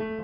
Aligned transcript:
Hola, 0.00 0.14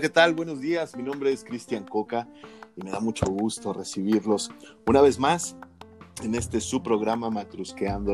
¿qué 0.00 0.08
tal? 0.08 0.32
Buenos 0.32 0.62
días. 0.62 0.96
Mi 0.96 1.02
nombre 1.02 1.30
es 1.30 1.44
Cristian 1.44 1.84
Coca 1.84 2.26
y 2.74 2.82
me 2.82 2.90
da 2.90 3.00
mucho 3.00 3.26
gusto 3.26 3.74
recibirlos 3.74 4.50
una 4.86 5.02
vez 5.02 5.18
más 5.18 5.54
en 6.22 6.34
este 6.34 6.62
su 6.62 6.82
programa 6.82 7.28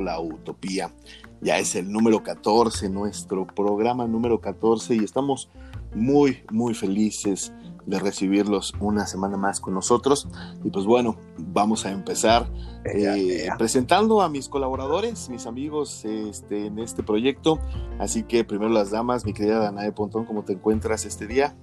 la 0.01 0.19
Utopía. 0.19 0.93
Ya 1.41 1.61
es 1.61 1.77
el 1.77 1.93
número 1.93 2.25
14, 2.25 2.89
nuestro 2.89 3.47
programa 3.47 4.09
número 4.09 4.41
14 4.41 4.97
y 4.97 5.05
estamos 5.05 5.51
muy, 5.95 6.43
muy 6.51 6.75
felices 6.75 7.53
de 7.87 7.99
recibirlos 7.99 8.75
una 8.81 9.07
semana 9.07 9.37
más 9.37 9.61
con 9.61 9.75
nosotros. 9.75 10.29
Y 10.65 10.71
pues 10.71 10.85
bueno, 10.87 11.17
vamos 11.39 11.87
a 11.87 11.91
empezar 11.91 12.49
eh, 12.85 13.49
presentando 13.59 14.23
a 14.23 14.29
mis 14.29 14.49
colaboradores, 14.49 15.29
mis 15.29 15.47
amigos 15.47 16.05
este, 16.05 16.67
en 16.67 16.79
este 16.79 17.03
proyecto. 17.03 17.59
Así 17.99 18.23
que 18.23 18.45
primero 18.45 18.71
las 18.71 18.91
damas, 18.91 19.25
mi 19.25 19.33
querida 19.33 19.59
Danae 19.59 19.93
Pontón, 19.93 20.25
¿cómo 20.25 20.45
te 20.45 20.55
encuentras 20.55 21.05
este 21.05 21.27
día? 21.27 21.55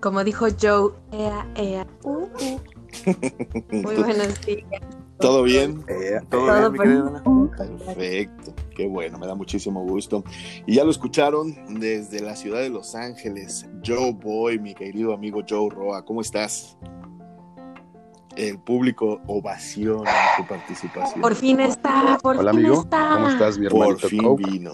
Como 0.00 0.24
dijo 0.24 0.46
Joe, 0.60 0.92
ea, 1.12 1.46
ea, 1.54 1.86
uh, 2.02 2.10
uh. 2.10 2.60
Muy 3.70 3.96
buenos 3.96 4.40
días. 4.44 4.82
¿Todo 5.18 5.44
bien? 5.44 5.84
¿Todo, 6.28 6.70
bien, 6.72 7.22
Perfecto, 7.56 8.54
qué 8.74 8.86
bueno, 8.88 9.18
me 9.18 9.26
da 9.26 9.34
muchísimo 9.34 9.82
gusto. 9.84 10.24
Y 10.66 10.74
ya 10.76 10.84
lo 10.84 10.90
escucharon 10.90 11.54
desde 11.80 12.20
la 12.20 12.34
ciudad 12.36 12.60
de 12.60 12.70
Los 12.70 12.94
Ángeles, 12.94 13.66
Joe 13.84 14.12
Boy, 14.12 14.58
mi 14.58 14.74
querido 14.74 15.12
amigo 15.12 15.40
Joe 15.48 15.68
Roa, 15.70 16.04
¿cómo 16.04 16.20
estás? 16.20 16.76
El 18.36 18.58
público 18.58 19.20
ovaciona 19.26 20.10
tu 20.38 20.46
participación. 20.46 21.20
Por 21.20 21.34
fin 21.34 21.60
está, 21.60 22.18
por 22.22 22.38
Hola, 22.38 22.52
fin 22.52 22.60
amigo. 22.60 22.82
está. 22.82 23.10
¿Cómo 23.14 23.28
estás, 23.28 23.58
mi 23.58 23.66
hermanito 23.66 23.98
Por 24.00 24.08
fin 24.10 24.22
Coke? 24.22 24.50
vino. 24.50 24.72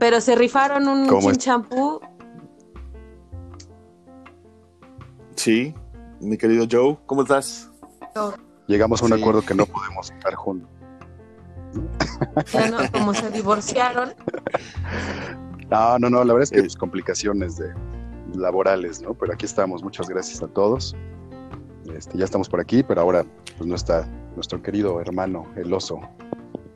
Pero 0.00 0.20
se 0.20 0.34
rifaron 0.34 0.88
un 0.88 1.36
champú. 1.36 2.00
Sí, 5.36 5.74
mi 6.20 6.36
querido 6.36 6.66
Joe, 6.70 6.98
¿cómo 7.06 7.22
estás? 7.22 7.70
Llegamos 8.66 9.00
a 9.02 9.06
un 9.06 9.12
Sí. 9.12 9.20
acuerdo 9.20 9.42
que 9.42 9.54
no 9.54 9.66
podemos 9.66 10.10
estar 10.10 10.34
juntos. 10.34 10.68
Ya 12.52 12.70
no, 12.70 12.78
como 12.92 13.14
se 13.14 13.30
divorciaron. 13.30 14.14
No, 15.70 15.98
no, 15.98 16.10
no, 16.10 16.24
la 16.24 16.32
verdad 16.34 16.42
es 16.44 16.50
que 16.50 16.58
Eh. 16.58 16.62
pues, 16.62 16.76
complicaciones 16.76 17.56
de 17.56 17.72
laborales, 18.34 19.00
¿no? 19.02 19.14
Pero 19.14 19.32
aquí 19.32 19.46
estamos, 19.46 19.82
muchas 19.82 20.08
gracias 20.08 20.42
a 20.42 20.48
todos. 20.48 20.94
Este, 21.96 22.16
ya 22.18 22.24
estamos 22.24 22.48
por 22.48 22.60
aquí, 22.60 22.82
pero 22.82 23.00
ahora 23.00 23.24
pues 23.58 23.66
no 23.68 23.74
está 23.74 24.06
nuestro 24.34 24.62
querido 24.62 25.00
hermano, 25.00 25.46
el 25.56 25.72
oso. 25.72 26.00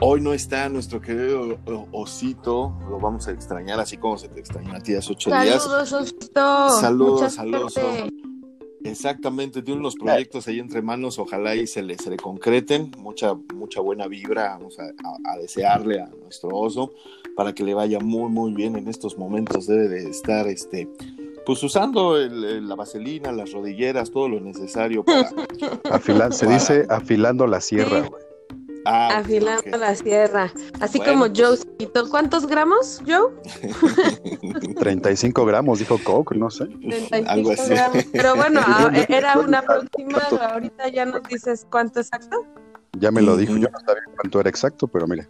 Hoy 0.00 0.20
no 0.20 0.32
está 0.34 0.68
nuestro 0.68 1.00
querido 1.00 1.58
Osito, 1.92 2.76
lo 2.90 2.98
vamos 3.00 3.28
a 3.28 3.30
extrañar 3.30 3.80
así 3.80 3.96
como 3.96 4.18
se 4.18 4.28
te 4.28 4.40
extrañó 4.40 4.74
a 4.74 4.80
ti 4.80 4.94
hace 4.94 5.12
ocho 5.12 5.30
días. 5.30 5.62
Saludos, 5.62 5.92
Osito. 5.92 6.70
Saludos, 6.80 7.20
Mucha 7.22 7.30
saludos. 7.30 7.72
suerte. 7.72 8.10
Exactamente, 8.88 9.62
tiene 9.62 9.80
unos 9.80 9.94
proyectos 9.96 10.46
ahí 10.48 10.58
entre 10.58 10.82
manos, 10.82 11.18
ojalá 11.18 11.54
y 11.54 11.66
se 11.66 11.82
le, 11.82 11.96
se 11.98 12.10
le 12.10 12.16
concreten, 12.16 12.90
mucha, 12.98 13.34
mucha 13.54 13.80
buena 13.80 14.06
vibra, 14.06 14.50
vamos 14.58 14.78
a, 14.78 14.84
a- 14.84 15.32
a 15.34 15.38
desearle 15.38 16.00
a 16.00 16.06
nuestro 16.22 16.48
oso 16.50 16.92
para 17.36 17.52
que 17.54 17.62
le 17.64 17.74
vaya 17.74 17.98
muy, 18.00 18.30
muy 18.30 18.52
bien 18.54 18.76
en 18.76 18.88
estos 18.88 19.18
momentos, 19.18 19.66
debe 19.66 19.88
de 19.88 20.08
estar, 20.10 20.46
este, 20.48 20.88
pues 21.44 21.62
usando 21.62 22.16
el- 22.16 22.44
el- 22.44 22.68
la 22.68 22.74
vaselina, 22.74 23.30
las 23.32 23.52
rodilleras, 23.52 24.10
todo 24.10 24.28
lo 24.28 24.40
necesario 24.40 25.04
para... 25.04 25.30
Afila- 25.90 26.30
se 26.32 26.46
Para. 26.46 26.58
dice 26.58 26.86
afilando 26.88 27.46
la 27.46 27.60
sierra, 27.60 28.02
Sí. 28.02 28.08
güey. 28.08 28.22
Ah, 28.88 29.18
Afilando 29.18 29.76
la 29.76 29.94
sierra. 29.94 30.52
Así 30.80 30.98
Bueno, 30.98 31.12
como 31.14 31.26
pues- 31.26 31.40
Joe 31.40 31.56
se 31.56 31.66
quitó. 31.76 32.08
¿Cuántos 32.08 32.46
gramos, 32.46 33.02
Joe? 33.06 33.32
35 34.78 35.44
gramos, 35.44 35.78
dijo 35.78 35.98
Coke, 36.02 36.36
no 36.36 36.50
sé. 36.50 36.66
35 36.66 37.30
Algo 37.30 37.52
así. 37.52 37.70
gramos. 37.70 38.04
Pero 38.12 38.36
bueno, 38.36 38.60
a- 38.66 38.92
era 39.08 39.38
un 39.38 39.54
aproximado. 39.54 40.40
Ahorita 40.42 40.88
ya 40.88 41.04
nos 41.04 41.22
dices 41.24 41.66
cuánto 41.70 42.00
exacto. 42.00 42.44
Ya 42.98 43.10
me 43.10 43.20
lo 43.22 43.36
dijo, 43.36 43.52
yo 43.56 43.68
no 43.68 43.78
sabía 43.80 44.02
cuánto 44.20 44.40
era 44.40 44.48
exacto, 44.48 44.86
pero 44.88 45.06
mire, 45.06 45.28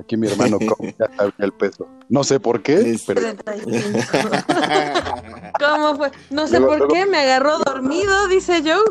aquí 0.00 0.16
mi 0.16 0.28
hermano 0.28 0.58
ya 0.60 1.06
sabía 1.16 1.34
el 1.38 1.52
peso. 1.52 1.86
No 2.08 2.24
sé 2.24 2.40
por 2.40 2.62
qué, 2.62 2.98
pero 3.06 3.20
35. 3.36 3.98
¿Cómo 5.58 5.96
fue? 5.96 6.10
No 6.30 6.46
sé 6.46 6.58
Luego- 6.60 6.68
por 6.68 6.78
luego- 6.78 6.94
qué, 6.94 7.06
me 7.06 7.18
agarró 7.18 7.58
dormido, 7.58 8.28
dice 8.28 8.62
Joe. 8.62 8.84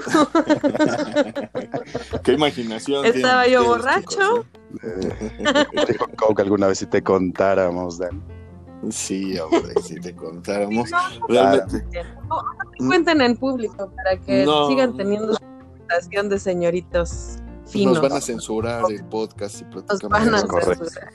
Qué 2.24 2.34
imaginación. 2.34 3.06
Estaba 3.06 3.48
yo 3.48 3.64
borracho. 3.66 4.10
chicos, 4.10 4.46
eh, 4.84 5.66
dijo 5.88 6.06
Coke 6.18 6.42
alguna 6.42 6.68
vez 6.68 6.80
si 6.80 6.86
te 6.86 7.02
contáramos, 7.02 7.98
Dan. 7.98 8.18
¿eh? 8.18 8.92
Sí, 8.92 9.38
hombre, 9.40 9.74
si 9.84 10.00
te 10.00 10.16
contáramos. 10.16 10.92
No, 10.92 11.28
Realmente. 11.28 11.84
no, 12.30 12.42
no 12.80 12.88
cuenten 12.88 13.22
en 13.22 13.36
público 13.38 13.92
para 13.96 14.18
que 14.18 14.46
No. 14.46 14.68
sigan 14.68 14.96
teniendo 14.96 15.34
su 15.34 15.40
reputación 15.44 16.30
de 16.30 16.38
señoritos 16.40 17.38
finos. 17.68 17.96
Nos 17.96 18.02
van 18.02 18.18
a 18.18 18.22
censurar 18.22 18.84
el 18.90 19.04
podcast 19.06 19.62
y 19.62 19.64
Nos 19.66 19.84
prácticamente. 19.84 20.32
van 20.32 20.36
a 20.36 20.76
censurar. 20.76 21.14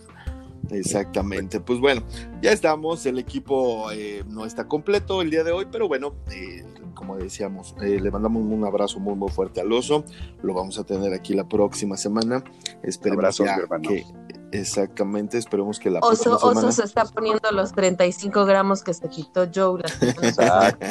Exactamente. 0.70 1.60
Pues 1.60 1.80
bueno, 1.80 2.02
ya 2.40 2.52
estamos. 2.52 3.04
El 3.06 3.18
equipo 3.18 3.90
eh, 3.90 4.24
no 4.28 4.44
está 4.44 4.68
completo 4.68 5.22
el 5.22 5.30
día 5.30 5.44
de 5.44 5.52
hoy, 5.52 5.66
pero 5.70 5.88
bueno, 5.88 6.14
eh, 6.30 6.64
como 6.94 7.16
decíamos, 7.16 7.74
eh, 7.82 8.00
le 8.00 8.10
mandamos 8.10 8.42
un 8.42 8.64
abrazo 8.64 9.00
muy, 9.00 9.14
muy 9.14 9.30
fuerte 9.30 9.60
al 9.60 9.72
oso. 9.72 10.04
Lo 10.42 10.54
vamos 10.54 10.78
a 10.78 10.84
tener 10.84 11.12
aquí 11.12 11.34
la 11.34 11.48
próxima 11.48 11.96
semana. 11.96 12.44
Esperemos 12.82 13.18
Abrazos, 13.18 13.46
ya 13.46 13.56
mi 13.56 13.62
hermano. 13.62 13.88
que. 13.88 14.04
Exactamente, 14.52 15.38
esperemos 15.38 15.78
que 15.78 15.88
la 15.88 16.00
Oso, 16.00 16.24
próxima 16.24 16.38
semana. 16.38 16.68
Oso 16.68 16.72
se 16.72 16.84
está 16.84 17.06
poniendo 17.06 17.50
los 17.52 17.72
35 17.72 18.44
gramos 18.44 18.82
que 18.84 18.92
se 18.92 19.08
quitó 19.08 19.48
Joe 19.52 19.80
la. 19.80 20.06
Exacto. 20.28 20.86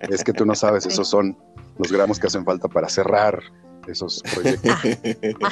Es 0.00 0.24
que 0.24 0.32
tú 0.32 0.44
no 0.44 0.56
sabes, 0.56 0.84
esos 0.84 1.06
son 1.06 1.38
los 1.78 1.92
gramos 1.92 2.18
que 2.18 2.26
hacen 2.26 2.44
falta 2.44 2.66
para 2.66 2.88
cerrar 2.88 3.40
esos 3.88 4.22
proyectos. 4.34 4.74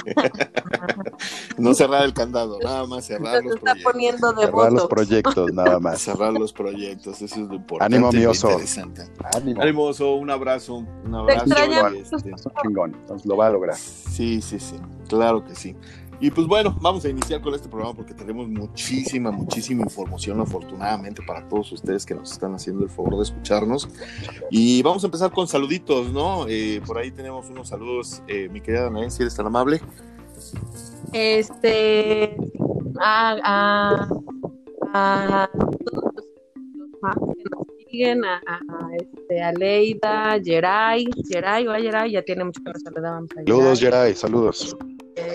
no 1.59 1.75
cerrar 1.75 2.05
el 2.05 2.13
candado, 2.15 2.59
nada 2.63 2.87
más 2.87 3.05
cerrar 3.07 3.39
Se 3.39 3.45
los 3.45 3.57
está 3.57 3.73
proyectos. 3.73 3.93
poniendo 3.93 4.33
de 4.33 4.43
Cerrar 4.47 4.73
los 4.73 4.83
voto. 4.83 4.89
proyectos, 4.89 5.53
nada 5.53 5.79
más. 5.81 6.01
Cerrar 6.01 6.33
los 6.33 6.53
proyectos, 6.53 7.21
eso 7.23 7.41
es 7.43 7.49
lo 7.49 7.55
importante. 7.55 7.95
Ánimo, 7.97 8.13
mi 8.13 8.25
oso. 8.27 8.51
interesante. 8.51 9.03
Ánimo. 9.35 9.63
Ánimo, 9.63 9.83
oso, 9.85 10.15
un 10.15 10.31
abrazo. 10.31 10.85
Un 11.05 11.15
abrazo. 11.15 11.45
este, 11.95 12.17
Es 12.31 12.47
un 12.47 12.53
chingón, 12.63 12.95
entonces 12.95 13.27
lo 13.27 13.37
va 13.37 13.49
a 13.49 13.51
lograr. 13.51 13.77
Sí, 13.77 14.41
sí, 14.43 14.59
sí, 14.59 14.77
claro 15.09 15.45
que 15.45 15.55
sí. 15.55 15.77
Y 16.23 16.31
pues 16.31 16.47
bueno, 16.47 16.73
vamos 16.81 17.05
a 17.05 17.09
iniciar 17.09 17.41
con 17.41 17.53
este 17.53 17.69
programa 17.69 17.95
porque 17.95 18.15
tenemos 18.15 18.47
muchísima, 18.47 19.33
muchísima 19.33 19.83
información, 19.83 20.41
afortunadamente, 20.41 21.21
para 21.27 21.49
todos 21.49 21.73
ustedes 21.73 22.07
que 22.07 22.15
nos 22.15 22.31
están 22.31 22.55
haciendo 22.55 22.85
el 22.85 22.91
favor 22.91 23.17
de 23.17 23.25
escucharnos. 23.25 23.89
Y 24.49 24.81
vamos 24.85 25.03
a 25.03 25.09
empezar 25.09 25.33
con 25.33 25.49
saluditos, 25.49 26.13
¿no? 26.13 26.47
Eh, 26.49 26.81
por 26.87 26.97
ahí 26.97 27.11
tenemos 27.11 27.51
unos 27.51 27.67
saludos, 27.67 28.23
eh, 28.29 28.49
mi 28.53 28.61
querida 28.61 28.85
Danae, 28.85 29.11
si 29.11 29.23
eres 29.25 29.35
tan 29.35 29.47
amable. 29.47 29.81
Este. 31.13 32.37
A, 33.01 33.37
a, 33.43 34.09
a 34.95 35.51
todos 35.53 36.15
los, 36.15 37.35
que 37.35 37.43
nos 37.51 37.67
siguen, 37.91 38.25
a, 38.25 38.41
a, 38.47 38.59
a, 38.59 38.97
este, 38.97 39.43
a 39.43 39.53
Leida, 39.55 40.41
Geray. 40.41 41.05
Geray, 41.29 41.67
o 41.67 41.73
a 41.73 41.81
Geray, 41.81 42.13
ya 42.13 42.23
tiene 42.23 42.45
mucho 42.45 42.63
que 42.65 42.71
nos 42.71 42.83
saludábamos 42.83 43.29
Saludos, 43.35 43.81
Geray. 43.81 44.01
Geray, 44.01 44.15
saludos. 44.15 44.77
Eh, 45.17 45.35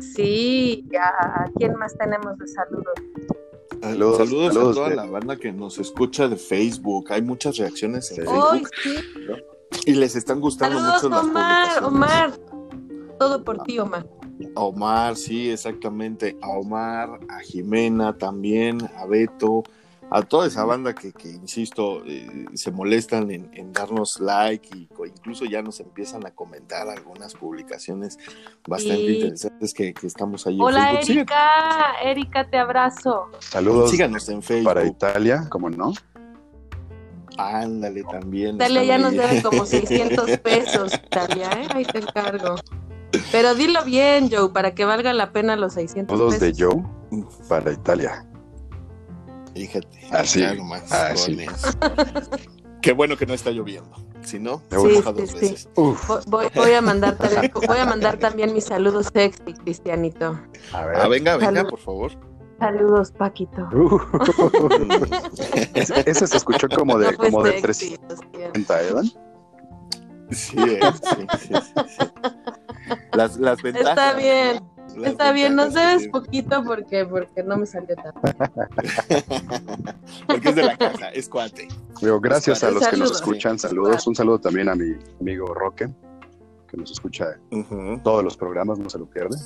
sí, 0.00 0.84
a, 1.00 1.42
¿a 1.44 1.50
quién 1.56 1.74
más 1.76 1.96
tenemos 1.98 2.36
de 2.38 2.46
saludos? 2.48 2.94
Saludos, 3.80 4.16
saludos, 4.18 4.54
saludos, 4.54 4.70
a 4.70 4.74
toda 4.74 4.88
de- 4.90 4.96
la 4.96 5.06
banda 5.06 5.36
que 5.36 5.52
nos 5.52 5.78
escucha 5.78 6.26
de 6.28 6.36
Facebook. 6.36 7.12
Hay 7.12 7.22
muchas 7.22 7.56
reacciones 7.58 8.10
en 8.10 8.16
Sí. 8.16 8.22
Hoy 8.26 8.58
Facebook 8.64 8.70
sí. 8.82 9.90
y 9.90 9.92
les 9.94 10.16
están 10.16 10.40
gustando 10.40 10.78
Saludos, 10.78 11.02
mucho 11.04 11.08
las 11.14 11.24
Omar, 11.24 11.82
publicaciones. 11.82 11.92
Omar. 11.92 13.18
Todo 13.18 13.44
por 13.44 13.62
ti, 13.62 13.78
Omar. 13.78 14.06
A 14.54 14.60
Omar, 14.60 15.16
sí, 15.16 15.50
exactamente. 15.50 16.36
A 16.42 16.48
Omar, 16.50 17.20
a 17.28 17.40
Jimena 17.40 18.16
también, 18.16 18.78
a 18.96 19.06
Beto, 19.06 19.62
a 20.10 20.22
toda 20.22 20.46
esa 20.46 20.64
banda 20.64 20.94
que, 20.94 21.12
que 21.12 21.28
insisto, 21.28 22.02
eh, 22.06 22.46
se 22.54 22.70
molestan 22.70 23.30
en, 23.30 23.50
en 23.52 23.72
darnos 23.72 24.20
like 24.20 24.68
y 24.76 24.88
incluso 25.06 25.44
ya 25.44 25.60
nos 25.62 25.80
empiezan 25.80 26.26
a 26.26 26.30
comentar 26.30 26.88
algunas 26.88 27.34
publicaciones 27.34 28.18
bastante 28.66 28.98
Sí. 29.06 29.14
interesantes 29.16 29.74
que, 29.74 29.92
que 29.92 30.06
estamos 30.06 30.46
ahí 30.46 30.58
Hola, 30.60 30.90
en 30.92 30.96
Facebook. 30.98 31.16
Erika. 31.16 31.94
Erika, 32.04 32.50
te 32.50 32.58
abrazo. 32.58 33.26
Saludos 33.40 33.90
síganos 33.90 34.28
en 34.28 34.42
Facebook. 34.42 34.64
para 34.72 34.86
Italia, 34.86 35.46
como 35.50 35.68
no. 35.70 35.92
Ándale 37.36 38.02
también. 38.04 38.58
Dalia 38.58 38.84
ya 38.84 38.98
nos 38.98 39.12
debe 39.12 39.42
como 39.48 39.64
600 39.64 40.38
pesos, 40.38 40.92
Dalia, 41.10 41.50
¿eh? 41.52 41.68
Ahí 41.74 41.84
te 41.84 41.98
encargo. 41.98 42.56
Pero 43.30 43.54
dilo 43.54 43.84
bien, 43.84 44.28
Joe, 44.30 44.50
para 44.50 44.74
que 44.74 44.84
valga 44.84 45.12
la 45.12 45.32
pena 45.32 45.54
los 45.56 45.74
600 45.74 46.16
Saludos 46.18 46.40
de 46.40 46.50
pesos. 46.50 46.74
Joe 46.74 47.24
para 47.48 47.72
Italia. 47.72 48.26
Fíjate. 49.66 50.00
Así, 50.10 50.42
así. 50.42 50.56
con 50.56 51.40
eso. 51.40 51.68
Qué 52.82 52.92
bueno 52.92 53.16
que 53.16 53.26
no 53.26 53.34
está 53.34 53.50
lloviendo. 53.50 53.90
Si 54.22 54.38
no, 54.38 54.62
Sí, 54.70 54.76
moja 54.76 55.10
sí, 55.14 55.20
dos 55.20 55.30
sí. 55.30 55.34
veces. 55.40 55.68
Uf, 55.76 56.08
Voy, 56.26 56.48
voy- 56.54 56.72
a 56.72 56.80
mandar 56.82 57.16
también, 57.16 57.52
voy 57.66 57.78
a 57.78 57.84
mandar 57.86 58.18
también 58.18 58.52
mis 58.52 58.64
saludos 58.64 59.08
sexy, 59.12 59.52
Cristianito. 59.54 60.38
a 60.72 60.84
ver. 60.86 60.96
Ah, 60.96 61.08
venga, 61.08 61.36
venga, 61.36 61.52
Salud. 61.60 61.70
por 61.70 61.78
favor. 61.80 62.12
Saludos, 62.58 63.12
Paquito. 63.12 63.62
Uh, 63.72 64.00
ese, 65.74 66.26
se 66.26 66.36
escuchó 66.36 66.68
como 66.68 66.98
de, 66.98 67.12
No 67.12 67.16
fue 67.16 67.30
como 67.30 67.42
de 67.44 67.60
sexy, 67.60 67.96
lo 68.08 68.16
siento. 68.16 68.16
330, 68.16 68.82
¿eh? 68.82 68.92
Dan? 68.94 69.04
Sí, 70.30 70.56
eh, 70.58 70.80
sí, 70.92 71.26
sí, 71.40 71.48
sí, 71.48 71.54
sí. 71.88 72.06
Las, 73.12 73.36
las 73.38 73.62
ventajas. 73.62 73.90
Está 73.90 74.12
bien, 74.14 74.62
está 75.06 75.32
bien, 75.32 75.54
nos 75.54 75.66
ventajas 75.74 75.90
debes 75.90 76.02
que 76.04 76.10
poquito 76.10 76.64
porque, 76.64 77.04
porque 77.06 77.42
no 77.42 77.56
me 77.56 77.66
salió 77.66 77.94
tanto. 77.96 78.20
Porque 80.26 80.48
es 80.50 80.54
de 80.54 80.62
la 80.62 80.76
casa, 80.76 81.08
es 81.10 81.28
cuate. 81.28 81.68
Digo, 82.00 82.20
gracias 82.20 82.62
a 82.64 82.70
los 82.70 82.86
que 82.86 82.96
nos 82.96 83.12
escuchan, 83.12 83.58
saludos. 83.58 84.06
Un 84.06 84.14
saludo 84.14 84.38
también 84.40 84.68
a 84.68 84.74
mi 84.74 84.94
amigo 85.20 85.52
Roque, 85.54 85.88
que 86.68 86.76
nos 86.76 86.90
escucha 86.90 87.38
Ujú. 87.50 88.00
todos 88.02 88.22
los 88.24 88.36
programas, 88.36 88.78
no 88.78 88.88
se 88.90 88.98
lo 88.98 89.06
pierde. 89.06 89.36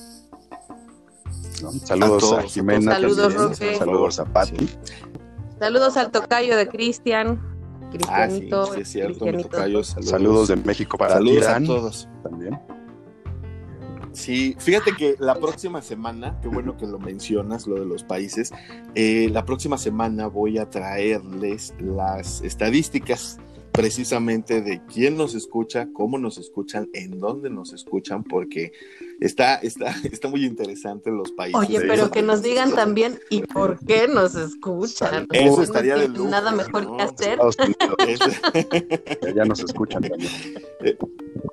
¿No? 1.63 1.71
Saludos 1.73 2.25
a, 2.25 2.27
todos, 2.27 2.39
a 2.39 2.43
Jimena, 2.43 2.97
todos. 2.99 3.17
Saludos, 3.17 3.35
también, 3.35 3.49
Roque. 3.49 3.77
saludos 3.79 4.19
a 4.21 4.25
Patti. 4.25 4.67
Sí. 4.67 4.79
Saludos 5.59 5.97
al 5.97 6.11
tocayo 6.11 6.57
de 6.57 6.69
Cristian. 6.69 7.41
Ah, 8.09 8.27
sí, 8.29 8.39
Cristianito. 8.49 8.75
sí, 8.75 8.81
es 8.81 8.89
cierto, 8.89 9.13
mi 9.13 9.33
Cristianito. 9.33 9.49
tocayo, 9.51 9.85
saludos. 9.85 10.11
Saludos 10.11 10.49
de 10.49 10.57
México 10.57 10.97
para 10.99 11.15
Saludos 11.15 11.37
Irán 11.37 11.65
a 11.65 11.67
todos. 11.67 12.09
también. 12.23 12.59
Sí, 14.13 14.55
fíjate 14.59 14.93
que 14.97 15.17
la 15.19 15.35
próxima 15.35 15.81
semana, 15.83 16.39
qué 16.43 16.49
bueno 16.49 16.77
que 16.77 16.87
lo 16.87 16.99
mencionas, 16.99 17.67
lo 17.67 17.77
de 17.77 17.87
los 17.87 18.05
países, 18.05 18.53
eh, 18.95 19.29
la 19.33 19.45
próxima 19.45 19.79
semana 19.79 20.27
voy 20.27 20.59
a 20.59 20.69
traerles 20.69 21.75
las 21.79 22.43
estadísticas 22.43 23.39
precisamente 23.73 24.61
de 24.61 24.83
quién 24.85 25.17
nos 25.17 25.35
escucha, 25.35 25.89
cómo 25.95 26.19
nos 26.19 26.37
escuchan, 26.37 26.91
en 26.93 27.19
dónde 27.19 27.49
nos 27.49 27.73
escuchan, 27.73 28.23
porque 28.23 28.73
está, 29.21 29.57
está, 29.57 29.95
está 30.13 30.29
muy 30.29 30.45
interesante 30.45 31.11
los 31.11 31.33
países. 31.33 31.59
Oye, 31.59 31.81
pero 31.81 32.11
que 32.11 32.23
nos 32.23 32.43
digan 32.43 32.75
también 32.75 33.19
y 33.31 33.43
por 33.43 33.79
qué 33.85 34.09
nos 34.09 34.35
escuchan. 34.35 35.27
Eso 35.33 35.57
No 35.57 35.63
estaría 35.63 35.97
de 35.97 36.09
lujo, 36.09 36.29
Nada 36.29 36.53
mejor 36.53 36.85
¿no? 36.85 36.97
que 36.99 37.03
hacer. 37.03 37.39
Ya 39.35 39.45
nos 39.47 39.61
escuchan 39.61 40.03
también. 40.03 40.31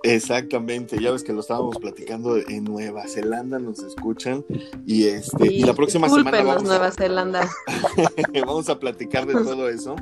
Exactamente, 0.03 1.01
ya 1.01 1.11
ves 1.11 1.23
que 1.23 1.33
lo 1.33 1.41
estábamos 1.41 1.77
platicando 1.77 2.37
en 2.37 2.63
Nueva 2.63 3.05
Zelanda, 3.07 3.59
nos 3.59 3.79
escuchan 3.79 4.45
y 4.85 5.05
este 5.05 5.51
y 5.51 5.63
la 5.63 5.73
próxima 5.73 6.07
semana 6.07 6.41
vamos 6.41 6.63
a, 6.63 6.65
Nueva 6.65 6.91
Zelanda. 6.91 7.49
vamos 8.45 8.69
a 8.69 8.79
platicar 8.79 9.25
de 9.25 9.33
todo 9.33 9.69
eso. 9.69 9.95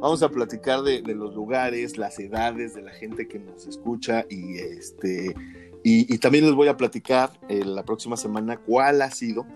Vamos 0.00 0.22
a 0.22 0.28
platicar 0.28 0.82
de, 0.82 1.02
de 1.02 1.14
los 1.14 1.34
lugares, 1.34 1.98
las 1.98 2.18
edades 2.20 2.74
de 2.74 2.82
la 2.82 2.92
gente 2.92 3.26
que 3.26 3.38
nos 3.38 3.66
escucha 3.66 4.26
y 4.28 4.58
este 4.58 5.34
y, 5.84 6.12
y 6.12 6.18
también 6.18 6.44
les 6.44 6.54
voy 6.54 6.68
a 6.68 6.76
platicar 6.76 7.30
eh, 7.48 7.64
la 7.64 7.84
próxima 7.84 8.16
semana 8.16 8.58
cuál 8.58 9.02
ha 9.02 9.10
sido 9.10 9.46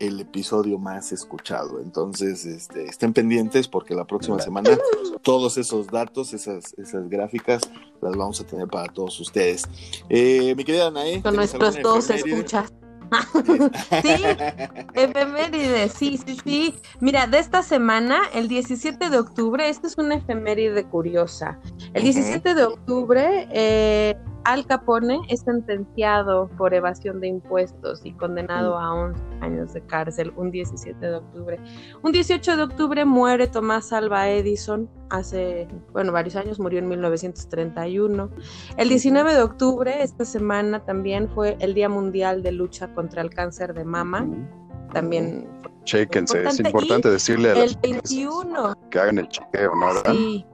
el 0.00 0.18
episodio 0.18 0.78
más 0.78 1.12
escuchado. 1.12 1.80
Entonces, 1.80 2.44
este, 2.46 2.86
estén 2.86 3.12
pendientes 3.12 3.68
porque 3.68 3.94
la 3.94 4.06
próxima 4.06 4.40
semana 4.40 4.76
todos 5.22 5.58
esos 5.58 5.86
datos, 5.86 6.32
esas, 6.32 6.74
esas 6.78 7.08
gráficas, 7.08 7.62
las 8.00 8.16
vamos 8.16 8.40
a 8.40 8.44
tener 8.44 8.66
para 8.66 8.90
todos 8.92 9.20
ustedes. 9.20 9.62
Eh, 10.08 10.54
mi 10.56 10.64
querida 10.64 10.88
Anae, 10.88 11.22
Con 11.22 11.32
¿tienes 11.32 11.54
nuestros 11.54 11.82
dos 11.82 12.10
escuchas. 12.10 12.72
Sí, 14.02 14.22
efeméride, 14.94 15.88
sí, 15.88 16.16
sí, 16.24 16.38
sí. 16.44 16.74
Mira, 17.00 17.26
de 17.26 17.40
esta 17.40 17.64
semana, 17.64 18.20
el 18.32 18.46
17 18.46 19.10
de 19.10 19.18
octubre, 19.18 19.68
esta 19.68 19.88
es 19.88 19.98
una 19.98 20.14
efeméride 20.14 20.84
curiosa. 20.84 21.58
El 21.92 22.04
Ujú. 22.04 22.12
17 22.12 22.54
de 22.54 22.62
octubre, 22.62 23.48
eh, 23.50 24.16
Al 24.44 24.66
Capone 24.66 25.20
es 25.28 25.40
sentenciado 25.40 26.48
por 26.56 26.72
evasión 26.72 27.20
de 27.20 27.28
impuestos 27.28 28.00
y 28.04 28.12
condenado 28.12 28.78
a 28.78 28.94
11 28.94 29.20
años 29.42 29.74
de 29.74 29.82
cárcel, 29.82 30.32
un 30.36 30.50
17 30.50 30.98
de 30.98 31.14
octubre. 31.14 31.60
Un 32.02 32.12
18 32.12 32.56
de 32.56 32.62
octubre 32.62 33.04
muere 33.04 33.48
Tomás 33.48 33.92
Alva 33.92 34.28
Edison, 34.30 34.88
hace, 35.10 35.68
bueno, 35.92 36.12
varios 36.12 36.36
años, 36.36 36.58
murió 36.58 36.78
en 36.78 36.88
1931. 36.88 38.30
El 38.78 38.88
19 38.88 39.34
de 39.34 39.42
octubre, 39.42 40.02
esta 40.02 40.24
semana 40.24 40.84
también 40.84 41.28
fue 41.28 41.56
el 41.60 41.74
Día 41.74 41.90
Mundial 41.90 42.42
de 42.42 42.52
Lucha 42.52 42.92
contra 42.94 43.20
el 43.20 43.30
Cáncer 43.30 43.74
de 43.74 43.84
Mama. 43.84 44.26
También 44.92 45.46
fue 45.62 45.70
Chéquense, 45.84 46.38
es 46.38 46.58
Importante. 46.60 46.68
importante 46.68 47.10
decirle 47.10 47.50
a 47.50 47.52
el 47.52 47.58
las 47.60 47.80
21. 47.80 48.74
que 48.90 48.98
hagan 48.98 49.18
el 49.18 49.28
chequeo, 49.28 49.74
¿no? 49.74 49.86
¿verdad? 49.86 50.12
Sí. 50.12 50.46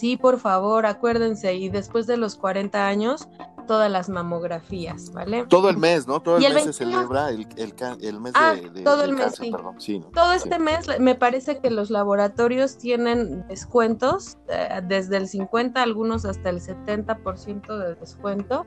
Sí, 0.00 0.16
por 0.16 0.38
favor, 0.38 0.86
acuérdense. 0.86 1.54
Y 1.54 1.68
después 1.68 2.06
de 2.06 2.16
los 2.16 2.36
40 2.36 2.86
años, 2.86 3.28
todas 3.66 3.90
las 3.90 4.08
mamografías, 4.08 5.12
¿vale? 5.12 5.44
Todo 5.46 5.68
el 5.68 5.76
mes, 5.76 6.06
¿no? 6.08 6.20
Todo 6.20 6.38
el, 6.38 6.42
mes 6.54 6.74
se 6.74 6.84
21. 6.84 6.90
celebra 7.02 7.28
el, 7.28 7.46
el, 8.02 8.18
mes 8.20 8.32
Ah, 8.34 8.54
de, 8.54 8.70
de- 8.70 8.82
todo 8.82 9.04
el 9.04 9.12
mes, 9.12 9.24
cáncer, 9.26 9.44
sí. 9.46 9.52
perdón. 9.52 9.74
Sí, 9.78 9.98
¿no? 9.98 10.06
Todo 10.06 10.32
Sí. 10.32 10.38
este 10.44 10.58
mes 10.58 10.86
me 10.98 11.14
parece 11.14 11.58
que 11.58 11.70
los 11.70 11.90
laboratorios 11.90 12.78
tienen 12.78 13.46
descuentos, 13.46 14.38
eh, 14.48 14.80
desde 14.88 15.18
el 15.18 15.28
50, 15.28 15.82
algunos 15.82 16.24
hasta 16.24 16.48
el 16.48 16.60
70% 16.62 17.78
de 17.78 17.94
descuento. 17.96 18.64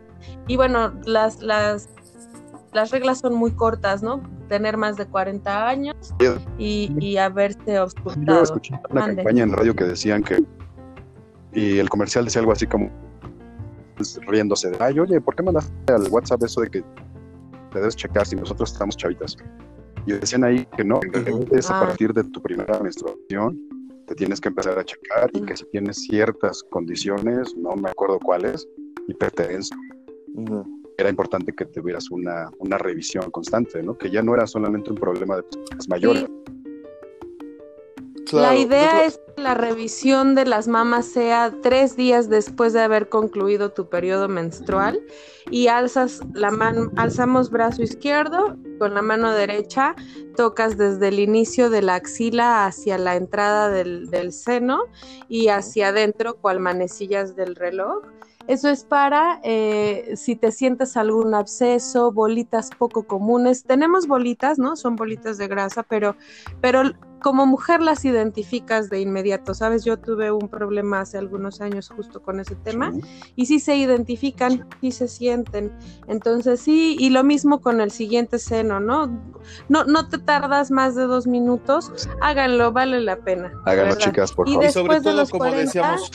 Y 0.48 0.56
bueno, 0.56 0.94
las, 1.06 1.42
las, 1.42 1.90
las 2.74 2.92
reglas 2.92 3.20
son 3.20 3.34
muy 3.34 3.52
cortas, 3.56 4.04
¿no? 4.04 4.22
Tener 4.50 4.78
más 4.78 4.98
de 4.98 5.08
40 5.08 5.68
años 5.68 5.96
y, 6.60 6.96
y 7.00 7.18
haberse 7.18 7.60
Yo 7.74 7.82
auscultado. 7.82 8.44
escuché 8.44 8.76
una 8.92 9.08
campaña 9.08 9.44
en 9.44 9.52
radio 9.52 9.76
que 9.76 9.86
decían 9.86 10.24
que, 10.24 10.44
y 11.54 11.80
el 11.80 11.90
comercial 11.90 12.26
decía 12.26 12.40
algo 12.42 12.52
así 12.52 12.66
como 12.68 12.90
pues, 13.96 14.20
riéndose 14.28 14.72
de, 14.72 14.78
ay, 14.80 15.00
oye, 15.00 15.22
¿por 15.22 15.36
qué 15.36 15.44
mandaste 15.44 15.94
al 15.94 16.08
WhatsApp 16.10 16.44
eso 16.44 16.62
de 16.62 16.70
que 16.70 16.82
te 17.72 17.80
debes 17.80 17.96
checar 17.96 18.26
si 18.26 18.36
nosotros 18.36 18.72
estamos 18.72 18.98
chavitas? 18.98 19.38
Y 20.06 20.14
decían 20.14 20.44
ahí 20.44 20.66
que 20.76 20.84
no, 20.84 21.00
que 21.00 21.48
es 21.58 21.70
a 21.72 21.80
Ah. 21.82 21.86
partir 21.88 22.12
de 22.14 22.24
tu 22.26 22.42
primera 22.42 22.80
menstruación, 22.80 23.60
te 24.08 24.16
tienes 24.16 24.42
que 24.42 24.50
empezar 24.50 24.78
a 24.78 24.84
checar 24.84 25.30
y 25.34 25.42
que 25.44 25.56
si 25.56 25.66
tienes 25.72 25.98
ciertas 25.98 26.62
condiciones, 26.72 27.56
no 27.56 27.76
me 27.76 27.90
acuerdo 27.90 28.20
cuáles, 28.20 28.68
hipertensión, 29.08 29.80
era 30.98 31.10
importante 31.10 31.54
que 31.54 31.66
tuvieras 31.66 32.12
una, 32.12 32.50
una 32.60 32.78
revisión 32.78 33.32
constante, 33.32 33.82
¿no? 33.82 33.98
Que 33.98 34.10
ya 34.12 34.22
no 34.22 34.34
era 34.36 34.46
solamente 34.46 34.90
un 34.92 34.98
problema 34.98 35.38
de 35.38 35.44
personas 35.44 35.88
mayores. 35.90 36.26
Claro, 38.26 38.54
la 38.54 38.60
idea 38.60 38.92
creo- 38.92 39.04
es 39.08 39.20
que 39.36 39.42
la 39.42 39.54
revisión 39.56 40.36
de 40.36 40.46
las 40.46 40.68
mamas 40.68 41.06
sea 41.06 41.54
tres 41.62 41.96
días 41.96 42.30
después 42.30 42.72
de 42.74 42.82
haber 42.82 43.10
concluido 43.10 43.72
tu 43.72 43.90
periodo 43.90 44.30
menstrual 44.30 45.00
y 45.50 45.68
alzas 45.68 46.22
la 46.34 46.52
mano, 46.52 46.92
alzamos 46.96 47.50
brazo 47.50 47.82
izquierdo 47.82 48.56
con 48.80 48.94
la 48.94 49.02
mano 49.02 49.32
derecha, 49.32 49.96
tocas 50.36 50.78
desde 50.78 51.10
el 51.10 51.20
inicio 51.20 51.70
de 51.70 51.82
la 51.82 51.96
axila 51.96 52.66
hacia 52.66 52.98
la 52.98 53.16
entrada 53.16 53.70
del, 53.70 54.10
del 54.10 54.32
seno 54.34 54.84
y 55.28 55.48
hacia 55.50 55.90
adentro 55.90 56.36
cual 56.36 56.60
manecillas 56.60 57.36
del 57.36 57.56
reloj. 57.56 58.04
Eso 58.48 58.70
es 58.70 58.84
para 58.84 59.40
eh, 59.44 60.14
si 60.16 60.36
te 60.36 60.52
sientes 60.52 60.98
algún 60.98 61.34
absceso, 61.34 62.12
bolitas 62.12 62.70
poco 62.78 63.04
comunes. 63.04 63.64
Tenemos 63.64 64.08
bolitas, 64.08 64.60
¿no? 64.60 64.76
Son 64.76 64.96
bolitas 64.96 65.38
de 65.38 65.48
grasa, 65.48 65.84
pero, 65.84 66.16
pero 66.60 66.84
como 67.22 67.46
mujer 67.46 67.82
las 67.82 68.04
identificas 68.04 68.90
de 68.90 69.00
inmediato, 69.00 69.54
¿sabes? 69.54 69.86
Yo 69.86 69.98
tuve 69.98 70.30
un 70.32 70.50
problema 70.50 71.00
hace 71.00 71.18
algunos 71.18 71.62
años 71.62 71.90
justo 71.96 72.22
con 72.22 72.42
ese 72.42 72.56
tema 72.56 72.92
Sí. 72.92 73.02
y 73.38 73.46
sí 73.46 73.60
se 73.62 73.78
identifican, 73.78 74.68
sí 74.82 74.92
se 74.92 75.08
sienten. 75.08 75.72
Entonces 76.08 76.60
sí, 76.60 76.98
y 77.00 77.12
lo 77.12 77.24
mismo 77.24 77.62
con 77.62 77.80
el 77.80 77.92
siguiente 77.92 78.40
seno, 78.40 78.82
¿no? 78.82 79.08
No, 79.70 79.86
no 79.86 80.10
te 80.10 80.18
tardas 80.18 80.70
más 80.70 80.96
de 80.96 81.04
dos 81.04 81.26
minutos, 81.26 81.94
háganlo, 82.22 82.74
vale 82.74 83.00
la 83.00 83.16
pena. 83.16 83.54
Háganlo, 83.66 83.94
¿verdad? 83.94 83.98
chicas, 84.10 84.34
por 84.34 84.50
Y 84.50 84.54
favor. 84.56 84.68
Y 84.68 84.72
sobre 84.74 84.96
después 84.96 85.04
de 85.04 85.10
todo, 85.12 85.20
los 85.22 85.30
como 85.30 85.44
40, 85.46 85.64
decíamos, 85.64 86.12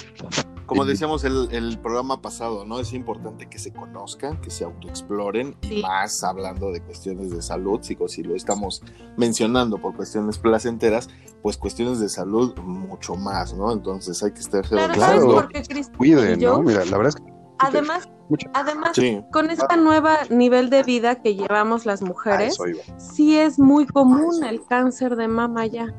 como 0.68 0.84
decíamos 0.84 1.24
el, 1.24 1.48
el 1.50 1.78
programa 1.78 2.20
pasado, 2.20 2.64
¿no? 2.64 2.78
Es 2.78 2.92
importante 2.92 3.48
que 3.48 3.58
se 3.58 3.72
conozcan, 3.72 4.40
que 4.40 4.50
se 4.50 4.64
autoexploren 4.64 5.56
y 5.62 5.82
más 5.82 6.22
hablando 6.22 6.70
de 6.70 6.82
cuestiones 6.82 7.30
de 7.30 7.40
salud, 7.40 7.80
si, 7.82 7.96
si 8.08 8.22
lo 8.22 8.36
estamos 8.36 8.82
mencionando 9.16 9.78
por 9.78 9.96
cuestiones 9.96 10.38
placenteras, 10.38 11.08
pues 11.42 11.56
cuestiones 11.56 12.00
de 12.00 12.10
salud 12.10 12.54
mucho 12.58 13.14
más, 13.14 13.54
¿no? 13.54 13.72
Entonces 13.72 14.22
hay 14.22 14.32
que 14.32 14.40
estar 14.40 14.64
Claro. 14.68 15.48
Cuiden, 15.96 16.38
Yo- 16.38 16.58
¿no? 16.58 16.62
Mira, 16.62 16.84
la 16.84 16.96
verdad 16.98 17.14
es 17.16 17.16
que 17.16 17.38
Además, 17.60 18.08
además, 18.54 18.92
Sí, 18.94 19.20
con 19.32 19.50
esta 19.50 19.76
nueva 19.76 20.18
nivel 20.30 20.70
de 20.70 20.82
vida 20.84 21.16
que 21.20 21.34
llevamos 21.34 21.86
las 21.86 22.02
a 22.02 22.04
mujeres, 22.04 22.56
sí 22.98 23.36
es 23.36 23.58
muy 23.58 23.86
común 23.86 24.44
el 24.44 24.64
cáncer 24.64 25.16
de 25.16 25.26
mama 25.28 25.66
ya. 25.66 25.92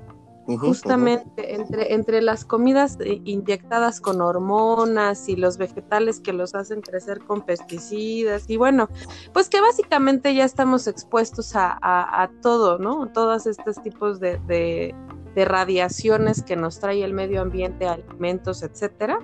Justamente 0.58 1.56
entre, 1.56 1.94
entre 1.94 2.22
las 2.22 2.46
comidas 2.46 2.98
inyectadas 3.26 4.02
con 4.02 4.22
hormonas 4.22 5.30
y 5.30 5.36
los 5.36 5.58
vegetales 5.58 6.20
que 6.20 6.34
los 6.34 6.56
hacen 6.56 6.82
crecer 6.82 7.20
con 7.20 7.42
pesticidas 7.42 8.50
y 8.50 8.58
bueno, 8.58 8.90
pues 9.34 9.50
que 9.50 9.62
básicamente 9.62 10.34
ya 10.34 10.46
estamos 10.46 10.88
expuestos 10.88 11.56
a, 11.56 11.78
a- 11.82 12.24
a 12.24 12.30
todo, 12.42 12.78
¿no? 12.80 13.08
Todos 13.12 13.46
estos 13.48 13.82
tipos 13.82 14.20
de, 14.20 14.40
de- 14.48 14.96
de 15.36 15.46
radiaciones 15.46 16.42
que 16.42 16.56
nos 16.56 16.80
trae 16.80 17.04
el 17.04 17.14
medio 17.14 17.42
ambiente, 17.42 17.88
alimentos, 17.88 18.64
etcétera. 18.64 19.20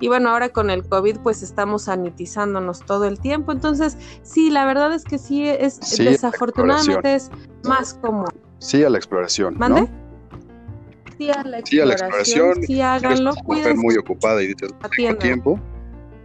Y 0.00 0.08
bueno, 0.08 0.30
ahora 0.30 0.48
con 0.48 0.70
el 0.70 0.88
COVID 0.88 1.18
pues 1.22 1.42
estamos 1.42 1.82
sanitizándonos 1.82 2.80
todo 2.86 3.04
el 3.04 3.20
tiempo. 3.20 3.52
Entonces, 3.52 3.96
sí, 4.22 4.50
la 4.50 4.64
verdad 4.64 4.92
es 4.94 5.04
que 5.04 5.18
sí, 5.18 5.46
es 5.46 5.74
Sí, 5.82 6.04
desafortunadamente 6.04 7.14
es 7.14 7.30
más 7.64 7.94
común. 7.94 8.26
Sí 8.58 8.82
a 8.82 8.88
la 8.90 8.96
exploración, 8.96 9.58
¿Mande? 9.58 9.82
¿no? 9.82 10.01
Sí 11.22 11.30
a 11.30 11.44
la 11.44 11.60
Sí 11.64 11.80
a 11.80 11.86
la 11.86 11.92
exploración, 11.94 12.48
exploración. 12.48 12.66
sí 12.66 12.80
háganlo, 12.80 13.34
cuídense, 13.44 13.74
muy 13.74 13.96
ocupada 13.96 14.42
y 14.42 14.54
tengo 14.54 15.16
tiempo, 15.18 15.60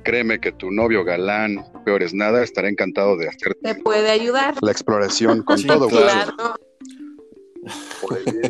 créeme 0.04 0.39
que 0.39 0.51
tu 0.51 0.72
novio 0.72 1.04
galán, 1.04 1.63
peor 1.86 2.01
es 2.04 2.13
nada, 2.13 2.44
estará 2.44 2.70
encantado 2.70 3.16
de 3.18 3.27
hacerte 3.27 3.60
Te 3.62 3.75
puede 3.75 4.10
ayudar. 4.10 4.56
la 4.62 4.72
exploración 4.72 5.44
con 5.44 5.58
Sí, 5.58 5.68
todo 5.68 5.86
gusto. 5.89 6.01
claro. 6.01 6.34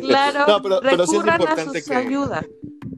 claro. 0.00 0.44
No, 0.46 0.62
pero- 0.62 0.80
pero 0.80 1.06
sí 1.06 1.16
es 1.16 1.22
recurran 1.24 1.40
a 1.40 1.42
importante 1.42 1.80
sus 1.80 1.88
que- 1.88 1.94
ayudas. 1.94 2.46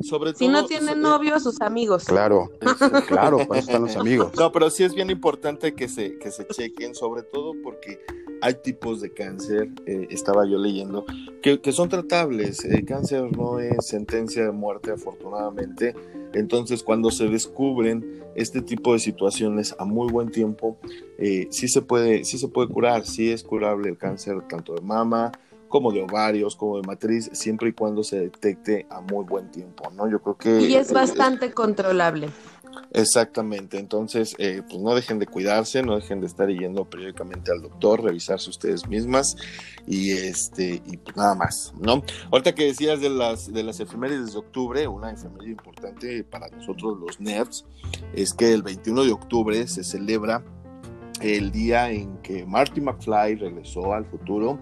Sobre 0.02 0.34
Si 0.34 0.48
no 0.48 0.60
todo- 0.60 0.68
tienen 0.68 0.88
eh, 0.98 1.00
novio, 1.00 1.34
a 1.34 1.40
sus 1.40 1.60
amigos. 1.60 2.04
Claro, 2.04 2.50
claro, 3.08 3.38
para 3.46 3.60
eso 3.60 3.68
están 3.70 3.82
los 3.82 3.96
amigos. 3.96 4.32
No, 4.36 4.50
pero 4.52 4.70
sí 4.70 4.84
es 4.84 4.94
bien 4.94 5.10
importante 5.10 5.74
que 5.74 5.88
se, 5.88 6.18
que 6.18 6.30
se 6.30 6.46
chequen, 6.46 6.94
sobre 6.94 7.22
todo 7.22 7.52
porque 7.62 7.98
hay 8.42 8.54
tipos 8.54 9.00
de 9.00 9.12
cáncer, 9.12 9.68
eh, 9.86 10.08
estaba 10.10 10.46
yo 10.46 10.58
leyendo, 10.58 11.04
que, 11.42 11.60
que 11.60 11.72
son 11.72 11.88
tratables. 11.88 12.64
El 12.64 12.84
cáncer 12.84 13.36
no 13.36 13.58
es 13.60 13.86
sentencia 13.86 14.44
de 14.44 14.52
muerte, 14.52 14.92
afortunadamente. 14.92 15.94
Entonces, 16.32 16.82
cuando 16.82 17.10
se 17.10 17.28
descubren 17.28 18.22
este 18.34 18.62
tipo 18.62 18.92
de 18.92 19.00
situaciones 19.00 19.74
a 19.78 19.84
muy 19.84 20.10
buen 20.10 20.30
tiempo, 20.30 20.78
eh, 21.18 21.48
sí, 21.50 21.68
se 21.68 21.82
puede, 21.82 22.24
sí 22.24 22.38
se 22.38 22.48
puede 22.48 22.68
curar, 22.68 23.04
sí 23.04 23.30
es 23.30 23.42
curable 23.42 23.88
el 23.88 23.98
cáncer 23.98 24.42
tanto 24.48 24.74
de 24.74 24.80
mama 24.80 25.32
como 25.68 25.92
de 25.92 26.02
ovarios, 26.02 26.56
como 26.56 26.78
de 26.78 26.86
matriz, 26.86 27.30
siempre 27.32 27.68
y 27.68 27.72
cuando 27.72 28.02
se 28.02 28.18
detecte 28.18 28.86
a 28.90 29.00
muy 29.00 29.24
buen 29.24 29.50
tiempo, 29.52 29.88
¿no? 29.92 30.10
Yo 30.10 30.20
creo 30.20 30.36
que... 30.36 30.60
Y 30.66 30.74
es 30.74 30.90
eh, 30.90 30.94
bastante 30.94 31.52
controlable. 31.52 32.28
Exactamente, 32.92 33.78
entonces 33.78 34.34
eh, 34.38 34.62
pues 34.68 34.80
no 34.80 34.94
dejen 34.94 35.18
de 35.18 35.26
cuidarse, 35.26 35.82
no 35.82 35.96
dejen 35.96 36.20
de 36.20 36.26
estar 36.26 36.48
yendo 36.48 36.84
periódicamente 36.84 37.52
al 37.52 37.62
doctor, 37.62 38.02
revisarse 38.02 38.50
ustedes 38.50 38.88
mismas 38.88 39.36
y 39.86 40.10
este 40.12 40.82
y 40.84 40.96
pues 40.96 41.16
nada 41.16 41.34
más, 41.34 41.72
¿no? 41.80 42.02
Ahorita 42.32 42.54
que 42.54 42.64
decías 42.64 43.00
de 43.00 43.10
las 43.10 43.52
de 43.52 43.62
las 43.62 43.80
efemérides 43.80 44.32
de 44.32 44.38
octubre, 44.38 44.88
una 44.88 45.12
efeméride 45.12 45.52
importante 45.52 46.24
para 46.24 46.48
nosotros 46.48 46.98
los 46.98 47.20
nerds 47.20 47.64
es 48.14 48.34
que 48.34 48.52
el 48.52 48.62
21 48.62 49.04
de 49.04 49.12
octubre 49.12 49.66
se 49.68 49.84
celebra 49.84 50.44
el 51.20 51.50
día 51.52 51.90
en 51.90 52.18
que 52.18 52.44
Marty 52.46 52.80
McFly 52.80 53.36
regresó 53.36 53.92
al 53.92 54.04
futuro 54.06 54.58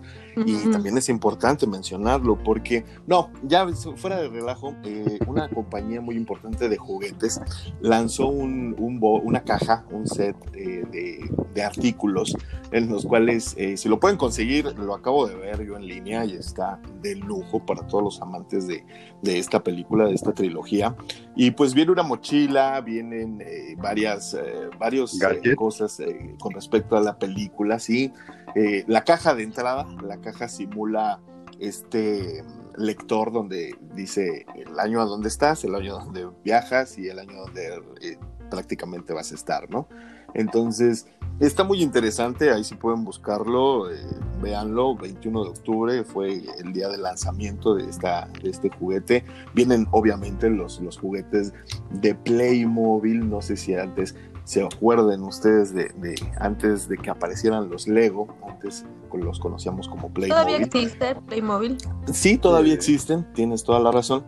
y 0.47 0.71
también 0.71 0.97
es 0.97 1.09
importante 1.09 1.67
mencionarlo 1.67 2.39
porque, 2.39 2.85
no, 3.07 3.31
ya 3.43 3.67
fuera 3.97 4.21
de 4.21 4.29
relajo, 4.29 4.75
eh, 4.85 5.19
una 5.27 5.49
compañía 5.49 6.01
muy 6.01 6.17
importante 6.17 6.69
de 6.69 6.77
juguetes 6.77 7.41
lanzó 7.81 8.29
un, 8.29 8.77
un 8.79 9.01
bo- 9.01 9.21
una 9.21 9.43
caja, 9.43 9.85
un 9.91 10.07
set 10.07 10.37
eh, 10.55 10.85
de, 10.93 11.19
de 11.55 11.63
artículos 11.63 12.37
en 12.71 12.89
los 12.89 13.05
cuales, 13.05 13.55
eh, 13.59 13.77
si 13.77 13.89
lo 13.89 13.99
pueden 13.99 14.17
conseguir, 14.17 14.67
lo 14.79 14.95
acabo 14.95 15.27
de 15.27 15.35
ver 15.35 15.67
yo 15.67 15.77
en 15.77 15.87
línea 15.87 16.25
y 16.25 16.35
está 16.35 16.81
de 17.03 17.17
lujo 17.17 17.65
para 17.65 17.87
todos 17.87 18.05
los 18.05 18.23
amantes 18.23 18.67
de, 18.69 18.85
de 19.23 19.39
esta 19.39 19.63
película, 19.65 20.07
de 20.07 20.15
esta 20.15 20.33
trilogía. 20.33 20.95
Y 21.41 21.53
pues 21.53 21.73
viene 21.73 21.93
una 21.93 22.03
mochila, 22.03 22.81
vienen 22.81 23.41
eh, 23.41 23.77
varias, 23.79 24.35
eh, 24.35 24.71
varios 24.77 25.23
eh, 25.23 25.55
cosas 25.55 26.01
eh, 26.01 26.35
con 26.41 26.53
respecto 26.53 26.97
a 26.97 27.01
la 27.01 27.17
película, 27.17 27.79
sí. 27.79 28.13
Eh, 28.57 28.83
la 28.89 29.05
caja 29.05 29.37
de 29.37 29.45
entrada, 29.45 29.87
la 30.03 30.21
caja 30.21 30.49
simula 30.49 31.21
este 31.61 32.43
lector 32.77 33.31
donde 33.31 33.79
dice 33.95 34.47
el 34.57 34.81
año 34.81 35.01
a 35.01 35.05
donde 35.05 35.29
estás, 35.29 35.63
el 35.63 35.77
año 35.77 36.01
donde 36.01 36.29
viajas 36.43 36.99
y 36.99 37.07
el 37.07 37.21
año 37.21 37.43
donde 37.43 38.27
prácticamente 38.51 39.13
vas 39.13 39.31
a 39.31 39.37
estar, 39.37 39.71
¿no? 39.71 39.87
Entonces, 40.35 41.07
está 41.41 41.65
muy 41.65 41.83
interesante, 41.83 42.51
ahí 42.51 42.65
sí 42.65 42.75
pueden 42.75 43.05
buscarlo, 43.05 43.91
eh, 43.91 43.97
véanlo, 44.43 44.95
21 44.97 45.45
de 45.45 45.51
octubre 45.51 46.05
fue 46.05 46.43
el 46.61 46.73
día 46.73 46.89
de 46.89 46.99
lanzamiento 46.99 47.75
de, 47.75 47.89
esta, 47.89 48.29
de 48.43 48.51
este 48.51 48.71
juguete. 48.71 49.25
Vienen 49.55 49.87
obviamente 49.91 50.51
los, 50.51 50.81
los 50.81 50.99
juguetes 50.99 51.53
de 51.91 52.15
Playmobil, 52.15 53.29
no 53.29 53.41
sé 53.43 53.57
si 53.57 53.75
antes 53.75 54.15
se 54.45 54.63
acuerden 54.65 55.23
ustedes 55.25 55.75
de, 55.75 55.91
de 55.99 56.15
antes 56.41 56.89
de 56.89 56.97
que 56.97 57.11
aparecieran 57.11 57.69
los 57.69 57.87
Lego, 57.87 58.29
antes 58.49 58.87
los 59.13 59.39
conocíamos 59.41 59.89
como 59.89 60.09
Todavía 60.11 60.35
Playmobil. 60.37 60.63
existe 60.63 61.15
Playmobil. 61.27 61.79
Sí, 62.13 62.39
todavía 62.39 62.73
Eh. 62.73 62.77
existen, 62.77 63.27
tienes 63.35 63.65
toda 63.65 63.81
la 63.81 63.91
razón. 63.91 64.25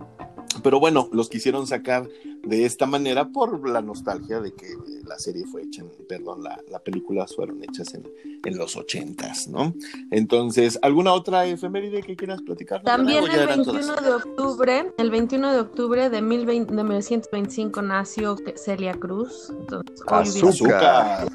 Pero 0.63 0.81
bueno, 0.81 1.09
los 1.13 1.29
quisieron 1.29 1.67
sacar 1.67 2.09
de 2.43 2.65
esta 2.65 2.87
manera 2.87 3.29
por 3.29 3.69
la 3.69 3.81
nostalgia 3.81 4.41
de 4.41 4.53
que 4.53 4.67
la 5.07 5.19
serie 5.19 5.45
fue 5.47 5.63
hecha, 5.63 5.83
en, 5.83 5.91
perdón, 6.09 6.43
la, 6.43 6.61
la 6.69 6.79
película 6.81 7.27
fueron 7.27 7.63
hechas 7.63 7.95
en, 7.95 8.05
en 8.45 8.59
los 8.59 8.77
ochentas, 8.77 9.49
¿no? 9.49 9.75
Entonces, 10.11 10.79
¿alguna 10.83 11.13
otra 11.13 11.47
efeméride 11.47 12.03
que 12.03 12.17
quieras 12.17 12.43
platicar? 12.43 12.83
También 12.83 13.25
¿O 13.25 13.27
ya 13.27 13.35
el 13.35 13.41
eran 13.41 13.63
21 13.63 13.81
todas? 13.87 14.05
de 14.05 14.13
octubre, 14.13 14.93
el 14.99 15.11
21 15.11 15.53
de 15.53 15.61
octubre 15.61 16.11
de, 16.11 16.23
1020 16.23 16.75
de 16.75 16.83
1925 16.83 17.83
nació 17.83 18.37
Celia 18.57 18.95
Cruz. 18.95 19.51
Entonces. 19.51 20.01
Azúcar. 20.07 21.29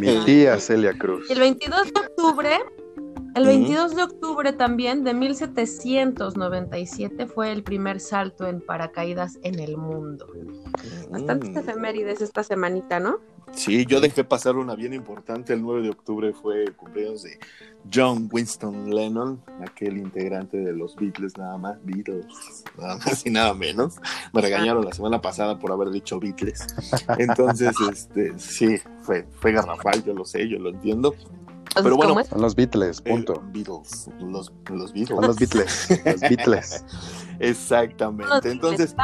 Mi 0.00 0.24
tía 0.24 0.58
Celia 0.60 0.96
Cruz. 0.96 1.30
El 1.30 1.40
22 1.40 1.92
de 1.92 2.00
octubre, 2.00 2.50
el 3.38 3.44
Ujú. 3.44 3.52
22 3.52 3.96
de 3.96 4.02
octubre 4.02 4.52
también 4.52 5.04
de 5.04 5.14
1797 5.14 7.26
fue 7.26 7.52
el 7.52 7.62
primer 7.62 8.00
salto 8.00 8.46
en 8.46 8.60
paracaídas 8.60 9.38
en 9.42 9.60
el 9.60 9.76
mundo. 9.76 10.26
Bastantes 11.10 11.54
efemérides 11.56 12.20
esta 12.20 12.42
semanita, 12.42 13.00
¿no? 13.00 13.20
Sí, 13.52 13.86
yo 13.86 14.00
dejé 14.00 14.24
pasar 14.24 14.56
una 14.56 14.74
bien 14.74 14.92
importante. 14.92 15.54
El 15.54 15.62
9 15.62 15.82
de 15.82 15.90
octubre 15.90 16.32
fue 16.34 16.64
el 16.64 16.76
cumpleaños 16.76 17.22
de 17.22 17.38
John 17.92 18.28
Winston 18.30 18.94
Lennon, 18.94 19.42
aquel 19.62 19.96
integrante 19.96 20.58
de 20.58 20.72
los 20.72 20.94
Beatles, 20.96 21.38
nada 21.38 21.56
más, 21.56 21.78
Beatles, 21.82 22.26
nada 22.76 22.96
más 22.96 23.24
y 23.24 23.30
nada 23.30 23.54
menos. 23.54 23.96
Me 24.32 24.42
regañaron 24.42 24.84
la 24.84 24.92
semana 24.92 25.22
pasada 25.22 25.58
por 25.58 25.72
haber 25.72 25.90
dicho 25.90 26.20
Beatles. 26.20 26.66
Entonces, 27.18 27.74
este, 27.90 28.38
sí, 28.38 28.76
fue, 29.02 29.26
fue 29.40 29.52
garrafal, 29.52 30.04
yo 30.04 30.12
lo 30.12 30.24
sé, 30.24 30.48
yo 30.48 30.58
lo 30.58 30.70
entiendo. 30.70 31.14
Pero 31.74 31.96
bueno, 31.96 32.14
los 32.36 32.54
Beatles, 32.54 33.00
Eh, 33.04 33.10
punto. 33.10 33.42
Beatles, 33.52 34.10
los, 34.20 34.52
los 34.70 34.92
Beatles. 34.92 35.08
Son 35.08 35.26
los 35.26 35.36
Beatles. 35.36 35.88
Los 36.04 36.20
Beatles. 36.20 36.84
Exactamente. 37.40 38.50
Entonces. 38.50 38.94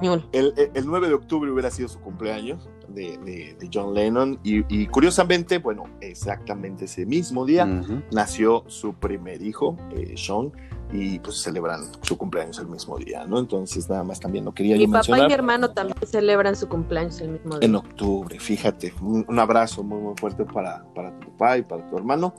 El, 0.00 0.54
el- 0.56 0.70
el 0.74 0.86
9 0.86 1.08
de 1.08 1.14
octubre 1.14 1.50
hubiera 1.50 1.70
sido 1.72 1.88
su 1.88 1.98
cumpleaños 1.98 2.68
de, 2.88 3.18
de- 3.18 3.56
de 3.58 3.70
John 3.72 3.94
Lennon 3.94 4.38
y, 4.44 4.62
y 4.72 4.86
curiosamente, 4.86 5.58
bueno, 5.58 5.84
exactamente 6.00 6.84
ese 6.84 7.04
mismo 7.04 7.44
día 7.44 7.66
nació 8.12 8.62
su 8.68 8.94
primer 8.94 9.42
hijo, 9.42 9.76
eh, 9.90 10.14
Sean, 10.16 10.52
y 10.92 11.18
pues 11.18 11.38
celebran 11.42 11.82
su 12.02 12.16
cumpleaños 12.16 12.58
el 12.58 12.66
mismo 12.68 12.96
día, 12.98 13.26
¿no? 13.26 13.38
Entonces 13.38 13.88
nada 13.88 14.04
más 14.04 14.20
también 14.20 14.44
lo 14.44 14.52
quería 14.52 14.76
Mi 14.76 14.86
yo 14.86 14.92
papá 14.92 15.18
y 15.18 15.26
mi 15.26 15.32
hermano 15.32 15.70
también 15.70 15.96
celebran 16.06 16.56
su 16.56 16.68
cumpleaños 16.68 17.20
el 17.20 17.30
mismo 17.30 17.56
En 17.60 17.72
día. 17.72 17.78
octubre, 17.78 18.38
fíjate, 18.40 18.94
un, 19.00 19.24
un 19.28 19.38
abrazo 19.38 19.82
muy 19.82 20.00
muy 20.00 20.14
fuerte 20.16 20.44
para, 20.44 20.84
para 20.94 21.10
tu 21.18 21.28
papá 21.30 21.58
y 21.58 21.62
para 21.62 21.86
tu 21.88 21.96
hermano. 21.96 22.34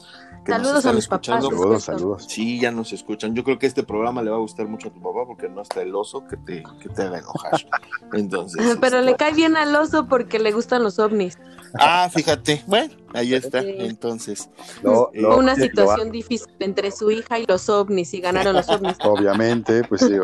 Que 0.50 0.58
nos 0.58 0.68
Saludos 0.68 0.86
a 0.86 0.94
mis 0.94 1.08
papás. 1.08 1.44
Saludos, 1.44 1.84
saludos. 1.84 2.26
Sí, 2.28 2.60
ya 2.60 2.72
nos 2.72 2.92
escuchan. 2.94 3.36
Yo 3.36 3.44
creo 3.44 3.58
que 3.60 3.68
este 3.68 3.84
programa 3.84 4.22
le 4.22 4.30
va 4.30 4.38
a 4.38 4.40
gustar 4.40 4.68
mucho 4.68 4.90
a 4.90 4.92
tu 4.92 5.02
papá 5.02 5.20
porque 5.28 5.48
no 5.50 5.62
está 5.62 5.82
el 5.82 5.96
oso 5.96 6.26
que 6.28 6.38
te, 6.38 6.64
que 6.82 6.90
te 6.90 7.02
haga 7.04 7.20
enojar. 7.20 7.66
Entonces, 8.14 8.78
Pero 8.82 8.98
este, 8.98 9.12
le 9.12 9.16
cae 9.16 9.34
bien 9.34 9.56
al 9.58 9.76
oso 9.76 10.08
porque 10.08 10.40
le 10.40 10.52
gustan 10.52 10.84
los 10.84 11.00
ovnis. 11.00 11.38
Ah, 11.80 12.10
fíjate. 12.12 12.64
Bueno, 12.68 12.94
ahí 13.14 13.34
está. 13.34 13.62
Sí. 13.62 13.76
Entonces, 13.80 14.50
Lo- 14.82 15.12
Eh, 15.14 15.26
una 15.26 15.56
situación 15.56 16.12
difícil 16.12 16.52
entre 16.60 16.92
su 16.92 17.12
hija 17.12 17.40
y 17.40 17.46
los 17.46 17.70
ovnis 17.70 18.14
y 18.14 18.22
ganaron 18.22 18.56
los 18.56 18.68
ovnis. 18.70 18.98
Obviamente, 19.04 19.84
pues 19.84 20.02
sí. 20.02 20.16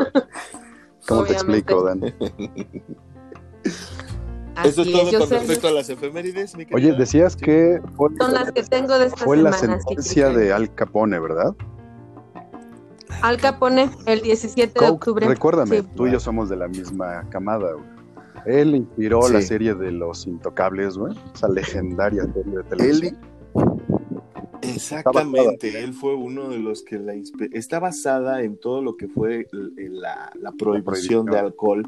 ¿Cómo 1.06 1.24
te 1.24 1.34
explico, 1.34 1.82
Dan? 1.84 2.00
eso 4.64 4.82
es 4.82 4.88
Así 4.88 4.92
todo 4.92 5.18
con 5.20 5.28
sé, 5.28 5.38
respecto 5.38 5.68
a 5.68 5.70
las 5.72 5.88
efemérides, 5.90 6.56
mi 6.56 6.66
Oye, 6.72 6.92
decías 6.92 7.34
Sí. 7.34 7.40
que 7.44 7.80
fue, 7.96 8.10
Son 8.18 8.32
las 8.32 8.52
que 8.52 8.62
tengo 8.62 8.98
de 8.98 9.06
esta 9.06 9.24
fue 9.24 9.36
la 9.36 9.52
semana. 9.52 9.80
sentencia 9.80 10.30
de 10.30 10.52
Al 10.52 10.74
Capone, 10.74 11.18
¿verdad? 11.18 11.54
Al 13.22 13.36
Capone, 13.38 13.90
el 14.06 14.20
17 14.22 14.78
de 14.80 14.90
octubre. 14.90 15.26
recuérdame, 15.26 15.80
Sí. 15.80 15.88
tú 15.94 16.06
y 16.06 16.12
yo 16.12 16.20
somos 16.20 16.48
de 16.48 16.56
la 16.56 16.68
misma 16.68 17.24
camada, 17.30 17.72
güey. 17.72 17.84
Él 18.46 18.74
inspiró 18.76 19.22
Sí. 19.22 19.32
la 19.32 19.40
serie 19.42 19.74
de 19.74 19.90
Los 19.90 20.26
Intocables, 20.26 20.96
güey. 20.96 21.14
Esa 21.34 21.48
legendaria 21.48 22.22
serie 22.32 22.56
de 22.58 22.62
televisión. 22.64 23.16
Exactamente, 24.62 25.82
él 25.82 25.92
fue 25.94 26.14
uno 26.14 26.48
de 26.48 26.58
los 26.58 26.82
que 26.82 26.98
la 26.98 27.14
inspe- 27.14 27.50
está 27.52 27.78
basada 27.78 28.42
en 28.42 28.56
todo 28.58 28.82
lo 28.82 28.96
que 28.96 29.08
fue 29.08 29.46
l- 29.52 29.70
la, 29.90 30.30
la 30.40 30.52
prohibición 30.52 30.84
prohibición. 30.84 31.26
de 31.26 31.38
alcohol 31.38 31.86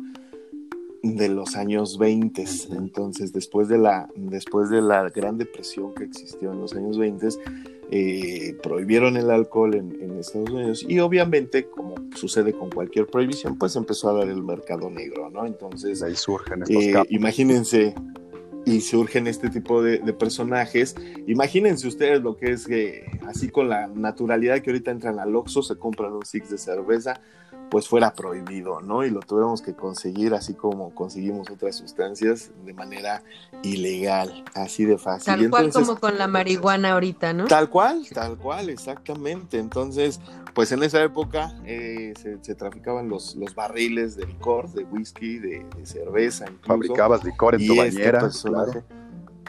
de 1.02 1.28
los 1.28 1.56
años 1.56 1.98
20. 1.98 2.44
Entonces, 2.72 3.32
después 3.32 3.68
de 3.68 3.78
la 3.78 4.08
después 4.16 4.70
de 4.70 4.82
la 4.82 5.08
Gran 5.10 5.38
Depresión 5.38 5.94
que 5.94 6.04
existió 6.04 6.52
en 6.52 6.60
los 6.60 6.74
años 6.74 6.98
20, 6.98 7.28
eh, 7.90 8.56
prohibieron 8.62 9.16
el 9.16 9.30
alcohol 9.30 9.74
en, 9.74 9.96
en, 10.02 10.18
Estados 10.18 10.50
Unidos 10.50 10.84
y 10.86 10.98
obviamente, 10.98 11.66
como 11.66 11.94
sucede 12.14 12.52
con 12.52 12.70
cualquier 12.70 13.06
prohibición, 13.06 13.56
pues 13.56 13.76
empezó 13.76 14.10
a 14.10 14.12
dar 14.14 14.28
el 14.28 14.42
mercado 14.42 14.90
negro, 14.90 15.30
¿no? 15.30 15.46
Entonces, 15.46 16.02
ahí 16.02 16.14
surgen 16.14 16.62
estos 16.62 16.84
eh, 16.84 17.02
imagínense, 17.08 17.94
y 18.66 18.82
surgen 18.82 19.26
este 19.26 19.48
tipo 19.48 19.82
de, 19.82 19.98
de, 20.00 20.12
personajes. 20.12 20.94
Imagínense 21.26 21.88
ustedes 21.88 22.20
lo 22.20 22.36
que 22.36 22.52
es 22.52 22.66
que, 22.66 23.06
así 23.26 23.48
con 23.48 23.70
la 23.70 23.86
naturalidad 23.86 24.60
que 24.60 24.70
ahorita 24.70 24.90
entran 24.90 25.18
al 25.18 25.34
Oxxo, 25.34 25.62
se 25.62 25.76
compran 25.76 26.12
un 26.12 26.26
six 26.26 26.50
de 26.50 26.58
cerveza, 26.58 27.20
pues 27.70 27.88
fuera 27.88 28.12
prohibido, 28.14 28.80
¿no? 28.80 29.04
Y 29.04 29.10
lo 29.10 29.20
tuvimos 29.20 29.62
que 29.62 29.75
conseguir 29.75 30.34
así 30.34 30.54
como 30.54 30.94
conseguimos 30.94 31.50
otras 31.50 31.76
sustancias 31.76 32.50
de 32.64 32.72
manera 32.72 33.22
ilegal, 33.62 34.44
así 34.54 34.84
de 34.84 34.98
fácil. 34.98 35.26
Tal 35.26 35.50
cual 35.50 35.72
como 35.72 35.98
con 35.98 36.18
la 36.18 36.26
marihuana 36.26 36.92
ahorita, 36.92 37.32
¿no? 37.32 37.46
Tal 37.46 37.68
cual, 37.68 38.06
tal 38.12 38.37
cual, 38.38 38.70
exactamente. 38.70 39.58
Entonces, 39.58 40.20
pues 40.54 40.72
en 40.72 40.82
esa 40.82 41.02
época 41.02 41.54
eh, 41.64 42.14
se, 42.20 42.42
se, 42.42 42.54
traficaban 42.54 43.08
los, 43.08 43.37
los 43.37 43.54
barriles 43.54 44.16
de 44.16 44.26
licor, 44.26 44.70
de 44.72 44.84
whisky, 44.84 45.38
de, 45.38 45.66
de 45.76 45.87
cerveza. 45.87 46.46
Incluso. 46.46 46.66
Fabricabas 46.66 47.25
licor 47.25 47.54
en 47.54 47.66
tu 47.66 47.75
y 47.75 47.78
bañera. 47.78 48.26
Este 48.26 48.48
claro. 48.48 48.82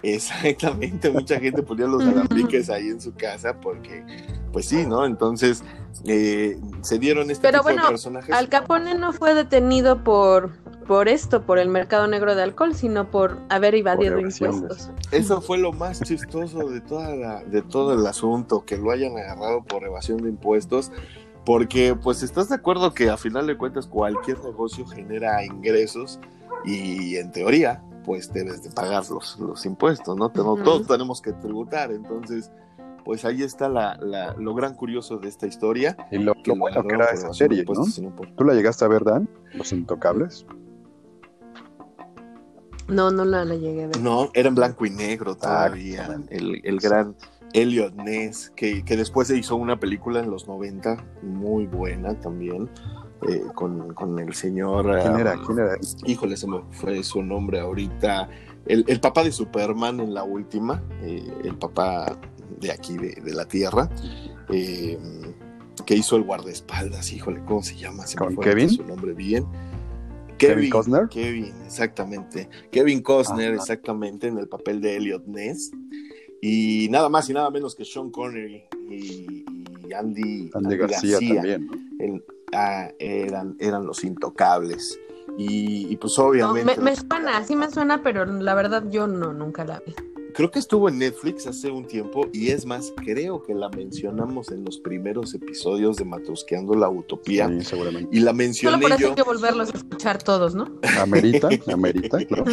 Exactamente, 0.03 1.09
mucha 1.09 1.39
gente 1.39 1.61
ponía 1.63 1.85
los 1.85 2.03
alambiques 2.03 2.69
ahí 2.69 2.87
en 2.87 3.01
su 3.01 3.13
casa 3.13 3.59
porque, 3.59 4.03
pues 4.51 4.65
sí, 4.65 4.85
¿no? 4.85 5.05
Entonces 5.05 5.63
eh, 6.05 6.59
se 6.81 6.99
dieron 6.99 7.29
este 7.31 7.47
Pero 7.47 7.59
tipo 7.59 7.63
bueno, 7.63 7.83
de 7.83 7.89
personajes. 7.89 8.33
Al 8.33 8.49
Capone 8.49 8.95
no 8.95 9.11
fue 9.11 9.33
detenido 9.33 10.03
por, 10.03 10.51
por 10.87 11.09
esto, 11.09 11.41
por 11.41 11.59
el 11.59 11.69
mercado 11.69 12.07
negro 12.07 12.35
de 12.35 12.43
alcohol, 12.43 12.73
sino 12.73 13.11
por 13.11 13.37
haber 13.49 13.75
evadido 13.75 14.19
impuestos. 14.19 14.91
Eso 15.11 15.41
fue 15.41 15.57
lo 15.57 15.73
más 15.73 16.01
chistoso 16.01 16.69
de, 16.69 16.81
toda 16.81 17.15
la, 17.15 17.43
de 17.43 17.61
todo 17.61 17.93
el 17.93 18.05
asunto, 18.05 18.63
que 18.65 18.77
lo 18.77 18.91
hayan 18.91 19.17
agarrado 19.17 19.63
por 19.63 19.83
evasión 19.83 20.17
de 20.23 20.29
impuestos. 20.29 20.91
Porque, 21.45 21.95
pues, 21.95 22.21
estás 22.21 22.49
de 22.49 22.55
acuerdo 22.55 22.93
que 22.93 23.09
a 23.09 23.17
final 23.17 23.47
de 23.47 23.57
cuentas 23.57 23.87
cualquier 23.87 24.39
negocio 24.43 24.85
genera 24.85 25.43
ingresos 25.43 26.19
y 26.65 27.15
en 27.15 27.31
teoría, 27.31 27.81
pues 28.03 28.31
debes 28.33 28.63
de 28.63 28.71
pagar 28.71 29.03
los, 29.09 29.37
los 29.39 29.65
impuestos, 29.65 30.15
¿no? 30.15 30.29
Todos 30.29 30.87
tenemos 30.87 31.21
que 31.21 31.33
tributar, 31.33 31.91
entonces, 31.91 32.51
pues 33.05 33.25
ahí 33.25 33.41
está 33.43 33.69
la, 33.69 33.95
la- 34.01 34.33
lo 34.37 34.53
gran 34.53 34.75
curioso 34.75 35.17
de 35.17 35.27
esta 35.29 35.47
historia. 35.47 35.95
Y 36.11 36.17
lo, 36.19 36.33
que 36.35 36.51
lo 36.51 36.57
bueno 36.57 36.83
que 36.83 36.95
era 36.95 37.05
esa 37.07 37.33
serie, 37.33 37.63
¿no? 37.67 37.83
sino 37.85 38.15
por- 38.15 38.29
¿Tú 38.35 38.43
la 38.43 38.53
llegaste 38.53 38.85
a 38.85 38.87
ver, 38.87 39.03
Dan? 39.03 39.29
Los 39.53 39.71
Intocables. 39.71 40.45
No, 42.87 43.11
no 43.11 43.23
la, 43.23 43.45
la 43.45 43.55
llegué 43.55 43.83
a 43.83 43.87
ver. 43.87 43.99
No, 44.01 44.29
era 44.33 44.49
en 44.49 44.55
blanco 44.55 44.85
y 44.85 44.89
negro 44.89 45.35
todavía. 45.35 46.19
El, 46.29 46.59
el 46.63 46.79
gran 46.79 47.15
Elliot 47.53 47.93
Ness, 47.95 48.51
que, 48.55 48.83
que 48.83 48.97
después 48.97 49.27
se 49.27 49.37
hizo 49.37 49.55
una 49.55 49.79
película 49.79 50.19
en 50.21 50.31
los 50.31 50.47
90, 50.47 51.03
muy 51.21 51.67
buena 51.67 52.19
también, 52.19 52.67
eh, 53.27 53.43
con, 53.53 53.93
con 53.93 54.17
el 54.19 54.33
señor. 54.33 54.85
¿Quién 55.01 55.15
ah, 55.15 55.19
era? 55.19 55.41
¿Quién 55.45 55.59
era? 55.59 55.77
Híjole, 56.05 56.37
se 56.37 56.47
me 56.47 56.61
fue 56.71 57.03
su 57.03 57.21
nombre 57.21 57.59
ahorita. 57.59 58.29
El, 58.65 58.85
el 58.87 58.99
papá 58.99 59.23
de 59.23 59.31
Superman 59.31 59.99
en 59.99 60.13
la 60.13 60.23
última, 60.23 60.83
eh, 61.01 61.23
el 61.43 61.55
papá 61.55 62.17
de 62.59 62.71
aquí, 62.71 62.97
de, 62.97 63.15
de 63.21 63.33
la 63.33 63.45
Tierra, 63.45 63.89
eh, 64.49 64.97
que 65.85 65.95
hizo 65.95 66.15
el 66.17 66.23
guardaespaldas, 66.23 67.11
híjole, 67.13 67.41
¿cómo 67.45 67.63
se 67.63 67.75
llama? 67.75 68.05
Se 68.05 68.19
me 68.19 68.25
¿Con 68.25 68.35
fue 68.35 68.43
Kevin? 68.45 68.69
su 68.69 68.83
nombre 68.83 69.13
bien. 69.13 69.45
¿Kevin 70.37 70.69
Costner? 70.69 71.09
Kevin, 71.09 71.53
exactamente. 71.65 72.47
Kevin 72.71 73.01
Costner, 73.01 73.53
exactamente, 73.53 74.27
en 74.27 74.37
el 74.37 74.47
papel 74.47 74.79
de 74.79 74.95
Elliot 74.95 75.25
Ness. 75.25 75.71
Y 76.41 76.87
nada 76.89 77.09
más 77.09 77.29
y 77.29 77.33
nada 77.33 77.49
menos 77.51 77.75
que 77.75 77.83
Sean 77.83 78.09
Connery 78.09 78.63
y, 78.89 79.43
y 79.89 79.93
Andy, 79.93 80.49
Andy 80.53 80.77
García, 80.77 81.17
también, 81.19 81.67
¿no? 81.67 81.73
el- 81.99 82.23
ah, 82.53 82.91
eran, 82.99 83.55
eran 83.59 83.85
los 83.85 84.03
intocables. 84.03 84.99
Y, 85.37 85.87
y 85.91 85.95
pues 85.97 86.17
No, 86.17 86.25
obviamente, 86.25 86.77
me, 86.77 86.91
me 86.91 86.95
suena, 86.95 87.43
sí 87.45 87.55
me 87.55 87.69
suena, 87.69 88.01
pero 88.03 88.25
la 88.25 88.55
verdad 88.55 88.83
yo 88.89 89.07
no, 89.07 89.31
nunca 89.33 89.63
la 89.63 89.79
vi. 89.85 89.93
creo 90.33 90.51
que 90.51 90.59
estuvo 90.59 90.89
en 90.89 90.97
Netflix 90.99 91.47
hace 91.47 91.71
un 91.71 91.85
tiempo 91.87 92.29
y 92.33 92.49
es 92.49 92.65
más, 92.65 92.93
creo 93.03 93.41
que 93.43 93.53
la 93.53 93.69
mencionamos 93.69 94.51
en 94.51 94.63
los 94.65 94.79
primeros 94.79 95.33
episodios 95.33 95.97
de 95.97 96.05
Matrusqueando 96.05 96.73
la 96.75 96.89
Utopía. 96.89 97.47
Sí, 97.47 97.63
seguramente. 97.63 98.15
Y 98.15 98.19
la 98.21 98.33
Solo 98.61 98.77
mencioné 98.77 98.77
por 98.79 98.91
eso 98.91 98.99
yo. 99.01 99.07
hay 99.07 99.15
que 99.15 99.23
volverlos 99.23 99.73
a 99.73 99.77
escuchar 99.77 100.21
todos, 100.23 100.55
¿no? 100.55 100.79
Amerita, 100.99 101.49
amerita, 101.71 102.17
claro. 102.25 102.45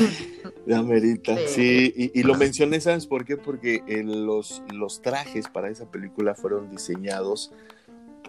Amerita, 0.75 1.37
Sí. 1.47 1.93
sí, 1.93 1.93
y, 1.97 2.21
y 2.21 2.23
lo 2.25 2.35
mencioné, 2.35 2.81
¿sabes 2.81 3.07
por 3.07 3.25
qué? 3.25 3.37
Porque 3.37 3.83
eh, 3.87 4.03
los, 4.05 4.63
los 4.73 5.01
trajes 5.03 5.49
para 5.49 5.71
esa 5.71 5.91
película 5.91 6.35
fueron 6.35 6.71
diseñados 6.71 7.53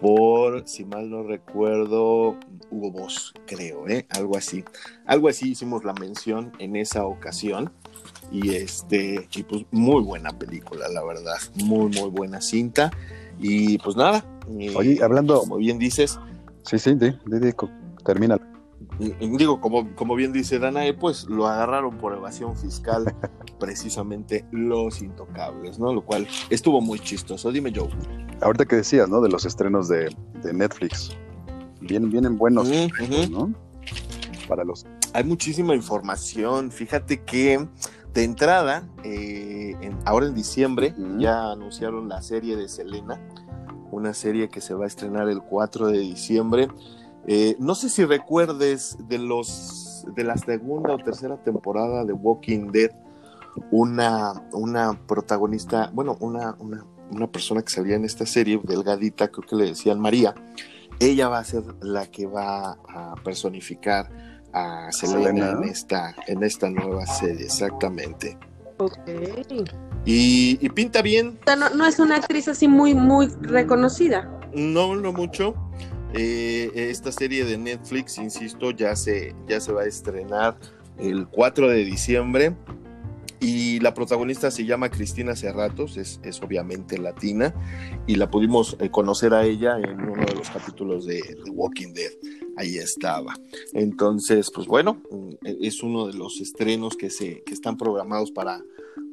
por, 0.00 0.66
si 0.68 0.84
mal 0.84 1.10
no 1.10 1.22
recuerdo, 1.22 2.36
Hugo 2.70 2.90
Boss, 2.90 3.32
creo, 3.46 3.88
¿eh? 3.88 4.06
Algo 4.10 4.36
así. 4.36 4.64
Algo 5.06 5.28
así 5.28 5.50
hicimos 5.50 5.84
la 5.84 5.92
mención 5.94 6.52
en 6.58 6.76
esa 6.76 7.04
ocasión. 7.06 7.70
Y 8.30 8.54
este, 8.54 9.26
y 9.34 9.42
pues 9.42 9.64
muy 9.70 10.02
buena 10.02 10.30
película, 10.38 10.88
la 10.88 11.02
verdad. 11.04 11.36
Muy, 11.54 11.90
muy 11.98 12.10
buena 12.10 12.40
cinta. 12.40 12.90
Y 13.40 13.78
pues 13.78 13.96
nada. 13.96 14.24
eh, 14.58 14.72
Oye, 14.76 15.02
hablando- 15.02 15.40
Como 15.40 15.56
bien 15.56 15.78
dices, 15.78 16.18
Sí, 16.64 16.78
sí, 16.78 16.94
di, 16.94 17.12
di, 17.26 17.52
co- 17.52 17.70
termina. 18.04 18.38
Y- 18.98 19.36
Digo, 19.36 19.60
como, 19.60 19.94
como 19.94 20.14
bien 20.14 20.32
dice 20.32 20.58
Danae, 20.58 20.94
pues 20.94 21.24
lo 21.28 21.46
agarraron 21.46 21.96
por 21.98 22.14
evasión 22.14 22.56
fiscal, 22.56 23.14
precisamente 23.60 24.44
los 24.50 25.00
intocables, 25.02 25.78
¿no? 25.78 25.92
Lo 25.92 26.02
cual 26.04 26.26
estuvo 26.50 26.80
muy 26.80 26.98
chistoso. 27.00 27.50
Dime, 27.52 27.72
Joe. 27.74 27.88
Ahorita 28.40 28.64
que 28.66 28.76
decías, 28.76 29.08
¿no? 29.08 29.20
De 29.20 29.28
los 29.28 29.44
estrenos 29.44 29.88
de, 29.88 30.14
de 30.42 30.52
Netflix. 30.52 31.10
Vienen, 31.80 32.10
vienen 32.10 32.36
buenos. 32.38 32.68
¿no? 33.30 33.52
Para 34.48 34.64
los... 34.64 34.86
Hay 35.12 35.24
muchísima 35.24 35.74
información. 35.74 36.70
Fíjate 36.70 37.22
que 37.22 37.66
de 38.14 38.24
entrada, 38.24 38.88
eh, 39.04 39.74
en- 39.80 39.96
ahora 40.04 40.26
en 40.26 40.34
diciembre, 40.34 40.94
ya 41.18 41.52
anunciaron 41.52 42.08
la 42.08 42.22
serie 42.22 42.56
de 42.56 42.68
Selena, 42.68 43.20
una 43.90 44.12
serie 44.14 44.48
que 44.48 44.60
se 44.60 44.74
va 44.74 44.84
a 44.84 44.86
estrenar 44.86 45.28
el 45.28 45.40
4 45.42 45.88
de 45.88 45.98
diciembre. 45.98 46.68
Eh, 47.30 47.56
no 47.58 47.74
sé 47.74 47.90
si 47.90 48.06
recuerdes 48.06 48.96
de 49.06 49.18
los 49.18 50.06
de 50.16 50.24
la 50.24 50.38
segunda 50.38 50.94
o 50.94 50.98
tercera 50.98 51.36
temporada 51.42 52.02
de 52.06 52.14
Walking 52.14 52.72
Dead, 52.72 52.90
una, 53.70 54.32
una 54.52 54.98
protagonista, 55.06 55.90
bueno, 55.92 56.16
una, 56.20 56.56
una, 56.58 56.86
una 57.10 57.26
persona 57.30 57.60
que 57.60 57.70
salía 57.70 57.96
en 57.96 58.06
esta 58.06 58.24
serie, 58.24 58.58
delgadita, 58.64 59.28
creo 59.28 59.46
que 59.46 59.56
le 59.56 59.66
decían 59.66 60.00
María. 60.00 60.34
Ella 61.00 61.28
va 61.28 61.40
a 61.40 61.44
ser 61.44 61.64
la 61.82 62.06
que 62.06 62.26
va 62.26 62.78
a 62.88 63.14
personificar 63.22 64.08
a 64.54 64.90
Selena, 64.90 65.24
Selena. 65.26 65.50
en 65.50 65.64
esta 65.64 66.14
en 66.28 66.42
esta 66.42 66.70
nueva 66.70 67.04
serie, 67.04 67.44
exactamente. 67.44 68.38
Ok. 68.78 68.96
Y, 70.06 70.58
y 70.64 70.68
pinta 70.70 71.02
bien, 71.02 71.38
no, 71.58 71.68
no 71.70 71.84
es 71.84 71.98
una 71.98 72.16
actriz 72.16 72.48
así 72.48 72.68
muy, 72.68 72.94
muy 72.94 73.26
reconocida. 73.42 74.30
no, 74.54 74.96
no 74.96 75.12
mucho. 75.12 75.54
Eh, 76.14 76.70
esta 76.74 77.12
serie 77.12 77.44
de 77.44 77.58
Netflix, 77.58 78.18
insisto, 78.18 78.70
ya 78.70 78.96
se, 78.96 79.34
ya 79.46 79.60
se 79.60 79.72
va 79.72 79.82
a 79.82 79.86
estrenar 79.86 80.58
el 80.98 81.28
4 81.28 81.68
de 81.68 81.84
diciembre. 81.84 82.56
Y 83.40 83.78
la 83.80 83.94
protagonista 83.94 84.50
se 84.50 84.64
llama 84.64 84.90
Cristina 84.90 85.36
Cerratos, 85.36 85.96
es, 85.96 86.18
es 86.24 86.42
obviamente 86.42 86.98
latina, 86.98 87.54
y 88.08 88.16
la 88.16 88.28
pudimos 88.28 88.76
eh, 88.80 88.90
conocer 88.90 89.32
a 89.32 89.44
ella 89.44 89.78
en 89.78 90.00
uno 90.00 90.24
de 90.26 90.34
los 90.34 90.50
capítulos 90.50 91.06
de, 91.06 91.20
de 91.44 91.50
Walking 91.52 91.92
Dead. 91.92 92.10
Ahí 92.56 92.78
estaba. 92.78 93.38
Entonces, 93.74 94.50
pues 94.52 94.66
bueno, 94.66 95.00
mm, 95.12 95.34
es 95.62 95.84
uno 95.84 96.08
de 96.08 96.14
los 96.14 96.40
estrenos 96.40 96.96
que, 96.96 97.10
se, 97.10 97.44
que 97.44 97.54
están 97.54 97.76
programados 97.76 98.32
para, 98.32 98.60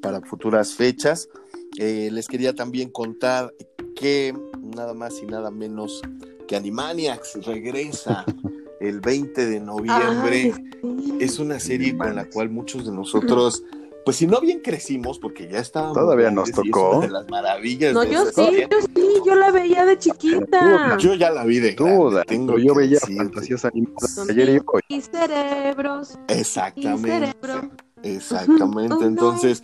para 0.02 0.22
futuras 0.22 0.74
fechas. 0.74 1.30
Eh, 1.78 2.10
les 2.12 2.28
quería 2.28 2.56
también 2.56 2.90
contar 2.90 3.54
que 3.96 4.34
nada 4.60 4.96
más 4.96 5.22
y 5.22 5.28
nada 5.28 5.52
menos 5.52 6.02
que 6.48 6.56
Animaniacs 6.56 7.46
regresa 7.46 8.26
el 8.80 9.00
20 9.02 9.46
de 9.46 9.60
noviembre. 9.60 10.54
Ay, 10.54 10.66
sí. 10.82 11.18
Es 11.20 11.40
una 11.40 11.60
serie 11.60 11.98
con 11.98 12.16
la 12.16 12.26
cual 12.30 12.50
muchos 12.50 12.86
de 12.86 12.92
nosotros, 12.92 13.64
pues 14.04 14.18
si 14.18 14.28
no 14.28 14.40
bien 14.42 14.60
crecimos, 14.62 15.18
porque 15.18 15.48
ya 15.50 15.60
estábamos. 15.60 15.98
Todavía 15.98 16.30
nos 16.30 16.50
y 16.50 16.52
tocó. 16.52 17.00
de 17.02 17.10
las 17.10 17.28
maravillas 17.30 17.94
No, 17.94 18.02
de 18.02 18.12
yo 18.12 18.26
sí, 18.26 18.66
yo 18.70 18.78
sí, 18.96 19.08
yo 19.26 19.36
la 19.36 19.52
veía 19.52 19.86
de 19.86 19.98
chiquita. 19.98 20.98
Yo 20.98 21.16
ya 21.16 21.32
la 21.32 21.44
vi 21.46 21.60
de 21.60 21.74
Duda, 21.74 22.24
tengo 22.24 22.60
yo 22.60 22.76
veía 22.76 23.00
fantasías 23.00 23.66
animadas 23.66 24.14
Son 24.14 24.30
ayer 24.30 24.50
y 24.50 24.58
hoy. 24.66 24.82
Y 24.90 25.02
cerebros, 25.02 26.20
y 26.28 26.34
Exactamente. 26.34 27.10
cerebro. 27.10 27.72
Exactamente. 28.04 29.04
Entonces, 29.06 29.64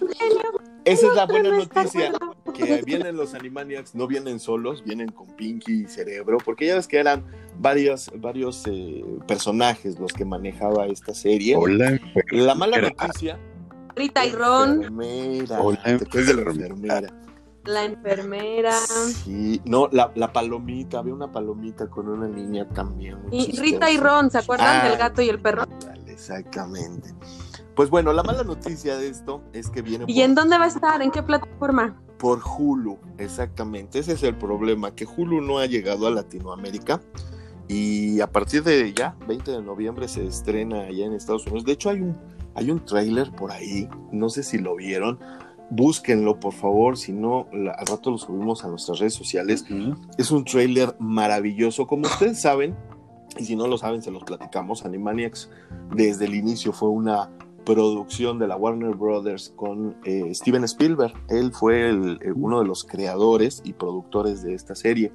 esa 0.85 1.07
es 1.07 1.15
la 1.15 1.25
buena 1.27 1.51
noticia. 1.51 2.11
Que 2.53 2.81
vienen 2.85 3.15
los 3.17 3.33
Animaniacs, 3.33 3.95
no 3.95 4.07
vienen 4.07 4.39
solos, 4.39 4.83
vienen 4.83 5.09
con 5.09 5.27
Pinky 5.35 5.83
y 5.83 5.87
Cerebro, 5.87 6.37
porque 6.43 6.67
ya 6.67 6.75
ves 6.75 6.87
que 6.87 6.97
eran 6.97 7.25
varios, 7.59 8.11
varios 8.15 8.63
eh, 8.67 9.03
personajes 9.27 9.99
los 9.99 10.13
que 10.13 10.25
manejaba 10.25 10.85
esta 10.87 11.13
serie. 11.13 11.55
Hola, 11.55 11.99
La 12.31 12.55
mala 12.55 12.77
Era- 12.77 12.89
noticia. 12.89 13.39
Rita 13.95 14.25
y 14.25 14.31
Ron. 14.31 14.83
Enfermera. 14.83 15.61
Hola, 15.61 15.81
Después 15.85 16.25
de 16.27 16.33
la 16.33 16.41
enfermera. 16.43 17.13
La 17.65 17.83
enfermera. 17.85 18.71
Sí, 18.71 19.61
no, 19.65 19.87
la, 19.91 20.11
la 20.15 20.31
palomita, 20.33 20.99
había 20.99 21.13
una 21.13 21.31
palomita 21.31 21.87
con 21.89 22.07
una 22.07 22.27
niña 22.27 22.67
también. 22.69 23.17
Y 23.31 23.55
Rita 23.59 23.91
y. 23.91 23.97
Ron, 23.97 24.31
¿se 24.31 24.37
acuerdan 24.39 24.81
Ah. 24.81 24.89
del 24.89 24.97
gato 24.97 25.21
y 25.21 25.29
el 25.29 25.39
perro? 25.41 25.63
Exactamente. 26.07 27.13
Pues 27.75 27.89
bueno, 27.89 28.13
la 28.13 28.23
mala 28.23 28.43
noticia 28.43 28.97
de 28.97 29.07
esto 29.09 29.43
es 29.53 29.69
que 29.69 29.81
viene 29.81 30.05
¿Y 30.07 30.15
por, 30.15 30.23
en 30.23 30.35
dónde 30.35 30.57
va 30.57 30.65
a 30.65 30.67
estar? 30.67 31.01
¿En 31.01 31.11
qué 31.11 31.21
plataforma? 31.23 32.01
Por 32.21 32.39
Hulu, 32.45 32.97
exactamente. 33.17 33.97
Ese 33.99 34.13
es 34.13 34.21
el 34.23 34.35
problema, 34.37 34.93
que 34.93 35.05
Hulu 35.07 35.41
no 35.41 35.57
ha 35.57 35.65
llegado 35.65 36.05
a 36.07 36.11
Latinoamérica 36.11 37.01
y 37.67 38.21
a 38.21 38.31
partir 38.31 38.63
de 38.63 38.93
ya, 38.93 39.15
20 39.27 39.49
de 39.51 39.61
noviembre, 39.63 40.07
se 40.07 40.25
estrena 40.27 40.81
allá 40.81 41.05
en 41.07 41.13
Estados 41.13 41.45
Unidos. 41.47 41.65
De 41.65 41.71
hecho, 41.71 41.89
hay 41.89 42.01
un, 42.01 42.15
hay 42.53 42.69
un 42.69 42.85
tráiler 42.85 43.31
por 43.31 43.51
ahí, 43.51 43.89
no 44.11 44.29
sé 44.29 44.43
si 44.43 44.59
lo 44.59 44.75
vieron. 44.75 45.17
Búsquenlo, 45.71 46.39
por 46.39 46.53
favor, 46.53 46.95
si 46.97 47.11
no, 47.11 47.47
la- 47.53 47.71
al 47.71 47.87
rato 47.87 48.11
lo 48.11 48.17
subimos 48.17 48.63
a 48.65 48.67
nuestras 48.67 48.99
redes 48.99 49.13
sociales. 49.15 49.65
Es 50.17 50.29
un 50.29 50.43
tráiler 50.45 50.95
maravilloso. 50.99 51.87
Como 51.87 52.03
ustedes 52.07 52.39
saben, 52.39 52.75
y 53.39 53.45
si 53.45 53.55
no 53.55 53.65
lo 53.67 53.77
saben, 53.77 54.01
se 54.03 54.11
los 54.11 54.23
platicamos, 54.25 54.85
Animaniacs 54.85 55.49
desde 55.95 56.25
el 56.25 56.35
inicio 56.35 56.73
fue 56.73 56.89
una 56.89 57.29
producción 57.65 58.39
de 58.39 58.47
la 58.47 58.55
Warner 58.57 58.95
Brothers 58.95 59.53
con 59.55 59.95
eh, 60.03 60.33
Steven 60.33 60.63
Spielberg. 60.63 61.13
Él 61.29 61.51
fue 61.53 61.89
el- 61.89 62.19
eh, 62.21 62.31
uno 62.33 62.59
de 62.61 62.65
los 62.67 62.83
creadores 62.83 63.61
y 63.63 63.73
productores 63.73 64.43
de 64.43 64.53
esta 64.53 64.75
serie. 64.75 65.11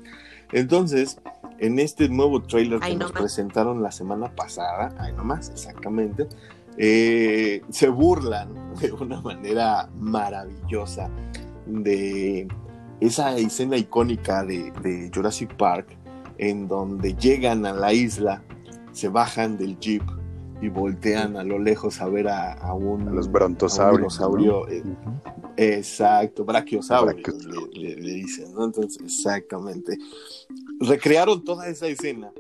Entonces, 0.52 1.20
en 1.58 1.78
este 1.78 2.08
nuevo 2.08 2.42
tráiler 2.42 2.78
que 2.78 2.84
nos 2.98 3.12
presentaron 3.22 3.82
la 3.82 3.90
semana 3.90 4.34
pasada, 4.34 4.94
ahí 4.98 5.12
nomás, 5.12 5.50
exactamente, 5.50 6.28
eh, 6.78 7.62
se 7.70 7.88
burlan 7.88 8.48
de 8.80 8.92
una 8.92 9.20
manera 9.20 9.88
maravillosa 9.98 11.08
de 11.66 12.46
esa 13.00 13.36
escena 13.36 13.76
icónica 13.76 14.44
de, 14.44 14.70
de 14.82 15.10
Jurassic 15.12 15.54
Park, 15.56 15.96
en 16.38 16.68
donde 16.68 17.14
llegan 17.14 17.66
a 17.66 17.72
la 17.72 17.92
isla, 17.92 18.42
se 18.92 19.08
bajan 19.08 19.56
del 19.58 19.78
jeep 19.78 20.02
y 20.60 20.68
voltean 20.68 21.36
a 21.36 21.44
lo 21.44 21.58
lejos 21.58 22.00
a 22.00 22.08
ver 22.08 22.28
a, 22.28 22.52
a 22.54 22.72
un, 22.74 23.08
A 23.08 23.12
los 23.12 23.26
a 23.26 23.28
un 23.28 23.32
brontosaurios. 23.32 23.98
dinosaurio, 24.18 24.66
¿no? 24.66 24.72
eh. 24.72 24.82
Exacto, 25.78 26.44
brachiosaurio, 26.44 27.14
Brachiosaurio. 27.22 27.68
le, 27.72 27.96
le- 27.96 28.02
le 28.02 28.12
dicen, 28.14 28.52
¿no? 28.54 28.64
Entonces, 28.64 29.00
exactamente. 29.02 29.98
Recrearon 30.80 31.42
toda 31.44 31.68
esa 31.68 31.86
escena 31.88 32.30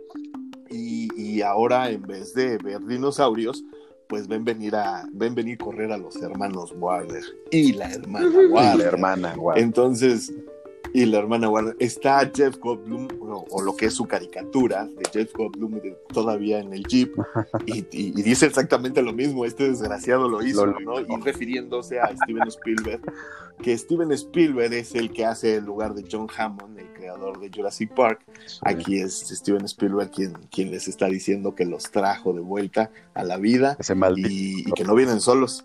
y, 0.70 1.08
y 1.20 1.42
ahora 1.42 1.90
en 1.90 2.02
vez 2.02 2.34
de 2.34 2.58
ver 2.58 2.84
dinosaurios, 2.84 3.64
pues 4.08 4.28
ven 4.28 4.44
venir 4.44 4.76
a, 4.76 5.08
ven 5.12 5.34
venir 5.34 5.58
correr 5.58 5.90
a 5.92 5.96
los 5.98 6.16
hermanos 6.22 6.72
Warner 6.78 7.24
y 7.50 7.72
la 7.72 7.90
hermana 7.92 8.28
Warner. 8.50 8.76
la 8.78 8.84
hermana, 8.84 9.34
guau. 9.36 9.56
Entonces, 9.58 10.32
y 10.92 11.04
la 11.06 11.18
hermana 11.18 11.48
Warner, 11.48 11.76
está 11.78 12.30
Jeff 12.34 12.56
Goldblum, 12.58 13.08
o, 13.20 13.44
o 13.50 13.62
lo 13.62 13.76
que 13.76 13.86
es 13.86 13.94
su 13.94 14.06
caricatura 14.06 14.84
de 14.86 15.02
Jeff 15.12 15.32
Goldblum 15.34 15.80
de- 15.80 15.96
todavía 16.12 16.58
en 16.60 16.72
el 16.72 16.84
Jeep, 16.84 17.12
y, 17.66 17.78
y- 17.78 17.86
y 18.16 18.22
dice 18.22 18.46
exactamente 18.46 19.02
lo 19.02 19.12
mismo, 19.12 19.44
este 19.44 19.68
desgraciado 19.68 20.28
lo 20.28 20.42
hizo, 20.44 20.66
Lo- 20.66 20.80
¿no? 20.80 21.00
Y 21.00 21.20
refiriéndose 21.22 22.00
a 22.00 22.14
Steven 22.16 22.48
Spielberg, 22.48 23.00
que 23.62 23.76
Steven 23.76 24.12
Spielberg 24.12 24.72
es 24.74 24.94
el 24.94 25.10
que 25.12 25.24
hace 25.24 25.56
el 25.56 25.64
lugar 25.64 25.94
de 25.94 26.04
John 26.10 26.26
Hammond, 26.36 26.78
el 26.78 26.92
creador 26.92 27.40
de 27.40 27.50
Jurassic 27.54 27.92
Park. 27.94 28.20
Sí. 28.46 28.58
Aquí 28.62 29.00
es 29.00 29.18
Steven 29.18 29.64
Spielberg 29.64 30.10
quien, 30.10 30.34
quien 30.50 30.70
les 30.70 30.88
está 30.88 31.06
diciendo 31.06 31.54
que 31.54 31.64
los 31.64 31.90
trajo 31.90 32.32
de 32.34 32.40
vuelta 32.40 32.90
a 33.14 33.24
la 33.24 33.38
vida 33.38 33.76
y, 34.28 34.60
y 34.68 34.72
que 34.72 34.84
no 34.84 34.94
vienen 34.94 35.20
solos. 35.20 35.64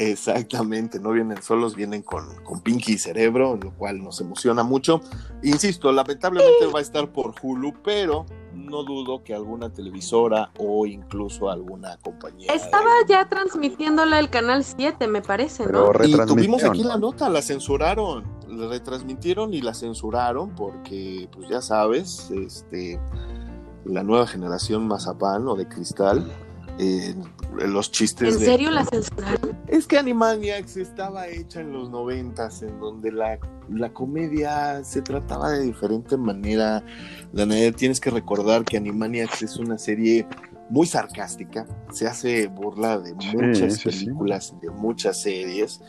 Exactamente, 0.00 1.00
no 1.00 1.10
vienen 1.10 1.42
solos, 1.42 1.74
vienen 1.74 2.02
con, 2.02 2.24
con 2.44 2.60
Pinky 2.60 2.92
y 2.92 2.98
Cerebro, 2.98 3.58
lo 3.60 3.74
cual 3.74 4.00
nos 4.00 4.20
emociona 4.20 4.62
mucho. 4.62 5.00
Insisto, 5.42 5.90
lamentablemente 5.90 6.66
va 6.72 6.78
a 6.78 6.82
estar 6.82 7.10
por 7.12 7.34
Hulu, 7.42 7.74
pero 7.82 8.24
no 8.54 8.84
dudo 8.84 9.24
que 9.24 9.34
alguna 9.34 9.72
televisora 9.72 10.52
o 10.56 10.86
incluso 10.86 11.50
alguna 11.50 11.96
compañía. 11.96 12.52
Estaba 12.52 12.90
ya 13.08 13.28
transmitiéndola 13.28 14.20
el 14.20 14.30
canal 14.30 14.62
7, 14.62 15.08
me 15.08 15.20
parece, 15.20 15.66
¿no? 15.66 15.90
Pero 15.90 16.04
Y 16.04 16.26
tuvimos 16.26 16.62
aquí 16.62 16.84
la 16.84 16.96
nota, 16.96 17.28
la 17.28 17.42
censuraron, 17.42 18.24
la 18.46 18.68
retransmitieron 18.68 19.52
y 19.52 19.62
la 19.62 19.74
censuraron 19.74 20.54
porque, 20.54 21.28
pues 21.32 21.48
ya 21.48 21.60
sabes, 21.60 22.30
este, 22.30 23.00
la 23.84 24.04
nueva 24.04 24.28
generación 24.28 24.86
Mazapán 24.86 25.48
o 25.48 25.56
de 25.56 25.66
Cristal, 25.66 26.24
eh, 26.78 27.14
los 27.66 27.90
chistes 27.90 28.34
¿En 28.34 28.40
de... 28.40 28.46
serio 28.46 28.70
la 28.70 28.84
censuraron? 28.84 29.58
Es 29.66 29.86
que 29.86 29.98
Animaniacs 29.98 30.76
estaba 30.76 31.26
hecha 31.26 31.60
en 31.60 31.72
los 31.72 31.90
noventas, 31.90 32.62
en 32.62 32.78
donde 32.78 33.12
la, 33.12 33.38
la 33.68 33.92
comedia 33.92 34.82
se 34.84 35.02
trataba 35.02 35.50
de 35.50 35.64
diferente 35.64 36.16
manera. 36.16 36.84
La 37.32 37.46
neta, 37.46 37.76
tienes 37.76 38.00
que 38.00 38.10
recordar 38.10 38.64
que 38.64 38.76
Animaniacs 38.76 39.42
es 39.42 39.56
una 39.56 39.76
serie 39.78 40.26
muy 40.70 40.86
sarcástica, 40.86 41.66
se 41.92 42.06
hace 42.06 42.46
burla 42.46 42.98
de 42.98 43.14
muchas 43.14 43.74
sí, 43.74 43.80
sí. 43.80 43.88
películas, 43.88 44.54
de 44.60 44.70
muchas 44.70 45.22
series. 45.22 45.80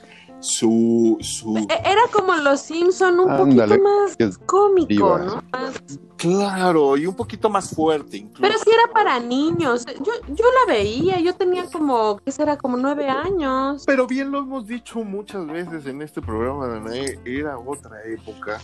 Su, 0.42 1.18
su 1.22 1.58
E- 1.58 1.68
Era 1.86 2.02
como 2.14 2.34
los 2.36 2.62
Simpson, 2.62 3.20
un 3.20 3.30
Ándale, 3.30 3.78
poquito 3.78 3.90
más 4.24 4.38
cómico, 4.46 4.88
diva. 4.88 5.20
¿no? 5.20 5.44
Más- 5.52 5.82
claro, 6.18 6.98
y 6.98 7.06
un 7.06 7.16
poquito 7.16 7.50
más 7.50 7.70
fuerte 7.74 8.18
incluso. 8.18 8.42
Pero 8.42 8.58
sí 8.58 8.70
era 8.70 8.92
para 8.94 9.20
niños. 9.20 9.86
Yo, 9.86 10.12
yo 10.30 10.46
la 10.66 10.74
veía, 10.74 11.20
yo 11.20 11.34
tenía 11.36 11.66
como, 11.72 12.18
¿qué 12.24 12.32
será? 12.32 12.58
Como 12.58 12.78
nueve 12.78 13.08
años. 13.10 13.84
Pero 13.86 14.08
bien 14.08 14.32
lo 14.32 14.40
hemos 14.40 14.66
dicho 14.68 15.04
muchas 15.04 15.46
veces 15.48 15.86
en 15.86 16.02
este 16.02 16.22
programa, 16.22 16.68
Danae, 16.68 17.20
era 17.26 17.58
otra 17.58 18.02
época. 18.06 18.60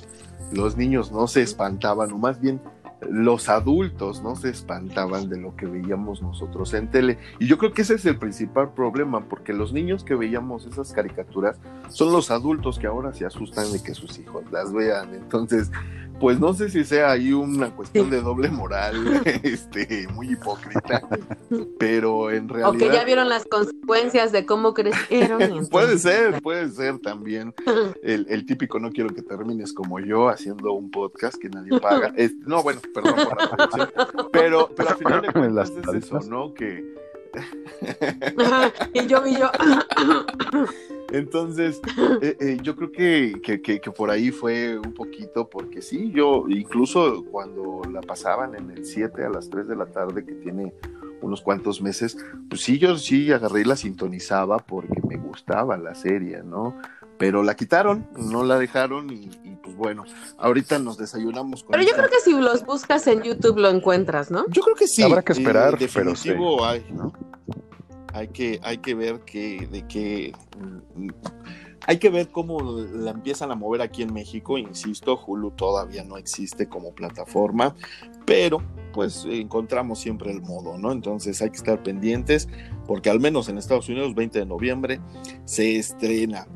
Los 0.51 0.77
niños 0.77 1.11
no 1.11 1.27
se 1.27 1.41
espantaban, 1.41 2.11
o 2.11 2.17
más 2.17 2.39
bien 2.39 2.61
los 3.09 3.49
adultos 3.49 4.21
no 4.23 4.35
se 4.35 4.49
espantaban 4.49 5.29
de 5.29 5.37
lo 5.39 5.55
que 5.55 5.65
veíamos 5.65 6.21
nosotros 6.21 6.73
en 6.73 6.89
tele. 6.89 7.17
Y 7.39 7.47
yo 7.47 7.57
creo 7.57 7.73
que 7.73 7.81
ese 7.83 7.95
es 7.95 8.05
el 8.05 8.17
principal 8.17 8.73
problema, 8.73 9.25
porque 9.27 9.53
los 9.53 9.73
niños 9.73 10.03
que 10.03 10.15
veíamos 10.15 10.65
esas 10.65 10.91
caricaturas 10.93 11.57
son 11.89 12.11
los 12.11 12.31
adultos 12.31 12.79
que 12.79 12.87
ahora 12.87 13.13
se 13.13 13.25
asustan 13.25 13.71
de 13.71 13.81
que 13.81 13.93
sus 13.93 14.17
hijos 14.19 14.43
las 14.51 14.73
vean. 14.73 15.13
Entonces, 15.13 15.71
pues 16.19 16.39
no 16.39 16.53
sé 16.53 16.69
si 16.69 16.85
sea 16.85 17.11
ahí 17.11 17.33
una 17.33 17.71
cuestión 17.75 18.09
de 18.09 18.21
doble 18.21 18.49
moral, 18.49 19.21
este, 19.43 20.07
muy 20.13 20.31
hipócrita, 20.31 21.01
pero 21.77 22.31
en 22.31 22.49
O 22.49 22.53
realidad... 22.53 22.87
que 22.87 22.93
ya 22.95 23.03
vieron 23.03 23.27
las 23.29 23.43
consecuencias 23.45 24.31
de 24.31 24.45
cómo 24.45 24.73
crecieron. 24.73 25.41
entonces- 25.41 25.69
Puede 25.69 25.97
ser, 25.99 26.41
puede 26.41 26.69
ser 26.69 26.99
también 26.99 27.53
el, 28.03 28.25
el 28.29 28.45
típico 28.45 28.79
no 28.79 28.91
quiero 28.91 29.09
que 29.13 29.21
termines 29.21 29.73
como 29.73 29.99
yo 29.99 30.29
haciendo 30.29 30.71
un 30.73 30.89
podcast 30.89 31.35
que 31.37 31.49
nadie 31.49 31.79
paga. 31.79 32.13
Es- 32.15 32.35
no, 32.47 32.63
bueno, 32.63 32.79
perdón 32.95 33.15
por 33.15 33.41
la 33.41 33.47
traducción, 33.49 33.89
pero, 34.31 34.69
pero 34.75 34.89
al 34.89 34.95
final 34.97 35.21
de 35.21 35.31
cuentas 35.33 35.69
Las 35.71 35.95
es 35.95 36.03
eso. 36.05 36.19
¿no? 36.29 36.53
Que 36.53 36.83
y 38.93 39.07
yo, 39.07 39.25
y 39.27 39.35
yo. 39.37 39.49
entonces 41.11 41.81
eh, 42.21 42.37
eh, 42.39 42.57
yo 42.61 42.75
creo 42.75 42.91
que, 42.91 43.41
que, 43.43 43.61
que- 43.61 43.79
que 43.81 43.91
por 43.91 44.09
ahí 44.09 44.31
fue 44.31 44.77
un 44.77 44.93
poquito, 44.93 45.49
porque 45.49 45.81
sí, 45.81 46.11
yo 46.13 46.45
incluso 46.47 47.23
cuando 47.25 47.81
la 47.91 48.01
pasaban 48.01 48.55
en 48.55 48.71
el 48.71 48.85
7 48.85 49.23
a 49.25 49.29
las 49.29 49.49
3 49.49 49.67
de 49.67 49.75
la 49.75 49.85
tarde, 49.87 50.25
que 50.25 50.33
tiene 50.33 50.73
unos 51.21 51.41
cuantos 51.41 51.81
meses, 51.81 52.17
pues 52.49 52.61
sí, 52.61 52.77
yo 52.77 52.97
sí 52.97 53.31
agarré 53.31 53.61
y 53.61 53.65
la 53.65 53.75
sintonizaba 53.75 54.57
porque 54.59 55.01
me 55.07 55.17
gustaba 55.17 55.77
la 55.77 55.95
serie, 55.95 56.41
¿no? 56.43 56.75
Pero 57.17 57.43
la 57.43 57.55
quitaron, 57.55 58.07
no 58.17 58.43
la 58.43 58.59
dejaron 58.59 59.09
y, 59.09 59.29
y, 59.43 59.54
pues 59.75 59.95
bueno, 59.95 60.03
ahorita 60.37 60.79
nos 60.79 60.97
desayunamos 60.97 61.63
con 61.63 61.71
Pero 61.71 61.83
yo 61.83 61.89
esta- 61.89 62.01
creo 62.03 62.09
que 62.11 62.23
si 62.23 62.31
los 62.39 62.65
buscas 62.65 63.05
en 63.07 63.21
YouTube 63.23 63.57
lo 63.57 63.69
encuentras, 63.69 64.31
¿no? 64.31 64.45
Yo 64.49 64.61
creo 64.61 64.75
que 64.75 64.87
sí. 64.87 65.03
Habrá 65.03 65.21
que 65.21 65.33
esperar, 65.33 65.75
eh, 65.81 65.87
pero 65.93 66.11
definitivo 66.11 66.65
hay, 66.65 66.85
¿no? 66.91 67.11
hay 68.13 68.29
que, 68.29 68.59
hay 68.63 68.77
que 68.77 68.95
ver 68.95 69.19
que, 69.21 69.67
de 69.69 69.85
qué, 69.87 70.33
mm, 70.57 71.07
hay 71.87 71.99
que 71.99 72.09
ver 72.09 72.29
cómo 72.29 72.59
la 72.61 73.11
empiezan 73.11 73.51
a 73.51 73.55
mover 73.55 73.81
aquí 73.81 74.01
en 74.03 74.13
México. 74.13 74.57
Insisto, 74.57 75.19
Hulu 75.25 75.51
todavía 75.51 76.03
no 76.03 76.17
existe 76.17 76.67
como 76.69 76.93
plataforma, 76.95 77.75
pero 78.25 78.61
pues 78.93 79.25
encontramos 79.29 79.99
siempre 79.99 80.31
el 80.31 80.41
modo, 80.41 80.77
¿no? 80.77 80.93
Entonces 80.93 81.41
hay 81.41 81.49
que 81.49 81.57
estar 81.57 81.83
pendientes 81.83 82.47
porque 82.87 83.09
al 83.09 83.19
menos 83.19 83.49
en 83.49 83.57
Estados 83.57 83.89
Unidos, 83.89 84.15
20 84.15 84.39
de 84.39 84.45
noviembre, 84.45 85.01
se 85.43 85.75
estrena. 85.77 86.47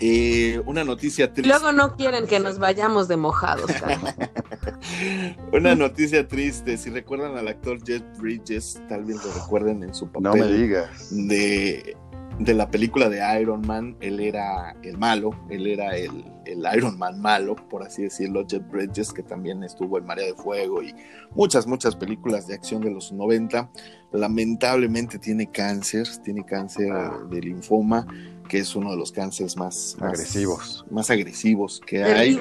Eh, 0.00 0.60
una 0.66 0.84
noticia 0.84 1.32
triste. 1.32 1.48
luego 1.48 1.72
no 1.72 1.96
quieren 1.96 2.26
que 2.26 2.40
nos 2.40 2.58
vayamos 2.58 3.08
de 3.08 3.16
mojados. 3.16 3.70
Una 5.52 5.74
noticia 5.74 6.26
triste. 6.28 6.76
Si 6.76 6.90
recuerdan 6.90 7.36
al 7.36 7.48
actor 7.48 7.78
Jeff 7.84 8.02
Bridges, 8.18 8.80
tal 8.88 9.04
vez 9.04 9.16
lo 9.24 9.32
recuerden 9.32 9.82
en 9.82 9.94
su 9.94 10.06
papel 10.08 10.22
No 10.22 10.34
me 10.36 10.46
digas. 10.46 11.08
de, 11.10 11.96
de 12.38 12.54
la 12.54 12.70
película 12.70 13.08
de 13.08 13.20
Iron 13.40 13.62
Man. 13.66 13.96
Él 14.00 14.20
era 14.20 14.76
el 14.82 14.98
malo, 14.98 15.30
él 15.50 15.66
era 15.66 15.96
el, 15.96 16.24
el 16.44 16.64
Iron 16.76 16.96
Man 16.98 17.20
malo, 17.20 17.56
por 17.68 17.82
así 17.82 18.02
decirlo. 18.02 18.44
Jeff 18.48 18.62
Bridges, 18.70 19.12
que 19.12 19.22
también 19.22 19.64
estuvo 19.64 19.98
en 19.98 20.06
Marea 20.06 20.26
de 20.26 20.34
Fuego 20.34 20.82
y 20.82 20.94
muchas, 21.34 21.66
muchas 21.66 21.96
películas 21.96 22.46
de 22.46 22.54
acción 22.54 22.80
de 22.82 22.90
los 22.90 23.10
90. 23.12 23.70
Lamentablemente 24.12 25.18
tiene 25.18 25.50
cáncer, 25.50 26.06
tiene 26.22 26.44
cáncer 26.44 26.92
Ah. 26.92 27.18
de 27.30 27.40
linfoma. 27.40 28.06
Que 28.48 28.58
es 28.58 28.74
uno 28.74 28.90
de 28.90 28.96
los 28.96 29.12
cánceres 29.12 29.56
más, 29.56 29.96
más 30.00 30.12
Agresivos. 30.14 30.84
más 30.90 31.10
agresivos 31.10 31.80
que 31.86 32.02
hay. 32.02 32.40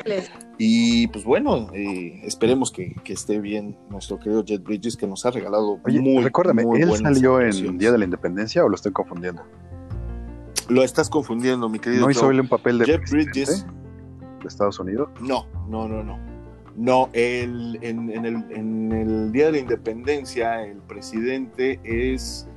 Y 0.58 1.08
pues 1.08 1.24
bueno, 1.26 1.70
eh, 1.74 2.22
esperemos 2.24 2.72
que, 2.72 2.96
que 3.04 3.14
esté 3.14 3.40
bien 3.40 3.78
nuestro 3.90 4.18
querido 4.20 4.44
Jet 4.44 4.64
Bridges, 4.64 4.98
que 4.98 5.06
nos 5.06 5.26
ha 5.26 5.32
regalado 5.32 5.80
Oye, 5.86 6.00
muy 6.00 6.24
recuérdame, 6.24 6.64
muy 6.66 6.82
¿él 6.82 6.90
salió 6.96 7.40
en 7.40 7.48
actuaciones. 7.48 7.80
Día 7.80 7.92
de 7.92 7.98
la 7.98 8.06
Independencia 8.06 8.64
o 8.66 8.70
lo 8.70 8.76
estoy 8.76 8.92
confundiendo? 8.94 9.44
Lo 10.70 10.84
estás 10.84 11.10
confundiendo, 11.10 11.70
mi 11.70 11.80
querido 11.80 12.06
¿No 12.06 12.12
hizo 12.12 12.32
él 12.32 12.40
un 12.42 12.48
papel 12.48 12.80
de 12.80 12.98
Bridges. 12.98 13.66
de 13.66 14.48
Estados 14.48 14.80
Unidos? 14.80 15.10
No, 15.22 15.46
no, 15.70 15.88
no, 15.88 16.04
no. 16.04 16.20
No, 16.76 17.10
el, 17.14 17.80
en, 17.82 18.10
en 18.12 18.26
el, 18.26 18.36
en 18.52 18.92
el 18.92 19.32
Día 19.32 19.48
de 19.48 19.54
la 19.54 19.58
Independencia, 19.60 20.64
el 20.64 20.78
presidente 20.78 21.80
es 21.84 22.48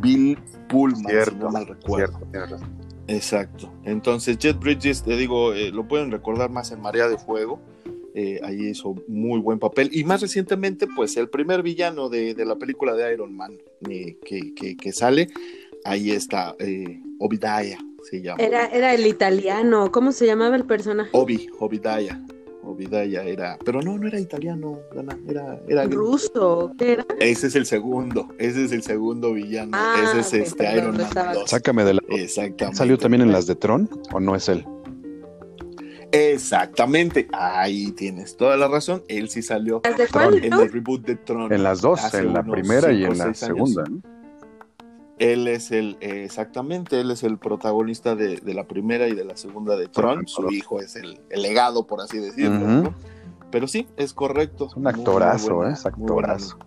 Bill 0.00 0.38
Pullman, 0.68 1.00
si 1.04 1.10
Cierto, 1.10 1.36
no 1.36 1.50
mal 1.50 1.66
recuerdo. 1.66 2.18
Cierto, 2.18 2.30
tienes 2.30 2.50
razón. 2.50 2.81
Exacto. 3.08 3.72
Entonces, 3.84 4.38
Jet 4.38 4.58
Bridges, 4.58 5.02
te 5.02 5.16
digo, 5.16 5.52
eh, 5.54 5.70
lo 5.70 5.86
pueden 5.88 6.10
recordar 6.10 6.50
más 6.50 6.70
en 6.72 6.80
Marea 6.80 7.08
de 7.08 7.18
Fuego. 7.18 7.60
Eh, 8.14 8.40
ahí 8.44 8.68
hizo 8.68 8.94
muy 9.08 9.40
buen 9.40 9.58
papel. 9.58 9.88
Y 9.92 10.04
más 10.04 10.20
recientemente, 10.20 10.86
pues 10.86 11.16
el 11.16 11.28
primer 11.30 11.62
villano 11.62 12.08
de, 12.08 12.34
de 12.34 12.44
la 12.44 12.56
película 12.56 12.94
de 12.94 13.12
Iron 13.12 13.34
Man 13.34 13.56
eh, 13.88 14.16
que, 14.24 14.54
que- 14.54 14.76
que 14.76 14.92
sale, 14.92 15.28
ahí 15.84 16.10
está 16.10 16.54
eh, 16.58 17.00
Obadiah, 17.18 17.78
se 18.08 18.20
llama. 18.22 18.42
Era, 18.42 18.66
era 18.66 18.94
el 18.94 19.06
italiano. 19.06 19.90
¿Cómo 19.90 20.12
se 20.12 20.26
llamaba 20.26 20.56
el 20.56 20.64
personaje? 20.66 21.10
Obi, 21.12 21.48
Obadiah. 22.62 22.98
Obadiah 23.00 23.24
era. 23.24 23.58
Pero 23.64 23.80
no, 23.82 23.98
no 23.98 24.06
era 24.08 24.18
italiano, 24.20 24.78
Dana, 24.94 25.18
era, 25.28 25.60
era. 25.68 25.84
¿Ruso? 25.86 26.72
¿Qué 26.78 26.92
era? 26.92 27.06
Ese 27.20 27.46
es 27.48 27.54
el 27.56 27.66
segundo, 27.66 28.28
ese 28.38 28.64
es 28.64 28.72
el 28.72 28.82
segundo 28.82 29.32
villano. 29.32 29.72
Ah, 29.74 29.96
ese 30.18 30.20
es 30.40 30.48
este 30.48 30.72
Iron 30.76 30.92
no 30.92 30.98
Man 30.98 31.00
estaba- 31.08 31.34
2. 31.34 31.50
Sácame 31.50 31.84
de 31.84 31.94
la... 31.94 32.00
Exactamente. 32.08 32.76
¿Salió 32.78 32.98
también 32.98 33.22
en 33.22 33.32
las 33.32 33.46
de 33.46 33.54
Tron 33.56 33.88
o 34.12 34.20
no 34.20 34.34
es 34.36 34.48
él? 34.48 34.64
Exactamente, 36.14 37.26
ahí 37.32 37.90
tienes 37.92 38.36
toda 38.36 38.56
la 38.58 38.68
razón. 38.68 39.02
Él 39.08 39.30
sí 39.30 39.40
salió 39.40 39.80
¿Las 39.82 39.96
de 39.96 40.06
Tron. 40.06 40.34
en 40.44 40.52
el 40.52 40.70
reboot 40.70 41.06
de 41.06 41.16
Tron. 41.16 41.50
En 41.52 41.62
las 41.62 41.80
dos, 41.80 42.12
en 42.12 42.34
la 42.34 42.42
primera 42.42 42.92
y 42.92 43.04
en 43.04 43.12
o 43.12 43.14
la 43.14 43.32
segunda. 43.34 43.84
¿no? 43.88 44.02
Él 45.22 45.46
es 45.46 45.70
el, 45.70 45.96
eh, 46.00 46.24
exactamente, 46.24 47.00
él 47.00 47.10
es 47.12 47.22
el 47.22 47.38
protagonista 47.38 48.16
de, 48.16 48.36
de 48.38 48.54
la 48.54 48.64
primera 48.66 49.06
y 49.06 49.14
de 49.14 49.24
la 49.24 49.36
segunda 49.36 49.76
de 49.76 49.86
Tron. 49.88 50.26
Su 50.26 50.50
hijo 50.50 50.80
es 50.80 50.96
el, 50.96 51.20
el 51.30 51.42
legado, 51.42 51.86
por 51.86 52.00
así 52.00 52.18
decirlo. 52.18 52.92
Pero 53.50 53.68
sí, 53.68 53.86
es 53.96 54.12
correcto. 54.14 54.66
Es 54.66 54.74
un 54.76 54.82
Muy, 54.84 54.92
actorazo, 54.92 55.46
muy 55.48 55.56
buena- 55.56 55.70
¿eh? 55.70 55.74
Es 55.74 55.84
muy 55.84 55.92
actorazo. 56.06 56.58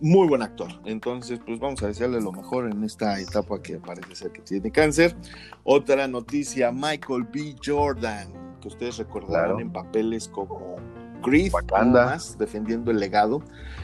Muy 0.00 0.28
buen 0.28 0.42
actor. 0.42 0.68
Entonces, 0.84 1.40
pues 1.44 1.58
vamos 1.58 1.82
a 1.82 1.86
desearle 1.86 2.20
lo 2.20 2.30
mejor 2.32 2.70
en 2.70 2.84
esta 2.84 3.18
etapa 3.18 3.62
que 3.62 3.78
parece 3.78 4.14
ser 4.14 4.32
que 4.32 4.42
tiene 4.42 4.70
cáncer. 4.70 5.16
Otra 5.62 6.06
noticia, 6.06 6.70
Michael 6.72 7.24
B. 7.32 7.56
Jordan, 7.64 8.28
que 8.60 8.68
ustedes 8.68 8.98
recordarán 8.98 9.44
Claro. 9.46 9.60
en 9.60 9.72
papeles 9.72 10.28
como 10.28 10.76
Grief, 11.22 11.54
Wakanda. 11.54 12.04
más, 12.06 12.36
defendiendo 12.36 12.90
el 12.90 12.98
legado. 13.00 13.42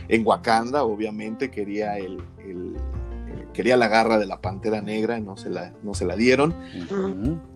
En 0.08 0.26
Wakanda, 0.26 0.84
obviamente, 0.84 1.50
quería 1.50 1.96
el- 1.96 2.22
quería 3.52 3.76
la 3.76 3.88
garra 3.88 4.18
de 4.18 4.26
la 4.26 4.40
pantera 4.40 4.80
negra 4.80 5.18
y 5.18 5.22
no 5.22 5.36
se 5.36 5.50
la, 5.50 5.72
no 5.82 5.94
se 5.94 6.04
la 6.04 6.16
dieron. 6.16 6.54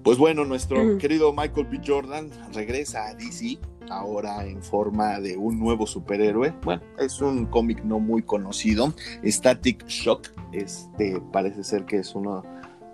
Pues 0.02 0.18
bueno, 0.18 0.44
nuestro 0.44 0.98
querido 0.98 1.32
Michael 1.32 1.66
B. 1.66 1.80
Jordan 1.84 2.30
regresa 2.52 3.06
a 3.06 3.14
DC, 3.14 3.58
ahora 3.90 4.44
en 4.46 4.62
forma 4.62 5.20
de 5.20 5.36
un 5.36 5.58
nuevo 5.58 5.86
superhéroe. 5.86 6.54
Bueno, 6.62 6.82
es 6.98 7.20
un 7.20 7.46
cómic 7.46 7.82
no 7.84 7.98
muy 8.00 8.22
conocido, 8.22 8.94
Static 9.24 9.86
Shock. 9.86 10.30
Este 10.52 11.20
parece 11.32 11.64
ser 11.64 11.84
que 11.84 11.98
es 11.98 12.14
uno 12.14 12.42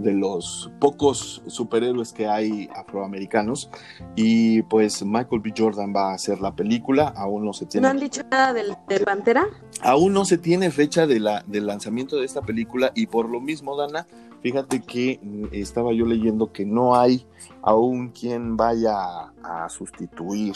de 0.03 0.13
los 0.13 0.71
pocos 0.79 1.43
superhéroes 1.47 2.13
que 2.13 2.27
hay 2.27 2.69
afroamericanos. 2.75 3.71
Y 4.17 4.63
pues 4.63 5.05
Michael 5.05 5.41
B. 5.41 5.53
Jordan 5.57 5.93
va 5.95 6.11
a 6.11 6.15
hacer 6.15 6.41
la 6.41 6.55
película, 6.55 7.09
aún 7.17 7.45
no 7.45 7.53
se 7.53 7.67
tiene 7.67 7.87
¿No 7.87 7.91
han 7.91 8.01
dicho 8.01 8.23
nada 8.31 8.53
del, 8.53 8.77
de 8.89 9.01
Pantera? 9.01 9.47
Aún 9.83 10.13
no 10.13 10.25
se 10.25 10.39
tiene 10.39 10.71
fecha 10.71 11.07
de 11.07 11.21
la, 11.21 11.45
del 11.47 11.67
lanzamiento 11.67 12.17
de 12.17 12.27
esta 12.27 12.43
película 12.43 12.93
y 12.95 13.07
por 13.07 13.29
lo 13.29 13.41
mismo, 13.41 13.77
Dana, 13.77 14.07
fíjate 14.43 14.81
que 14.81 15.21
estaba 15.53 15.93
yo 15.93 16.07
leyendo 16.07 16.53
que 16.53 16.65
no 16.65 16.97
hay 16.97 17.27
aún 17.63 18.09
quien 18.09 18.57
vaya 18.57 19.33
a 19.43 19.69
sustituir 19.69 20.55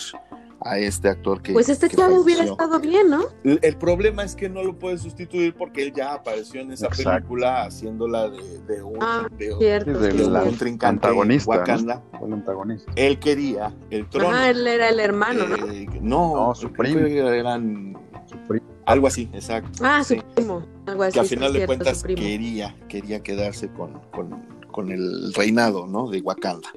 a 0.65 0.79
este 0.79 1.09
actor 1.11 1.43
que 1.43 1.53
Pues 1.53 1.69
este 1.69 1.89
que 1.91 1.97
chavo 1.97 2.21
hubiera 2.21 2.43
estado 2.45 2.81
bien, 2.81 3.11
¿no? 3.11 3.25
El, 3.45 3.59
el 3.63 3.77
problema 3.77 4.25
es 4.25 4.35
que 4.35 4.49
no 4.49 4.63
lo 4.65 4.79
puede 4.79 4.97
sustituir 4.99 5.55
porque 5.55 5.83
él 5.83 5.93
ya 5.95 6.15
apareció 6.15 6.63
en 6.63 6.73
esa 6.73 6.87
Exacto. 6.87 7.11
película 7.11 7.65
haciéndola 7.65 8.31
de, 8.31 8.59
de 8.61 8.83
un, 8.83 8.97
Ah, 9.01 9.29
de, 9.39 9.55
Cierto. 9.59 9.91
Un 9.91 10.79
antagonista, 10.81 11.53
¿no? 11.55 11.59
Wakanda. 11.61 12.03
El 12.25 12.33
antagonista. 12.33 12.91
Él 12.97 13.19
quería 13.19 13.75
el 13.91 14.09
trono. 14.09 14.31
Ajá, 14.31 14.51
él 14.51 14.67
era 14.67 14.89
el 14.89 15.01
hermano, 15.01 15.47
¿no? 15.47 15.57
Eh, 15.71 15.87
no, 16.01 16.35
No, 16.49 16.55
su 16.55 16.73
primo. 16.73 17.01
eran 17.01 17.95
Su 18.27 18.39
primo. 18.49 18.67
algo 18.87 19.07
así, 19.07 19.29
exacto. 19.35 19.71
Ah, 19.85 20.03
su 20.03 20.15
sí. 20.15 20.23
primo. 20.35 20.63
Algo 20.87 21.03
así. 21.03 21.13
que 21.15 21.21
a 21.21 21.25
sí, 21.25 21.29
final 21.31 21.53
de 21.53 21.59
cierto, 21.59 21.67
cuentas 21.75 22.01
su 22.01 22.07
quería, 22.07 22.75
quería 22.89 23.23
quedarse 23.23 23.69
con, 23.69 24.01
con, 24.13 24.47
con 24.73 24.91
el 24.91 25.33
reinado 25.35 25.87
¿no? 25.87 26.09
de 26.09 26.21
Wakanda. 26.23 26.69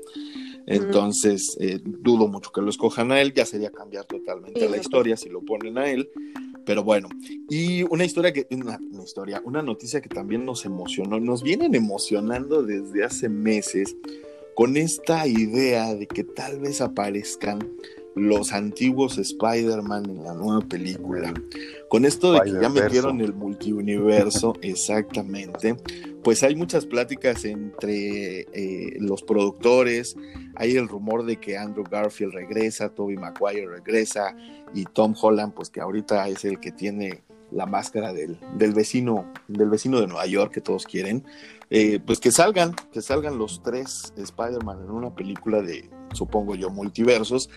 Entonces, 0.67 1.55
eh, 1.61 1.79
dudo 1.81 2.27
mucho 2.27 2.51
que 2.51 2.61
lo 2.61 2.69
escojan 2.69 3.11
a 3.13 3.21
él, 3.21 3.33
ya 3.33 3.45
sería 3.45 3.71
cambiar 3.71 4.05
totalmente 4.05 4.59
Sí, 4.59 4.67
la 4.67 4.77
historia 4.77 5.15
si 5.15 5.29
lo 5.29 5.41
ponen 5.41 5.77
a 5.77 5.89
él. 5.89 6.09
Pero 6.65 6.83
bueno, 6.83 7.07
y 7.49 7.83
una 7.83 8.03
historia 8.03 8.33
que, 8.33 8.45
una, 8.51 8.77
una 8.91 9.03
historia, 9.03 9.41
una 9.45 9.61
noticia 9.61 10.01
que 10.01 10.09
también 10.09 10.43
nos 10.43 10.65
emocionó, 10.65 11.21
nos 11.21 11.41
vienen 11.41 11.73
emocionando 11.73 12.63
desde 12.63 13.05
hace 13.05 13.29
meses 13.29 13.95
con 14.55 14.75
esta 14.75 15.25
idea 15.25 15.95
de 15.95 16.07
que 16.07 16.25
tal 16.25 16.59
vez 16.59 16.81
aparezcan 16.81 17.59
los 18.17 18.51
antiguos 18.53 19.17
Spider-Man 19.17 20.09
en 20.09 20.23
la 20.23 20.33
nueva 20.33 20.61
película. 20.61 21.33
Con 21.89 22.05
esto 22.05 22.33
de 22.33 22.41
que 22.41 22.61
ya 22.61 22.69
metieron 22.69 23.21
el 23.21 23.33
multiuniverso, 23.33 24.55
exactamente, 24.61 25.77
pues 26.23 26.43
hay 26.43 26.55
muchas 26.55 26.85
pláticas 26.85 27.45
entre 27.45 28.41
eh, 28.51 28.97
los 28.99 29.23
productores, 29.23 30.17
hay 30.55 30.75
el 30.75 30.87
rumor 30.87 31.25
de 31.25 31.37
que 31.37 31.57
Andrew 31.57 31.85
Garfield 31.89 32.33
regresa, 32.33 32.89
Tobey 32.89 33.15
Maguire 33.15 33.67
regresa 33.67 34.35
y 34.73 34.83
Tom 34.85 35.15
Holland, 35.19 35.53
pues 35.53 35.69
que 35.69 35.79
ahorita 35.79 36.27
es 36.27 36.43
el 36.43 36.59
que 36.59 36.71
tiene 36.71 37.23
la 37.51 37.65
máscara 37.65 38.11
del, 38.13 38.37
del 38.57 38.73
vecino, 38.73 39.31
del 39.47 39.69
vecino 39.69 40.01
de 40.01 40.07
Nueva 40.07 40.25
York 40.25 40.51
que 40.53 40.61
todos 40.61 40.85
quieren, 40.85 41.23
eh, 41.69 41.99
pues 42.05 42.19
que 42.19 42.31
salgan, 42.31 42.73
que 42.91 43.01
salgan 43.01 43.37
los 43.37 43.61
tres 43.61 44.13
Spider-Man 44.15 44.83
en 44.83 44.91
una 44.91 45.13
película 45.13 45.61
de, 45.61 45.89
supongo 46.13 46.55
yo, 46.55 46.69
multiversos. 46.69 47.49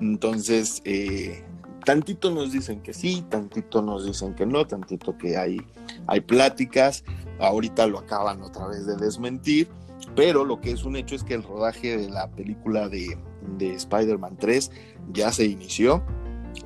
Entonces, 0.00 0.82
eh, 0.84 1.44
tantito 1.84 2.30
nos 2.30 2.52
dicen 2.52 2.82
que 2.82 2.92
sí, 2.92 3.24
tantito 3.30 3.82
nos 3.82 4.04
dicen 4.04 4.34
que 4.34 4.46
no, 4.46 4.66
tantito 4.66 5.16
que 5.16 5.36
hay, 5.36 5.58
hay 6.06 6.20
pláticas, 6.20 7.04
ahorita 7.38 7.86
lo 7.86 7.98
acaban 7.98 8.42
otra 8.42 8.66
vez 8.66 8.86
de 8.86 8.96
desmentir, 8.96 9.68
pero 10.14 10.44
lo 10.44 10.60
que 10.60 10.72
es 10.72 10.84
un 10.84 10.96
hecho 10.96 11.14
es 11.14 11.24
que 11.24 11.34
el 11.34 11.42
rodaje 11.42 11.96
de 11.96 12.10
la 12.10 12.30
película 12.30 12.88
de, 12.88 13.18
de 13.56 13.74
Spider-Man 13.74 14.36
3 14.38 14.70
ya 15.12 15.32
se 15.32 15.46
inició 15.46 16.04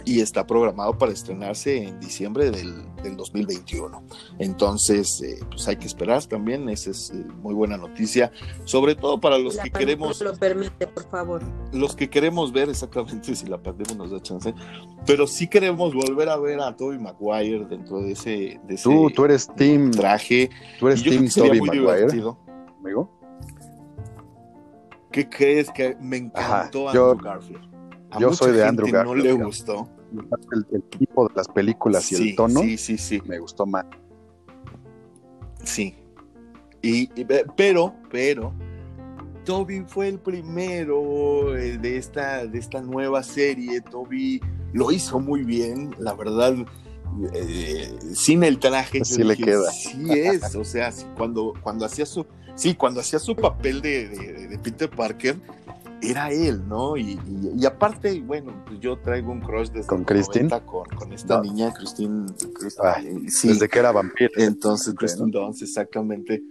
y 0.04 0.20
está 0.20 0.46
programado 0.46 0.98
para 0.98 1.12
estrenarse 1.12 1.82
en 1.82 2.00
diciembre 2.00 2.50
del, 2.50 2.88
del 3.02 3.16
2021. 3.16 4.02
Entonces, 4.38 5.20
eh, 5.22 5.38
pues 5.50 5.66
hay 5.68 5.76
que 5.76 5.87
esperar 5.87 6.24
también, 6.26 6.68
esa 6.68 6.90
es 6.90 7.11
eh, 7.11 7.24
muy 7.42 7.54
buena 7.54 7.76
noticia, 7.76 8.30
sobre 8.64 8.94
todo 8.94 9.20
para 9.20 9.38
los 9.38 9.56
La 9.56 9.64
que 9.64 9.70
queremos 9.70 10.20
lo 10.20 10.34
permite, 10.37 10.87
por 10.87 11.04
favor. 11.08 11.42
los 11.72 11.94
que 11.96 12.08
queremos 12.11 12.52
ver 12.52 12.68
exactamente 12.68 13.34
si 13.37 13.46
la 13.46 13.58
pandemia 13.62 13.94
nos 13.96 14.11
da 14.11 14.20
chance, 14.20 14.54
pero 15.06 15.26
sí 15.26 15.46
queremos 15.48 15.94
volver 15.94 16.28
a 16.28 16.37
ver 16.37 16.61
a 16.61 16.76
Tobey 16.76 16.98
Maguire 16.98 17.64
dentro 17.66 18.00
de 18.00 18.12
ese, 18.12 18.61
de 18.66 18.74
ese 18.74 18.84
Tú, 18.84 19.11
tú 19.14 19.24
eres 19.24 19.48
Team, 19.56 19.90
traje. 19.90 20.50
tú 20.78 20.88
eres 20.88 21.02
Team 21.02 21.28
muy 21.58 21.68
Maguire, 21.68 22.04
amigo. 22.11 22.38
¿Qué 25.11 25.28
crees 25.28 25.70
que 25.70 25.96
me 26.00 26.18
encantó 26.18 26.88
Ajá, 26.88 26.94
yo- 26.94 27.11
Andrew 27.12 27.24
Garfield? 27.32 27.68
A 28.11 28.20
yo 28.20 28.28
mucha 28.28 28.38
soy 28.44 28.52
de 28.52 28.64
gente 28.64 28.68
Andrew 28.68 28.87
No 28.88 28.92
Garfield, 28.92 29.16
le 29.22 29.30
fíjate. 29.30 29.44
gustó. 29.44 29.88
El, 30.53 30.66
el 30.73 30.83
tipo 30.85 31.29
de 31.29 31.35
las 31.35 31.49
películas 31.49 32.11
y 32.12 32.16
sí, 32.16 32.29
el 32.31 32.37
tono 32.37 32.61
Sí, 32.61 32.79
sí, 32.79 32.97
sí. 32.99 33.23
me 33.27 33.38
gustó 33.38 33.66
más. 33.66 33.85
Sí. 35.64 35.94
Y, 36.83 37.11
y- 37.21 37.27
pero, 37.57 37.94
pero, 38.11 38.53
Toby 39.44 39.85
fue 39.87 40.09
el 40.09 40.18
primero 40.18 41.57
eh, 41.57 41.79
de 41.79 41.97
esta, 41.97 42.47
de 42.47 42.59
esta 42.59 42.81
nueva 42.81 43.23
serie. 43.23 43.81
Toby 43.81 44.40
lo 44.73 44.90
hizo 44.92 45.18
muy 45.21 45.42
bien, 45.44 45.94
la 45.99 46.14
verdad. 46.14 46.55
eh, 47.35 47.99
sin 48.14 48.44
el 48.44 48.59
traje, 48.59 49.05
Sí 49.05 49.23
le 49.25 49.37
queda. 49.37 49.71
Sí 49.73 50.07
es, 50.11 50.55
o 50.55 50.64
sea, 50.64 50.90
cuando, 51.16 51.55
cuando 51.62 51.85
hacía 51.87 52.07
su, 52.07 52.25
sí, 52.55 52.75
cuando 52.75 53.01
hacía 53.01 53.18
su 53.18 53.35
papel 53.35 53.81
de, 53.83 54.09
de- 54.09 54.49
de 54.49 54.59
Peter 54.59 54.88
Parker, 54.88 55.37
era 56.02 56.30
él, 56.30 56.66
¿no? 56.68 56.96
Y, 56.96 57.12
y- 57.26 57.52
y 57.62 57.66
aparte, 57.66 58.20
bueno, 58.20 58.62
pues 58.66 58.78
yo 58.80 58.98
traigo 59.00 59.32
un 59.32 59.40
crush 59.40 59.68
desde 59.70 59.87
¿Con 59.88 60.04
Christine? 60.04 60.48
90 60.48 60.66
con, 60.66 60.84
con 60.90 61.12
esta 61.12 61.37
No. 61.38 61.42
niña, 61.42 61.72
Christine. 61.74 62.26
Christine, 62.54 62.88
Ay, 62.94 63.28
sí. 63.30 63.48
Desde 63.48 63.68
que 63.68 63.78
era 63.78 63.92
vampiro. 63.92 64.30
Entonces, 64.37 64.92
Ok, 64.92 64.98
Kristen 65.00 65.30
Dunst, 65.30 65.62
exactamente. 65.62 66.42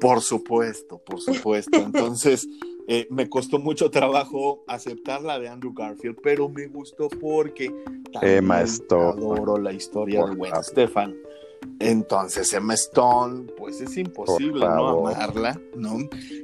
Por 0.00 0.20
supuesto, 0.20 0.98
por 0.98 1.20
supuesto. 1.20 1.78
Entonces, 1.78 2.46
eh, 2.86 3.06
me 3.10 3.28
costó 3.28 3.58
mucho 3.58 3.90
trabajo 3.90 4.62
aceptar 4.68 5.22
la 5.22 5.38
de 5.38 5.48
Andrew 5.48 5.72
Garfield, 5.74 6.18
pero 6.22 6.48
me 6.48 6.66
gustó 6.68 7.08
porque 7.08 7.74
Emma 8.22 8.62
Stone. 8.62 9.10
adoro 9.22 9.58
la 9.58 9.72
historia 9.72 10.20
Por 10.20 10.30
de 10.30 10.36
Gwen. 10.36 10.52
Stefan. 10.62 11.14
Entonces, 11.80 12.52
Emma 12.52 12.74
Stone, 12.74 13.46
pues 13.56 13.80
es 13.80 13.96
imposible 13.96 14.60
no 14.66 15.06
amarla, 15.08 15.60
¿no? 15.76 15.98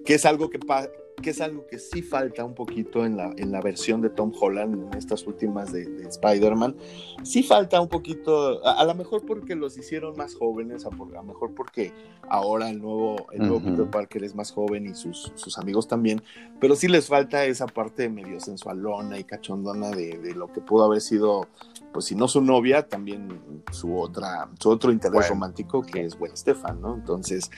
Que 0.04 0.14
es 0.14 0.24
algo 0.26 0.50
que, 0.50 0.58
pa- 0.58 0.88
que 1.22 1.30
es 1.30 1.40
algo 1.40 1.66
que 1.66 1.78
sí 1.78 2.02
falta 2.02 2.44
un 2.44 2.54
poquito 2.54 3.06
en 3.06 3.16
la, 3.16 3.32
en 3.36 3.50
la 3.50 3.60
versión 3.62 4.02
de 4.02 4.10
Tom 4.10 4.32
Holland, 4.38 4.92
en 4.92 4.98
estas 4.98 5.26
últimas 5.26 5.72
de, 5.72 5.86
de 5.86 6.08
Spider-Man. 6.08 6.76
Sí 7.22 7.42
falta 7.42 7.80
un 7.80 7.88
poquito, 7.88 8.64
a, 8.66 8.72
a 8.80 8.84
lo 8.84 8.94
mejor 8.94 9.24
porque 9.24 9.54
los 9.54 9.78
hicieron 9.78 10.16
más 10.16 10.34
jóvenes, 10.34 10.84
a, 10.84 10.90
por- 10.90 11.08
a 11.16 11.22
lo 11.22 11.24
mejor 11.24 11.54
porque 11.54 11.92
ahora 12.28 12.68
el 12.68 12.80
nuevo, 12.82 13.26
el 13.32 13.38
nuevo. 13.40 13.62
Peter 13.62 13.88
Parker 13.90 14.24
es 14.24 14.34
más 14.34 14.50
joven 14.52 14.86
y 14.86 14.94
sus, 14.94 15.32
sus 15.34 15.56
amigos 15.58 15.88
también, 15.88 16.22
pero 16.60 16.76
sí 16.76 16.88
les 16.88 17.06
falta 17.06 17.44
esa 17.46 17.66
parte 17.66 18.08
medio 18.10 18.38
sensualona 18.40 19.18
y 19.18 19.24
cachondona 19.24 19.90
de, 19.90 20.18
de 20.18 20.34
lo 20.34 20.52
que 20.52 20.60
pudo 20.60 20.84
haber 20.84 21.00
sido, 21.00 21.46
pues 21.92 22.04
si 22.06 22.14
no 22.14 22.28
su 22.28 22.42
novia, 22.42 22.86
también 22.86 23.40
su 23.72 23.98
otra, 23.98 24.50
su 24.58 24.68
otro 24.68 24.92
interés 24.92 25.14
Bueno. 25.14 25.28
romántico 25.30 25.80
que 25.82 26.04
es 26.04 26.18
Gwen 26.18 26.36
Stefan, 26.36 26.80
¿no? 26.82 26.94
Entonces, 26.94 27.50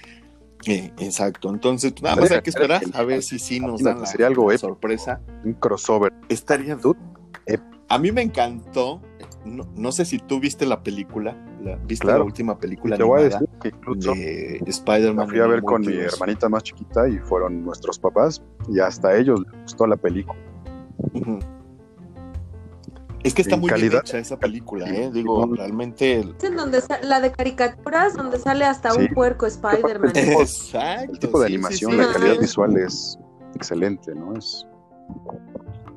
eh, 0.67 0.93
exacto. 0.99 1.51
Entonces, 1.51 1.93
pues, 1.93 2.03
nada 2.03 2.17
más 2.17 2.31
hay 2.31 2.41
que 2.43 2.51
esperar 2.51 2.83
a 2.95 3.03
ver 3.03 3.23
si 3.23 3.39
sí 3.39 3.61
nos 3.61 3.83
dan 3.83 4.01
la, 4.01 4.07
Sería 4.07 4.27
algo 4.27 4.51
épico. 4.51 4.69
sorpresa. 4.69 5.21
Un 5.45 5.53
crossover. 5.55 6.13
Estaría. 6.29 6.77
Tú- 6.77 6.97
eh. 7.47 7.59
A 7.89 7.99
mí 7.99 8.11
me 8.13 8.23
encantó. 8.23 9.01
No, 9.45 9.65
no 9.77 9.93
sé 9.93 10.05
si 10.05 10.19
tú 10.19 10.41
viste 10.41 10.67
la 10.67 10.83
película, 10.83 11.37
la, 11.63 11.77
viste 11.77 12.05
Claro. 12.05 12.19
la 12.21 12.25
última 12.25 12.59
película 12.59 12.97
Te 12.97 13.05
voy 13.05 13.21
a 13.21 13.25
decir 13.25 13.49
que 13.63 13.69
incluso 13.69 14.13
de 14.13 14.61
Spider-Man. 14.67 15.29
fui 15.29 15.39
a 15.39 15.47
ver 15.47 15.63
con 15.63 15.83
mi 15.83 15.95
hermanita 15.95 16.49
más 16.49 16.65
chiquita 16.65 17.09
y 17.09 17.19
fueron 17.19 17.65
nuestros 17.65 17.97
papás 18.01 18.43
y 18.69 18.81
hasta 18.81 19.17
ellos 19.17 19.41
les 19.41 19.63
gustó 19.63 19.87
la 19.87 19.97
película. 19.97 20.37
Ujú. 21.15 21.39
Es 23.27 23.35
que 23.35 23.43
está 23.43 23.55
En 23.57 23.61
muy 23.61 23.71
calidad. 23.71 23.91
bien 23.91 24.03
hecha 24.05 24.19
esa 24.19 24.39
película, 24.39 24.89
¿eh? 24.89 25.11
Digo, 25.13 25.47
No. 25.47 25.55
realmente. 25.55 26.21
Es 26.21 26.45
en 26.45 26.57
donde 26.57 26.81
la 27.03 27.21
de 27.21 27.33
caricaturas, 27.33 28.15
donde 28.15 28.39
sale 28.39 28.65
hasta 28.65 28.91
Sí. 28.93 29.01
un 29.01 29.09
puerco 29.09 29.47
Spider-Man. 29.47 30.13
Exacto. 30.15 31.13
El 31.13 31.19
tipo 31.19 31.41
de 31.41 31.49
sí, 31.49 31.55
animación, 31.55 31.91
sí. 31.93 31.97
la 31.99 32.13
calidad 32.13 32.39
visual 32.41 32.77
es 32.77 33.19
excelente, 33.55 34.15
¿no? 34.15 34.37
Es 34.37 34.67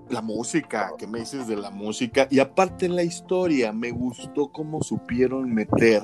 La 0.09 0.23
música, 0.23 0.91
¿qué 0.97 1.05
me 1.05 1.19
dices 1.19 1.47
de 1.47 1.55
la 1.55 1.69
música? 1.69 2.27
Y 2.31 2.39
aparte 2.39 2.89
la 2.89 3.03
historia, 3.03 3.71
me 3.71 3.91
gustó 3.91 4.51
cómo 4.51 4.81
supieron 4.81 5.53
meter 5.53 6.01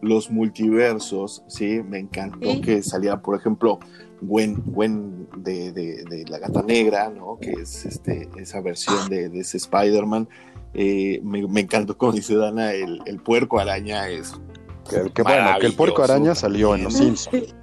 los 0.00 0.30
multiversos, 0.30 1.44
¿sí? 1.48 1.82
Me 1.86 1.98
encantó 1.98 2.50
Sí. 2.50 2.60
que 2.62 2.82
saliera, 2.82 3.20
por 3.20 3.36
ejemplo, 3.38 3.78
Gwen, 4.22 4.62
Gwen 4.66 5.28
de, 5.36 5.70
de- 5.72 6.02
de 6.04 6.24
la 6.30 6.38
Gata 6.38 6.62
Negra, 6.62 7.10
¿no? 7.10 7.38
Que 7.38 7.50
es 7.52 7.84
este, 7.84 8.30
esa 8.38 8.62
versión 8.62 9.10
de, 9.10 9.28
de 9.28 9.40
ese 9.40 9.58
Spider-Man. 9.58 10.28
Eh, 10.74 11.20
me, 11.22 11.46
me 11.46 11.60
encantó 11.60 11.96
como 11.98 12.12
dice 12.12 12.34
Dana, 12.34 12.72
el, 12.72 13.00
el 13.04 13.18
puerco 13.20 13.60
araña 13.60 14.08
es 14.08 14.34
que, 14.88 15.10
que 15.12 15.22
bueno, 15.22 15.50
que 15.60 15.66
el 15.66 15.74
puerco 15.74 16.02
araña 16.02 16.34
salió 16.34 16.74
en 16.74 16.84
Los. 16.84 16.94
Simpsons. 16.94 17.54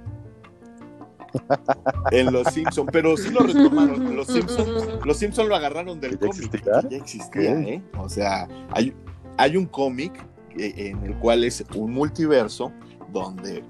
en 2.10 2.32
Los 2.32 2.48
Simpson, 2.48 2.86
pero 2.90 3.16
sí 3.16 3.30
lo 3.30 3.40
retomaron. 3.40 4.16
Los 4.16 4.26
Simpson, 4.32 4.66
los 5.04 5.16
Simpson 5.16 5.48
lo 5.48 5.56
agarraron 5.56 6.00
del 6.00 6.18
¿Que 6.18 6.26
ya 6.26 6.30
cómic. 6.30 6.54
existía? 6.54 6.80
que 6.82 6.88
Ya 6.88 6.96
existía. 6.96 7.60
¿eh? 7.60 7.82
O 7.98 8.08
sea, 8.08 8.48
hay, 8.70 8.94
hay 9.36 9.56
un 9.56 9.66
cómic 9.66 10.12
eh, 10.56 10.72
en 10.76 11.04
el 11.04 11.16
cual 11.18 11.44
es 11.44 11.64
un 11.74 11.92
multiverso 11.92 12.72
donde 13.12 13.64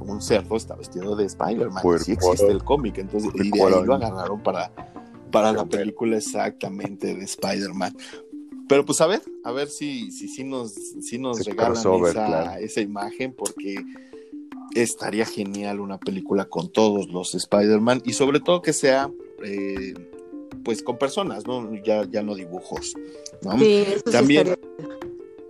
un 0.00 0.22
cerdo 0.22 0.56
está 0.56 0.74
vestido 0.74 1.16
de 1.16 1.26
Spider-Man. 1.26 1.82
Sí 1.98 2.12
existe 2.12 2.46
el 2.50 2.64
cómic, 2.64 2.98
entonces 2.98 3.30
y 3.34 3.50
de 3.50 3.62
ahí 3.62 3.84
lo 3.84 3.94
agarraron 3.94 4.42
para, 4.42 4.70
para 5.30 5.52
la 5.52 5.64
película 5.66 6.16
exactamente 6.16 7.14
de 7.14 7.24
Spider-Man. 7.24 7.94
Pero 8.68 8.84
pues 8.84 9.00
a 9.00 9.06
ver, 9.06 9.22
a 9.44 9.52
ver 9.52 9.68
si, 9.68 10.10
si, 10.10 10.28
si 10.28 10.44
nos, 10.44 10.72
si 10.72 11.18
nos 11.18 11.40
Ese 11.40 11.50
regalan 11.50 11.72
crossover, 11.72 12.10
esa, 12.10 12.26
claro. 12.26 12.60
esa 12.60 12.80
imagen, 12.80 13.32
porque 13.32 13.76
estaría 14.74 15.24
genial 15.24 15.80
una 15.80 15.98
película 15.98 16.44
con 16.44 16.70
todos 16.70 17.08
los 17.08 17.34
Spider-Man 17.34 18.02
y 18.04 18.12
sobre 18.12 18.40
todo 18.40 18.60
que 18.62 18.72
sea 18.74 19.10
eh, 19.42 19.94
pues 20.64 20.82
con 20.82 20.98
personas, 20.98 21.46
¿no? 21.46 21.74
Ya, 21.82 22.04
ya 22.10 22.22
no 22.22 22.34
dibujos, 22.34 22.94
¿no? 23.42 23.58
Sí, 23.58 23.84
eso 23.86 24.02
sí 24.04 24.12
También 24.12 24.48
estaría- 24.48 24.98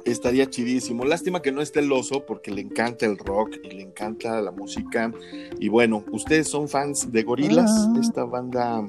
estaría 0.05 0.51
chidísimo. 0.51 1.05
Lástima 1.05 1.43
que 1.43 1.51
no 1.51 1.61
esté 1.61 1.81
el 1.81 1.91
oso 1.91 2.25
porque 2.25 2.51
le 2.53 2.61
encanta 2.61 3.05
el 3.07 3.19
rock 3.19 3.57
y 3.65 3.71
le 3.71 3.83
encanta 3.83 4.41
la 4.41 4.53
música. 4.53 5.13
Y 5.59 5.69
bueno, 5.69 6.05
ustedes 6.13 6.49
son 6.49 6.69
fans 6.69 7.11
de 7.11 7.23
Gorilas, 7.25 7.71
Ah. 7.71 7.95
esta 8.01 8.25
banda 8.25 8.87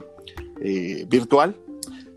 eh, 0.62 1.06
virtual, 1.10 1.56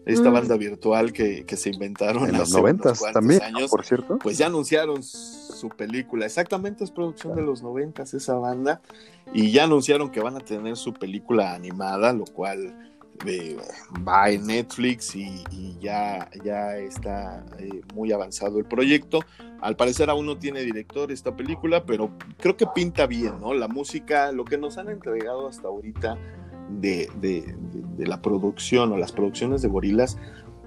esta 0.07 0.31
Mm. 0.31 0.33
banda 0.35 0.57
virtual 0.57 1.13
que, 1.13 1.45
que 1.47 1.57
se 1.57 1.71
inventaron 1.71 2.29
En 2.29 2.37
los 2.39 2.51
noventas 2.53 3.01
también, 3.13 3.43
años 3.43 3.71
por 3.71 3.85
cierto. 3.85 4.19
pues 4.19 4.37
ya 4.39 4.47
anunciaron 4.47 5.03
su 5.03 5.69
película. 5.69 6.27
Exactamente, 6.27 6.83
es 6.85 6.91
producción 6.91 7.37
de 7.37 7.43
los 7.43 7.63
noventas 7.63 8.13
esa 8.15 8.35
banda. 8.35 8.81
Y 9.33 9.53
ya 9.53 9.65
anunciaron 9.65 10.11
que 10.11 10.21
van 10.21 10.37
a 10.37 10.41
tener 10.41 10.77
su 10.77 10.93
película 10.93 11.55
animada, 11.55 12.13
lo 12.13 12.25
cual 12.25 12.75
eh, 13.27 13.57
va 14.07 14.31
en 14.31 14.47
Netflix 14.47 15.15
y, 15.15 15.45
y 15.53 15.79
ya, 15.81 16.29
ya 16.45 16.77
está 16.79 17.45
eh, 17.61 17.83
muy 17.95 18.11
avanzado 18.11 18.59
el 18.59 18.65
proyecto. 18.65 19.21
Al 19.61 19.77
parecer 19.77 20.11
aún 20.11 20.27
no 20.27 20.37
tiene 20.39 20.63
director 20.63 21.13
esta 21.13 21.37
película, 21.37 21.85
pero 21.87 22.11
creo 22.39 22.57
que 22.57 22.67
pinta 22.75 23.07
bien, 23.07 23.39
¿no? 23.41 23.55
La 23.55 23.69
música, 23.69 24.33
lo 24.33 24.45
que 24.45 24.59
nos 24.59 24.77
han 24.79 24.89
entregado 24.89 25.47
hasta 25.47 25.69
ahorita 25.69 26.19
de, 26.81 27.09
de- 27.21 27.43
de- 27.43 27.83
de 27.99 28.07
la 28.07 28.21
producción 28.23 28.93
o 28.93 28.97
las 28.97 29.13
producciones 29.13 29.63
de 29.63 29.69
gorilas 29.69 30.17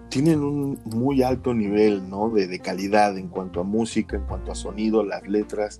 tienen 0.09 0.43
un 0.43 0.79
muy 0.85 1.23
alto 1.23 1.53
nivel 1.53 2.07
¿no? 2.09 2.29
de, 2.29 2.47
de 2.47 2.59
calidad 2.59 3.17
en 3.17 3.27
cuanto 3.27 3.59
a 3.59 3.63
música, 3.63 4.15
en 4.17 4.23
cuanto 4.23 4.51
a 4.51 4.55
sonido, 4.55 5.03
las 5.03 5.27
letras 5.27 5.77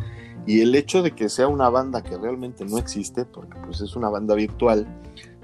y 0.48 0.62
el 0.62 0.74
hecho 0.76 1.02
de 1.04 1.12
que 1.12 1.30
sea 1.30 1.48
una 1.48 1.70
banda 1.70 2.02
que 2.04 2.18
realmente 2.18 2.66
no 2.66 2.78
existe, 2.78 3.26
porque 3.26 3.58
pues 3.66 3.82
es 3.82 3.96
una 3.96 4.10
banda 4.10 4.36
virtual, 4.36 4.88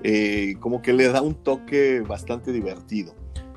eh, 0.03 0.55
como 0.59 0.81
que 0.81 0.93
le 0.93 1.07
da 1.09 1.21
un 1.21 1.35
toque 1.35 2.01
bastante 2.01 2.51
divertido. 2.51 3.13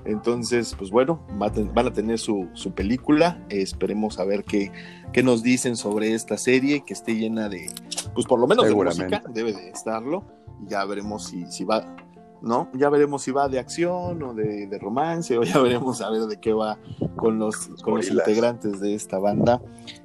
Entonces, 0.07 0.75
pues 0.79 0.91
bueno, 0.91 1.23
van 1.39 1.87
a 1.87 1.93
tener 1.93 2.19
su, 2.19 2.49
su 2.53 2.73
película, 2.73 3.43
eh, 3.49 3.63
esperemos 3.63 4.19
a 4.19 4.25
ver 4.25 4.45
qué, 4.45 4.71
qué 5.15 5.23
nos 5.23 5.43
dicen 5.43 5.77
sobre 5.77 6.13
esta 6.13 6.37
serie, 6.37 6.83
que 6.85 6.93
esté 6.93 7.15
llena 7.15 7.49
de, 7.49 7.71
pues 8.15 8.27
por 8.27 8.39
lo 8.39 8.47
menos 8.47 8.65
de 8.67 8.75
música, 9.07 9.23
debe 9.33 9.53
de 9.55 9.71
estarlo, 9.71 10.23
ya 10.67 10.85
veremos 10.85 11.27
si, 11.27 11.47
si 11.51 11.65
va, 11.65 11.97
¿no? 12.43 12.71
Ya 12.75 12.91
veremos 12.91 13.23
si 13.23 13.31
va 13.31 13.49
de 13.49 13.59
acción 13.59 14.23
o 14.23 14.35
de, 14.35 14.67
de 14.67 14.79
romance, 14.79 15.37
o 15.39 15.43
ya 15.43 15.59
veremos 15.61 16.01
a 16.01 16.11
ver 16.11 16.23
de 16.23 16.39
qué 16.39 16.53
va 16.53 16.79
con 17.17 17.39
los, 17.39 17.69
con 17.83 17.97
los 17.97 18.11
integrantes 18.11 18.81
de 18.81 18.95
esta 18.95 19.19
banda. 19.19 19.61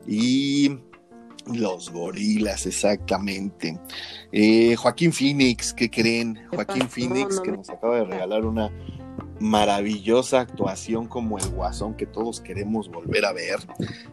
Y 0.08 0.80
los 1.54 1.92
gorilas, 1.92 2.66
exactamente. 2.66 3.80
Eh, 4.32 4.76
Joaquín 4.76 5.12
Phoenix, 5.12 5.74
¿qué 5.74 5.90
creen? 5.90 6.36
¿Qué 6.36 6.56
Joaquín? 6.56 6.88
Phoenix, 6.88 7.40
que 7.40 7.52
nos 7.52 7.70
acaba 7.70 7.98
de 7.98 8.06
regalar 8.06 8.46
una 8.46 8.72
maravillosa 9.40 10.42
actuación 10.42 11.08
como 11.08 11.38
el 11.38 11.48
guasón 11.50 11.96
que 11.96 12.06
todos 12.06 12.42
queremos 12.42 12.90
volver 12.90 13.26
a 13.26 13.34
ver. 13.34 13.60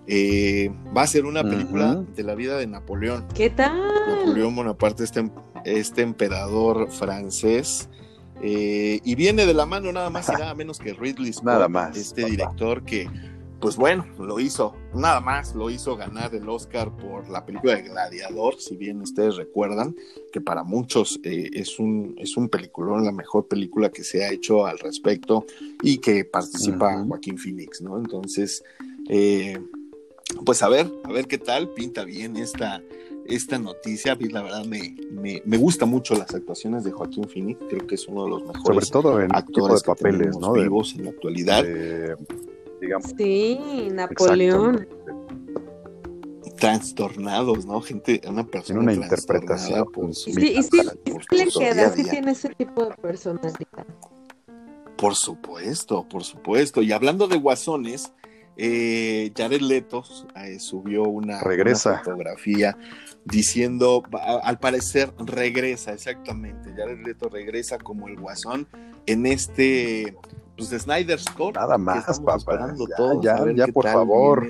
Eh, 0.07 0.71
va 0.97 1.03
a 1.03 1.07
ser 1.07 1.25
una 1.27 1.43
película 1.43 2.03
de 2.15 2.23
la 2.23 2.35
vida 2.35 2.57
de 2.57 2.67
Napoleón. 2.67 3.27
¿Qué 3.35 3.51
tal? 3.51 3.77
Napoleón 4.09 4.55
Bonaparte, 4.57 5.05
este, 5.05 5.31
este 5.65 6.03
emperador 6.03 6.91
francés. 6.91 7.89
eh, 8.43 9.01
y 9.03 9.15
viene 9.15 9.47
de 9.47 9.55
la 9.55 9.65
mano 9.67 9.91
nada 9.93 10.11
más 10.11 10.29
y 10.29 10.33
nada 10.33 10.55
menos 10.55 10.79
que 10.79 10.93
Ridley 10.93 11.33
Scott, 11.33 11.45
Nada 11.47 11.69
más, 11.69 11.97
este 11.97 12.23
papá. 12.23 12.31
director 12.31 12.85
que, 12.85 13.09
pues 13.61 13.77
bueno, 13.77 14.05
lo 14.19 14.38
hizo, 14.38 14.75
nada 14.95 15.21
más 15.21 15.55
lo 15.55 15.71
hizo 15.71 15.97
ganar 15.97 16.35
el 16.35 16.49
Oscar 16.49 16.95
por 16.97 17.29
la 17.31 17.45
película 17.47 17.77
de 17.77 17.83
Gladiador, 17.83 18.61
si 18.61 18.77
bien 18.77 19.01
ustedes 19.01 19.37
recuerdan 19.37 19.97
que 20.33 20.40
para 20.40 20.62
muchos 20.62 21.19
eh, 21.25 21.49
es, 21.53 21.79
un, 21.79 22.14
es 22.19 22.37
un 22.37 22.49
peliculón, 22.49 23.05
la 23.05 23.12
mejor 23.12 23.49
película 23.49 23.88
que 23.90 24.05
se 24.05 24.25
ha 24.25 24.31
hecho 24.31 24.66
al 24.66 24.79
respecto 24.79 25.47
y 25.83 25.99
que 25.99 26.25
participa. 26.25 27.03
Joaquín 27.07 27.38
Phoenix, 27.38 27.81
¿no? 27.81 27.97
Entonces, 27.99 28.62
eh, 29.09 29.59
pues 30.45 30.62
a 30.62 30.69
ver, 30.69 30.90
a 31.05 31.12
ver 31.12 31.27
qué 31.27 31.38
tal, 31.38 31.71
pinta 31.71 32.05
bien 32.05 32.37
esta, 32.37 32.83
esta 33.27 33.59
noticia. 33.59 34.19
La 34.31 34.42
verdad, 34.42 34.64
me, 34.66 34.97
me, 35.11 35.43
me 35.47 35.57
gusta 35.57 35.87
mucho 35.87 36.14
las 36.14 36.35
actuaciones 36.35 36.85
de 36.85 36.91
Joaquín 36.93 37.24
Phoenix. 37.28 37.59
Creo 37.70 37.87
que 37.87 37.95
es 37.95 38.07
uno 38.07 38.24
de 38.24 38.31
los 38.31 38.41
Sobre 38.43 38.59
mejores 38.59 38.91
todo 38.91 39.20
en 39.20 39.28
de 39.28 39.39
actores 39.39 39.83
que 39.83 39.87
papeles, 39.89 40.37
¿no? 40.39 40.53
De- 40.53 40.62
vivos 40.62 40.95
en 40.97 41.05
la 41.05 41.11
actualidad. 41.11 41.62
de, 41.64 42.16
digamos, 42.87 43.12
Sí, 43.16 43.89
Napoleón. 43.93 44.87
Trastornados, 46.59 47.66
¿no? 47.66 47.80
Gente, 47.82 48.20
una 48.26 48.47
persona 48.47 48.80
una 48.80 48.93
trastornada 48.93 49.05
interpretación 49.05 49.93
por 49.93 50.14
su, 50.14 50.30
Sí, 50.32 50.55
y 50.57 50.62
sí, 50.62 50.70
por 51.12 51.22
sí 51.24 51.37
le 51.45 51.47
queda, 51.51 51.91
sí 51.93 52.03
tiene 52.05 52.30
ese 52.32 52.49
tipo 52.55 52.87
de 52.87 52.95
personalidad. 52.95 53.87
Por 54.97 55.14
supuesto, 55.14 56.09
por 56.09 56.24
supuesto. 56.24 56.80
Y 56.80 56.93
hablando 56.93 57.28
de 57.28 57.37
guasones, 57.37 58.11
eh, 58.57 59.30
Jared 59.37 59.61
Leto 59.61 60.03
eh, 60.34 60.59
subió 60.59 61.03
una, 61.03 61.43
Regresa. 61.43 61.91
una 61.91 61.99
fotografía 61.99 62.78
diciendo, 63.26 64.03
a- 64.14 64.39
al 64.43 64.59
parecer 64.59 65.12
regresa, 65.18 65.93
exactamente, 65.93 66.72
Jared 66.74 67.05
Leto 67.07 67.28
regresa 67.28 67.76
como 67.76 68.09
el 68.09 68.16
guasón 68.18 68.66
en 69.05 69.26
este, 69.26 70.16
pues, 70.57 70.71
de 70.71 70.79
Snyder's 70.79 71.25
Cut. 71.37 71.55
Nada 71.57 71.77
que 71.77 71.83
más, 71.83 72.21
papá. 72.21 72.75
Ya, 72.77 72.97
todos 72.97 73.25
ya, 73.25 73.45
ya, 73.55 73.67
por 73.69 73.85
favor. 73.89 74.47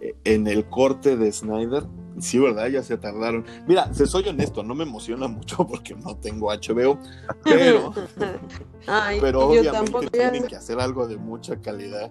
eh, 0.00 0.14
En 0.24 0.46
el 0.46 0.64
corte 0.68 1.16
de 1.16 1.32
Snyder, 1.32 1.84
sí, 2.18 2.38
¿verdad? 2.38 2.66
Ya 2.68 2.82
se 2.82 2.96
tardaron. 2.98 3.44
Mira, 3.66 3.90
te 3.90 4.06
soy 4.06 4.28
honesto, 4.28 4.62
no 4.62 4.74
me 4.74 4.84
emociona 4.84 5.26
mucho 5.28 5.66
porque 5.66 5.94
no 5.94 6.16
tengo 6.16 6.48
HBO, 6.52 6.98
pero, 7.44 7.92
Ay, 8.86 9.18
pero 9.20 9.40
yo 9.40 9.46
obviamente 9.60 9.72
tampoco. 9.72 10.06
tienen 10.10 10.46
que 10.46 10.56
hacer 10.56 10.78
algo 10.80 11.06
de 11.06 11.16
mucha 11.16 11.60
calidad. 11.60 12.10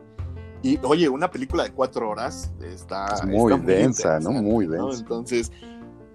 Y 0.64 0.80
oye, 0.84 1.08
una 1.10 1.30
película 1.30 1.64
de 1.64 1.72
cuatro 1.72 2.10
horas 2.10 2.52
está 2.64 3.06
Es 3.14 3.26
muy 3.26 3.54
está 3.54 3.66
densa, 3.66 4.20
¿no? 4.20 4.32
Muy 4.32 4.66
¿no? 4.68 4.88
densa. 4.88 5.02
Entonces, 5.02 5.52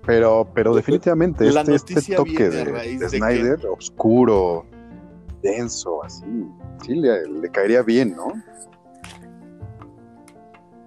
Pero, 0.04 0.48
pero 0.54 0.74
definitivamente 0.74 1.44
La 1.52 1.60
este, 1.60 1.94
este 1.94 2.16
toque 2.16 2.30
viene 2.32 2.46
a 2.46 2.50
de, 2.50 2.64
raíz 2.64 2.98
de 3.00 3.06
de 3.06 3.10
que- 3.12 3.16
Snyder, 3.18 3.66
oscuro, 3.68 4.66
denso, 5.42 6.02
así, 6.02 6.24
sí 6.84 6.94
le, 6.94 7.50
caería 7.50 7.82
bien, 7.82 8.14
¿no? 8.16 8.32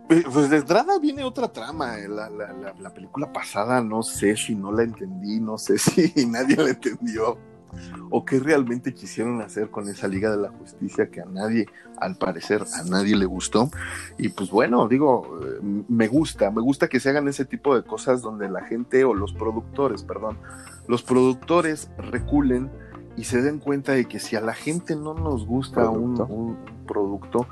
eh, 0.10 0.24
pues 0.32 0.50
de 0.50 0.58
entrada 0.58 1.00
viene 1.00 1.24
otra 1.24 1.48
trama. 1.52 1.98
eh, 2.00 2.08
La, 2.08 2.30
la- 2.30 2.54
la- 2.54 2.74
la 2.80 2.94
película 2.94 3.32
pasada, 3.32 3.82
no 3.82 4.04
sé 4.04 4.36
si 4.36 4.56
no 4.56 4.72
la 4.72 4.84
entendí, 4.84 5.39
no 5.39 5.58
sé 5.58 5.78
si 5.80 6.26
nadie 6.26 6.56
la 6.58 6.70
entendió. 6.70 7.38
O 8.12 8.24
qué 8.24 8.39
realmente 8.39 8.94
quisieron 8.94 9.41
hacer 9.41 9.72
con 9.72 9.89
esa 9.89 10.08
Liga 10.08 10.30
de 10.30 10.38
la 10.38 10.50
Justicia 10.50 11.10
que 11.10 11.22
a 11.22 11.26
nadie, 11.26 11.66
al 11.98 12.18
parecer, 12.18 12.64
a 12.80 12.84
nadie 12.84 13.16
le 13.16 13.26
gustó. 13.26 13.72
Y 14.20 14.30
pues 14.30 14.52
bueno, 14.52 14.88
digo, 14.88 15.39
eh, 15.44 15.84
me 15.89 16.08
gusta, 16.08 16.52
me 16.52 16.62
gusta 16.62 16.88
que 16.88 17.00
se 17.00 17.10
hagan 17.10 17.28
ese 17.28 17.46
tipo 17.46 17.76
de 17.76 17.82
cosas 17.84 18.22
donde 18.22 18.48
la 18.48 18.62
gente 18.64 19.04
o 19.06 19.16
los 19.16 19.34
productores, 19.34 20.04
perdón, 20.04 20.38
los 20.88 21.02
productores 21.02 21.89
reculen 21.98 22.70
y 23.16 23.26
se 23.26 23.41
den 23.41 23.59
cuenta 23.59 23.93
de 23.93 24.05
que 24.05 24.20
si 24.20 24.36
a 24.36 24.41
la 24.41 24.53
gente 24.53 24.95
no 24.95 25.14
nos 25.14 25.45
gusta 25.45 25.89
un, 25.89 26.16
Producto. 26.16 26.34
un 26.34 26.57
producto, 26.88 27.47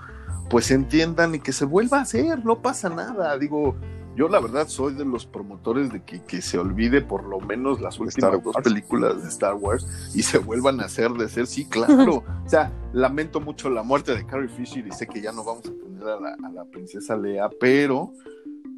pues 0.50 0.72
entiendan 0.72 1.36
y 1.36 1.40
que 1.40 1.54
se 1.54 1.66
vuelva 1.66 2.00
a 2.00 2.02
hacer, 2.02 2.44
no 2.44 2.62
pasa 2.62 2.90
nada. 2.90 3.38
Digo, 3.38 3.76
yo 4.16 4.28
la 4.28 4.40
verdad 4.40 4.68
soy 4.68 4.94
de 4.94 5.06
los 5.06 5.26
promotores 5.26 5.92
de 5.92 6.04
que, 6.04 6.22
que 6.24 6.42
se 6.42 6.58
olvide 6.58 7.02
por 7.02 7.24
lo 7.24 7.40
menos 7.40 7.80
las 7.80 8.00
últimas 8.00 8.18
Star 8.18 8.44
dos 8.44 8.56
Wars. 8.56 8.64
películas 8.68 9.24
de 9.24 9.30
Star 9.30 9.54
Wars 9.54 9.88
y 10.14 10.24
se 10.24 10.38
vuelvan 10.40 10.82
a 10.82 10.86
hacer 10.86 11.12
de 11.12 11.30
ser, 11.30 11.48
sí, 11.48 11.66
claro. 11.66 12.24
o 12.46 12.50
sea, 12.50 12.72
lamento 12.92 13.40
mucho 13.40 13.70
la 13.70 13.84
muerte 13.84 14.14
de 14.16 14.26
Carrie 14.26 14.50
Fisher 14.50 14.86
y 14.86 14.92
sé 14.92 15.08
que 15.08 15.22
ya 15.22 15.32
no 15.32 15.44
vamos 15.44 15.66
a 15.66 15.72
tener 15.72 16.04
a 16.08 16.20
la, 16.20 16.36
a 16.44 16.52
la 16.52 16.66
princesa 16.66 17.16
Lea, 17.16 17.50
pero, 17.60 18.12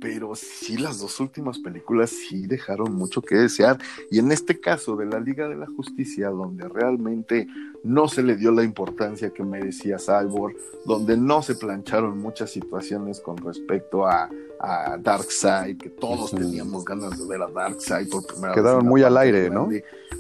pero 0.04 0.36
sí, 0.36 0.76
las 0.76 1.00
dos 1.00 1.18
últimas 1.22 1.60
películas 1.60 2.10
sí 2.10 2.46
dejaron 2.46 2.94
mucho 2.94 3.22
que 3.22 3.36
desear. 3.36 3.78
Y 4.12 4.20
en 4.20 4.34
este 4.34 4.60
caso 4.60 4.98
de 4.98 5.06
la 5.06 5.18
Liga 5.18 5.48
de 5.48 5.56
la 5.56 5.66
Justicia, 5.66 6.28
donde 6.28 6.68
realmente 6.68 7.48
no 7.86 8.10
se 8.10 8.22
le 8.22 8.36
dio 8.36 8.52
la 8.52 8.64
importancia 8.64 9.30
que 9.30 9.44
merecía 9.44 9.98
Cyborg, 9.98 10.58
donde 10.86 11.16
no 11.16 11.42
se 11.42 11.56
plancharon 11.56 12.18
muchas 12.18 12.52
situaciones 12.52 13.22
con 13.22 13.38
respecto 13.38 14.06
a, 14.06 14.30
a 14.60 14.98
Darkseid, 14.98 15.78
que 15.78 15.90
todos 15.90 16.32
teníamos 16.32 16.84
ganas 16.84 17.18
de 17.18 17.26
ver 17.26 17.42
a 17.42 17.48
Darkseid 17.48 18.10
por 18.10 18.28
primera 18.28 18.54
Quedaron 18.54 18.80
vez. 18.80 18.84
la 18.84 18.90
muy 18.90 19.04
al 19.04 19.18
aire, 19.18 19.50
¿no? 19.50 19.70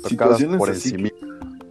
Situaciones 0.07 0.59
por 0.59 0.69
así 0.69 0.91
encima. 0.91 1.09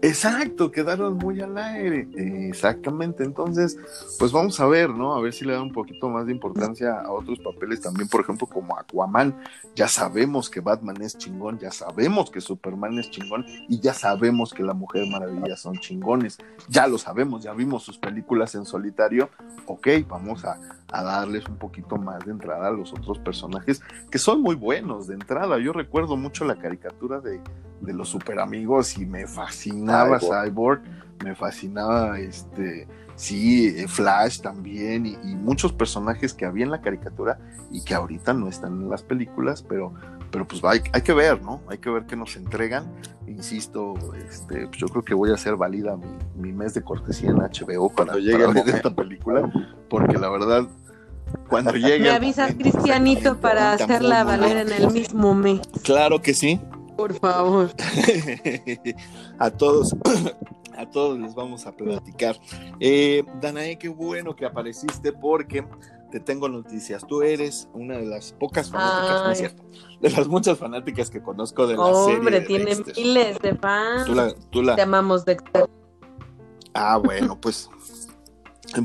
Exacto, 0.04 0.72
quedaron 0.72 1.16
muy 1.16 1.40
al 1.40 1.56
aire. 1.56 2.08
Exactamente. 2.48 3.22
Entonces, 3.22 3.78
pues 4.18 4.32
vamos 4.32 4.58
a 4.58 4.66
ver, 4.66 4.90
¿no? 4.90 5.14
A 5.14 5.20
ver 5.20 5.32
si 5.32 5.44
le 5.44 5.52
dan 5.52 5.62
un 5.62 5.72
poquito 5.72 6.08
más 6.08 6.26
de 6.26 6.32
importancia 6.32 7.00
a 7.00 7.12
otros 7.12 7.38
papeles 7.38 7.80
también, 7.80 8.08
por 8.08 8.20
ejemplo, 8.20 8.48
como 8.48 8.76
Aquaman. 8.76 9.40
Ya 9.76 9.86
sabemos 9.86 10.50
que 10.50 10.58
Batman 10.58 11.00
es 11.02 11.16
chingón, 11.16 11.60
ya 11.60 11.70
sabemos 11.70 12.32
que 12.32 12.40
Superman 12.40 12.98
es 12.98 13.12
chingón 13.12 13.46
y 13.68 13.78
ya 13.78 13.94
sabemos 13.94 14.52
que 14.52 14.64
la 14.64 14.74
Mujer 14.74 15.06
Maravilla 15.06 15.56
son 15.56 15.78
chingones. 15.78 16.36
Ya 16.68 16.88
lo 16.88 16.98
sabemos, 16.98 17.44
ya 17.44 17.52
vimos 17.52 17.84
sus 17.84 17.96
películas 17.96 18.56
en 18.56 18.64
solitario. 18.64 19.30
Ok, 19.66 19.86
vamos 20.08 20.44
a, 20.44 20.58
a 20.92 21.02
darles 21.02 21.48
un 21.48 21.56
poquito 21.56 21.96
más 21.96 22.24
de 22.24 22.32
entrada 22.32 22.68
a 22.68 22.70
los 22.70 22.92
otros 22.92 23.18
personajes 23.18 23.82
que 24.10 24.18
son 24.18 24.42
muy 24.42 24.54
buenos 24.54 25.06
de 25.06 25.14
entrada. 25.14 25.58
Yo 25.58 25.72
recuerdo 25.72 26.16
mucho 26.16 26.44
la 26.44 26.56
caricatura 26.56 27.20
de, 27.20 27.40
de 27.80 27.92
los 27.92 28.08
super 28.08 28.38
amigos 28.38 28.98
y 28.98 29.06
me 29.06 29.26
fascinaba 29.26 30.18
Cyborg. 30.18 30.44
Cyborg, 30.44 30.82
me 31.24 31.34
fascinaba 31.34 32.18
este, 32.18 32.86
sí, 33.14 33.68
eh, 33.68 33.88
Flash 33.88 34.40
también 34.40 35.06
y, 35.06 35.16
y 35.24 35.34
muchos 35.34 35.72
personajes 35.72 36.34
que 36.34 36.44
había 36.44 36.64
en 36.64 36.70
la 36.70 36.80
caricatura 36.80 37.38
y 37.70 37.82
que 37.82 37.94
ahorita 37.94 38.34
no 38.34 38.48
están 38.48 38.82
en 38.82 38.90
las 38.90 39.02
películas, 39.02 39.62
pero, 39.62 39.94
pero 40.30 40.46
pues 40.46 40.62
hay, 40.64 40.80
hay 40.92 41.02
que 41.02 41.12
ver, 41.12 41.42
¿no? 41.42 41.62
Hay 41.68 41.78
que 41.78 41.90
ver 41.90 42.04
qué 42.06 42.16
nos 42.16 42.36
entregan. 42.36 42.84
Insisto, 43.26 43.94
este, 44.28 44.66
pues 44.66 44.78
yo 44.78 44.88
creo 44.88 45.02
que 45.02 45.14
voy 45.14 45.30
a 45.30 45.34
hacer 45.34 45.56
válida 45.56 45.96
mi, 45.96 46.06
mi 46.36 46.52
mes 46.52 46.74
de 46.74 46.82
cortesía 46.82 47.30
en 47.30 47.36
HBO 47.36 47.88
para, 47.88 48.12
Cuando 48.12 48.18
llegue 48.18 48.44
para 48.46 48.62
ver 48.62 48.74
esta 48.74 48.94
película, 48.94 49.50
porque 49.88 50.18
la 50.18 50.28
verdad, 50.28 50.68
cuando 51.48 51.72
llegue. 51.72 52.00
Me 52.00 52.10
avisas, 52.10 52.54
Cristianito, 52.54 53.38
para 53.40 53.72
hacerla 53.72 54.24
valer 54.24 54.56
en 54.68 54.72
el 54.72 54.90
mismo 54.92 55.34
mes. 55.34 55.60
Claro 55.82 56.20
que 56.22 56.34
sí. 56.34 56.60
Por 56.96 57.14
favor. 57.18 57.70
a 59.38 59.50
todos, 59.50 59.94
a 60.76 60.86
todos 60.90 61.18
les 61.18 61.34
vamos 61.34 61.66
a 61.66 61.72
platicar. 61.72 62.38
Eh, 62.80 63.24
Danae, 63.40 63.78
qué 63.78 63.88
bueno 63.88 64.36
que 64.36 64.44
apareciste 64.46 65.12
porque 65.12 65.64
te 66.10 66.20
tengo 66.20 66.48
noticias. 66.48 67.06
Tú 67.06 67.22
eres 67.22 67.68
una 67.72 67.96
de 67.96 68.04
las 68.06 68.32
pocas 68.32 68.70
fanáticas, 68.70 69.22
no 69.24 69.30
es 69.30 69.40
Ay. 69.40 69.46
cierto, 69.46 69.62
de 70.00 70.10
las 70.10 70.28
muchas 70.28 70.58
fanáticas 70.58 71.08
que 71.10 71.22
conozco 71.22 71.66
de 71.66 71.74
la 71.76 71.82
Hombre, 71.82 72.42
serie. 72.42 72.64
de 72.64 72.74
tiene 72.74 72.92
miles 72.96 73.38
de 73.40 73.54
fans. 73.54 74.04
Tú 74.04 74.14
la, 74.14 74.34
tú 74.50 74.62
la- 74.62 74.76
Te 74.76 74.82
amamos, 74.82 75.24
Dexter. 75.24 75.64
Ah, 76.74 76.98
bueno, 76.98 77.38
pues, 77.40 77.68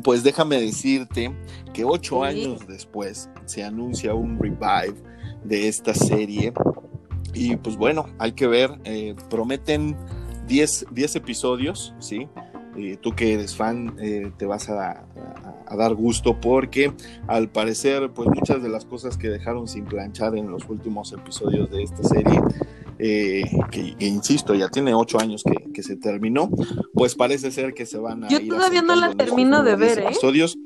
pues 0.04 0.24
déjame 0.24 0.60
decirte 0.60 1.34
que 1.74 1.84
ocho 1.86 2.22
Sí. 2.22 2.28
años 2.28 2.68
después 2.68 3.30
se 3.46 3.64
anuncia 3.64 4.14
un 4.14 4.38
revive 4.40 4.96
de 5.44 5.68
esta 5.68 5.94
serie. 5.94 6.54
Y 7.34 7.56
pues 7.58 7.78
bueno, 7.78 8.08
hay 8.20 8.32
que 8.34 8.48
ver, 8.48 8.80
eh, 8.84 9.16
prometen 9.30 9.96
10, 10.48 10.88
10 10.92 11.16
episodios, 11.18 11.94
¿sí? 12.00 12.28
Eh, 12.76 12.98
tú 13.02 13.12
que 13.16 13.34
eres 13.34 13.56
fan, 13.56 13.96
eh, 14.00 14.32
te 14.38 14.46
vas 14.46 14.70
a, 14.70 14.92
a- 14.92 15.04
a 15.70 15.76
dar 15.76 15.94
gusto 15.96 16.40
porque 16.40 16.94
al 17.28 17.50
parecer, 17.50 18.12
pues 18.14 18.30
muchas 18.30 18.64
de 18.64 18.70
las 18.70 18.86
cosas 18.86 19.18
que 19.18 19.28
dejaron 19.30 19.68
sin 19.68 19.84
planchar 19.86 20.38
en 20.38 20.50
los 20.50 20.68
últimos 20.70 21.12
episodios 21.12 21.70
de 21.70 21.84
esta 21.84 22.04
serie, 22.04 22.40
eh, 23.00 23.44
que, 23.72 23.96
que 23.96 24.06
insisto, 24.06 24.54
ya 24.56 24.70
tiene 24.70 24.94
ocho 24.94 25.20
años 25.20 25.44
que, 25.44 25.72
que 25.72 25.84
se 25.84 25.96
terminó, 25.98 26.50
pues 26.94 27.16
parece 27.16 27.52
ser 27.52 27.74
que 27.74 27.86
se 27.86 27.98
van 27.98 28.24
a 28.24 28.28
Yo 28.30 28.40
ir 28.40 28.50
todavía 28.50 28.82
no 28.82 28.96
la 28.96 29.14
termino 29.14 29.64
de 29.64 29.76
ver, 29.76 30.00
¿eh? 30.00 30.06
episodios. 30.06 30.58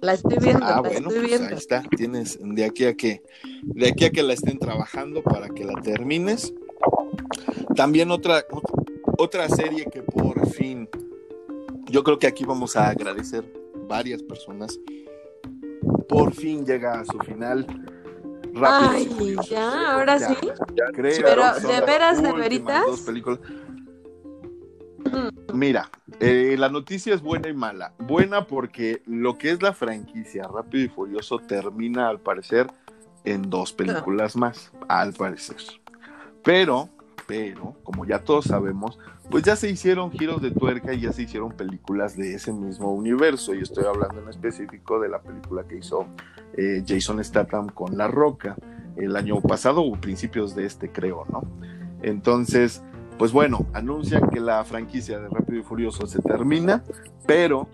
La 0.00 0.14
estoy 0.14 0.38
viendo, 0.40 0.64
Ah, 0.64 0.76
la 0.76 0.80
bueno, 0.80 1.08
estoy 1.10 1.14
pues 1.18 1.28
viendo. 1.28 1.48
ahí 1.48 1.54
está. 1.58 1.82
Tienes 1.94 2.38
de 2.40 2.64
aquí 2.64 2.86
a 2.86 2.94
que 2.94 3.22
de 3.62 3.88
aquí 3.88 4.06
a 4.06 4.10
que 4.10 4.22
la 4.22 4.32
estén 4.32 4.58
trabajando 4.58 5.22
para 5.22 5.50
que 5.50 5.64
la 5.64 5.74
termines. 5.82 6.54
También 7.76 8.10
otra 8.10 8.44
otra 9.18 9.48
serie 9.50 9.84
que 9.92 10.02
por 10.02 10.48
fin 10.48 10.88
yo 11.90 12.02
creo 12.02 12.18
que 12.18 12.26
aquí 12.26 12.44
vamos 12.44 12.76
a 12.76 12.88
agradecer 12.88 13.44
varias 13.88 14.22
personas. 14.22 14.80
Por 16.08 16.32
fin 16.32 16.64
llega 16.64 17.00
a 17.00 17.04
su 17.04 17.18
final. 17.18 17.66
Rápidos 18.54 18.94
Ay, 18.94 19.36
y 19.44 19.48
ya, 19.48 19.94
ahora 19.94 20.18
sí. 20.18 20.34
Creo 20.92 21.22
Pero, 21.22 21.54
¿de 21.60 21.80
veras, 21.86 22.22
de 22.22 22.32
veritas? 22.32 22.84
dos 22.86 23.00
películas. 23.00 23.40
Mira, 25.52 25.90
eh, 26.20 26.56
la 26.58 26.68
noticia 26.68 27.14
es 27.14 27.22
buena 27.22 27.48
y 27.48 27.54
mala. 27.54 27.92
Buena 27.98 28.46
porque 28.46 29.02
lo 29.06 29.38
que 29.38 29.50
es 29.50 29.62
la 29.62 29.72
franquicia 29.72 30.44
Rápido 30.44 30.84
y 30.84 30.88
Furioso 30.88 31.38
termina 31.38 32.08
al 32.08 32.20
parecer 32.20 32.66
en 33.24 33.48
dos 33.50 33.72
películas 33.72 34.36
más, 34.36 34.72
al 34.88 35.12
parecer. 35.12 35.56
Pero, 36.42 36.88
pero, 37.30 37.76
como 37.84 38.04
ya 38.04 38.18
todos 38.24 38.46
sabemos, 38.46 38.98
pues 39.30 39.44
ya 39.44 39.54
se 39.54 39.70
hicieron 39.70 40.10
giros 40.10 40.42
de 40.42 40.50
tuerca 40.50 40.92
y 40.92 41.02
ya 41.02 41.12
se 41.12 41.22
hicieron 41.22 41.52
películas 41.52 42.16
de 42.16 42.34
ese 42.34 42.52
mismo 42.52 42.92
universo. 42.92 43.54
Y 43.54 43.60
estoy 43.60 43.84
hablando 43.84 44.20
en 44.20 44.28
específico 44.28 44.98
de 44.98 45.08
la 45.08 45.22
película 45.22 45.62
que 45.62 45.76
hizo 45.76 46.06
eh, 46.54 46.82
Jason 46.84 47.22
Statham 47.22 47.68
con 47.68 47.96
La 47.96 48.08
Roca 48.08 48.56
el 48.96 49.14
año 49.14 49.40
pasado 49.42 49.80
o 49.82 49.92
principios 49.92 50.56
de 50.56 50.66
este, 50.66 50.90
creo, 50.90 51.24
¿no? 51.30 51.42
Entonces, 52.02 52.82
pues 53.16 53.30
bueno, 53.30 53.64
anuncian 53.74 54.28
que 54.28 54.40
la 54.40 54.64
franquicia 54.64 55.20
de 55.20 55.28
Rápido 55.28 55.60
y 55.60 55.62
Furioso 55.62 56.08
se 56.08 56.20
termina, 56.22 56.82
pero 57.28 57.68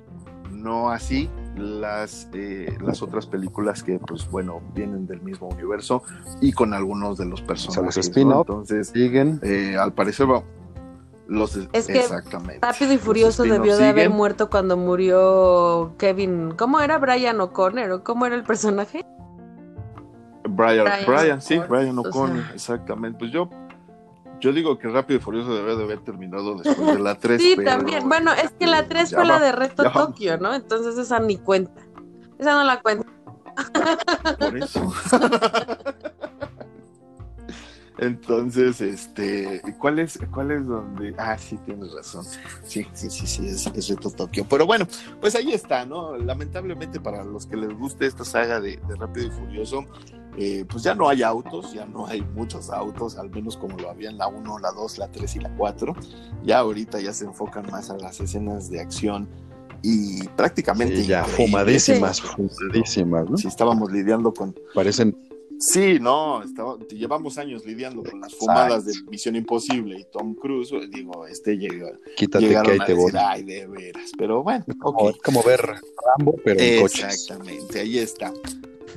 no 0.51 0.91
así 0.91 1.31
las, 1.57 2.29
eh, 2.33 2.77
las 2.81 3.03
otras 3.03 3.27
películas 3.27 3.83
que, 3.83 3.99
pues 3.99 4.31
bueno, 4.31 4.61
vienen 4.75 5.07
del 5.07 5.21
mismo 5.23 5.49
universo 5.49 6.03
y 6.41 6.53
con 6.53 6.75
algunos 6.75 7.19
de 7.19 7.27
los 7.27 7.43
personajes. 7.43 7.97
¿no? 7.97 8.01
spin-off. 8.01 8.49
Entonces, 8.49 8.89
Siguen. 8.89 9.41
eh, 9.43 9.77
al 9.79 9.93
parecer 9.93 10.31
va. 10.31 10.43
Los, 11.29 11.57
Es 11.73 11.87
que 11.89 11.99
exactamente. 11.99 12.61
Rápido 12.65 12.93
y 12.93 12.99
Furioso 12.99 13.43
debió 13.43 13.77
de 13.77 13.89
haber 13.89 14.11
muerto 14.11 14.49
cuando 14.49 14.77
murió 14.77 15.95
Kevin. 15.99 16.53
¿Cómo 16.57 16.79
era 16.81 16.99
Brian 16.99 17.41
O'Connor? 17.41 17.91
¿O 17.91 18.05
¿Cómo 18.05 18.27
era 18.27 18.37
el 18.37 18.45
personaje? 18.45 19.05
Brian, 20.49 20.85
Brian 20.85 21.05
Brian, 21.07 21.43
sí, 21.43 21.55
O'Connor, 21.59 21.79
Brian 21.81 21.99
o 21.99 22.03
O'Connor, 22.03 22.45
sea. 22.45 22.55
exactamente. 22.55 23.19
Pues 23.19 23.33
yo, 23.33 23.51
yo 24.41 24.53
digo 24.53 24.79
que 24.79 24.89
Rápido 24.89 25.19
y 25.19 25.23
Furioso 25.23 25.55
debe 25.55 25.77
de 25.77 25.85
haber 25.85 26.01
terminado 26.01 26.57
después 26.57 26.87
de 26.87 26.99
la 26.99 27.15
3. 27.19 27.41
Sí, 27.41 27.55
pero, 27.57 27.71
también. 27.71 28.09
Bueno, 28.09 28.33
es 28.33 28.51
que 28.53 28.67
la 28.67 28.87
3 28.87 29.11
ya 29.11 29.17
fue 29.17 29.27
la 29.27 29.39
de 29.39 29.53
Reto. 29.53 29.91
Tokio, 29.91 30.39
¿no? 30.39 30.55
Entonces 30.55 30.99
esa 30.99 31.19
ni 31.21 31.39
cuenta. 31.39 31.83
Esa 32.39 32.55
no 32.55 32.65
la 32.65 32.81
cuenta. 32.81 33.07
Por 34.39 34.57
eso. 34.59 34.93
Entonces, 37.99 38.81
este, 38.81 39.63
¿cuál 39.79 39.99
es, 39.99 40.19
cuál 40.33 40.51
es 40.51 40.67
donde? 40.67 41.15
Ah, 41.19 41.39
sí, 41.39 41.59
tienes 41.65 41.93
razón. 41.93 42.25
Sí, 42.65 42.87
sí, 42.93 43.09
sí, 43.09 43.27
sí, 43.27 43.47
es, 43.47 43.67
es 43.67 43.89
Reto 43.89 44.11
Tokio. 44.11 44.47
Pero 44.49 44.67
bueno, 44.67 44.87
pues 45.21 45.35
ahí 45.35 45.53
está, 45.53 45.87
¿no? 45.87 46.17
Lamentablemente 46.17 47.01
para 47.01 47.25
los 47.25 47.47
que 47.47 47.57
les 47.57 47.73
guste 47.77 48.07
esta 48.07 48.25
saga 48.25 48.61
de, 48.61 48.79
de 48.89 48.97
Rápido 48.97 49.29
y 49.29 49.31
Furioso, 49.31 49.87
eh, 50.39 50.67
pues 50.69 50.83
ya 50.83 50.95
no 50.95 51.09
hay 51.09 51.23
autos, 51.23 51.73
ya 51.73 51.87
no 51.87 52.07
hay 52.07 52.21
muchos 52.35 52.69
autos, 52.69 53.17
al 53.17 53.31
menos 53.31 53.57
como 53.57 53.79
lo 53.79 53.89
había 53.89 54.11
en 54.11 54.19
la 54.19 54.27
1, 54.27 54.59
la 54.59 54.71
2, 54.73 54.99
la 54.99 55.09
3 55.11 55.37
y 55.37 55.39
la 55.41 55.57
4. 55.57 55.95
Ya 56.45 56.59
ahorita 56.59 57.01
ya 57.01 57.15
se 57.15 57.25
enfocan 57.25 57.71
más 57.71 57.89
a 57.89 57.97
las 57.97 58.21
escenas 58.21 58.71
de 58.71 58.81
acción 58.81 59.27
y 59.83 60.27
prácticamente 60.29 60.97
Sí, 60.97 61.07
ya, 61.07 61.25
fumadísimas, 61.25 62.21
fumadísimas, 62.21 63.31
¿no? 63.31 63.37
Si 63.39 63.49
estábamos 63.49 63.91
lidiando 63.91 64.33
con 64.35 64.55
Parecen 64.75 65.17
Sí, 65.59 65.99
no, 66.01 66.43
estaba- 66.43 66.77
llevamos 66.91 67.39
años 67.39 67.65
lidiando 67.65 68.03
con 68.03 68.21
las 68.21 68.35
fumadas 68.35 68.85
de 68.85 68.93
Misión 69.11 69.37
Imposible 69.37 69.99
y 70.01 70.05
Tom 70.05 70.35
Cruise, 70.35 70.69
pues, 70.71 70.91
digo, 70.91 71.27
este 71.27 71.57
llegó, 71.57 71.89
quítate 72.17 72.49
que 72.49 72.57
ahí 72.57 72.79
te 72.87 72.93
voy. 72.95 73.11
ay, 73.19 73.43
de 73.43 73.67
veras, 73.67 74.11
pero 74.19 74.43
bueno, 74.43 74.65
Como, 74.79 74.99
ok. 74.99 75.17
como 75.25 75.43
ver 75.43 75.61
Rambo, 76.19 76.37
pero 76.45 76.61
en 76.61 76.83
coches. 76.83 77.05
Exactamente, 77.05 77.81
ahí 77.81 77.99
está. 77.99 78.33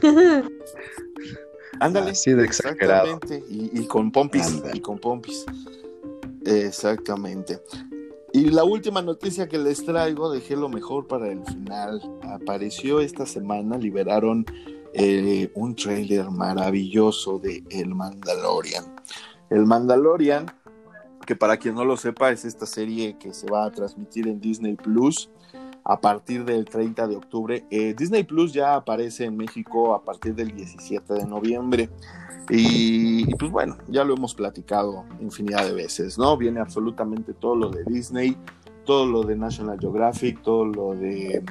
Ándale. 1.79 2.11
Así 2.11 2.33
de 2.33 2.43
exagerado. 2.43 3.05
Exactamente, 3.15 3.45
y, 3.49 3.79
y 3.79 3.85
con 3.85 4.11
pompis, 4.11 4.61
y 4.73 4.81
con 4.81 4.99
pompis. 4.99 5.45
Exactamente. 6.45 7.61
Y 8.33 8.45
la 8.51 8.63
última 8.63 9.01
noticia 9.01 9.47
que 9.47 9.57
les 9.57 9.83
traigo, 9.85 10.29
dejé 10.31 10.55
lo 10.55 10.67
mejor 10.69 11.07
para 11.07 11.31
el 11.31 11.43
final. 11.45 12.01
Apareció 12.23 12.99
esta 12.99 13.25
semana, 13.25 13.77
liberaron 13.77 14.45
eh, 14.93 15.51
un 15.55 15.75
trailer 15.75 16.29
maravilloso 16.31 17.39
de 17.39 17.63
El 17.69 17.93
Mandalorian. 17.93 18.85
El 19.49 19.65
Mandalorian, 19.65 20.45
que 21.25 21.35
para 21.35 21.57
quien 21.57 21.75
no 21.75 21.85
lo 21.85 21.97
sepa, 21.97 22.31
es 22.31 22.45
esta 22.45 22.65
serie 22.65 23.17
que 23.17 23.33
se 23.33 23.49
va 23.49 23.65
a 23.65 23.71
transmitir 23.71 24.27
en 24.27 24.39
Disney 24.39 24.75
Plus 24.75 25.29
a 25.83 25.99
partir 25.99 26.45
del 26.45 26.65
30 26.65 27.07
de 27.07 27.15
octubre. 27.15 27.65
Eh, 27.69 27.93
Disney 27.97 28.23
Plus 28.23 28.53
ya 28.53 28.75
aparece 28.75 29.25
en 29.25 29.37
México 29.37 29.93
a 29.93 30.03
partir 30.03 30.35
del 30.35 30.55
17 30.55 31.13
de 31.13 31.25
noviembre. 31.25 31.89
Y, 32.49 33.33
pues 33.35 33.51
bueno, 33.51 33.77
ya 33.87 34.03
lo 34.03 34.15
hemos 34.15 34.33
platicado 34.33 35.05
infinidad 35.19 35.65
de 35.65 35.73
veces, 35.73 36.17
¿no? 36.17 36.35
Viene 36.35 36.59
absolutamente 36.59 37.33
todo 37.33 37.55
lo 37.55 37.69
de 37.69 37.83
Disney, 37.83 38.35
todo 38.85 39.05
lo 39.05 39.23
de 39.23 39.35
National 39.35 39.79
Geographic, 39.79 40.41
todo 40.41 40.65
lo 40.65 40.95
de 40.95 41.43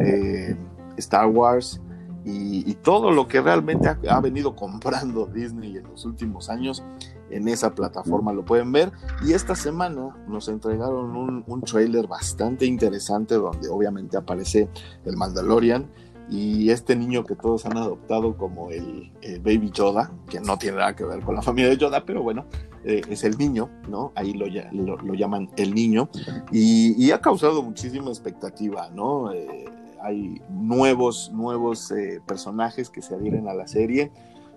eh, 0.00 0.56
Star 0.96 1.26
Wars 1.26 1.82
y, 2.28 2.70
y, 2.70 2.74
todo 2.74 3.10
lo 3.10 3.26
que 3.26 3.40
realmente 3.40 3.88
ha, 3.88 3.98
ha, 4.10 4.20
venido 4.20 4.54
comprando 4.54 5.26
Disney 5.34 5.76
en 5.76 5.84
los 5.84 6.04
últimos 6.04 6.50
años 6.50 6.82
en 7.30 7.48
esa 7.48 7.74
plataforma 7.74 8.32
lo 8.32 8.44
pueden 8.44 8.72
ver. 8.72 8.92
Y 9.24 9.32
esta 9.32 9.54
semana 9.54 10.16
nos 10.26 10.48
entregaron 10.48 11.16
un, 11.16 11.44
un 11.46 11.62
trailer 11.62 12.06
bastante 12.06 12.66
interesante 12.66 13.34
donde 13.34 13.68
obviamente 13.68 14.16
aparece 14.16 14.68
el 15.04 15.16
Mandalorian 15.16 15.90
y 16.30 16.70
este 16.70 16.94
niño 16.94 17.24
que 17.24 17.34
todos 17.34 17.64
han 17.64 17.78
adoptado 17.78 18.36
como 18.36 18.70
el, 18.70 19.10
el, 19.22 19.40
Baby 19.40 19.70
Yoda, 19.70 20.12
que 20.28 20.40
no 20.40 20.58
tiene 20.58 20.76
nada 20.76 20.94
que 20.94 21.04
ver 21.04 21.20
con 21.20 21.34
la 21.34 21.42
familia 21.42 21.70
de 21.70 21.78
Yoda, 21.78 22.04
pero 22.04 22.22
bueno, 22.22 22.44
eh, 22.84 23.00
es 23.08 23.24
el 23.24 23.38
niño, 23.38 23.70
¿no? 23.88 24.12
Ahí 24.14 24.34
lo, 24.34 24.46
lo, 24.72 24.98
lo 24.98 25.14
llaman 25.14 25.48
el 25.56 25.74
niño, 25.74 26.10
y, 26.52 27.02
y, 27.02 27.12
ha 27.12 27.20
causado 27.22 27.62
muchísima 27.62 28.08
expectativa, 28.08 28.90
¿no? 28.90 29.32
Eh, 29.32 29.64
hay 30.02 30.40
nuevos, 30.50 31.30
nuevos 31.32 31.90
eh, 31.90 32.20
personajes 32.26 32.90
que 32.90 33.02
se 33.02 33.14
adhieren 33.14 33.48
a 33.48 33.54
la 33.54 33.66
serie. 33.66 34.10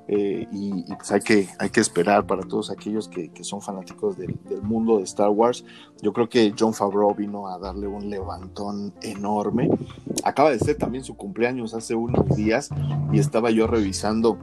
Eh, 0.08 0.48
y, 0.52 0.84
pues 0.96 1.12
hay 1.12 1.22
que, 1.22 1.48
hay 1.60 1.70
que 1.70 1.80
esperar 1.80 2.26
para 2.26 2.42
todos 2.42 2.70
aquellos 2.70 3.08
que, 3.08 3.30
que 3.30 3.44
son 3.44 3.62
fanáticos 3.62 4.18
del, 4.18 4.38
mundo 4.62 4.98
de 4.98 5.04
Star 5.04 5.30
Wars. 5.30 5.64
Yo 6.02 6.12
creo 6.12 6.28
que 6.28 6.54
John 6.58 6.74
Favreau 6.74 7.14
vino 7.16 7.48
a 7.48 7.58
darle 7.58 7.88
un 7.88 8.10
levantón 8.10 8.94
enorme. 9.02 9.70
Acaba 10.24 10.52
de 10.52 10.60
ser 10.60 10.78
también 10.78 11.04
su 11.04 11.16
cumpleaños 11.16 11.74
hace 11.74 11.96
unos 11.96 12.36
días 12.36 12.70
y 13.14 13.20
estaba 13.20 13.52
yo 13.52 13.68
revisando 13.68 14.38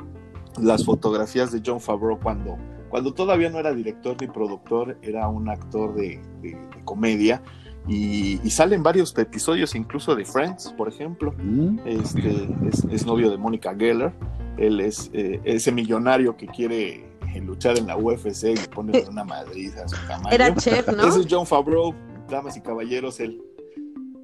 las 0.59 0.85
fotografías 0.85 1.53
de 1.53 1.61
John 1.65 1.81
Favreau 1.81 2.19
cuando, 2.19 2.57
cuando 2.89 3.13
todavía 3.13 3.51
no 3.51 3.59
era 3.59 3.75
director 3.75 4.17
ni 4.21 4.27
productor, 4.27 4.97
era 5.03 5.29
un 5.29 5.49
actor 5.49 5.95
de, 5.95 6.21
de 6.41 6.57
comedia. 6.85 7.43
Y, 7.89 8.39
y, 8.45 8.51
salen 8.51 8.83
varios 8.83 9.17
episodios, 9.17 9.75
incluso 9.75 10.15
de 10.15 10.25
Friends, 10.25 10.75
por 10.77 10.89
ejemplo. 10.89 11.35
Mm. 11.39 11.79
Este, 11.87 12.49
es, 12.69 12.85
es 12.91 13.07
novio 13.07 13.31
de 13.31 13.39
Mónica 13.39 13.75
Geller 13.75 14.13
él 14.59 14.81
es 14.81 15.11
eh, 15.13 15.41
ese 15.45 15.73
millonario 15.73 16.37
que 16.37 16.47
quiere 16.47 17.07
eh, 17.35 17.41
luchar 17.41 17.79
en 17.79 17.87
la 17.87 17.97
UFC 17.97 18.45
y 18.45 18.57
le 18.57 18.69
pone 18.69 19.05
una 19.09 19.25
madriza 19.25 19.85
a 19.85 19.89
su 19.89 19.97
tamaño. 20.07 20.31
Era 20.31 20.55
chef, 20.55 20.89
¿no? 20.89 21.03
Ese 21.09 21.21
es 21.21 21.27
John 21.31 21.47
Favreau, 21.47 21.95
damas 22.29 22.57
y 22.57 22.61
caballeros, 22.61 23.21
él. 23.21 23.43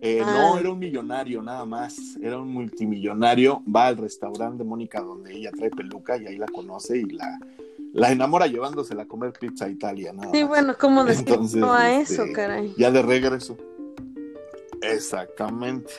Eh, 0.00 0.20
ah. 0.22 0.32
No, 0.36 0.58
era 0.58 0.70
un 0.70 0.78
millonario 0.78 1.40
nada 1.40 1.64
más, 1.64 1.96
era 2.20 2.38
un 2.38 2.52
multimillonario, 2.52 3.62
va 3.74 3.86
al 3.86 3.96
restaurante 3.96 4.58
de 4.58 4.64
Mónica 4.68 5.00
donde 5.00 5.34
ella 5.34 5.50
trae 5.52 5.70
peluca 5.70 6.18
y 6.18 6.26
ahí 6.26 6.36
la 6.36 6.46
conoce 6.46 6.98
y 6.98 7.04
la, 7.04 7.38
la 7.94 8.10
enamora 8.10 8.48
llevándosela 8.48 9.04
a 9.04 9.06
comer 9.06 9.32
pizza 9.32 9.66
a 9.66 9.68
Italia. 9.68 10.12
Nada 10.12 10.30
sí, 10.32 10.40
más. 10.40 10.48
bueno, 10.48 10.74
¿cómo 10.78 11.04
decirlo 11.04 11.72
a 11.72 11.92
este, 11.92 12.14
eso, 12.14 12.24
caray? 12.34 12.74
Ya 12.76 12.90
de 12.90 13.02
regreso. 13.02 13.56
Exactamente. 14.82 15.92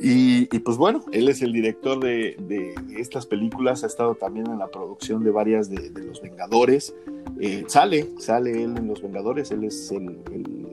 Y, 0.00 0.54
y, 0.54 0.58
pues 0.60 0.76
bueno, 0.76 1.04
él 1.10 1.28
es 1.28 1.40
el 1.40 1.52
director 1.52 1.98
de, 2.00 2.36
de, 2.38 2.74
de, 2.86 3.00
estas 3.00 3.24
películas, 3.26 3.82
ha 3.82 3.86
estado 3.86 4.14
también 4.14 4.46
en 4.46 4.58
la 4.58 4.68
producción 4.68 5.24
de 5.24 5.30
varias 5.30 5.70
de, 5.70 5.88
de 5.88 6.04
Los 6.04 6.20
Vengadores. 6.20 6.94
Eh, 7.40 7.64
sale, 7.66 8.10
sale 8.18 8.52
él 8.52 8.76
en 8.76 8.86
Los 8.86 9.02
Vengadores, 9.02 9.50
él 9.50 9.64
es 9.64 9.90
el, 9.90 10.20
el, 10.30 10.66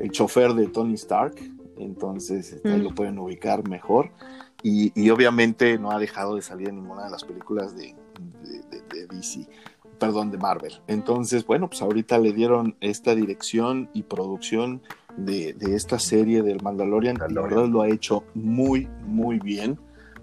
el 0.00 0.10
chofer 0.10 0.54
de 0.54 0.66
Tony 0.66 0.94
Stark, 0.94 1.36
entonces 1.78 2.60
mm. 2.64 2.68
ahí 2.68 2.82
lo 2.82 2.90
pueden 2.90 3.18
ubicar 3.18 3.66
mejor. 3.68 4.10
Y, 4.64 4.92
y, 5.00 5.10
obviamente 5.10 5.78
no 5.78 5.90
ha 5.92 5.98
dejado 5.98 6.36
de 6.36 6.42
salir 6.42 6.68
en 6.68 6.76
ninguna 6.76 7.04
de 7.04 7.10
las 7.10 7.24
películas 7.24 7.76
de, 7.76 7.96
de 8.90 9.06
DC 9.06 9.46
perdón, 10.02 10.32
de 10.32 10.38
Marvel. 10.38 10.72
Entonces, 10.88 11.46
bueno, 11.46 11.68
pues 11.68 11.80
ahorita 11.80 12.18
le 12.18 12.32
dieron 12.32 12.74
esta 12.80 13.14
dirección 13.14 13.88
y 13.92 14.02
producción 14.02 14.82
de, 15.16 15.52
de 15.52 15.76
esta 15.76 16.00
serie 16.00 16.42
del 16.42 16.60
Mandalorian. 16.60 17.18
Mandalorian. 17.18 17.34
La 17.34 17.42
verdad 17.42 17.72
lo 17.72 17.82
ha 17.82 17.88
hecho 17.88 18.24
muy, 18.34 18.88
muy 19.06 19.38
bien. 19.38 19.78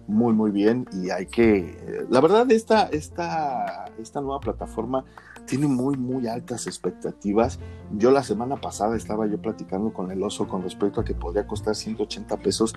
Muy, 0.06 0.34
muy 0.34 0.52
bien. 0.52 0.86
Y 0.91 1.12
hay 1.12 1.28
que. 1.28 2.06
La 2.10 2.20
verdad, 2.20 2.52
esta, 2.52 2.89
esta, 2.89 3.86
esta 4.02 4.20
nueva 4.20 4.41
plataforma 4.41 5.06
tiene 5.45 5.68
muy, 5.68 5.95
muy 5.95 6.28
altas 6.28 6.68
expectativas. 6.68 7.58
Yo 7.93 8.12
la 8.12 8.24
semana 8.24 8.58
pasada 8.58 8.97
estaba 8.97 9.28
yo 9.28 9.41
platicando 9.41 9.93
con 9.93 10.12
el 10.12 10.22
oso 10.22 10.50
con 10.50 10.62
respecto 10.62 11.00
a 11.00 11.06
que 11.06 11.14
podría 11.14 11.47
costar 11.47 11.76
180 11.76 12.36
pesos 12.36 12.76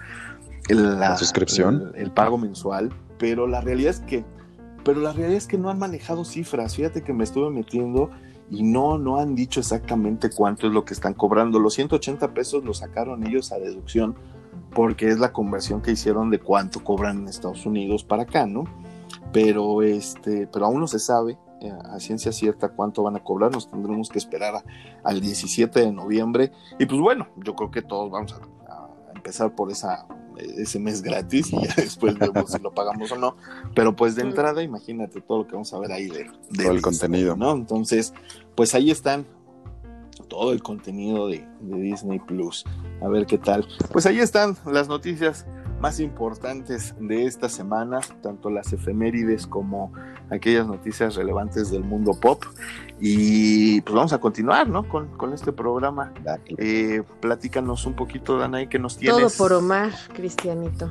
la, 0.68 0.94
la 0.94 1.16
suscripción, 1.16 1.90
el, 1.96 2.02
el 2.02 2.10
pago 2.12 2.38
mensual, 2.38 2.90
pero 3.18 3.48
la 3.48 3.60
realidad 3.60 3.90
es 3.90 4.00
que 4.00 4.24
pero 4.84 5.00
la 5.00 5.12
realidad 5.12 5.36
es 5.36 5.46
que 5.46 5.58
no 5.58 5.70
han 5.70 5.78
manejado 5.78 6.24
cifras. 6.24 6.76
Fíjate 6.76 7.02
que 7.02 7.12
me 7.12 7.24
estuve 7.24 7.50
metiendo 7.50 8.10
y 8.50 8.62
no, 8.62 8.98
no 8.98 9.18
han 9.18 9.34
dicho 9.34 9.60
exactamente 9.60 10.30
cuánto 10.30 10.66
es 10.66 10.72
lo 10.72 10.84
que 10.84 10.94
están 10.94 11.14
cobrando. 11.14 11.58
Los 11.58 11.74
180 11.74 12.34
pesos 12.34 12.64
los 12.64 12.78
sacaron 12.78 13.26
ellos 13.26 13.52
a 13.52 13.58
deducción 13.58 14.16
porque 14.74 15.08
es 15.08 15.18
la 15.18 15.32
conversión 15.32 15.82
que 15.82 15.92
hicieron 15.92 16.30
de 16.30 16.38
cuánto 16.38 16.82
cobran 16.82 17.18
en 17.18 17.28
Estados 17.28 17.66
Unidos 17.66 18.04
para 18.04 18.24
acá, 18.24 18.46
¿no? 18.46 18.64
Pero, 19.32 19.82
este, 19.82 20.46
pero 20.46 20.66
aún 20.66 20.80
no 20.80 20.86
se 20.86 20.98
sabe 20.98 21.38
eh, 21.60 21.72
a 21.84 21.98
ciencia 22.00 22.32
cierta 22.32 22.70
cuánto 22.70 23.02
van 23.02 23.16
a 23.16 23.24
cobrar. 23.24 23.52
Nos 23.52 23.70
tendremos 23.70 24.08
que 24.08 24.18
esperar 24.18 24.62
al 25.04 25.20
17 25.20 25.80
de 25.80 25.92
noviembre. 25.92 26.52
Y 26.78 26.86
pues 26.86 27.00
bueno, 27.00 27.28
yo 27.36 27.54
creo 27.54 27.70
que 27.70 27.82
todos 27.82 28.10
vamos 28.10 28.34
a 28.34 28.40
empezar 29.14 29.54
por 29.54 29.70
esa 29.70 30.06
ese 30.38 30.78
mes 30.78 31.02
gratis 31.02 31.52
y 31.52 31.62
ya 31.62 31.74
después 31.76 32.18
vemos 32.18 32.50
si 32.50 32.58
lo 32.58 32.72
pagamos 32.72 33.10
o 33.12 33.16
no. 33.16 33.36
Pero 33.74 33.94
pues 33.94 34.14
de 34.14 34.22
entrada, 34.22 34.62
imagínate 34.62 35.20
todo 35.20 35.38
lo 35.38 35.46
que 35.46 35.52
vamos 35.52 35.72
a 35.72 35.78
ver 35.78 35.92
ahí 35.92 36.06
de, 36.06 36.30
de 36.50 36.64
todo 36.64 36.72
el 36.72 36.82
contenido. 36.82 37.36
¿no? 37.36 37.52
Entonces, 37.52 38.12
pues 38.54 38.74
ahí 38.74 38.90
están 38.90 39.26
todo 40.28 40.52
el 40.52 40.62
contenido 40.62 41.28
de, 41.28 41.46
de, 41.60 41.76
Disney 41.76 42.18
Plus. 42.18 42.64
A 43.02 43.08
ver 43.08 43.26
qué 43.26 43.38
tal. 43.38 43.66
Pues 43.92 44.06
ahí 44.06 44.18
están 44.18 44.56
las 44.64 44.88
noticias 44.88 45.46
más 45.82 45.98
importantes 45.98 46.94
de 47.00 47.26
esta 47.26 47.48
semana, 47.48 47.98
tanto 48.22 48.50
las 48.50 48.72
efemérides 48.72 49.48
como 49.48 49.92
aquellas 50.30 50.64
noticias 50.64 51.16
relevantes 51.16 51.72
del 51.72 51.82
mundo 51.82 52.12
pop. 52.14 52.44
Y 53.00 53.80
pues 53.80 53.92
vamos 53.92 54.12
a 54.12 54.20
continuar, 54.20 54.68
¿no? 54.68 54.88
Con, 54.88 55.08
con 55.16 55.32
este 55.32 55.52
programa. 55.52 56.14
Eh, 56.56 57.02
platícanos 57.20 57.84
un 57.84 57.94
poquito, 57.94 58.38
Danae, 58.38 58.68
que 58.68 58.78
nos 58.78 58.96
tienes. 58.96 59.18
Todo 59.18 59.30
por 59.36 59.52
Omar, 59.54 59.90
Cristianito. 60.14 60.88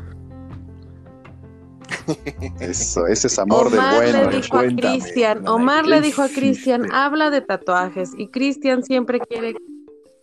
Eso, 2.60 3.08
ese 3.08 3.28
es 3.28 3.40
amor 3.40 3.68
Omar 3.68 4.02
de 4.02 4.12
bueno. 4.12 4.30
le 4.30 4.38
dijo 4.38 4.58
a 4.58 4.64
Cristian, 4.66 5.48
Omar 5.48 5.84
¿qué 5.86 5.90
le 5.90 6.02
dijo 6.02 6.22
a? 6.22 6.28
Cristian, 6.28 6.92
habla 6.92 7.30
de 7.30 7.40
tatuajes 7.40 8.12
y 8.18 8.28
Cristian 8.28 8.84
siempre 8.84 9.22
quiere 9.22 9.56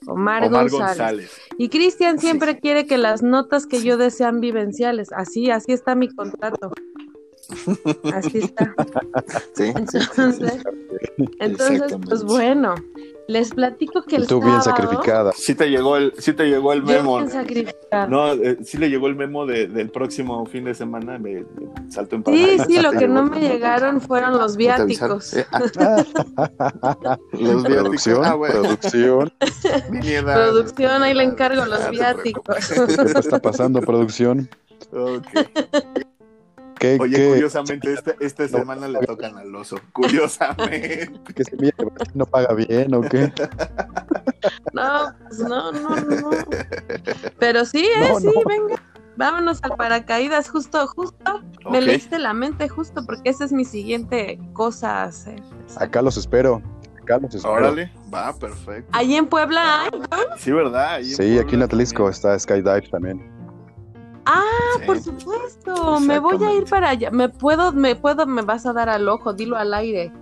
Omar, 0.09 0.44
Omar 0.44 0.68
González. 0.70 0.88
González. 0.98 1.40
Y 1.59 1.68
Cristian 1.68 2.18
Sí. 2.18 2.26
siempre 2.26 2.59
quiere 2.59 2.86
que 2.86 2.98
las 2.98 3.22
notas 3.22 3.66
que 3.66 3.82
yo 3.82 3.96
dé 3.96 4.11
sean 4.11 4.40
vivenciales. 4.40 5.12
Así, 5.12 5.50
así 5.50 5.72
está 5.72 5.94
mi 5.94 6.09
contrato. 6.09 6.72
Así 8.14 8.38
está. 8.38 8.74
Sí. 9.54 9.72
Entonces, 9.74 10.61
entonces 11.40 11.96
pues 12.06 12.24
bueno, 12.24 12.74
les 13.29 13.51
platico 13.53 14.03
que 14.03 14.16
el 14.16 14.26
tú 14.26 14.41
bien 14.41 14.61
sábado- 14.62 14.83
sacrificada. 14.83 15.33
Sí 15.37 15.55
te 15.55 15.68
llegó 15.68 15.97
el, 15.99 16.14
sí 16.18 16.33
te 16.33 16.47
llegó 16.47 16.72
el 16.72 16.83
memo. 16.83 17.18
bien 17.18 17.31
sacrificada. 17.31 18.07
No, 18.07 18.33
eh, 18.33 18.57
sí 18.64 18.79
le 18.79 18.89
llegó 18.89 19.07
el 19.07 19.16
memo 19.16 19.45
de- 19.45 19.68
del 19.68 19.91
próximo 19.91 20.45
fin 20.47 20.64
de 20.64 20.74
semana. 20.74 21.18
Me, 21.18 21.45
me 21.45 21.91
saltó 21.93 22.16
en 22.16 22.24
Sí, 22.24 22.57
sí, 22.66 22.81
lo 22.81 22.91
que 22.93 23.07
no 23.07 23.22
me 23.31 23.39
llegaron 23.41 24.01
fueron 24.01 24.39
los 24.39 24.57
viáticos. 24.57 25.35
Eh, 25.35 25.47
ah, 25.53 25.59
los 27.33 27.62
viáticos. 27.64 27.64
Producción, 27.64 28.24
Ah, 28.24 28.35
bueno. 28.35 28.62
producción. 28.62 29.33
Producción, 30.24 31.03
ahí 31.03 31.12
le 31.14 31.24
encargo 31.24 31.66
los 31.66 31.81
Ah, 31.83 31.91
viáticos. 31.91 32.57
¿Qué 32.68 32.97
te 33.05 33.18
está 33.20 33.39
pasando, 33.41 33.81
producción? 33.83 34.49
preocupes. 34.91 35.49
Ok. 36.79 36.81
¿Qué, 36.81 36.99
Oye, 37.01 37.16
qué, 37.16 37.29
curiosamente, 37.29 37.93
este- 37.93 38.16
esta 38.20 38.47
semana 38.47 38.87
le 38.87 39.01
tocan 39.01 39.37
al 39.37 39.53
oso. 39.55 39.76
Curiosamente. 39.93 41.11
qué 41.35 41.45
semilla 41.45 41.72
de 41.76 41.85
Brasil 41.87 42.12
no 42.14 42.24
paga 42.26 42.55
bien 42.55 42.95
o 42.95 43.01
qué? 43.03 43.33
No, 44.72 45.12
pues 45.26 45.41
no, 45.41 45.72
no, 45.72 45.97
no. 45.97 46.31
Pero 47.41 47.64
sí, 47.64 47.85
eh, 47.85 48.09
No, 48.09 48.20
sí, 48.20 48.26
no. 48.26 48.33
venga. 48.47 48.81
Vámonos 49.16 49.59
al 49.64 49.74
paracaídas, 49.74 50.49
justo, 50.49 50.87
justo. 50.87 51.43
Me 51.68 51.81
leíste 51.81 52.20
la 52.20 52.33
mente 52.35 52.68
justo 52.68 53.05
porque 53.05 53.31
esa 53.31 53.45
es 53.45 53.53
mi 53.53 53.64
siguiente 53.64 54.39
cosa 54.53 55.03
a 55.03 55.05
hacer. 55.07 55.43
Acá 55.76 56.03
los 56.03 56.16
espero. 56.16 56.62
Acá 57.03 57.18
los 57.18 57.35
espero. 57.35 57.55
Órale, 57.55 57.91
va, 58.14 58.33
perfecto. 58.33 58.89
Allí 58.93 59.16
en 59.16 59.26
Puebla 59.26 59.83
hay. 59.83 59.91
Sí, 60.39 60.53
¿verdad? 60.53 60.95
Ahí 60.95 61.05
Sí, 61.07 61.37
aquí 61.39 61.57
en 61.57 61.62
Atlisco 61.62 62.05
también. 62.05 62.12
está 62.12 62.39
Skydive 62.39 62.89
también. 62.91 63.38
Ah, 64.31 64.43
Sí. 64.79 64.87
por 64.87 65.01
supuesto. 65.01 66.01
Me 66.01 66.18
voy 66.18 66.45
a 66.45 66.53
ir 66.55 66.64
para 66.64 66.91
allá. 66.91 67.11
Me 67.11 67.29
puedo, 67.31 67.72
me 67.72 67.97
puedo, 67.97 68.26
me 68.26 68.43
vas 68.43 68.66
a 68.66 68.72
dar 68.74 68.89
al 68.91 69.09
ojo, 69.09 69.33
dilo 69.33 69.57
al 69.57 69.72
aire. 69.72 70.12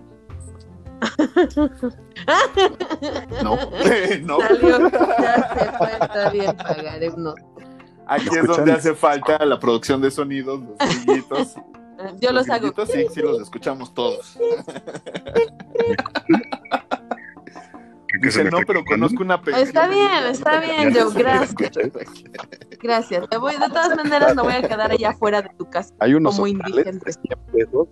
No, 3.42 3.56
no. 4.22 4.38
Salió, 4.40 4.90
ya 6.12 6.30
bien, 6.98 7.12
unos. 7.16 7.34
Aquí 8.06 8.26
es 8.28 8.32
Escuchan. 8.34 8.56
donde 8.56 8.72
hace 8.72 8.94
falta 8.94 9.44
la 9.44 9.58
producción 9.58 10.00
de 10.00 10.10
sonidos, 10.10 10.60
los 10.60 10.78
grillitos. 11.04 11.54
Yo 12.20 12.30
los 12.32 12.48
hago. 12.48 12.60
grillitos, 12.72 12.88
sí, 12.90 13.06
sí, 13.12 13.20
los 13.22 13.40
escuchamos 13.42 13.92
todos. 13.92 14.38
Dice, 18.20 18.44
no, 18.44 18.58
pero 18.66 18.84
conozco 18.84 19.22
una 19.22 19.40
película. 19.40 19.64
Está 19.66 19.86
bien, 19.88 20.24
está 20.30 20.60
bien, 20.60 20.94
Joe, 20.94 21.12
gracias. 21.14 21.54
Gracias. 22.82 23.28
Te 23.28 23.36
voy, 23.36 23.52
de 23.54 23.68
todas 23.68 23.96
maneras, 23.96 24.34
me 24.36 24.42
voy 24.42 24.52
a 24.54 24.62
quedar 24.62 24.90
allá 24.92 25.10
afuera 25.10 25.42
de 25.42 25.50
tu 25.58 25.68
casa. 25.68 25.92
Hay 25.98 26.14
unos 26.14 26.36
Como 26.36 26.44
hostales 26.46 26.86
indigente. 26.86 27.04
de 27.06 27.12
100 27.12 27.38
pesos. 27.52 27.88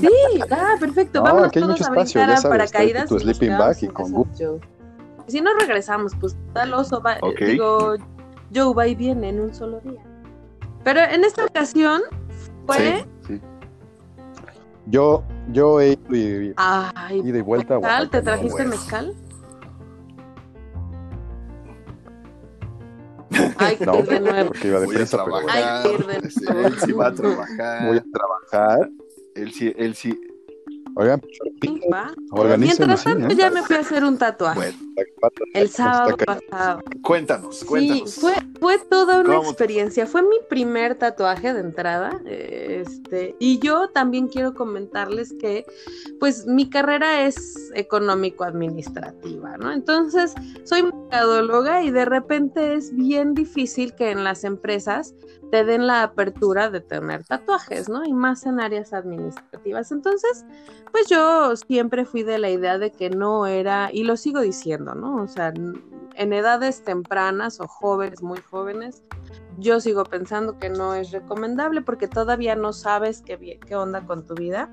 Sí, 0.00 0.08
ah, 0.50 0.74
perfecto. 0.78 1.18
No, 1.20 1.24
Vamos 1.34 1.52
todos 1.52 1.68
mucho 1.68 1.84
a 1.84 1.86
espacio, 1.88 2.22
a 2.22 2.48
paracaídas. 2.50 3.08
tu 3.08 3.18
sleeping 3.18 3.56
bag 3.58 3.76
y 3.82 3.88
con 3.88 4.12
Joe. 4.36 4.60
Si 5.26 5.40
no 5.40 5.50
regresamos, 5.58 6.12
pues 6.20 6.36
tal 6.54 6.72
oso 6.74 7.00
va, 7.02 7.18
Ok. 7.22 7.38
digo, 7.40 7.96
Joe 8.54 8.74
va 8.74 8.86
y 8.86 8.94
viene 8.94 9.28
en 9.30 9.40
un 9.40 9.52
solo 9.54 9.80
día. 9.80 10.00
Pero 10.84 11.00
en 11.00 11.24
esta 11.24 11.44
ocasión 11.44 12.02
fue, 12.66 13.04
Sí, 13.26 13.34
sí. 13.34 13.40
Yo, 14.86 15.22
yo 15.48 15.80
he 15.80 15.92
ido 15.92 16.42
y, 16.42 16.54
ay, 16.56 17.20
y 17.24 17.40
vuelta 17.42 17.74
a 17.74 17.78
Oaxaca. 17.78 18.10
¿te 18.10 18.18
no, 18.18 18.24
trajiste 18.24 18.52
bueno. 18.52 18.70
mezcal? 18.70 19.14
Ay, 23.58 23.76
No, 23.80 24.04
que 24.04 24.14
de 24.14 24.20
nuevo. 24.20 24.48
porque 24.48 24.68
iba 24.68 24.80
de 24.80 24.86
Voy 24.86 24.96
a 24.96 24.98
prisa, 24.98 25.18
pero 25.24 25.30
bueno. 25.30 25.46
trabajar. 25.48 25.82
Ay, 25.86 25.96
pierde. 25.96 26.30
Sí, 26.30 26.44
él 26.64 26.80
sí 26.80 26.92
va 26.92 27.06
a 27.08 27.14
trabajar. 27.14 27.86
Voy 27.86 27.98
a 27.98 28.04
trabajar. 28.12 28.90
Él 29.34 29.52
sí, 29.52 29.72
él 29.76 29.94
sí. 29.94 30.18
Oigan, 30.96 31.20
Sí, 31.62 31.80
Mientras 32.58 33.04
tanto 33.04 33.28
¿no? 33.28 33.34
ya 33.34 33.50
me 33.50 33.62
fui 33.62 33.76
a 33.76 33.80
hacer 33.80 34.04
un 34.04 34.18
tatuaje. 34.18 34.58
Bueno, 34.58 34.76
El 35.54 35.68
sábado 35.68 36.16
pasado. 36.16 36.80
cuéntanos, 37.02 37.60
Sí, 37.60 37.66
cuéntanos. 37.66 38.14
fue, 38.16 38.34
fue 38.60 38.78
toda 38.78 39.20
una 39.20 39.36
¿Cómo? 39.36 39.48
experiencia. 39.50 40.06
Fue 40.06 40.22
mi 40.22 40.36
primer 40.48 40.94
tatuaje 40.96 41.52
de 41.54 41.60
entrada. 41.60 42.20
eh, 42.26 42.82
Este, 42.86 43.34
y 43.38 43.58
yo 43.58 43.88
también 43.90 44.28
quiero 44.28 44.54
comentarles 44.54 45.32
que, 45.40 45.64
pues, 46.20 46.46
mi 46.46 46.68
carrera 46.70 47.22
es 47.26 47.70
económico-administrativa, 47.74 49.56
¿no? 49.58 49.72
Entonces, 49.72 50.34
soy 50.64 50.82
mercadóloga 50.84 51.82
y 51.82 51.90
de 51.90 52.04
repente 52.04 52.74
es 52.74 52.94
bien 52.94 53.34
difícil 53.34 53.94
que 53.94 54.10
en 54.10 54.24
las 54.24 54.44
empresas 54.44 55.14
te 55.50 55.64
den 55.64 55.86
la 55.86 56.02
apertura 56.02 56.70
de 56.70 56.80
tener 56.80 57.24
tatuajes, 57.24 57.88
¿no? 57.88 58.04
Y 58.04 58.12
más 58.12 58.44
en 58.46 58.60
áreas 58.60 58.92
administrativas. 58.92 59.92
Entonces, 59.92 60.44
pues 60.92 61.06
yo 61.08 61.56
siempre 61.56 62.04
fui 62.04 62.22
de 62.22 62.38
la 62.38 62.50
idea 62.50 62.78
de 62.78 62.90
que 62.90 63.10
no 63.10 63.46
era, 63.46 63.90
y 63.92 64.04
lo 64.04 64.16
sigo 64.16 64.40
diciendo, 64.40 64.94
¿no? 64.94 65.22
O 65.22 65.28
sea, 65.28 65.52
en 66.14 66.32
edades 66.32 66.82
tempranas 66.82 67.60
o 67.60 67.68
jóvenes, 67.68 68.22
muy 68.22 68.40
jóvenes, 68.40 69.02
yo 69.58 69.80
sigo 69.80 70.04
pensando 70.04 70.58
que 70.58 70.68
no 70.68 70.94
es 70.94 71.10
recomendable 71.10 71.82
porque 71.82 72.06
todavía 72.06 72.54
no 72.54 72.72
sabes 72.72 73.22
qué, 73.22 73.58
qué 73.66 73.74
onda 73.74 74.04
con 74.06 74.24
tu 74.24 74.34
vida. 74.34 74.72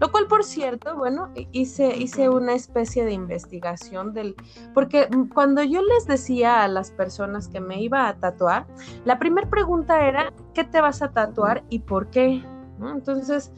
Lo 0.00 0.10
cual, 0.10 0.26
por 0.26 0.44
cierto, 0.44 0.96
bueno, 0.96 1.30
hi- 1.34 1.48
hice, 1.52 1.96
hice 1.96 2.28
una 2.28 2.52
especie 2.54 3.04
de 3.04 3.12
investigación 3.12 4.12
del... 4.12 4.34
Porque 4.74 5.08
mm, 5.10 5.28
cuando 5.28 5.62
yo 5.62 5.80
les 5.82 6.06
decía 6.06 6.62
a 6.62 6.68
las 6.68 6.90
personas 6.90 7.48
que 7.48 7.60
me 7.60 7.80
iba 7.80 8.08
a 8.08 8.14
tatuar, 8.16 8.66
la 9.04 9.18
primera 9.18 9.48
pregunta 9.48 10.06
era, 10.06 10.32
¿qué 10.52 10.64
te 10.64 10.80
vas 10.80 11.00
a 11.02 11.10
tatuar 11.12 11.64
y 11.70 11.78
por 11.80 12.08
qué? 12.10 12.42
¿No? 12.78 12.90
Entonces, 12.92 13.52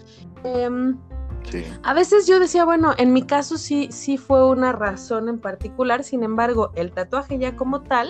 em, 0.45 0.99
Sí. 1.45 1.65
a 1.85 1.95
veces 1.95 2.27
yo 2.27 2.41
decía, 2.41 2.65
bueno, 2.65 2.93
en 2.99 3.13
mi 3.13 3.23
caso 3.23 3.57
sí, 3.57 3.89
sí 3.93 4.19
fue 4.19 4.45
una 4.49 4.73
razón 4.73 5.29
en 5.29 5.39
particular, 5.39 6.03
sin 6.03 6.25
embargo, 6.25 6.73
el 6.75 6.91
tatuaje 6.91 7.39
ya 7.39 7.55
como 7.55 7.83
tal 7.83 8.09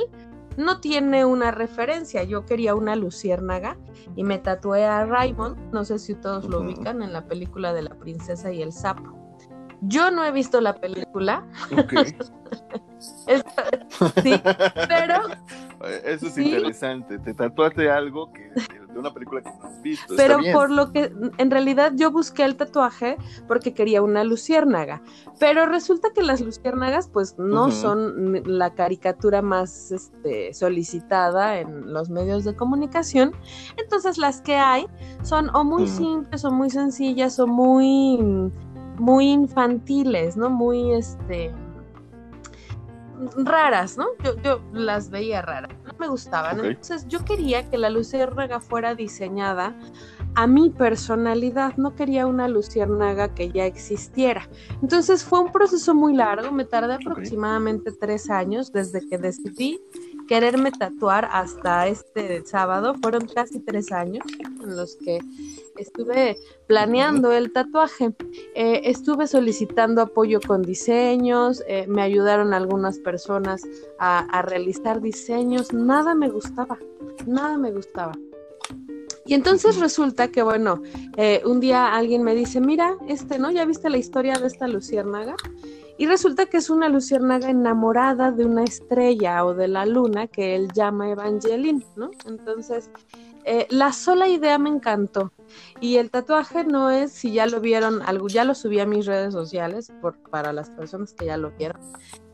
no 0.57 0.81
tiene 0.81 1.25
una 1.25 1.51
referencia. 1.51 2.23
Yo 2.25 2.45
quería 2.47 2.75
una 2.75 2.97
luciérnaga 2.97 3.77
y 4.15 4.25
me 4.25 4.39
tatué 4.39 4.85
a 4.85 5.05
Raymond, 5.05 5.73
no 5.73 5.85
sé 5.85 5.99
si 5.99 6.15
todos 6.15 6.47
lo 6.47 6.61
ubican 6.61 7.03
en 7.03 7.13
la 7.13 7.27
película 7.27 7.73
de 7.73 7.83
la 7.83 7.95
princesa 7.95 8.53
y 8.53 8.63
el 8.63 8.73
sapo. 8.73 9.17
Yo 9.83 10.11
no 10.11 10.25
he 10.25 10.33
visto 10.33 10.61
la 10.61 10.75
película, 10.75 11.47
sí, 14.23 14.41
pero 14.89 15.21
Eso 16.05 16.27
es 16.29 16.35
Sí. 16.35 16.45
interesante. 16.45 17.18
Te 17.18 17.35
tatuaste 17.35 17.91
algo 17.91 18.33
que, 18.33 18.51
de 18.93 18.99
una 18.99 19.12
película 19.12 19.43
que 19.43 19.51
no 19.51 19.66
has 19.66 19.83
visto. 19.83 20.14
Pero 20.16 20.39
por 20.53 20.70
lo 20.70 20.91
que, 20.91 21.12
en 21.37 21.51
realidad 21.51 21.93
yo 21.95 22.11
busqué 22.11 22.45
el 22.45 22.57
tatuaje 22.57 23.18
porque 23.47 23.74
quería 23.74 24.01
una 24.01 24.24
luciérnaga. 24.24 25.03
Pero 25.39 25.66
resulta 25.66 26.09
que 26.14 26.22
las 26.22 26.41
luciérnagas 26.41 27.09
pues 27.09 27.39
no 27.39 27.70
son 27.70 28.43
la 28.47 28.72
caricatura 28.74 29.43
más 29.43 29.93
este, 29.93 30.55
solicitada 30.55 31.59
en 31.61 31.93
los 31.93 32.09
medios 32.09 32.45
de 32.45 32.57
comunicación. 32.57 33.33
Entonces 33.77 34.16
las 34.16 34.41
que 34.41 34.57
hay 34.57 34.87
son 35.22 35.55
o 35.55 35.62
muy 35.62 35.83
Ujú. 35.85 35.93
simples 35.93 36.45
o 36.47 36.51
muy 36.51 36.70
sencillas 36.70 37.39
o 37.39 37.47
muy, 37.47 38.51
muy 38.99 39.29
infantiles, 39.31 40.39
¿no? 40.39 40.49
Muy 40.49 40.93
este 40.95 41.53
raras, 43.37 43.97
¿no? 43.97 44.07
Yo, 44.25 44.37
yo 44.43 44.61
las 44.73 45.11
veía 45.11 45.43
raras, 45.43 45.71
no 45.85 45.95
me 45.99 46.09
gustaban. 46.09 46.64
Entonces 46.64 47.07
yo 47.09 47.25
quería 47.25 47.69
que 47.71 47.79
la 47.79 47.91
luciérnaga 47.91 48.61
fuera 48.61 48.95
diseñada 48.95 49.75
a 50.35 50.47
mi 50.47 50.71
personalidad, 50.71 51.77
no 51.77 51.95
quería 51.95 52.27
una 52.27 52.47
luciérnaga 52.49 53.35
que 53.35 53.51
ya 53.51 53.64
existiera. 53.64 54.49
Entonces 54.83 55.25
fue 55.25 55.41
un 55.41 55.51
proceso 55.51 55.95
muy 55.95 56.14
largo, 56.14 56.53
me 56.53 56.64
tardé 56.64 56.95
aproximadamente 56.95 57.91
tres 57.93 58.29
años 58.29 58.71
desde 58.73 59.07
que 59.09 59.17
decidí 59.17 59.81
quererme 60.27 60.73
tatuar 60.73 61.29
hasta 61.33 61.87
este 61.87 62.45
sábado, 62.45 62.95
fueron 63.01 63.27
casi 63.27 63.61
tres 63.61 63.93
años 63.93 64.25
en 64.41 64.77
los 64.77 64.97
que 64.97 65.21
estuve 65.79 66.37
planeando 66.66 67.33
el 67.33 67.53
tatuaje. 67.53 68.14
Eh, 68.55 68.83
estuve 68.85 69.27
solicitando 69.27 70.03
apoyo 70.03 70.41
con 70.41 70.62
diseños, 70.62 71.62
eh, 71.68 71.87
me 71.89 72.03
ayudaron 72.03 72.55
algunas 72.55 72.99
personas 72.99 73.62
a, 73.99 74.20
a 74.20 74.43
realizar 74.43 75.01
diseños, 75.01 75.72
nada 75.72 76.14
me 76.14 76.29
gustaba. 76.29 76.79
nada 77.27 77.57
me 77.59 77.72
gustaba. 77.72 78.12
Y 79.27 79.35
entonces 79.35 79.79
resulta 79.79 80.29
que, 80.29 80.43
bueno, 80.43 80.83
eh, 81.16 81.43
un 81.45 81.59
día 81.59 81.95
alguien 81.95 82.22
me 82.22 82.35
dice, 82.35 82.61
mira, 82.61 82.97
este, 83.09 83.39
¿no? 83.39 83.51
¿Ya 83.51 83.64
viste 83.64 83.91
la 83.91 83.99
historia 83.99 84.35
de 84.35 84.47
esta 84.47 84.68
luciérnaga? 84.68 85.35
Y 85.99 86.07
resulta 86.07 86.47
que 86.47 86.59
es 86.59 86.70
una 86.70 86.89
luciérnaga 86.89 87.51
enamorada 87.51 88.31
de 88.31 88.45
una 88.45 88.62
estrella 88.62 89.45
o 89.45 89.55
de 89.55 89.66
la 89.66 89.85
luna 89.85 90.29
que 90.29 90.55
él 90.55 90.68
llama 90.72 91.11
Evangeline, 91.11 91.83
¿no? 91.97 92.11
Entonces, 92.27 92.91
eh, 93.47 93.67
la 93.71 93.93
sola 93.93 94.29
idea 94.29 94.59
me 94.59 94.69
encantó. 94.69 95.33
Y 95.81 95.97
el 95.97 96.11
tatuaje 96.11 96.65
no 96.65 96.91
es, 96.91 97.13
si 97.13 97.33
ya 97.33 97.47
lo 97.47 97.61
vieron, 97.61 98.03
algo, 98.03 98.29
ya 98.29 98.45
lo 98.45 98.55
subí 98.55 98.81
a 98.81 98.87
mis 98.87 99.07
redes 99.07 99.33
sociales 99.33 99.93
por, 100.01 100.19
para 100.31 100.53
las 100.53 100.71
personas 100.71 101.13
que 101.13 101.27
ya 101.27 101.37
lo 101.37 101.53
vieron. 101.53 101.81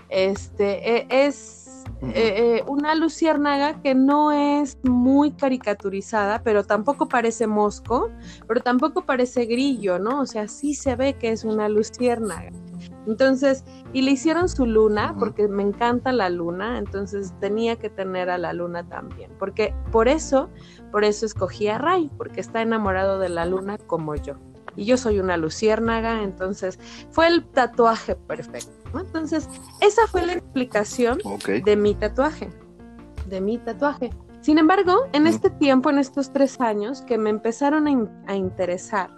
Este, 0.09 0.97
eh, 0.97 1.07
es 1.09 1.85
eh, 2.03 2.13
eh, 2.59 2.65
una 2.67 2.95
luciérnaga 2.95 3.81
que 3.81 3.95
no 3.95 4.33
es 4.33 4.77
muy 4.83 5.31
caricaturizada, 5.31 6.43
pero 6.43 6.65
tampoco 6.65 7.09
parece 7.09 7.47
mosco, 7.47 8.11
pero 8.49 8.61
tampoco 8.61 9.07
parece 9.07 9.47
grillo, 9.47 9.99
¿no? 9.99 10.21
O 10.21 10.27
sea, 10.27 10.49
sí 10.49 10.75
se 10.75 10.97
ve 10.97 11.15
que 11.15 11.31
es 11.31 11.45
una 11.45 11.69
luciérnaga. 11.69 12.51
Entonces, 13.07 13.65
y 13.93 14.03
le 14.03 14.13
hicieron 14.13 14.49
su 14.49 14.67
luna, 14.67 15.15
porque 15.19 15.49
me 15.49 15.63
encanta 15.63 16.13
la 16.13 16.29
luna, 16.29 16.79
entonces 16.79 17.33
tenía 17.41 17.77
que 17.77 17.89
tener 17.89 18.31
a 18.31 18.39
la 18.39 18.53
luna 18.53 18.87
también, 18.89 19.31
porque 19.39 19.75
por 19.91 20.09
eso, 20.09 20.51
por 20.93 21.05
eso 21.05 21.27
escogí 21.27 21.67
a 21.69 21.79
Ray, 21.79 22.11
porque 22.17 22.41
está 22.41 22.63
enamorado 22.63 23.19
de 23.19 23.31
la 23.31 23.47
luna 23.47 23.79
como 23.79 24.15
yo. 24.15 24.35
Y 24.77 24.85
yo 24.85 24.97
soy 24.97 25.19
una 25.19 25.37
luciérnaga, 25.37 26.23
entonces 26.23 26.79
fue 27.11 27.27
el 27.27 27.45
tatuaje 27.45 28.15
perfecto. 28.15 28.71
Entonces, 28.99 29.49
esa 29.81 30.07
fue 30.07 30.25
la 30.27 30.35
explicación 30.35 31.19
de 31.65 31.77
mi 31.77 31.95
tatuaje, 31.95 32.51
de 33.27 33.41
mi 33.41 33.59
tatuaje. 33.59 34.11
Sin 34.43 34.59
embargo, 34.59 35.07
en 35.13 35.27
este 35.27 35.51
tiempo, 35.51 35.89
en 35.89 35.99
estos 35.99 36.33
tres 36.33 36.61
años 36.61 37.03
que 37.03 37.17
me 37.17 37.31
empezaron 37.31 37.87
a, 38.27 38.35
interesar, 38.35 39.09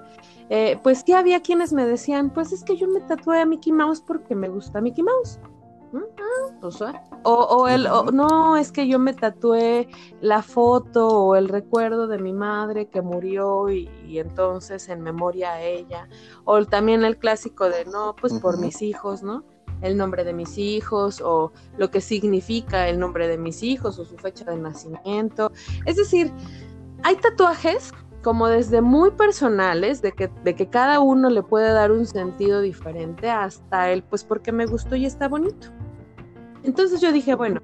eh, 0.50 0.78
pues 0.82 1.02
sí 1.04 1.12
había 1.12 1.40
quienes 1.40 1.72
me 1.72 1.86
decían, 1.86 2.30
pues 2.30 2.52
es 2.52 2.62
que 2.62 2.76
yo 2.76 2.86
me 2.88 3.00
tatué 3.00 3.40
a 3.40 3.46
Mickey 3.46 3.72
Mouse 3.72 4.00
porque 4.00 4.34
me 4.34 4.48
gusta 4.48 4.80
Mickey 4.80 5.02
Mouse. 5.02 5.40
Pues, 6.60 6.80
ah. 6.82 7.02
o, 7.24 7.68
el, 7.68 7.86
no, 8.12 8.56
es 8.56 8.72
que 8.72 8.88
yo 8.88 8.98
me 8.98 9.12
tatué 9.12 9.88
la 10.20 10.42
foto 10.42 11.08
o 11.08 11.36
el 11.36 11.48
recuerdo 11.48 12.06
de 12.06 12.18
mi 12.18 12.32
madre 12.32 12.88
que 12.88 13.02
murió 13.02 13.70
y, 13.70 13.88
entonces 14.18 14.88
en 14.88 15.02
memoria 15.02 15.52
a 15.52 15.62
ella. 15.62 16.08
O 16.44 16.64
también 16.64 17.04
el 17.04 17.18
clásico 17.18 17.68
de, 17.68 17.84
no, 17.84 18.14
pues 18.18 18.34
por 18.34 18.58
mis 18.58 18.82
hijos, 18.82 19.22
¿no? 19.22 19.44
el 19.82 19.98
nombre 19.98 20.24
de 20.24 20.32
mis 20.32 20.56
hijos 20.56 21.20
o 21.20 21.52
lo 21.76 21.90
que 21.90 22.00
significa 22.00 22.88
el 22.88 22.98
nombre 22.98 23.28
de 23.28 23.36
mis 23.36 23.62
hijos 23.62 23.98
o 23.98 24.06
su 24.06 24.16
fecha 24.16 24.44
de 24.46 24.56
nacimiento. 24.56 25.52
Es 25.84 25.96
decir, 25.96 26.32
hay 27.02 27.16
tatuajes 27.16 27.92
como 28.22 28.48
desde 28.48 28.80
muy 28.80 29.10
personales, 29.10 30.00
de 30.00 30.12
que, 30.12 30.30
de 30.42 30.56
que 30.56 30.70
cada 30.70 30.98
uno 31.00 31.28
le 31.28 31.42
puede 31.42 31.70
dar 31.70 31.92
un 31.92 32.06
sentido 32.06 32.62
diferente, 32.62 33.28
hasta 33.28 33.90
el, 33.92 34.02
pues 34.02 34.24
porque 34.24 34.50
me 34.50 34.64
gustó 34.64 34.96
y 34.96 35.04
está 35.04 35.28
bonito. 35.28 35.68
Entonces 36.64 37.00
yo 37.00 37.12
dije, 37.12 37.34
bueno, 37.34 37.60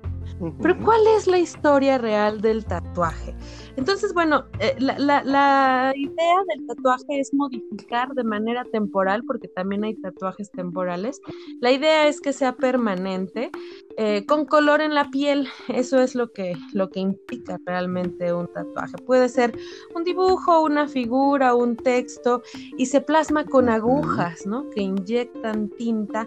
pero 0.62 0.78
¿cuál 0.82 1.01
es 1.16 1.26
la 1.26 1.38
historia 1.38 1.98
real 1.98 2.40
del 2.40 2.64
tatuaje? 2.64 3.34
Entonces, 3.76 4.12
bueno, 4.14 4.44
eh, 4.59 4.74
la, 4.78 5.92
idea 5.94 6.36
del 6.48 6.66
tatuaje 6.66 7.20
es 7.20 7.32
modificar 7.34 8.09
de 8.14 8.24
manera 8.24 8.64
temporal, 8.64 9.22
porque 9.26 9.48
también 9.48 9.84
hay 9.84 9.94
tatuajes 9.96 10.51
temporales. 10.51 11.20
La 11.61 11.72
idea 11.72 12.09
es 12.09 12.20
que 12.20 12.32
sea 12.32 12.57
permanente, 12.57 13.51
eh, 13.96 14.24
con 14.26 14.46
color 14.46 14.80
en 14.80 14.94
la 14.94 15.11
piel. 15.11 15.48
Eso 15.68 16.01
es 16.01 16.14
lo 16.14 16.32
que, 16.32 16.55
lo 16.72 16.90
que 16.90 17.01
implica 17.01 17.59
realmente 17.66 18.32
un 18.32 18.48
tatuaje. 18.48 18.96
Puede 19.07 19.28
ser 19.28 19.57
un 19.94 20.05
dibujo, 20.05 20.62
una 20.62 20.88
figura, 20.88 21.55
un 21.55 21.76
texto, 21.76 22.42
y 22.76 22.86
se 22.86 23.01
plasma 23.01 23.44
con 23.44 23.68
agujas, 23.68 24.46
¿no? 24.46 24.68
Que 24.70 24.82
inyectan 24.82 25.68
tinta 25.70 26.26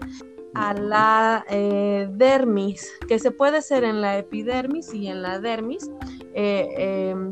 a 0.54 0.74
la 0.74 1.46
eh, 1.50 2.08
dermis, 2.12 2.92
que 3.08 3.20
se 3.20 3.32
puede 3.32 3.58
hacer 3.58 3.84
en 3.84 4.02
la 4.02 4.18
epidermis 4.18 4.94
y 4.94 5.08
en 5.08 5.22
la 5.22 5.40
dermis, 5.40 5.90
eh, 6.34 7.10
em, 7.12 7.32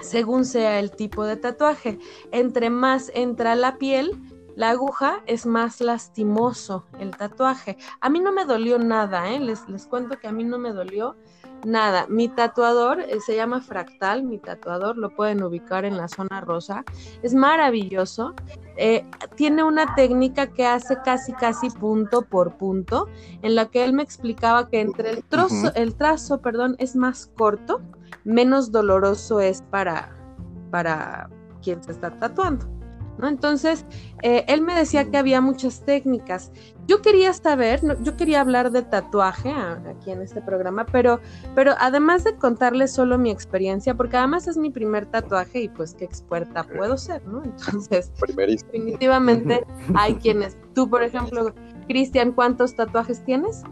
según 0.00 0.44
sea 0.44 0.78
el 0.78 0.90
tipo 0.90 1.24
de 1.24 1.36
tatuaje. 1.36 1.98
Entre 2.32 2.70
más 2.70 3.10
entra 3.14 3.54
la 3.54 3.78
piel, 3.78 4.12
la 4.56 4.70
aguja 4.70 5.22
es 5.26 5.46
más 5.46 5.80
lastimoso 5.80 6.86
el 6.98 7.10
tatuaje. 7.16 7.76
A 8.00 8.08
mí 8.08 8.20
no 8.20 8.32
me 8.32 8.44
dolió 8.44 8.78
nada, 8.78 9.30
¿eh? 9.30 9.40
les, 9.40 9.68
les 9.68 9.86
cuento 9.86 10.18
que 10.18 10.28
a 10.28 10.32
mí 10.32 10.44
no 10.44 10.58
me 10.58 10.72
dolió 10.72 11.16
nada. 11.64 12.06
Mi 12.08 12.28
tatuador 12.28 13.04
se 13.24 13.36
llama 13.36 13.60
Fractal, 13.60 14.22
mi 14.22 14.38
tatuador 14.38 14.96
lo 14.96 15.10
pueden 15.10 15.42
ubicar 15.42 15.84
en 15.84 15.96
la 15.96 16.08
zona 16.08 16.40
rosa. 16.40 16.84
Es 17.22 17.34
maravilloso. 17.34 18.34
Eh, 18.76 19.04
tiene 19.36 19.62
una 19.62 19.94
técnica 19.94 20.48
que 20.48 20.66
hace 20.66 20.96
casi 21.04 21.32
casi 21.32 21.70
punto 21.70 22.22
por 22.22 22.56
punto, 22.56 23.08
en 23.42 23.54
la 23.54 23.66
que 23.66 23.84
él 23.84 23.92
me 23.92 24.02
explicaba 24.02 24.68
que 24.68 24.80
entre 24.80 25.10
el 25.10 25.24
trozo, 25.24 25.72
el 25.74 25.94
trazo, 25.94 26.40
perdón, 26.40 26.74
es 26.78 26.96
más 26.96 27.30
corto, 27.36 27.80
menos 28.24 28.72
doloroso 28.72 29.40
es 29.40 29.62
para, 29.70 30.16
para 30.70 31.30
quien 31.62 31.82
se 31.84 31.92
está 31.92 32.10
tatuando. 32.18 32.73
¿No? 33.18 33.28
Entonces, 33.28 33.84
eh, 34.22 34.44
él 34.48 34.62
me 34.62 34.74
decía 34.74 35.10
que 35.10 35.16
había 35.16 35.40
muchas 35.40 35.84
técnicas. 35.84 36.50
Yo 36.86 37.02
quería 37.02 37.32
saber, 37.32 37.80
yo 38.02 38.16
quería 38.16 38.40
hablar 38.40 38.70
de 38.70 38.82
tatuaje 38.82 39.50
aquí 39.50 40.10
en 40.10 40.22
este 40.22 40.40
programa, 40.42 40.84
pero, 40.86 41.20
pero 41.54 41.72
además 41.78 42.24
de 42.24 42.36
contarles 42.36 42.92
solo 42.92 43.18
mi 43.18 43.30
experiencia, 43.30 43.94
porque 43.94 44.16
además 44.16 44.48
es 44.48 44.56
mi 44.56 44.70
primer 44.70 45.06
tatuaje 45.06 45.62
y 45.62 45.68
pues 45.68 45.94
qué 45.94 46.04
experta 46.04 46.64
puedo 46.64 46.96
ser, 46.96 47.26
¿no? 47.26 47.42
Entonces, 47.44 48.12
definitivamente 48.36 49.64
hay 49.94 50.14
quienes, 50.16 50.56
tú 50.74 50.88
por 50.88 51.02
ejemplo, 51.02 51.54
Cristian, 51.86 52.32
¿cuántos 52.32 52.74
tatuajes 52.76 53.24
tienes? 53.24 53.62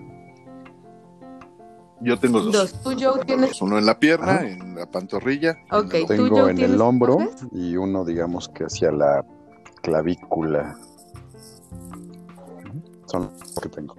Yo 2.03 2.19
tengo 2.19 2.41
dos. 2.41 2.73
¿Tú, 2.83 2.97
Joe, 2.99 3.25
tienes? 3.25 3.61
Uno 3.63 3.79
en 3.79 3.87
la 3.87 3.99
pierna, 3.99 4.41
en 4.43 4.75
la 4.75 4.87
pantorrilla. 4.87 5.59
Ok, 5.71 5.95
tengo 6.09 6.49
en 6.49 6.59
el 6.59 6.81
hombro 6.81 7.19
y 7.53 7.77
uno, 7.77 8.05
digamos, 8.05 8.49
que 8.49 8.65
hacia 8.65 8.91
la 8.91 9.25
clavícula. 9.83 10.77
Son 13.07 13.31
los 13.39 13.55
que 13.61 13.69
tengo. 13.69 13.97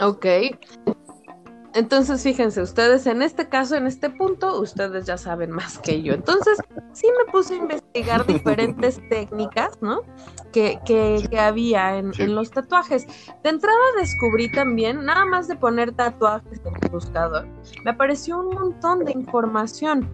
Ok. 0.00 0.26
Entonces, 1.78 2.24
fíjense, 2.24 2.60
ustedes 2.60 3.06
en 3.06 3.22
este 3.22 3.48
caso, 3.48 3.76
en 3.76 3.86
este 3.86 4.10
punto, 4.10 4.60
ustedes 4.60 5.06
ya 5.06 5.16
saben 5.16 5.52
más 5.52 5.78
que 5.78 6.02
yo. 6.02 6.12
Entonces, 6.12 6.58
sí 6.92 7.06
me 7.16 7.30
puse 7.30 7.54
a 7.54 7.58
investigar 7.58 8.26
diferentes 8.26 9.00
técnicas, 9.08 9.80
¿no? 9.80 10.00
Que, 10.50 10.80
que, 10.84 11.38
había 11.38 11.96
en, 11.96 12.10
en, 12.18 12.34
los 12.34 12.50
tatuajes. 12.50 13.06
De 13.44 13.50
entrada 13.50 13.78
descubrí 13.96 14.50
también, 14.50 15.04
nada 15.04 15.24
más 15.24 15.46
de 15.46 15.54
poner 15.54 15.92
tatuajes 15.92 16.60
en 16.64 16.74
el 16.82 16.90
buscador, 16.90 17.46
me 17.84 17.92
apareció 17.92 18.40
un 18.40 18.56
montón 18.56 19.04
de 19.04 19.12
información. 19.12 20.10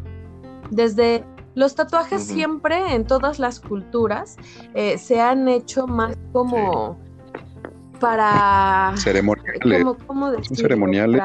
Desde 0.71 1.25
los 1.55 1.75
tatuajes 1.75 2.25
siempre, 2.25 2.95
en 2.95 3.07
todas 3.07 3.39
las 3.39 3.59
culturas, 3.59 4.37
eh, 4.75 4.99
se 4.99 5.19
han 5.19 5.49
hecho 5.49 5.87
más 5.87 6.15
como 6.31 6.99
para 8.05 8.94
ceremoniales. 8.96 9.84
¿cómo, 10.07 10.32
ceremoniales. 10.52 11.22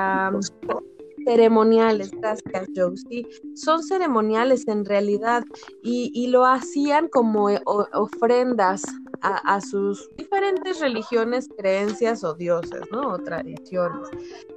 ceremoniales, 1.26 2.12
gracias 2.12 2.70
Joe. 2.76 2.96
Sí, 3.10 3.28
son 3.56 3.84
ceremoniales 3.84 4.68
en 4.68 4.86
realidad 4.86 5.44
y, 5.84 6.12
y 6.14 6.28
lo 6.28 6.46
hacían 6.46 7.10
como 7.10 7.50
ofrendas 7.94 8.84
a, 9.22 9.62
sus 9.62 10.10
diferentes 10.16 10.80
religiones, 10.80 11.50
creencias 11.58 12.24
o 12.24 12.34
dioses, 12.34 12.82
¿no? 12.92 13.14
O 13.14 13.20
tradiciones. 13.20 14.08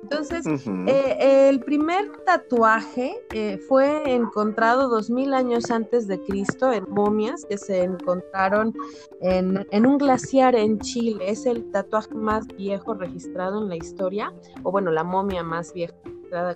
Entonces, 0.02 0.46
eh, 0.86 1.48
el 1.48 1.60
primer 1.60 2.10
tatuaje 2.24 3.14
eh, 3.32 3.58
fue 3.68 4.02
encontrado 4.12 4.88
dos 4.88 5.10
mil 5.10 5.34
años 5.34 5.70
antes 5.70 6.06
de 6.06 6.20
Cristo 6.20 6.72
en 6.72 6.84
momias 6.88 7.44
que 7.44 7.58
se 7.58 7.82
encontraron 7.82 8.74
en, 9.20 9.66
en 9.70 9.86
un 9.86 9.98
glaciar 9.98 10.54
en 10.54 10.78
Chile. 10.80 11.30
Es 11.30 11.46
el 11.46 11.70
tatuaje 11.70 12.14
más 12.14 12.46
viejo 12.48 12.94
registrado 12.94 13.62
en 13.62 13.68
la 13.68 13.76
historia, 13.76 14.32
o 14.62 14.70
bueno, 14.70 14.90
la 14.90 15.04
momia 15.04 15.42
más 15.42 15.72
vieja 15.72 15.94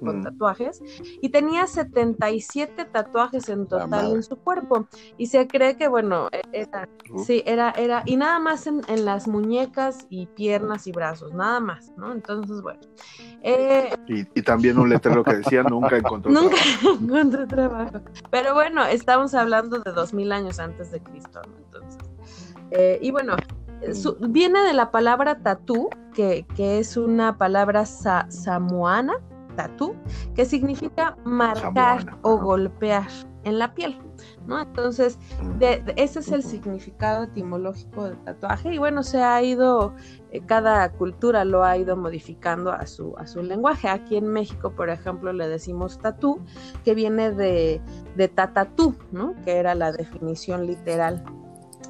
con 0.00 0.20
mm. 0.20 0.22
tatuajes 0.22 0.82
y 1.20 1.28
tenía 1.28 1.66
77 1.66 2.86
tatuajes 2.86 3.48
en 3.48 3.66
total 3.66 4.12
en 4.12 4.22
su 4.22 4.36
cuerpo 4.36 4.86
y 5.18 5.26
se 5.26 5.46
cree 5.46 5.76
que 5.76 5.88
bueno 5.88 6.28
e, 6.32 6.42
era 6.52 6.88
sí 7.24 7.42
era 7.46 7.70
era 7.70 8.02
y 8.06 8.16
nada 8.16 8.38
más 8.38 8.66
en, 8.66 8.82
las 9.04 9.28
muñecas 9.28 10.06
y 10.08 10.26
piernas 10.26 10.86
y 10.86 10.92
brazos 10.92 11.32
nada 11.34 11.60
más 11.60 11.92
no 11.96 12.12
entonces 12.12 12.62
bueno 12.62 12.80
eh, 13.42 13.94
y, 14.08 14.42
también 14.42 14.78
un 14.78 14.88
letrero 14.88 15.22
que 15.22 15.36
decía 15.36 15.62
nunca 15.62 15.96
encontró 15.96 16.30
nunca 16.32 16.56
encontré 17.00 17.46
trabajo 17.46 18.00
pero 18.30 18.54
bueno 18.54 18.84
estamos 18.86 19.34
hablando 19.34 19.80
de 19.80 19.92
2000 19.92 20.32
años 20.32 20.58
antes 20.58 20.90
de 20.90 21.00
Cristo 21.00 21.42
¿no? 21.46 21.56
entonces 21.58 21.98
eh, 22.70 22.98
y 23.00 23.10
bueno 23.10 23.36
mm. 23.36 24.32
viene 24.32 24.60
de 24.62 24.72
la 24.72 24.90
palabra 24.90 25.38
tatú, 25.38 25.88
que, 26.14 26.46
que, 26.56 26.78
es 26.78 26.96
una 26.96 27.38
palabra 27.38 27.84
samoana, 27.84 29.14
tatú, 29.56 29.96
que 30.34 30.44
significa 30.44 31.16
marcar 31.24 32.18
o 32.22 32.38
golpear 32.38 33.08
en 33.44 33.58
la 33.58 33.74
piel. 33.74 33.96
¿no? 34.46 34.60
Entonces, 34.60 35.18
ese 35.96 36.18
es 36.18 36.32
el 36.32 36.42
significado 36.42 37.24
etimológico 37.24 38.04
del 38.04 38.18
tatuaje 38.24 38.74
y 38.74 38.78
bueno, 38.78 39.02
se 39.02 39.22
ha 39.22 39.42
ido, 39.42 39.94
eh, 40.30 40.40
cada 40.44 40.90
cultura 40.92 41.44
lo 41.44 41.64
ha 41.64 41.76
ido 41.76 41.96
modificando 41.96 42.72
a 42.72 42.86
su, 42.86 43.16
a 43.16 43.26
su 43.26 43.42
lenguaje. 43.42 43.88
Aquí 43.88 44.16
en 44.16 44.28
México, 44.28 44.72
por 44.72 44.90
ejemplo, 44.90 45.32
le 45.32 45.48
decimos 45.48 45.98
tatú, 45.98 46.40
que 46.84 46.94
viene 46.94 47.30
de, 47.32 47.80
de 48.16 48.28
tatatú, 48.28 48.96
¿no? 49.12 49.34
Que 49.44 49.56
era 49.56 49.74
la 49.74 49.92
definición 49.92 50.66
literal 50.66 51.24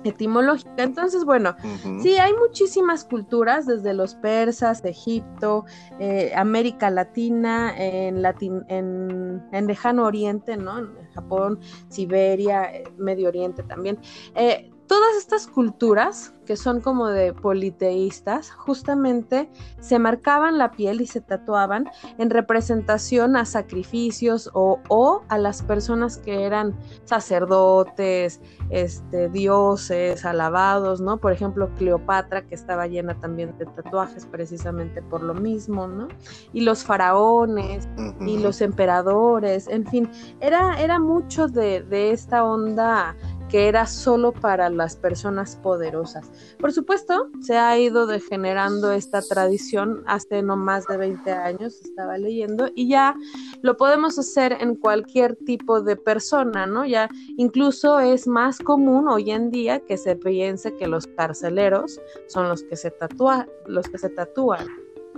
etimológica. 0.06 0.82
Entonces, 0.82 1.24
bueno, 1.24 1.56
sí, 2.02 2.16
hay 2.16 2.32
muchísimas 2.34 3.04
culturas, 3.04 3.66
desde 3.66 3.94
los 3.94 4.14
persas, 4.14 4.84
Egipto, 4.84 5.64
eh, 5.98 6.32
América 6.34 6.90
Latina, 6.90 7.74
en, 7.76 8.22
Latin, 8.22 8.64
en, 8.68 9.42
en, 9.52 9.66
lejano 9.66 10.04
oriente, 10.04 10.56
¿no? 10.56 10.78
En 10.78 11.10
Japón, 11.14 11.60
Siberia, 11.88 12.64
eh, 12.74 12.84
Medio 12.96 13.28
Oriente 13.28 13.62
también. 13.62 13.98
Eh, 14.34 14.70
todas 14.86 15.16
estas 15.16 15.46
culturas 15.46 16.32
que 16.46 16.56
son 16.56 16.80
como 16.80 17.08
de 17.08 17.34
politeístas, 17.34 18.50
justamente 18.50 19.50
se 19.80 19.98
marcaban 19.98 20.56
la 20.56 20.70
piel 20.70 21.02
y 21.02 21.06
se 21.06 21.20
tatuaban 21.20 21.90
en 22.16 22.30
representación 22.30 23.36
a 23.36 23.44
sacrificios 23.44 24.48
o, 24.54 25.22
a 25.28 25.38
las 25.38 25.62
personas 25.62 26.18
que 26.18 26.44
eran 26.44 26.74
sacerdotes, 27.04 28.40
este, 28.70 29.28
dioses, 29.28 30.24
alabados, 30.24 31.00
¿no? 31.00 31.18
Por 31.18 31.32
ejemplo, 31.32 31.68
Cleopatra, 31.74 32.46
que 32.46 32.54
estaba 32.54 32.86
llena 32.86 33.18
también 33.20 33.56
de 33.58 33.66
tatuajes 33.66 34.24
precisamente 34.24 35.02
por 35.02 35.22
lo 35.22 35.34
mismo, 35.34 35.88
¿no? 35.88 36.08
Y 36.52 36.60
los 36.60 36.84
faraones 36.84 37.88
y 38.20 38.38
los 38.38 38.60
emperadores, 38.60 39.66
en 39.66 39.84
fin, 39.86 40.08
era, 40.40 40.80
era 40.80 41.00
mucho 41.00 41.48
de, 41.48 41.82
de 41.82 42.12
esta 42.12 42.44
onda 42.44 43.16
que 43.48 43.68
era 43.68 43.86
solo 43.86 44.32
para 44.32 44.70
las 44.70 44.96
personas 44.96 45.56
poderosas. 45.56 46.30
Por 46.58 46.72
supuesto, 46.72 47.30
se 47.40 47.56
ha 47.56 47.78
ido 47.78 48.06
degenerando 48.06 48.92
esta 48.92 49.22
tradición 49.22 50.02
hace 50.06 50.42
no 50.42 50.56
más 50.56 50.86
de 50.86 50.96
20 50.96 51.30
años, 51.32 51.80
estaba 51.82 52.18
leyendo, 52.18 52.68
y 52.74 52.88
ya 52.88 53.14
lo 53.62 53.76
podemos 53.76 54.18
hacer 54.18 54.56
en 54.60 54.74
cualquier 54.74 55.36
tipo 55.36 55.80
de 55.80 55.96
persona, 55.96 56.66
¿no? 56.66 56.84
Ya 56.84 57.08
incluso 57.36 58.00
es 58.00 58.26
más 58.26 58.58
común 58.58 59.08
hoy 59.08 59.30
en 59.30 59.50
día 59.50 59.80
que 59.80 59.96
se 59.96 60.16
piense 60.16 60.74
que 60.74 60.86
los 60.86 61.06
carceleros 61.06 62.00
son 62.28 62.48
los 62.48 62.62
que 62.64 62.76
se 62.76 62.90
tatúan, 62.90 63.48
los 63.66 63.88
que 63.88 63.98
se 63.98 64.10
tatúan 64.10 64.66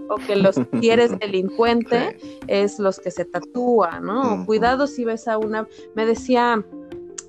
o 0.09 0.17
que 0.17 0.37
los 0.37 0.57
si 0.81 0.91
eres 0.91 1.19
delincuente 1.19 2.17
es 2.47 2.79
los 2.79 2.99
que 3.01 3.11
se 3.11 3.25
tatúan, 3.25 4.05
¿no? 4.05 4.45
Cuidado 4.47 4.87
si 4.87 5.05
ves 5.05 5.29
a 5.29 5.39
una, 5.39 5.67
me 5.95 6.07
decía 6.07 6.65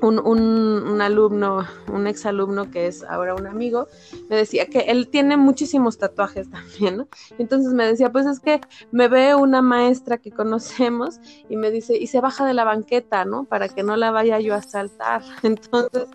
un, 0.01 0.19
un, 0.19 1.01
alumno, 1.01 1.65
un 1.91 2.07
exalumno 2.07 2.71
que 2.71 2.87
es 2.87 3.03
ahora 3.03 3.35
un 3.35 3.47
amigo, 3.47 3.87
me 4.29 4.37
decía 4.37 4.67
que 4.67 4.79
él 4.79 5.09
tiene 5.09 5.37
muchísimos 5.37 5.97
tatuajes 5.97 6.49
también, 6.51 6.97
¿no? 6.97 7.07
Entonces 7.37 7.73
me 7.73 7.85
decía, 7.85 8.11
pues 8.11 8.25
es 8.25 8.39
que 8.39 8.61
me 8.91 9.07
ve 9.07 9.35
una 9.35 9.61
maestra 9.61 10.17
que 10.17 10.31
conocemos 10.31 11.19
y 11.49 11.57
me 11.57 11.71
dice, 11.71 11.97
y 11.97 12.07
se 12.07 12.21
baja 12.21 12.45
de 12.45 12.53
la 12.53 12.63
banqueta, 12.63 13.25
¿no? 13.25 13.43
Para 13.45 13.69
que 13.69 13.83
no 13.83 13.95
la 13.97 14.11
vaya 14.11 14.39
yo 14.39 14.55
a 14.55 14.61
saltar. 14.61 15.21
Entonces, 15.43 16.07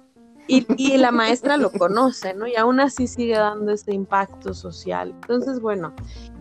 y, 0.47 0.97
la 0.99 1.11
maestra 1.11 1.57
lo 1.57 1.71
conoce, 1.71 2.35
¿no? 2.35 2.47
Y 2.47 2.57
aún 2.57 2.81
así 2.81 3.07
sigue 3.07 3.37
dando 3.37 3.73
ese 3.73 3.93
impacto 3.93 4.53
social. 4.53 5.11
Entonces, 5.23 5.61
bueno, 5.61 5.95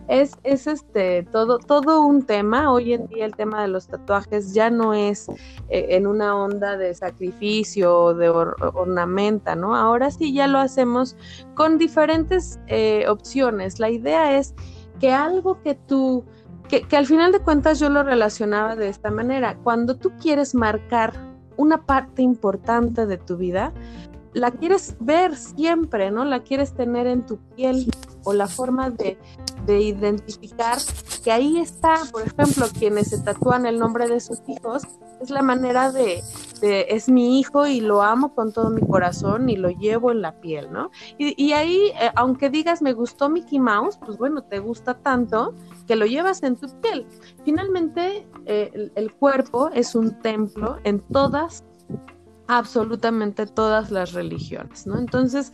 es, 0.08 0.36
es 0.42 0.66
este 0.66 1.22
todo, 1.32 1.58
todo 1.58 2.02
un 2.02 2.24
tema. 2.24 2.70
Hoy 2.70 2.92
en 2.92 3.06
día 3.06 3.24
el 3.24 3.34
tema 3.34 3.62
de 3.62 3.68
los 3.68 3.88
tatuajes 3.88 4.52
ya 4.52 4.68
no 4.68 4.92
es 4.92 5.28
eh, 5.70 5.86
en 5.90 6.06
una 6.06 6.36
onda 6.36 6.76
de 6.76 6.94
sacrificio 6.94 7.98
o 7.98 8.14
de 8.14 8.28
ornamenta, 8.28 9.56
¿no? 9.56 9.74
Ahora 9.74 10.10
sí 10.10 10.32
ya 10.34 10.46
lo 10.46 10.58
hacemos 10.58 11.16
con 11.54 11.78
diferentes 11.78 12.60
eh, 12.66 13.06
opciones. 13.08 13.78
La 13.78 13.90
idea 13.90 14.36
es 14.36 14.54
que 15.00 15.12
algo 15.12 15.62
que 15.62 15.74
tú, 15.74 16.24
que, 16.68 16.82
que 16.82 16.96
al 16.96 17.06
final 17.06 17.32
de 17.32 17.40
cuentas 17.40 17.78
yo 17.78 17.88
lo 17.88 18.02
relacionaba 18.02 18.76
de 18.76 18.88
esta 18.88 19.10
manera. 19.10 19.56
Cuando 19.62 19.96
tú 19.96 20.12
quieres 20.20 20.54
marcar 20.54 21.33
una 21.56 21.86
parte 21.86 22.22
importante 22.22 23.06
de 23.06 23.18
tu 23.18 23.36
vida, 23.36 23.72
la 24.32 24.50
quieres 24.50 24.96
ver 25.00 25.36
siempre, 25.36 26.10
¿no? 26.10 26.24
La 26.24 26.42
quieres 26.42 26.74
tener 26.74 27.06
en 27.06 27.24
tu 27.24 27.38
piel 27.54 27.90
o 28.24 28.32
la 28.32 28.48
forma 28.48 28.90
de, 28.90 29.16
de 29.66 29.80
identificar 29.80 30.78
que 31.22 31.32
ahí 31.32 31.58
está, 31.58 31.96
por 32.12 32.22
ejemplo, 32.22 32.66
quienes 32.78 33.08
se 33.08 33.18
tatúan 33.20 33.64
el 33.64 33.78
nombre 33.78 34.08
de 34.08 34.20
sus 34.20 34.40
hijos, 34.46 34.82
es 35.20 35.30
la 35.30 35.42
manera 35.42 35.90
de, 35.90 36.22
es 36.60 37.08
mi 37.08 37.38
hijo 37.38 37.66
y 37.66 37.80
lo 37.80 38.02
amo 38.02 38.34
con 38.34 38.52
todo 38.52 38.70
mi 38.70 38.82
corazón 38.82 39.48
y 39.48 39.56
lo 39.56 39.70
llevo 39.70 40.10
en 40.10 40.20
la 40.20 40.40
piel, 40.40 40.70
¿no? 40.72 40.90
Y, 41.16 41.42
y 41.42 41.52
ahí, 41.52 41.92
eh, 42.00 42.10
aunque 42.14 42.50
digas 42.50 42.82
me 42.82 42.92
gustó 42.92 43.28
Mickey 43.28 43.58
Mouse, 43.58 43.98
pues 44.04 44.18
bueno, 44.18 44.42
te 44.42 44.58
gusta 44.58 44.94
tanto 44.94 45.54
que 45.86 45.96
lo 45.96 46.06
llevas 46.06 46.42
en 46.42 46.56
tu 46.56 46.68
piel. 46.80 47.06
Finalmente, 47.44 48.26
eh, 48.46 48.70
el, 48.74 48.92
el 48.94 49.12
cuerpo 49.12 49.70
es 49.74 49.94
un 49.94 50.18
templo 50.20 50.78
en 50.84 51.00
todas 51.00 51.64
absolutamente 52.46 53.46
todas 53.46 53.90
las 53.90 54.12
religiones, 54.12 54.86
¿no? 54.86 54.98
Entonces, 54.98 55.52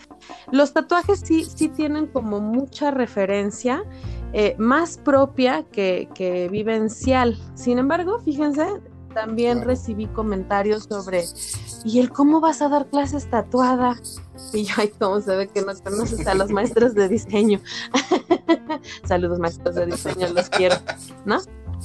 los 0.50 0.72
tatuajes 0.72 1.20
sí, 1.20 1.44
sí 1.44 1.68
tienen 1.68 2.06
como 2.06 2.40
mucha 2.40 2.90
referencia 2.90 3.84
eh, 4.32 4.56
más 4.58 4.98
propia 4.98 5.64
que, 5.70 6.08
que, 6.14 6.48
vivencial. 6.48 7.38
Sin 7.54 7.78
embargo, 7.78 8.18
fíjense, 8.20 8.66
también 9.14 9.62
recibí 9.62 10.06
comentarios 10.08 10.84
sobre, 10.84 11.24
¿y 11.84 12.00
el 12.00 12.10
cómo 12.10 12.40
vas 12.40 12.62
a 12.62 12.68
dar 12.68 12.88
clases 12.88 13.28
tatuada? 13.30 13.96
Y 14.52 14.64
yo, 14.64 14.74
ay, 14.78 14.90
¿cómo 14.98 15.20
se 15.20 15.36
ve 15.36 15.48
que 15.48 15.60
no 15.60 15.72
conoces 15.84 16.26
a 16.26 16.34
los 16.34 16.50
maestros 16.50 16.94
de 16.94 17.08
diseño? 17.08 17.60
Saludos, 19.04 19.38
maestros 19.38 19.74
de 19.74 19.86
diseño, 19.86 20.28
los 20.28 20.48
quiero, 20.50 20.76
¿no? 21.24 21.38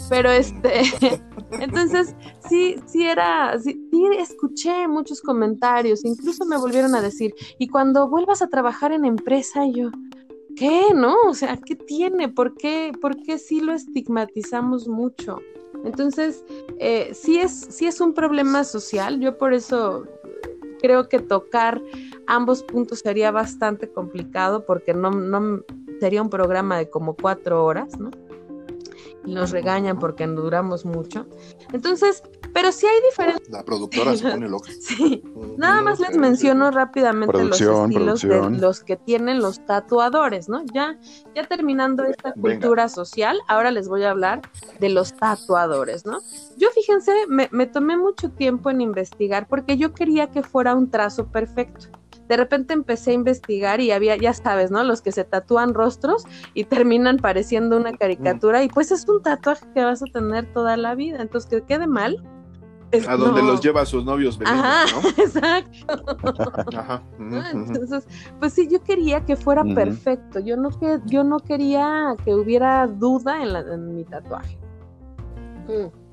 Pero 0.10 0.30
este, 0.30 0.82
entonces 1.52 2.16
sí, 2.50 2.76
sí 2.86 3.06
era, 3.06 3.58
sí, 3.60 3.89
escuché 4.20 4.88
muchos 4.88 5.22
comentarios, 5.22 6.04
incluso 6.04 6.46
me 6.46 6.58
volvieron 6.58 6.96
a 6.96 7.02
decir, 7.02 7.34
y 7.60 7.68
cuando 7.68 8.10
vuelvas 8.10 8.41
a 8.41 8.48
trabajar 8.48 8.91
en 8.91 9.06
empresa, 9.06 9.66
yo, 9.68 9.91
¿qué? 10.56 10.88
¿No? 10.93 11.16
O 11.28 11.34
sea, 11.34 11.58
¿qué 11.58 11.76
tiene? 11.76 12.30
¿Por 12.30 12.56
qué, 12.56 12.91
por 13.00 13.16
qué 13.24 13.38
sí 13.38 13.62
lo 13.62 13.74
estigmatizamos 13.74 14.88
mucho? 14.88 15.39
Entonces, 15.86 16.43
eh, 16.79 17.11
sí, 17.13 17.39
es, 17.39 17.67
sí 17.69 17.88
es 17.88 18.01
un 18.01 18.13
problema 18.13 18.63
social, 18.63 19.19
yo 19.19 19.38
por 19.38 19.53
eso 19.53 20.05
creo 20.81 21.07
que 21.07 21.19
tocar 21.19 21.81
ambos 22.27 22.63
puntos 22.63 22.99
sería 22.99 23.31
bastante 23.31 23.89
complicado 23.89 24.65
porque 24.65 24.93
no, 24.93 25.11
no 25.11 25.63
sería 25.99 26.21
un 26.21 26.29
programa 26.29 26.77
de 26.77 26.89
como 26.89 27.15
cuatro 27.15 27.63
horas, 27.63 27.99
¿no? 27.99 28.11
nos 29.25 29.51
regañan 29.51 29.99
porque 29.99 30.27
no 30.27 30.41
duramos 30.41 30.86
mucho. 30.86 31.25
Entonces, 31.73 32.23
pero 32.56 32.72
sí 32.72 32.88
hay 32.88 33.01
diferentes. 33.10 33.49
La 33.49 33.66
productora 33.66 34.16
se 34.16 34.32
pone 34.32 34.47
loca. 34.47 34.72
sí. 34.80 35.22
Nada 35.58 35.82
más 35.82 35.99
les 35.99 36.16
menciono 36.16 36.72
rápidamente 36.72 37.43
los 37.43 37.60
estilos 37.60 38.22
de 38.22 38.49
los 38.49 38.82
que 38.82 38.95
tienen 38.95 39.39
los 39.39 39.66
tatuadores, 39.66 40.47
¿no? 40.47 40.64
Ya, 40.74 40.97
ya 41.36 41.43
terminando 41.43 42.06
esta 42.06 42.32
cultura 42.32 42.88
social, 42.88 43.38
ahora 43.49 43.72
les 43.72 43.89
voy 43.89 44.03
a 44.03 44.12
hablar 44.12 44.41
de 44.80 44.88
los 44.88 45.12
tatuadores, 45.16 46.06
¿no? 46.06 46.20
Yo 46.56 46.70
fíjense, 46.70 47.12
me, 47.28 47.49
me 47.51 47.66
tomé 47.66 47.97
mucho 47.97 48.30
tiempo 48.30 48.70
en 48.70 48.80
investigar 48.80 49.49
porque 49.49 49.76
yo 49.76 49.93
quería 49.93 50.32
que 50.32 50.41
fuera 50.41 50.76
un 50.76 50.89
trazo 50.89 51.28
perfecto 51.28 51.88
de 52.28 52.38
repente 52.38 52.74
empecé 52.74 53.12
a 53.12 53.14
investigar 53.14 53.82
y 53.82 53.91
había, 53.91 54.16
ya 54.16 54.34
sabes, 54.34 54.72
¿no? 54.72 54.84
Los 54.84 55.01
que 55.01 55.12
se 55.12 55.24
tatúan 55.24 55.74
rostros 55.74 56.24
y 56.53 56.64
terminan 56.64 57.18
pareciendo 57.18 57.78
una 57.78 57.95
caricatura 57.95 58.64
y 58.64 58.68
pues 58.68 58.91
es 58.91 59.08
un 59.08 59.22
tatuaje 59.22 59.66
que 59.74 59.84
vas 59.84 60.01
a 60.01 60.06
tener 60.06 60.51
toda 60.51 60.76
la 60.78 60.95
vida, 60.95 61.22
entonces 61.22 61.49
que 61.49 61.62
quede 61.62 61.88
mal. 61.88 62.24
A 63.08 63.18
donde 63.18 63.41
los 63.41 63.62
lleva 63.62 63.82
a 63.82 63.86
sus 63.86 64.04
novios 64.04 64.39
Ajá, 64.46 64.86
exacto. 65.18 66.06
Ajá. 66.78 67.04
Entonces, 67.20 68.08
pues 68.39 68.54
sí, 68.54 68.68
yo 68.70 68.84
quería 68.84 69.26
que 69.26 69.36
fuera 69.36 69.64
perfecto. 69.64 70.39
Yo 70.39 70.58
no 70.58 70.70
que 70.70 71.00
yo 71.06 71.24
no 71.24 71.39
quería 71.39 72.16
que 72.24 72.34
hubiera 72.34 72.88
duda 72.88 73.41
en, 73.41 73.54
la, 73.54 73.60
en 73.60 73.96
mi 73.96 74.04
tatuaje. 74.04 74.58
Mm. 75.68 76.05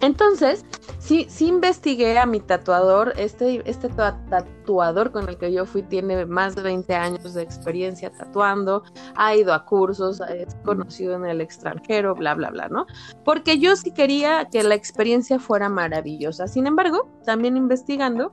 Entonces, 0.00 0.64
sí, 0.98 1.26
sí 1.28 1.46
investigué 1.46 2.18
a 2.18 2.26
mi 2.26 2.40
tatuador. 2.40 3.14
Este, 3.16 3.68
este 3.68 3.88
tatuador 3.88 5.10
con 5.10 5.28
el 5.28 5.38
que 5.38 5.52
yo 5.52 5.64
fui 5.64 5.82
tiene 5.82 6.26
más 6.26 6.54
de 6.54 6.62
20 6.62 6.94
años 6.94 7.34
de 7.34 7.42
experiencia 7.42 8.10
tatuando, 8.10 8.82
ha 9.14 9.34
ido 9.34 9.54
a 9.54 9.64
cursos, 9.64 10.20
es 10.20 10.54
conocido 10.64 11.16
en 11.16 11.26
el 11.26 11.40
extranjero, 11.40 12.14
bla, 12.14 12.34
bla, 12.34 12.50
bla, 12.50 12.68
¿no? 12.68 12.86
Porque 13.24 13.58
yo 13.58 13.74
sí 13.76 13.92
quería 13.92 14.48
que 14.50 14.62
la 14.62 14.74
experiencia 14.74 15.38
fuera 15.38 15.68
maravillosa. 15.68 16.46
Sin 16.46 16.66
embargo, 16.66 17.08
también 17.24 17.56
investigando, 17.56 18.32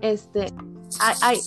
Este, 0.00 0.52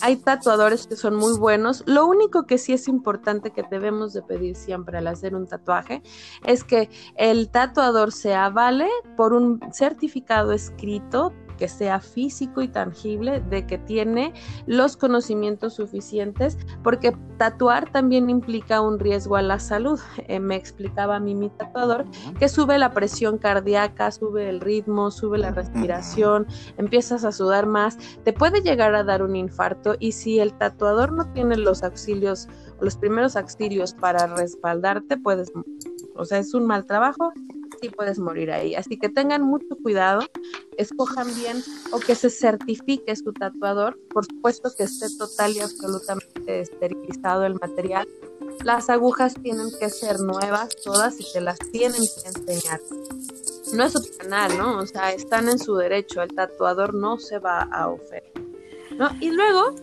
hay, 0.02 0.16
tatuadores 0.16 0.86
que 0.86 0.96
son 0.96 1.16
muy 1.16 1.38
buenos. 1.38 1.82
Lo 1.86 2.06
único 2.06 2.46
que 2.46 2.58
sí 2.58 2.72
es 2.72 2.88
importante 2.88 3.50
que 3.50 3.64
debemos 3.70 4.12
de 4.12 4.22
pedir 4.22 4.56
siempre 4.56 4.98
al 4.98 5.06
hacer 5.06 5.34
un 5.34 5.46
tatuaje 5.46 6.02
es 6.44 6.64
que 6.64 6.88
el 7.16 7.48
tatuador 7.50 8.12
se 8.12 8.34
avale 8.34 8.88
por 9.16 9.32
un 9.32 9.60
certificado 9.72 10.52
escrito 10.52 11.32
que 11.62 11.68
sea 11.68 12.00
físico 12.00 12.60
y 12.60 12.66
tangible, 12.66 13.38
de 13.38 13.68
que 13.68 13.78
tiene 13.78 14.34
los 14.66 14.96
conocimientos 14.96 15.74
suficientes, 15.74 16.58
porque 16.82 17.16
tatuar 17.38 17.88
también 17.92 18.28
implica 18.28 18.80
un 18.80 18.98
riesgo 18.98 19.36
a 19.36 19.42
la 19.42 19.60
salud. 19.60 20.00
Eh, 20.26 20.40
me 20.40 20.56
explicaba 20.56 21.14
a 21.14 21.20
mí 21.20 21.36
mi 21.36 21.50
tatuador 21.50 22.04
que 22.40 22.48
sube 22.48 22.80
la 22.80 22.90
presión 22.90 23.38
cardíaca, 23.38 24.10
sube 24.10 24.48
el 24.48 24.60
ritmo, 24.60 25.12
sube 25.12 25.38
la 25.38 25.52
respiración, 25.52 26.48
empiezas 26.78 27.24
a 27.24 27.30
sudar 27.30 27.66
más, 27.66 27.96
te 28.24 28.32
puede 28.32 28.60
llegar 28.60 28.96
a 28.96 29.04
dar 29.04 29.22
un 29.22 29.36
infarto 29.36 29.94
y 30.00 30.10
si 30.10 30.40
el 30.40 30.54
tatuador 30.54 31.12
no 31.12 31.32
tiene 31.32 31.56
los 31.56 31.84
auxilios, 31.84 32.48
los 32.80 32.96
primeros 32.96 33.36
auxilios 33.36 33.94
para 33.94 34.26
respaldarte, 34.26 35.16
puedes, 35.16 35.52
o 36.16 36.24
sea, 36.24 36.38
es 36.38 36.54
un 36.54 36.66
mal 36.66 36.86
trabajo 36.86 37.32
y 37.82 37.90
puedes 37.90 38.18
morir 38.18 38.50
ahí. 38.50 38.74
Así 38.74 38.98
que 38.98 39.08
tengan 39.08 39.42
mucho 39.42 39.76
cuidado, 39.82 40.26
escojan 40.76 41.28
bien 41.34 41.62
o 41.92 42.00
que 42.00 42.14
se 42.14 42.30
certifique 42.30 43.14
su 43.16 43.32
tatuador, 43.32 43.98
por 44.10 44.24
supuesto 44.24 44.70
que 44.76 44.84
esté 44.84 45.06
total 45.16 45.52
y 45.52 45.60
absolutamente 45.60 46.60
esterilizado 46.60 47.44
el 47.44 47.54
material. 47.54 48.08
Las 48.64 48.90
agujas 48.90 49.34
tienen 49.42 49.68
que 49.78 49.90
ser 49.90 50.20
nuevas 50.20 50.76
todas 50.84 51.18
y 51.18 51.24
se 51.24 51.40
las 51.40 51.58
tienen 51.58 52.02
que 52.02 52.28
enseñar. 52.28 52.80
No 53.74 53.84
es 53.84 53.96
opcional, 53.96 54.56
¿no? 54.58 54.78
O 54.78 54.86
sea, 54.86 55.12
están 55.12 55.48
en 55.48 55.58
su 55.58 55.74
derecho, 55.76 56.22
el 56.22 56.34
tatuador 56.34 56.94
no 56.94 57.18
se 57.18 57.38
va 57.38 57.62
a 57.62 57.88
oferir. 57.88 58.32
¿no? 58.96 59.08
Y 59.20 59.30
luego 59.30 59.74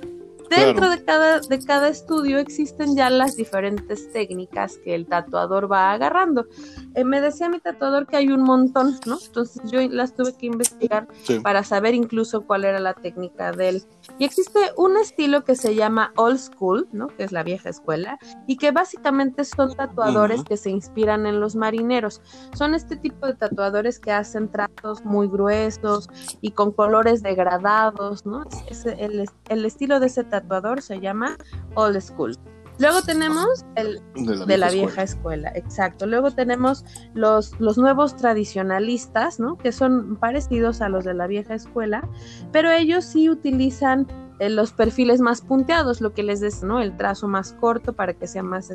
Dentro 0.49 0.89
de, 0.89 1.03
cada, 1.03 1.39
de 1.41 1.59
cada 1.63 1.89
estudio 1.89 2.39
existen 2.39 2.95
ya 2.95 3.09
las 3.09 3.35
diferentes 3.35 4.11
técnicas 4.11 4.79
que 4.83 4.95
el 4.95 5.05
tatuador 5.05 5.71
va 5.71 5.91
agarrando. 5.91 6.47
Eh, 6.95 7.03
me 7.03 7.21
decía 7.21 7.49
mi 7.49 7.59
tatuador 7.59 8.07
que 8.07 8.17
hay 8.17 8.29
un 8.29 8.41
montón, 8.41 8.99
¿no? 9.05 9.19
Entonces 9.23 9.61
yo 9.71 9.79
las 9.89 10.15
tuve 10.15 10.35
que 10.35 10.47
investigar 10.47 11.07
para 11.43 11.63
saber 11.63 11.93
incluso 11.93 12.41
cuál 12.41 12.65
era 12.65 12.79
la 12.79 12.95
técnica 12.95 13.51
de 13.51 13.69
él. 13.69 13.83
Y 14.17 14.25
existe 14.25 14.59
un 14.75 14.97
estilo 14.97 15.43
que 15.43 15.55
se 15.55 15.75
llama 15.75 16.13
old 16.15 16.39
school, 16.39 16.87
¿no? 16.91 17.07
Que 17.07 17.23
es 17.23 17.31
la 17.31 17.43
vieja 17.43 17.69
escuela, 17.69 18.17
y 18.47 18.57
que 18.57 18.71
básicamente 18.71 19.43
son 19.43 19.75
tatuadores 19.75 20.43
que 20.43 20.57
se 20.57 20.71
inspiran 20.71 21.27
en 21.27 21.39
los 21.39 21.55
marineros. 21.55 22.21
Son 22.55 22.73
este 22.73 22.97
tipo 22.97 23.27
de 23.27 23.35
tatuadores 23.35 23.99
que 23.99 24.11
hacen 24.11 24.49
tratos 24.49 25.05
muy 25.05 25.27
gruesos 25.27 26.09
y 26.41 26.51
con 26.51 26.71
colores 26.71 27.21
degradados, 27.21 28.25
¿no? 28.25 28.45
Es 28.67 28.85
el, 28.85 29.29
el 29.49 29.65
estilo 29.65 29.99
de 29.99 30.07
ese 30.07 30.23
tatuador 30.23 30.38
tatuador 30.41 30.81
se 30.81 30.99
llama 30.99 31.37
Old 31.75 31.99
School. 32.01 32.37
Luego 32.79 33.01
tenemos 33.01 33.65
el 33.75 34.01
de 34.47 34.57
la, 34.57 34.69
vieja, 34.69 35.03
escuela. 35.03 35.51
exacto. 35.53 36.07
Luego 36.07 36.31
tenemos 36.31 36.85
los, 37.13 37.59
los 37.59 37.77
nuevos 37.77 38.15
tradicionalistas, 38.15 39.37
¿no? 39.37 39.57
Que 39.57 39.73
son 39.73 40.15
parecidos 40.15 40.79
a 40.81 40.87
los 40.87 41.03
de 41.03 41.13
la 41.13 41.27
vieja 41.27 41.55
escuela, 41.55 42.07
pero 42.53 42.71
ellos 42.71 43.03
sí 43.03 43.29
utilizan 43.29 44.07
eh, 44.39 44.49
los 44.49 44.71
perfiles 44.71 45.19
más 45.19 45.41
punteados, 45.41 45.99
lo 45.99 46.13
que 46.13 46.23
les 46.23 46.39
des, 46.39 46.63
¿no? 46.63 46.79
El 46.79 46.95
trazo 46.95 47.27
más 47.27 47.51
corto 47.59 47.91
para 47.91 48.13
que 48.13 48.27
sea 48.27 48.43
más 48.43 48.71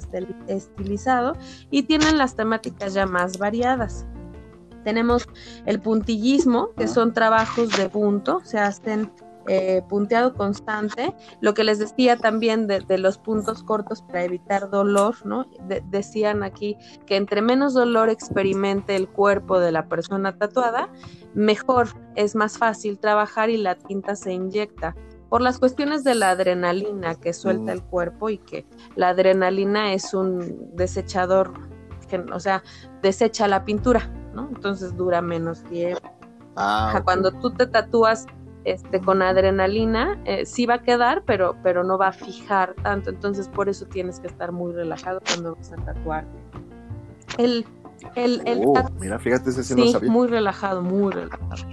estilizado 0.48 1.32
y 1.70 1.84
tienen 1.84 2.18
las 2.18 2.36
temáticas 2.36 2.92
ya 2.92 3.06
más 3.06 3.38
variadas. 3.38 4.06
Tenemos 4.84 5.26
el 5.64 5.80
puntillismo, 5.80 6.74
que 6.76 6.88
son 6.88 7.14
trabajos 7.14 7.74
de 7.78 7.88
punto, 7.88 8.42
se 8.44 8.58
hacen 8.58 9.10
eh, 9.46 9.82
punteado 9.88 10.34
constante. 10.34 11.14
Lo 11.40 11.54
que 11.54 11.64
les 11.64 11.78
decía 11.78 12.16
también 12.16 12.66
de, 12.66 12.98
los 12.98 13.18
puntos 13.18 13.62
cortos 13.62 14.02
para 14.02 14.24
evitar 14.24 14.70
dolor, 14.70 15.14
¿no? 15.26 15.46
decían 15.90 16.42
aquí 16.42 16.76
que 17.06 17.16
entre 17.16 17.42
menos 17.42 17.74
dolor 17.74 18.08
experimente 18.08 18.96
el 18.96 19.08
cuerpo 19.08 19.58
de 19.58 19.72
la 19.72 19.88
persona 19.88 20.36
tatuada, 20.36 20.88
mejor, 21.34 21.88
es 22.14 22.34
más 22.34 22.56
fácil 22.58 22.98
trabajar 22.98 23.50
y 23.50 23.56
la 23.56 23.74
tinta 23.74 24.16
se 24.16 24.32
inyecta 24.32 24.94
por 25.28 25.42
las 25.42 25.58
cuestiones 25.58 26.04
de 26.04 26.14
la 26.14 26.30
adrenalina 26.30 27.16
que 27.16 27.32
suelta 27.32 27.72
el 27.72 27.82
cuerpo 27.82 28.30
y 28.30 28.38
que 28.38 28.64
la 28.94 29.08
adrenalina 29.08 29.92
es 29.92 30.14
un 30.14 30.70
desechador, 30.76 31.52
que, 32.08 32.18
o 32.18 32.38
sea, 32.38 32.62
desecha 33.02 33.48
la 33.48 33.64
pintura, 33.64 34.08
¿no? 34.32 34.48
Entonces 34.48 34.96
dura 34.96 35.20
menos 35.20 35.64
tiempo. 35.64 36.08
Ah, 36.56 37.00
Cuando 37.04 37.32
tú 37.32 37.50
te 37.50 37.66
tatúas 37.66 38.26
este, 38.64 39.00
con 39.00 39.22
adrenalina, 39.22 40.18
eh, 40.24 40.46
sí 40.46 40.66
va 40.66 40.74
a 40.74 40.82
quedar, 40.82 41.22
pero, 41.24 41.56
pero 41.62 41.84
no 41.84 41.98
va 41.98 42.08
a 42.08 42.12
fijar 42.12 42.74
tanto. 42.82 43.10
Entonces, 43.10 43.48
por 43.48 43.68
eso 43.68 43.86
tienes 43.86 44.20
que 44.20 44.26
estar 44.26 44.52
muy 44.52 44.72
relajado 44.72 45.20
cuando 45.26 45.54
vas 45.54 45.72
a 45.72 45.76
tatuar. 45.76 46.24
El, 47.38 47.66
el, 48.16 48.42
el 48.46 48.62
oh, 48.64 48.74
mira, 48.98 49.18
fíjate, 49.18 49.50
ese 49.50 49.64
sí, 49.64 49.94
muy 50.08 50.28
relajado, 50.28 50.82
muy 50.82 51.12
relajado. 51.12 51.66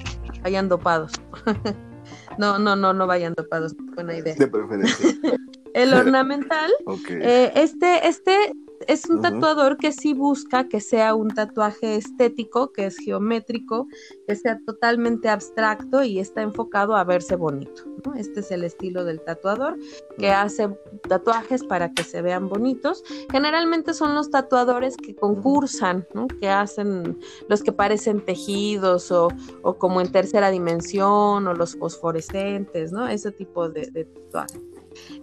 Vayan 0.44 0.70
dopados. 0.70 1.14
no, 2.38 2.60
no, 2.60 2.76
no, 2.76 2.94
no 2.94 3.08
vayan 3.08 3.34
dopados. 3.36 3.76
Buena 3.96 4.16
idea. 4.16 4.36
De 4.36 4.48
preferencia. 4.48 5.10
el 5.74 5.94
ornamental, 5.94 6.72
eh, 7.10 7.52
este, 7.56 8.08
este 8.08 8.54
es 8.88 9.10
un 9.10 9.22
tatuador 9.22 9.78
que 9.78 9.92
sí 9.92 10.14
busca 10.14 10.68
que 10.68 10.80
sea 10.80 11.16
un 11.16 11.30
tatuaje 11.30 11.96
estético, 11.96 12.72
que 12.72 12.86
es 12.86 12.98
geométrico, 12.98 13.88
que 14.28 14.36
sea 14.36 14.60
totalmente 14.66 15.30
abstracto 15.30 16.04
y 16.04 16.20
está 16.20 16.42
enfocado 16.42 16.96
a 16.96 17.04
verse 17.04 17.36
bonito. 17.36 17.84
Este 18.16 18.40
es 18.40 18.52
el 18.52 18.64
estilo 18.64 19.06
del 19.06 19.22
tatuador 19.22 19.78
que 20.18 20.32
hace 20.32 20.70
tatuajes 21.08 21.64
para 21.64 21.92
que 21.94 22.04
se 22.04 22.22
vean 22.22 22.50
bonitos. 22.50 23.04
Generalmente 23.32 23.94
son 23.94 24.16
los 24.16 24.30
tatuadores 24.30 24.98
que 24.98 25.16
concursan, 25.16 26.08
que 26.40 26.50
hacen 26.50 27.20
los 27.48 27.64
que 27.64 27.72
parecen 27.72 28.24
tejidos 28.24 29.12
o, 29.12 29.30
como 29.78 30.02
en 30.02 30.12
tercera 30.12 30.50
dimensión 30.50 31.48
o 31.48 31.54
los 31.54 31.76
fosforescentes, 31.76 32.92
¿no? 32.92 33.08
ese 33.08 33.32
tipo 33.32 33.70
de, 33.70 34.06
tatuaje. 34.06 34.60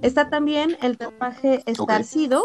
Está 0.01 0.31
también 0.31 0.77
el 0.81 0.97
tatuaje 0.97 1.63
estarcido 1.67 2.45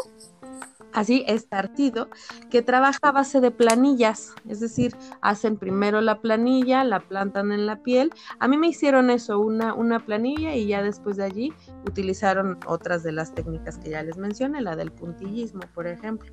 así 0.93 1.23
estarcido, 1.27 2.09
que 2.49 2.61
trabaja 2.61 2.99
a 3.01 3.11
base 3.11 3.41
de 3.41 3.51
planillas, 3.51 4.33
es 4.47 4.59
decir, 4.59 4.95
hacen 5.21 5.57
primero 5.57 6.01
la 6.01 6.21
planilla, 6.21 6.83
la 6.83 6.99
plantan 6.99 7.51
en 7.51 7.65
la 7.65 7.81
piel. 7.81 8.11
A 8.39 8.47
mí 8.47 8.57
me 8.57 8.67
hicieron 8.67 9.09
eso, 9.09 9.39
una, 9.39 9.73
una 9.73 9.99
planilla 9.99 10.55
y 10.55 10.67
ya 10.67 10.81
después 10.81 11.17
de 11.17 11.25
allí 11.25 11.53
utilizaron 11.87 12.59
otras 12.65 13.03
de 13.03 13.11
las 13.11 13.33
técnicas 13.33 13.77
que 13.77 13.91
ya 13.91 14.03
les 14.03 14.17
mencioné, 14.17 14.61
la 14.61 14.75
del 14.75 14.91
puntillismo, 14.91 15.61
por 15.73 15.87
ejemplo. 15.87 16.31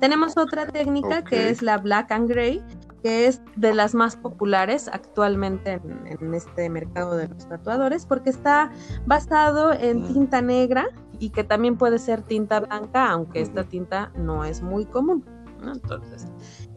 Tenemos 0.00 0.36
otra 0.36 0.66
técnica 0.66 1.22
que 1.22 1.50
es 1.50 1.62
la 1.62 1.78
black 1.78 2.10
and 2.12 2.28
gray, 2.28 2.62
que 3.02 3.26
es 3.26 3.40
de 3.56 3.74
las 3.74 3.94
más 3.94 4.16
populares 4.16 4.88
actualmente 4.88 5.72
en, 5.72 6.06
en, 6.06 6.34
este 6.34 6.68
mercado 6.68 7.16
de 7.16 7.28
los 7.28 7.48
tatuadores, 7.48 8.06
porque 8.06 8.30
está 8.30 8.70
basado 9.06 9.72
en 9.72 10.06
tinta 10.12 10.42
negra, 10.42 10.88
y 11.20 11.30
que 11.30 11.44
también 11.44 11.76
puede 11.76 12.00
ser 12.00 12.22
tinta 12.22 12.58
blanca, 12.58 13.10
aunque 13.10 13.40
esta 13.40 13.62
tinta 13.64 14.10
no 14.16 14.44
es 14.44 14.62
muy 14.62 14.86
común. 14.86 15.24
Entonces, 15.62 16.26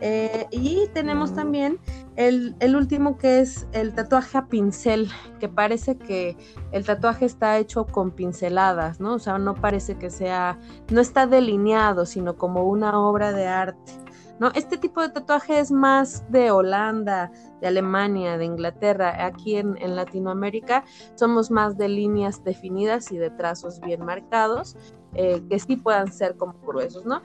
eh, 0.02 0.48
y 0.52 0.88
tenemos 0.94 1.34
también 1.34 1.80
el, 2.18 2.54
el, 2.60 2.76
último 2.76 3.18
que 3.18 3.40
es 3.40 3.66
el 3.72 3.94
tatuaje 3.94 4.38
a 4.38 4.48
pincel, 4.48 5.10
que 5.40 5.48
parece 5.48 5.98
que 5.98 6.36
el 6.74 6.86
tatuaje 6.86 7.24
está 7.26 7.58
hecho 7.58 7.86
con 7.86 8.12
pinceladas, 8.12 9.00
¿no? 9.00 9.14
O 9.14 9.20
sea, 9.20 9.38
no 9.38 9.54
parece 9.54 9.96
que 9.96 10.10
sea, 10.10 10.60
no 10.92 11.00
está 11.00 11.26
delineado, 11.28 12.06
sino 12.06 12.36
como 12.36 12.68
una 12.68 13.00
obra 13.00 13.32
de 13.32 13.48
arte. 13.48 14.03
¿No? 14.40 14.52
Este 14.56 14.78
tipo 14.78 15.02
de 15.02 15.10
tatuaje 15.10 15.60
es 15.60 15.72
más 15.72 16.30
de 16.32 16.52
Holanda, 16.52 17.32
de 17.62 17.68
Alemania, 17.68 18.38
de 18.38 18.46
Inglaterra. 18.46 19.26
Aquí 19.26 19.58
en, 19.58 19.78
Latinoamérica 19.96 20.84
somos 21.16 21.52
más 21.52 21.78
de 21.78 21.90
líneas 21.90 22.44
definidas 22.44 23.12
y 23.12 23.18
de 23.18 23.30
trazos 23.30 23.80
bien 23.82 24.04
marcados. 24.04 24.76
Eh, 25.16 25.44
que 25.48 25.60
sí 25.60 25.76
puedan 25.76 26.12
ser 26.12 26.38
como 26.38 26.56
gruesos, 26.66 27.06
¿no? 27.06 27.22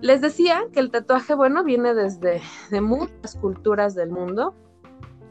Les 0.00 0.20
decía 0.20 0.68
que 0.72 0.78
el 0.78 0.92
tatuaje, 0.92 1.34
bueno, 1.34 1.64
viene 1.64 1.92
desde 1.92 2.40
de 2.70 2.80
muchas 2.80 3.34
culturas 3.34 3.96
del 3.96 4.10
mundo, 4.10 4.54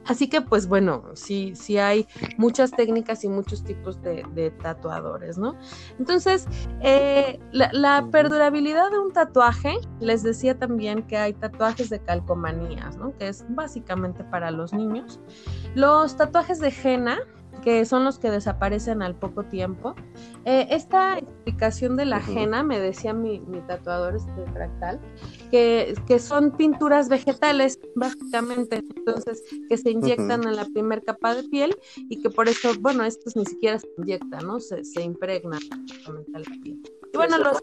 Así 0.06 0.28
que, 0.28 0.41
pues 0.41 0.68
bueno, 0.68 1.04
sí, 1.14 1.54
sí 1.56 1.78
hay 1.78 2.08
muchas 2.38 2.72
técnicas 2.72 3.24
y 3.24 3.30
muchos 3.30 3.64
tipos 3.64 4.01
de, 4.01 4.54
tatuadores, 4.62 5.38
¿no? 5.38 5.56
Entonces, 5.99 6.47
eh, 6.82 7.39
la, 7.51 8.08
perdurabilidad 8.12 8.91
de 8.91 8.99
un 8.99 9.14
tatuaje, 9.14 9.78
les 9.99 10.24
decía 10.24 10.58
también 10.58 11.04
que 11.04 11.18
hay 11.18 11.34
tatuajes 11.34 11.89
de 11.89 11.99
calcomanías, 11.99 12.97
¿no? 12.97 13.16
Que 13.18 13.30
es 13.30 13.45
básicamente 13.49 14.24
para 14.24 14.51
los 14.51 14.74
niños. 14.74 15.20
Los 15.76 16.18
tatuajes 16.18 16.60
de 16.60 16.74
henna, 16.84 17.20
que 17.64 17.86
son 17.86 18.04
los 18.04 18.20
que 18.20 18.30
desaparecen 18.30 19.01
al 19.01 19.16
poco 19.16 19.43
tiempo. 19.43 19.95
Eh, 20.43 20.68
esta 20.70 21.18
explicación 21.18 21.95
de 21.95 22.06
la 22.06 22.18
ajena, 22.18 22.64
me 22.64 22.80
decía 22.80 23.14
mi, 23.14 23.39
mi 23.39 23.62
tatuador 23.62 24.16
este 24.16 24.45
fractal, 24.51 24.99
que, 25.54 25.93
que 26.08 26.18
son 26.18 26.49
pinturas 26.58 27.10
vegetales, 27.10 27.80
básicamente, 27.95 28.82
entonces, 28.95 29.43
que 29.70 29.78
se 29.78 29.91
inyectan 29.91 30.47
en 30.47 30.56
la 30.56 30.66
primera 30.66 30.99
capa 30.99 31.36
de 31.36 31.43
piel 31.43 31.76
y 32.10 32.20
que 32.24 32.32
por 32.32 32.49
eso, 32.49 32.72
bueno, 32.80 33.04
estos 33.04 33.36
ni 33.36 33.45
siquiera 33.45 33.78
se 33.78 33.88
inyectan, 33.99 34.47
¿no? 34.47 34.60
Se, 34.60 34.84
se 34.84 35.04
impregnan 35.04 35.60
básicamente 35.70 36.32
a 36.34 36.39
la 36.39 36.45
piel. 36.64 36.80
Y 37.14 37.18
bueno, 37.18 37.38
los 37.38 37.60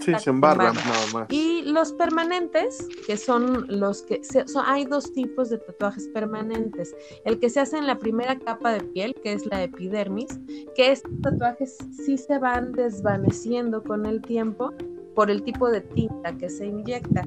Sí, 0.00 0.12
se 0.18 0.30
Embarran. 0.30 0.74
nada 0.74 1.06
más. 1.12 1.26
y 1.30 1.62
los 1.62 1.92
permanentes, 1.92 2.88
que 3.06 3.16
son 3.18 3.66
los 3.68 4.02
que 4.02 4.22
se- 4.24 4.46
son- 4.48 4.64
hay 4.66 4.84
dos 4.86 5.12
tipos 5.12 5.48
de 5.50 5.58
tatuajes 5.58 6.08
permanentes. 6.08 6.94
El 7.24 7.38
que 7.38 7.48
se 7.50 7.60
hace 7.60 7.76
en 7.78 7.86
la 7.86 7.98
primera 7.98 8.38
capa 8.38 8.72
de 8.72 8.80
piel, 8.80 9.14
que 9.22 9.32
es 9.34 9.44
la 9.46 9.62
epidermis, 9.62 10.38
que 10.74 10.92
estos 10.92 11.12
tatuajes 11.22 11.76
sí 11.92 12.16
se 12.18 12.38
van 12.38 12.72
desvaneciendo 12.72 13.82
con 13.82 14.04
el 14.06 14.20
tiempo 14.22 14.72
por 15.16 15.30
el 15.30 15.42
tipo 15.42 15.70
de 15.70 15.80
tinta 15.80 16.36
que 16.36 16.48
se 16.50 16.66
inyecta. 16.66 17.26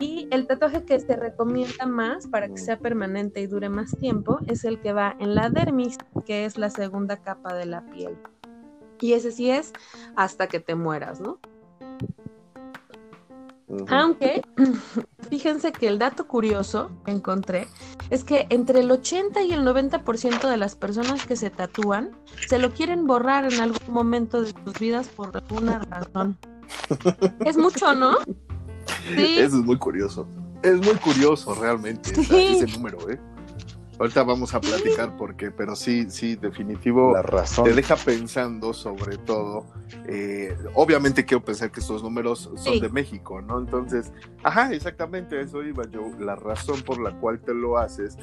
Y 0.00 0.26
el 0.30 0.46
tatuaje 0.46 0.84
que 0.84 0.98
se 0.98 1.16
recomienda 1.16 1.86
más 1.86 2.26
para 2.26 2.48
que 2.48 2.56
sea 2.56 2.78
permanente 2.78 3.40
y 3.40 3.46
dure 3.46 3.68
más 3.68 3.96
tiempo 3.98 4.38
es 4.46 4.64
el 4.64 4.80
que 4.80 4.92
va 4.92 5.14
en 5.20 5.34
la 5.34 5.48
dermis, 5.50 5.98
que 6.24 6.46
es 6.46 6.58
la 6.58 6.70
segunda 6.70 7.18
capa 7.18 7.54
de 7.54 7.66
la 7.66 7.84
piel. 7.90 8.16
Y 9.00 9.12
ese 9.12 9.30
sí 9.30 9.50
es 9.50 9.72
hasta 10.16 10.48
que 10.48 10.60
te 10.60 10.74
mueras, 10.74 11.20
¿no? 11.20 11.38
Aunque, 13.88 14.42
fíjense 15.30 15.72
que 15.72 15.88
el 15.88 15.98
dato 15.98 16.26
curioso 16.28 16.90
que 17.04 17.10
encontré 17.10 17.66
es 18.10 18.22
que 18.22 18.46
entre 18.50 18.80
el 18.80 18.90
80 18.90 19.42
y 19.42 19.52
el 19.52 19.62
90% 19.66 20.48
de 20.48 20.56
las 20.56 20.76
personas 20.76 21.26
que 21.26 21.34
se 21.36 21.50
tatúan 21.50 22.12
se 22.48 22.58
lo 22.58 22.72
quieren 22.72 23.06
borrar 23.06 23.52
en 23.52 23.60
algún 23.60 23.92
momento 23.92 24.42
de 24.42 24.52
sus 24.64 24.78
vidas 24.78 25.08
por 25.08 25.36
alguna 25.36 25.80
razón. 25.80 26.38
Es 27.44 27.56
mucho, 27.56 27.94
¿no? 27.94 28.18
Sí. 29.16 29.38
Eso 29.38 29.58
es 29.58 29.64
muy 29.64 29.78
curioso. 29.78 30.28
Es 30.62 30.76
muy 30.76 30.94
curioso 30.96 31.54
realmente 31.54 32.14
Sí. 32.14 32.58
ese 32.60 32.66
número, 32.76 33.10
¿eh? 33.10 33.18
Ahorita 33.98 34.22
vamos 34.24 34.52
a 34.54 34.60
platicar 34.60 35.16
por 35.16 35.36
qué, 35.36 35.50
pero 35.50 35.74
sí, 35.74 36.10
sí, 36.10 36.36
definitivo. 36.36 37.12
La 37.14 37.22
razón. 37.22 37.64
Te 37.64 37.72
deja 37.72 37.96
pensando 37.96 38.72
sobre 38.74 39.16
todo. 39.18 39.66
eh, 40.08 40.56
obviamente 40.74 41.24
quiero 41.24 41.44
pensar 41.44 41.70
que 41.70 41.80
estos 41.80 42.02
números 42.02 42.40
son 42.40 42.58
Sí. 42.58 42.80
de 42.80 42.88
México, 42.88 43.40
¿no? 43.40 43.58
Entonces, 43.58 44.12
ajá, 44.42 44.72
exactamente 44.72 45.38
a 45.38 45.42
eso 45.42 45.62
iba 45.62 45.84
yo. 45.90 46.02
La 46.18 46.34
razón 46.36 46.82
por 46.82 47.00
la 47.00 47.12
cual 47.18 47.38
te 47.40 47.54
lo 47.54 47.78
haces 47.78 48.16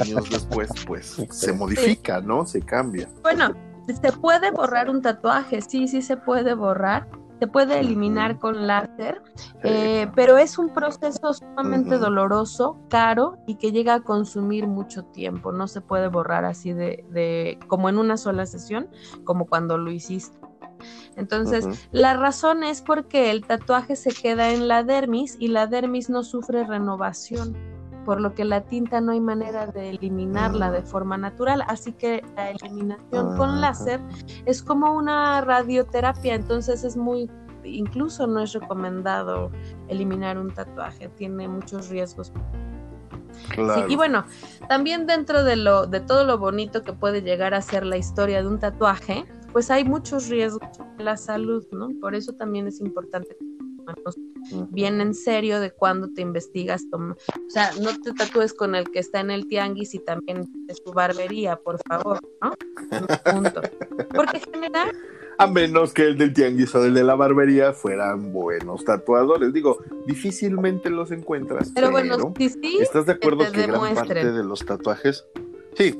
años 0.00 0.30
después, 0.30 0.70
pues 0.86 1.16
se 1.30 1.52
modifica, 1.52 2.20
¿no? 2.20 2.46
Se 2.46 2.62
cambia. 2.62 3.08
Bueno, 3.22 3.54
se 3.86 4.12
puede 4.12 4.50
borrar 4.50 4.88
un 4.90 5.02
tatuaje, 5.02 5.60
sí, 5.62 5.88
sí 5.88 6.02
se 6.02 6.16
puede 6.16 6.54
borrar. 6.54 7.08
Se 7.42 7.48
puede 7.48 7.80
eliminar 7.80 8.38
con 8.38 8.68
láser, 8.68 9.20
eh, 9.64 10.06
pero 10.14 10.38
es 10.38 10.58
un 10.58 10.72
proceso 10.72 11.32
sumamente 11.32 11.98
doloroso, 11.98 12.78
caro 12.88 13.36
y 13.48 13.56
que 13.56 13.72
llega 13.72 13.94
a 13.94 14.00
consumir 14.04 14.68
mucho 14.68 15.06
tiempo. 15.06 15.50
No 15.50 15.66
se 15.66 15.80
puede 15.80 16.06
borrar 16.06 16.44
así 16.44 16.72
de, 16.72 17.04
de 17.10 17.58
como 17.66 17.88
en 17.88 17.98
una 17.98 18.16
sola 18.16 18.46
sesión, 18.46 18.88
como 19.24 19.46
cuando 19.46 19.76
lo 19.76 19.90
hiciste. 19.90 20.38
Entonces, 21.16 21.88
la 21.90 22.14
razón 22.16 22.62
es 22.62 22.80
porque 22.80 23.32
el 23.32 23.44
tatuaje 23.44 23.96
se 23.96 24.10
queda 24.12 24.50
en 24.50 24.68
la 24.68 24.84
dermis 24.84 25.36
y 25.40 25.48
la 25.48 25.66
dermis 25.66 26.10
no 26.10 26.22
sufre 26.22 26.64
renovación, 26.64 27.56
por 28.04 28.20
lo 28.20 28.34
que 28.34 28.44
la 28.44 28.62
tinta 28.62 29.00
no 29.00 29.12
hay 29.12 29.20
manera 29.20 29.66
de 29.66 29.90
eliminarla 29.90 30.70
de 30.70 30.82
forma 30.82 31.16
natural, 31.16 31.62
así 31.66 31.92
que 31.92 32.22
la 32.36 32.50
eliminación 32.50 33.36
con 33.36 33.50
Ajá. 33.50 33.60
láser 33.60 34.00
es 34.46 34.62
como 34.62 34.94
una 34.94 35.40
radioterapia, 35.40 36.34
entonces 36.34 36.84
es 36.84 36.96
muy 36.96 37.30
incluso 37.64 38.26
no 38.26 38.40
es 38.40 38.52
recomendado 38.52 39.50
eliminar 39.88 40.36
un 40.36 40.52
tatuaje, 40.52 41.08
tiene 41.10 41.46
muchos 41.46 41.88
riesgos 41.90 42.32
Claro. 43.48 43.86
Sí, 43.86 43.92
y 43.92 43.96
bueno, 43.96 44.24
también 44.68 45.06
dentro 45.06 45.42
de 45.42 45.56
lo 45.56 45.86
de 45.86 46.00
todo 46.00 46.24
lo 46.24 46.38
bonito 46.38 46.82
que 46.82 46.92
puede 46.92 47.22
llegar 47.22 47.54
a 47.54 47.62
ser 47.62 47.84
la 47.84 47.96
historia 47.96 48.42
de 48.42 48.48
un 48.48 48.58
tatuaje, 48.58 49.24
pues 49.52 49.70
hay 49.70 49.84
muchos 49.84 50.28
riesgos 50.28 50.68
en 50.98 51.04
la 51.04 51.16
salud, 51.16 51.64
¿no? 51.72 51.88
Por 52.00 52.14
eso 52.14 52.32
también 52.32 52.66
es 52.66 52.80
importante 52.80 53.36
bien 54.70 55.00
en 55.00 55.14
serio 55.14 55.60
de 55.60 55.70
cuando 55.70 56.08
te 56.08 56.20
investigas, 56.22 56.82
toma- 56.90 57.16
o 57.36 57.50
sea, 57.50 57.70
no 57.80 57.90
te 58.00 58.12
tatúes 58.12 58.52
con 58.54 58.74
el 58.74 58.90
que 58.90 58.98
está 58.98 59.20
en 59.20 59.30
el 59.30 59.46
tianguis 59.46 59.94
y 59.94 59.98
también 59.98 60.44
de 60.66 60.74
su 60.74 60.92
barbería, 60.92 61.56
por 61.56 61.78
favor, 61.88 62.18
¿no? 62.40 62.52
Punto. 63.32 63.60
Porque 64.14 64.40
genera 64.52 64.84
A 65.38 65.46
menos 65.46 65.92
que 65.94 66.02
el 66.08 66.18
del 66.18 66.32
tianguis 66.34 66.74
o 66.74 66.84
el 66.84 66.94
de 66.94 67.02
la 67.04 67.14
barbería 67.14 67.72
fueran 67.72 68.32
buenos 68.32 68.84
tatuadores. 68.84 69.52
Digo, 69.52 69.78
difícilmente 70.06 70.90
los 70.90 71.10
encuentras. 71.10 71.72
pero 71.74 71.90
bueno, 71.90 72.32
sí, 72.36 72.48
sí, 72.50 72.78
¿Estás 72.80 73.06
de 73.06 73.12
acuerdo 73.12 73.44
te 73.46 73.52
que 73.52 73.66
gran 73.66 73.94
parte 73.94 74.30
de 74.32 74.44
los 74.44 74.64
tatuajes? 74.64 75.24
Sí. 75.76 75.98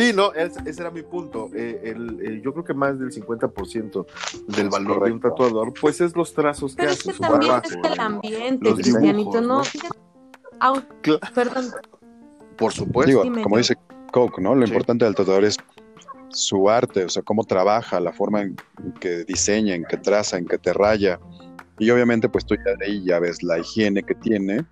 Sí, 0.00 0.12
no, 0.14 0.32
es- 0.32 0.56
ese 0.64 0.80
era 0.80 0.90
mi 0.90 1.02
punto. 1.02 1.50
Eh, 1.54 1.80
el- 1.84 2.40
yo 2.42 2.52
creo 2.52 2.64
que 2.64 2.72
más 2.72 2.98
del 2.98 3.12
50% 3.12 4.06
del 4.48 4.66
Es 4.66 4.72
valor 4.72 5.04
de 5.04 5.12
un 5.12 5.20
tatuador, 5.20 5.74
pues 5.78 6.00
es 6.00 6.16
los 6.16 6.32
trazos 6.32 6.74
que 6.74 6.82
pero 6.82 6.92
es 6.92 6.98
hace 7.00 7.10
que 7.10 7.14
su 7.16 7.22
también 7.22 7.52
es 7.64 7.92
el 7.92 8.00
ambiente, 8.00 8.64
los 8.64 8.74
Cristianito, 8.78 9.40
dibujos, 9.40 9.42
no, 9.42 9.62
¿no? 11.06 11.20
perdón, 11.34 11.66
Por 12.56 12.72
supuesto. 12.72 13.22
Digo, 13.22 13.42
como 13.42 13.56
dice 13.58 13.74
Coke, 14.12 14.40
¿no? 14.40 14.54
Lo 14.54 14.66
Sí. 14.66 14.72
importante 14.72 15.04
del 15.04 15.14
tatuador 15.14 15.44
es 15.44 15.56
su 16.30 16.68
arte, 16.70 17.04
o 17.04 17.08
sea, 17.08 17.22
cómo 17.22 17.44
trabaja, 17.44 18.00
la 18.00 18.12
forma 18.12 18.42
en 18.42 18.56
que 19.00 19.24
diseña, 19.24 19.74
en 19.74 19.84
que 19.84 19.96
traza, 19.96 20.36
en 20.38 20.46
que 20.46 20.58
te 20.58 20.72
raya. 20.72 21.18
Y 21.78 21.90
obviamente, 21.90 22.28
pues 22.28 22.44
tú 22.46 22.54
ya 22.54 22.74
de 22.78 22.84
ahí 22.86 23.04
ya 23.04 23.18
ves 23.18 23.42
la 23.42 23.58
higiene 23.58 24.02
que 24.02 24.14
tiene 24.14 24.64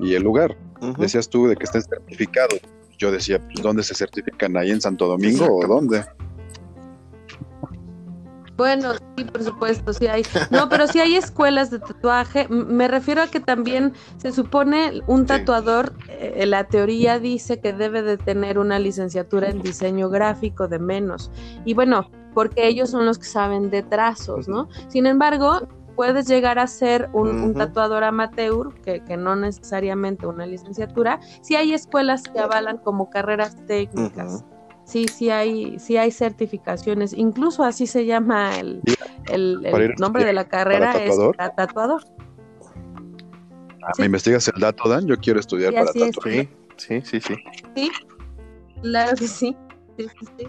y 0.00 0.14
el 0.14 0.22
lugar. 0.22 0.56
Decías 0.98 1.28
tú 1.28 1.46
de 1.48 1.56
que 1.56 1.64
estén 1.64 1.82
certificados. 1.82 2.60
Yo 2.98 3.10
decía, 3.10 3.40
pues, 3.40 3.62
¿dónde 3.62 3.82
se 3.82 3.94
certifican? 3.94 4.56
¿Ahí 4.56 4.70
en 4.70 4.80
Santo 4.80 5.06
Domingo 5.06 5.46
o 5.46 5.66
dónde? 5.66 6.04
Bueno, 8.56 8.94
sí, 9.16 9.24
por 9.24 9.42
supuesto, 9.42 9.92
sí 9.92 10.06
hay. 10.06 10.22
No, 10.50 10.68
pero 10.68 10.86
sí 10.86 10.98
hay 10.98 11.16
escuelas 11.16 11.70
de 11.70 11.78
tatuaje. 11.78 12.48
Me 12.48 12.88
refiero 12.88 13.22
a 13.22 13.26
que 13.26 13.40
también 13.40 13.92
se 14.16 14.32
supone 14.32 15.02
un 15.06 15.26
tatuador, 15.26 15.92
eh, 16.08 16.46
la 16.46 16.64
teoría 16.64 17.18
dice 17.18 17.60
que 17.60 17.74
debe 17.74 18.02
de 18.02 18.16
tener 18.16 18.58
una 18.58 18.78
licenciatura 18.78 19.50
en 19.50 19.60
diseño 19.60 20.08
gráfico 20.08 20.68
de 20.68 20.78
menos. 20.78 21.30
Y 21.66 21.74
bueno, 21.74 22.10
porque 22.32 22.66
ellos 22.66 22.90
son 22.90 23.04
los 23.04 23.18
que 23.18 23.26
saben 23.26 23.70
de 23.70 23.82
trazos, 23.82 24.48
¿no? 24.48 24.68
Sin 24.88 25.06
embargo, 25.06 25.68
puedes 25.96 26.28
llegar 26.28 26.58
a 26.60 26.66
ser 26.66 27.08
un, 27.12 27.54
tatuador 27.54 28.04
amateur, 28.04 28.72
que, 28.82 29.02
que 29.02 29.16
no 29.16 29.34
necesariamente 29.34 30.26
una 30.26 30.46
licenciatura. 30.46 31.18
Sí 31.40 31.56
hay 31.56 31.72
escuelas 31.72 32.22
que 32.22 32.38
avalan 32.38 32.76
como 32.78 33.10
carreras 33.10 33.56
técnicas. 33.66 34.44
Sí, 34.84 35.08
sí 35.08 35.30
hay, 35.30 35.80
sí 35.80 35.96
hay 35.96 36.12
certificaciones, 36.12 37.12
incluso 37.12 37.64
así 37.64 37.88
se 37.88 38.06
llama 38.06 38.56
el, 38.60 38.82
el- 39.28 39.94
nombre 39.98 40.24
de 40.24 40.32
la 40.32 40.44
carrera 40.46 40.92
para 40.92 41.04
es 41.04 41.10
tatuador. 41.10 41.36
tatuador. 41.56 42.02
Ah, 43.82 43.92
Sí. 43.94 44.02
¿Me 44.02 44.06
investigas 44.06 44.46
el 44.48 44.60
dato, 44.60 44.88
Dan? 44.88 45.06
Yo 45.06 45.16
quiero 45.16 45.40
estudiar 45.40 45.70
Sí, 45.72 45.76
para 45.78 45.90
así 45.90 46.02
es. 46.02 46.10
tatuar. 46.14 46.34
Sí, 46.34 46.48
sí, 46.76 47.20
sí, 47.20 47.34
sí. 47.74 47.90
Claro 48.82 49.16
que 49.16 49.26
sí. 49.28 49.56
sí, 49.96 50.06
sí, 50.08 50.26
sí. 50.38 50.48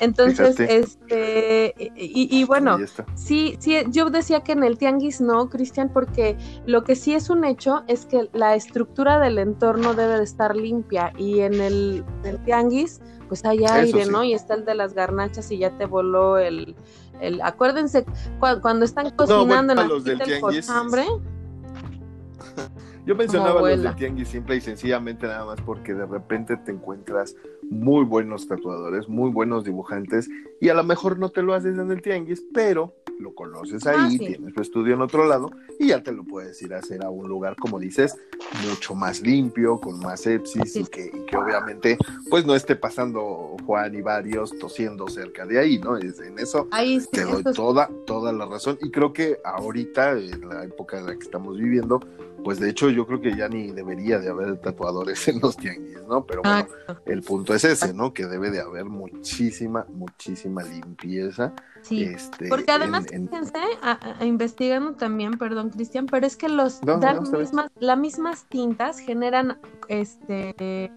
Entonces, 0.00 0.56
Fíjate. 0.56 0.76
este, 0.78 1.74
y, 1.96 2.28
y 2.36 2.44
bueno. 2.44 2.78
Sí, 3.14 3.56
sí, 3.60 3.76
yo 3.90 4.10
decía 4.10 4.40
que 4.40 4.52
en 4.52 4.64
el 4.64 4.76
tianguis 4.76 5.20
no, 5.20 5.48
Cristian, 5.48 5.88
porque 5.88 6.36
lo 6.66 6.82
que 6.84 6.96
sí 6.96 7.14
es 7.14 7.30
un 7.30 7.44
hecho 7.44 7.84
es 7.86 8.06
que 8.06 8.28
la 8.32 8.54
estructura 8.56 9.18
del 9.20 9.38
entorno 9.38 9.94
debe 9.94 10.18
de 10.18 10.24
estar 10.24 10.56
limpia 10.56 11.12
y 11.16 11.40
en 11.40 11.60
el, 11.60 12.04
tianguis 12.44 13.00
pues 13.28 13.44
hay 13.44 13.64
aire. 13.64 14.06
¿no? 14.06 14.22
Y 14.24 14.34
está 14.34 14.54
el 14.54 14.64
de 14.64 14.74
las 14.74 14.94
garnachas 14.94 15.50
y 15.50 15.58
ya 15.58 15.70
te 15.76 15.86
voló 15.86 16.38
el... 16.38 16.74
el 17.20 17.40
acuérdense, 17.42 18.04
cua- 18.40 18.60
cuando 18.60 18.84
están 18.84 19.10
cocinando 19.10 19.46
bueno, 19.46 19.72
en 19.72 19.76
la 19.78 19.86
los 19.86 20.04
del 20.04 20.20
tianguis, 20.20 20.68
Yo 23.06 23.14
mencionaba 23.14 23.60
los 23.60 23.82
del 23.82 23.94
tianguis 23.96 24.28
simple 24.28 24.56
y 24.56 24.60
sencillamente 24.60 25.26
nada 25.26 25.44
más 25.44 25.60
porque 25.60 25.92
de 25.94 26.06
repente 26.06 26.56
te 26.56 26.72
encuentras 26.72 27.36
muy 27.74 28.04
buenos 28.04 28.46
tatuadores, 28.46 29.08
muy 29.08 29.30
buenos 29.30 29.64
dibujantes 29.64 30.28
y 30.60 30.68
a 30.68 30.74
lo 30.74 30.84
mejor 30.84 31.18
no 31.18 31.30
te 31.30 31.42
lo 31.42 31.54
haces 31.54 31.76
en 31.78 31.90
el 31.90 32.00
tianguis, 32.00 32.42
pero 32.54 32.94
lo 33.18 33.34
conoces 33.34 33.86
ahí, 33.86 33.98
Ah, 34.00 34.10
sí. 34.10 34.18
tienes 34.26 34.54
tu 34.54 34.60
estudio 34.60 34.94
en 34.94 35.00
otro 35.00 35.24
lado 35.26 35.50
y 35.78 35.88
ya 35.88 36.02
te 36.02 36.12
lo 36.12 36.24
puedes 36.24 36.60
ir 36.62 36.74
a 36.74 36.78
hacer 36.78 37.02
a 37.04 37.10
un 37.10 37.28
lugar, 37.28 37.54
como 37.56 37.78
dices, 37.78 38.16
mucho 38.68 38.94
más 38.94 39.20
limpio, 39.22 39.78
con 39.78 39.98
más 40.00 40.22
sepsis 40.22 40.76
y 40.76 40.84
que, 40.84 41.06
y 41.12 41.26
que 41.26 41.36
obviamente 41.36 41.96
pues 42.30 42.44
no 42.44 42.54
esté 42.54 42.74
pasando 42.76 43.56
Juan 43.66 43.94
y 43.94 44.02
varios 44.02 44.56
tosiendo 44.58 45.06
cerca 45.08 45.46
de 45.46 45.58
ahí, 45.58 45.78
¿no? 45.78 45.96
Es, 45.96 46.18
en 46.20 46.38
eso 46.38 46.66
ahí 46.72 47.00
sí, 47.00 47.08
te 47.12 47.22
doy 47.24 47.42
es- 47.46 47.54
toda, 47.56 47.88
toda 48.06 48.32
la 48.32 48.46
razón. 48.46 48.78
Y 48.82 48.90
creo 48.90 49.12
que 49.12 49.38
ahorita, 49.44 50.12
en 50.18 50.48
la 50.48 50.64
época 50.64 50.98
en 50.98 51.06
la 51.06 51.12
que 51.12 51.24
estamos 51.24 51.56
viviendo, 51.56 52.00
pues 52.44 52.60
de 52.60 52.68
hecho 52.70 52.90
yo 52.90 53.06
creo 53.06 53.20
que 53.20 53.34
ya 53.34 53.48
ni 53.48 53.72
debería 53.72 54.18
de 54.18 54.28
haber 54.28 54.58
tatuadores 54.58 55.26
en 55.28 55.40
los 55.40 55.56
tianguis, 55.56 56.02
¿no? 56.06 56.24
Pero 56.24 56.42
bueno, 56.42 56.66
el 57.06 57.22
punto 57.22 57.54
es 57.54 57.64
ese, 57.64 57.92
¿no? 57.94 58.12
Que 58.12 58.26
debe 58.26 58.50
de 58.50 58.60
haber 58.60 58.84
muchísima, 58.84 59.86
muchísima 59.88 60.62
limpieza. 60.62 61.52
sí. 61.82 62.02
Este, 62.04 62.48
Porque 62.48 62.70
además, 62.70 63.06
en- 63.10 63.22
en- 63.22 63.28
fíjense, 63.28 63.58
a- 63.82 64.16
a- 64.20 64.24
investigando 64.24 64.92
también, 64.92 65.32
perdón, 65.38 65.70
Cristian, 65.70 66.06
pero 66.06 66.26
es 66.26 66.36
que 66.36 66.48
los 66.48 66.82
No, 66.84 66.98
mismas, 67.32 67.70
las 67.80 67.98
mismas 67.98 68.44
tintas 68.48 68.98
generan 68.98 69.58
este 69.88 70.92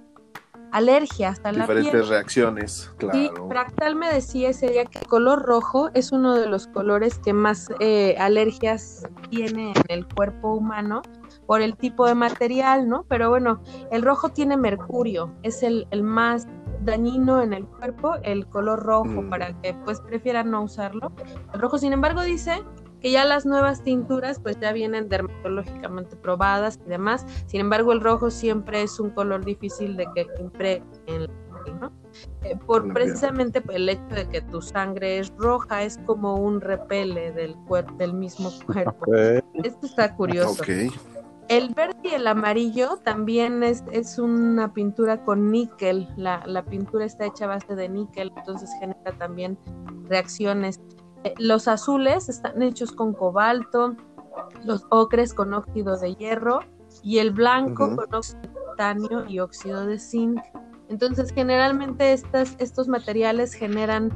alergias 0.72 1.40
a 1.46 1.52
la 1.54 1.66
piel. 1.66 1.78
diferentes 1.78 2.10
reacciones, 2.10 2.72
Sí, 2.92 2.98
claro. 2.98 3.48
Fractal 3.48 3.96
me 3.96 4.12
decía 4.14 4.50
ese 4.50 4.68
día 4.70 4.86
que 4.86 5.00
el 5.00 5.08
color 5.08 5.44
rojo 5.44 5.90
es 5.94 6.12
uno 6.12 6.36
de 6.36 6.48
los 6.48 6.68
colores 6.68 7.20
que 7.20 7.32
más 7.32 7.70
eh, 7.80 8.16
alergias 8.20 9.04
tiene 9.30 9.72
en 9.72 9.84
el 9.88 10.06
cuerpo 10.08 10.54
humano 10.56 11.02
por 11.48 11.62
el 11.62 11.76
tipo 11.78 12.06
de 12.06 12.14
material, 12.14 12.88
¿no? 12.88 13.06
Pero 13.08 13.30
bueno, 13.30 13.62
el 13.90 14.02
rojo 14.04 14.30
tiene 14.30 14.58
mercurio, 14.58 15.34
es 15.44 15.64
el, 15.64 15.88
el 15.92 16.04
más 16.04 16.48
dañino 16.82 17.42
en 17.42 17.54
el 17.54 17.66
cuerpo, 17.66 18.16
el 18.24 18.46
color 18.48 18.84
rojo, 18.84 19.24
Mm. 19.24 19.30
para 19.30 19.60
que 19.62 19.74
pues 19.86 20.00
prefieran 20.02 20.52
no 20.52 20.62
usarlo. 20.64 21.12
El 21.54 21.60
rojo, 21.60 21.78
sin 21.78 21.94
embargo, 21.94 22.22
dice 22.22 22.64
que 23.02 23.12
ya 23.12 23.26
las 23.26 23.46
nuevas 23.46 23.84
tinturas 23.84 24.40
pues 24.40 24.60
ya 24.60 24.72
vienen 24.74 25.08
dermatológicamente 25.10 26.16
probadas 26.16 26.80
y 26.86 26.90
demás. 26.90 27.26
Sin 27.48 27.62
embargo, 27.62 27.94
el 27.94 28.02
rojo 28.02 28.30
siempre 28.30 28.82
es 28.84 29.00
un 29.00 29.10
color 29.12 29.46
difícil 29.46 29.96
de 29.98 30.08
que 30.16 30.28
impregne 30.40 30.86
en 31.08 31.24
la 31.24 31.30
piel, 31.64 31.80
¿no? 31.80 31.92
Eh, 32.44 32.56
por 32.66 32.92
precisamente 32.94 33.62
el 33.70 33.90
hecho 33.90 34.16
de 34.16 34.28
que 34.30 34.42
tu 34.42 34.62
sangre 34.62 35.20
es 35.20 35.32
roja, 35.38 35.84
es 35.84 36.00
como 36.06 36.36
un 36.36 36.60
repele 36.62 37.32
del 37.32 37.56
cuerpo, 37.68 37.94
del 37.96 38.14
mismo 38.14 38.50
cuerpo. 38.66 39.14
Esto 39.64 39.86
está 39.86 40.16
curioso. 40.16 40.62
Ok. 40.64 40.92
El 41.50 41.74
verde 41.74 41.98
y 42.04 42.08
el 42.10 42.28
amarillo 42.28 42.98
también 43.04 43.64
es, 43.64 43.84
es 43.92 44.20
una 44.20 44.74
pintura 44.74 45.24
con 45.24 45.50
níquel. 45.50 46.08
La, 46.18 46.44
la 46.46 46.64
pintura 46.64 47.06
está 47.06 47.26
hecha 47.26 47.46
a 47.46 47.48
base 47.48 47.76
de 47.76 47.88
níquel, 47.88 48.34
entonces 48.36 48.70
genera 48.80 49.18
también 49.18 49.58
reacciones. 50.10 50.82
Eh, 51.24 51.34
Los 51.38 51.68
azules 51.68 52.28
están 52.28 52.62
hechos 52.62 52.92
con 52.92 53.14
cobalto, 53.14 53.96
los 54.66 54.86
ocres 54.90 55.34
con 55.34 55.54
óxido 55.54 55.98
de 55.98 56.16
hierro 56.16 56.60
y 57.02 57.20
el 57.20 57.32
blanco 57.32 57.96
con 57.96 58.14
óxido 58.14 58.42
de 58.42 58.50
titanio 58.72 59.26
y 59.28 59.40
óxido 59.40 59.86
de 59.86 60.00
zinc. 60.00 60.42
Entonces, 60.90 61.32
generalmente 61.34 62.14
estas, 62.14 62.56
estos 62.60 62.88
materiales 62.88 63.54
generan 63.54 64.12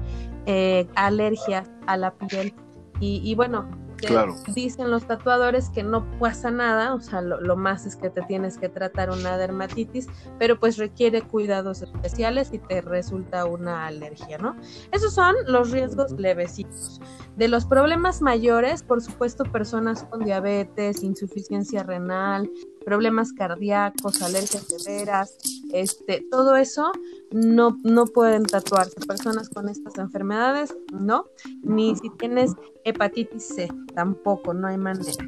eh, 0.45 0.87
alergias 0.95 1.69
a 1.87 1.97
la 1.97 2.11
piel. 2.11 2.53
Y, 2.99 3.21
y 3.23 3.35
bueno, 3.35 3.69
que 4.01 4.07
Claro. 4.07 4.35
dicen 4.53 4.91
los 4.91 5.05
tatuadores 5.07 5.69
que 5.69 5.83
no 5.83 6.03
pasa 6.19 6.51
nada, 6.51 6.93
o 6.93 6.99
sea, 6.99 7.21
lo, 7.21 7.39
lo 7.39 7.55
más 7.55 7.85
es 7.85 7.95
que 7.95 8.09
te 8.09 8.21
tienes 8.23 8.57
que 8.57 8.67
tratar 8.67 9.09
una 9.11 9.37
dermatitis, 9.37 10.07
pero 10.39 10.59
pues 10.59 10.77
requiere 10.77 11.21
cuidados 11.21 11.81
especiales 11.81 12.49
y 12.51 12.59
te 12.59 12.81
resulta 12.81 13.45
una 13.45 13.85
alergia, 13.87 14.37
¿no? 14.37 14.55
Esos 14.91 15.13
son 15.13 15.35
los 15.45 15.71
riesgos 15.71 16.11
levecitos. 16.13 16.99
De 17.37 17.47
los 17.47 17.65
problemas 17.65 18.21
mayores, 18.21 18.83
por 18.83 19.01
supuesto, 19.01 19.45
personas 19.45 20.03
con 20.03 20.23
diabetes, 20.23 21.01
insuficiencia 21.01 21.81
renal, 21.83 22.51
problemas 22.85 23.31
cardíacos, 23.33 24.21
alergias 24.21 24.67
severas, 24.67 25.37
este, 25.71 26.25
todo 26.29 26.55
eso 26.55 26.91
no, 27.31 27.77
no 27.83 28.05
pueden 28.05 28.43
tatuarse. 28.43 28.99
Personas 29.07 29.49
con 29.49 29.69
estas 29.69 29.97
enfermedades, 29.97 30.75
no. 30.91 31.25
Ni 31.63 31.95
si 31.95 32.09
tienes 32.17 32.51
hepatitis 32.83 33.47
C, 33.55 33.69
tampoco, 33.95 34.53
no 34.53 34.67
hay 34.67 34.77
manera. 34.77 35.25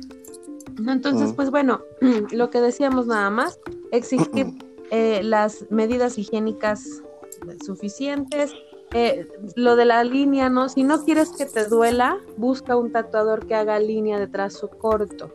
Entonces, 0.88 1.32
Mm. 1.32 1.36
pues 1.36 1.52
bueno, 1.52 1.82
lo 2.32 2.50
que 2.50 2.60
decíamos 2.60 3.08
nada 3.08 3.30
más, 3.30 3.60
exigir 3.92 4.48
eh, 4.92 5.22
las 5.24 5.66
medidas 5.70 6.18
higiénicas 6.18 7.02
suficientes. 7.66 8.52
Eh, 8.94 9.28
lo 9.56 9.76
de 9.76 9.86
la 9.86 10.04
línea, 10.04 10.50
¿no? 10.50 10.70
Si 10.70 10.84
no 10.84 11.04
quieres 11.04 11.32
que 11.32 11.46
te 11.46 11.66
duela, 11.66 12.18
busca 12.38 12.76
un 12.76 12.92
tatuador 12.92 13.48
que 13.48 13.56
haga 13.56 13.80
línea 13.80 14.20
de 14.20 14.28
trazo 14.28 14.70
corto. 14.70 15.34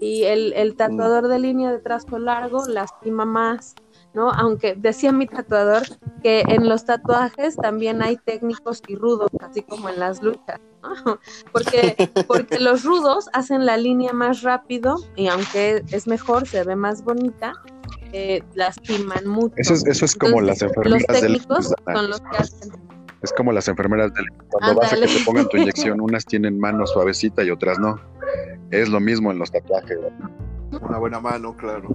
Y 0.00 0.24
el, 0.24 0.52
el 0.52 0.76
tatuador 0.76 1.26
de 1.28 1.38
línea 1.40 1.72
de 1.72 1.78
trazo 1.78 2.18
largo 2.18 2.66
lastima 2.66 3.24
más, 3.24 3.74
¿no? 4.14 4.30
Aunque 4.30 4.74
decía 4.76 5.12
mi 5.12 5.26
tatuador 5.26 5.82
que 6.22 6.42
en 6.46 6.68
los 6.68 6.84
tatuajes 6.84 7.56
también 7.56 8.00
hay 8.02 8.16
técnicos 8.16 8.82
y 8.86 8.94
rudos, 8.94 9.30
así 9.40 9.62
como 9.62 9.88
en 9.88 9.98
las 9.98 10.22
luchas, 10.22 10.60
¿no? 10.82 11.18
Porque, 11.52 12.10
porque 12.26 12.58
los 12.60 12.84
rudos 12.84 13.28
hacen 13.32 13.66
la 13.66 13.76
línea 13.76 14.12
más 14.12 14.42
rápido 14.42 14.96
y 15.16 15.28
aunque 15.28 15.84
es 15.90 16.06
mejor, 16.06 16.46
se 16.46 16.62
ve 16.64 16.76
más 16.76 17.02
bonita, 17.02 17.54
eh, 18.12 18.42
lastiman 18.54 19.26
mucho. 19.26 19.54
Eso 19.56 19.74
es, 19.74 19.86
eso 19.86 20.04
es 20.04 20.14
como 20.14 20.40
las 20.40 20.62
Entonces, 20.62 20.90
los 20.90 21.00
enfermeras 21.00 21.06
del 21.08 21.20
técnicos 21.20 21.74
son 21.92 22.10
los 22.10 22.20
que 22.20 22.36
hacen. 22.36 22.89
Es 23.22 23.32
como 23.32 23.52
las 23.52 23.68
enfermeras 23.68 24.12
del 24.14 24.24
cuando 24.50 24.80
vas 24.80 24.92
a 24.92 24.96
que 24.96 25.06
te 25.06 25.24
pongan 25.24 25.48
tu 25.48 25.56
inyección, 25.58 26.00
unas 26.00 26.24
tienen 26.24 26.58
mano 26.58 26.86
suavecita 26.86 27.42
y 27.44 27.50
otras 27.50 27.78
no. 27.78 28.00
Es 28.70 28.88
lo 28.88 29.00
mismo 29.00 29.30
en 29.30 29.38
los 29.38 29.50
tatuajes. 29.50 29.98
Una 30.80 30.98
buena 30.98 31.20
mano, 31.20 31.54
claro. 31.56 31.94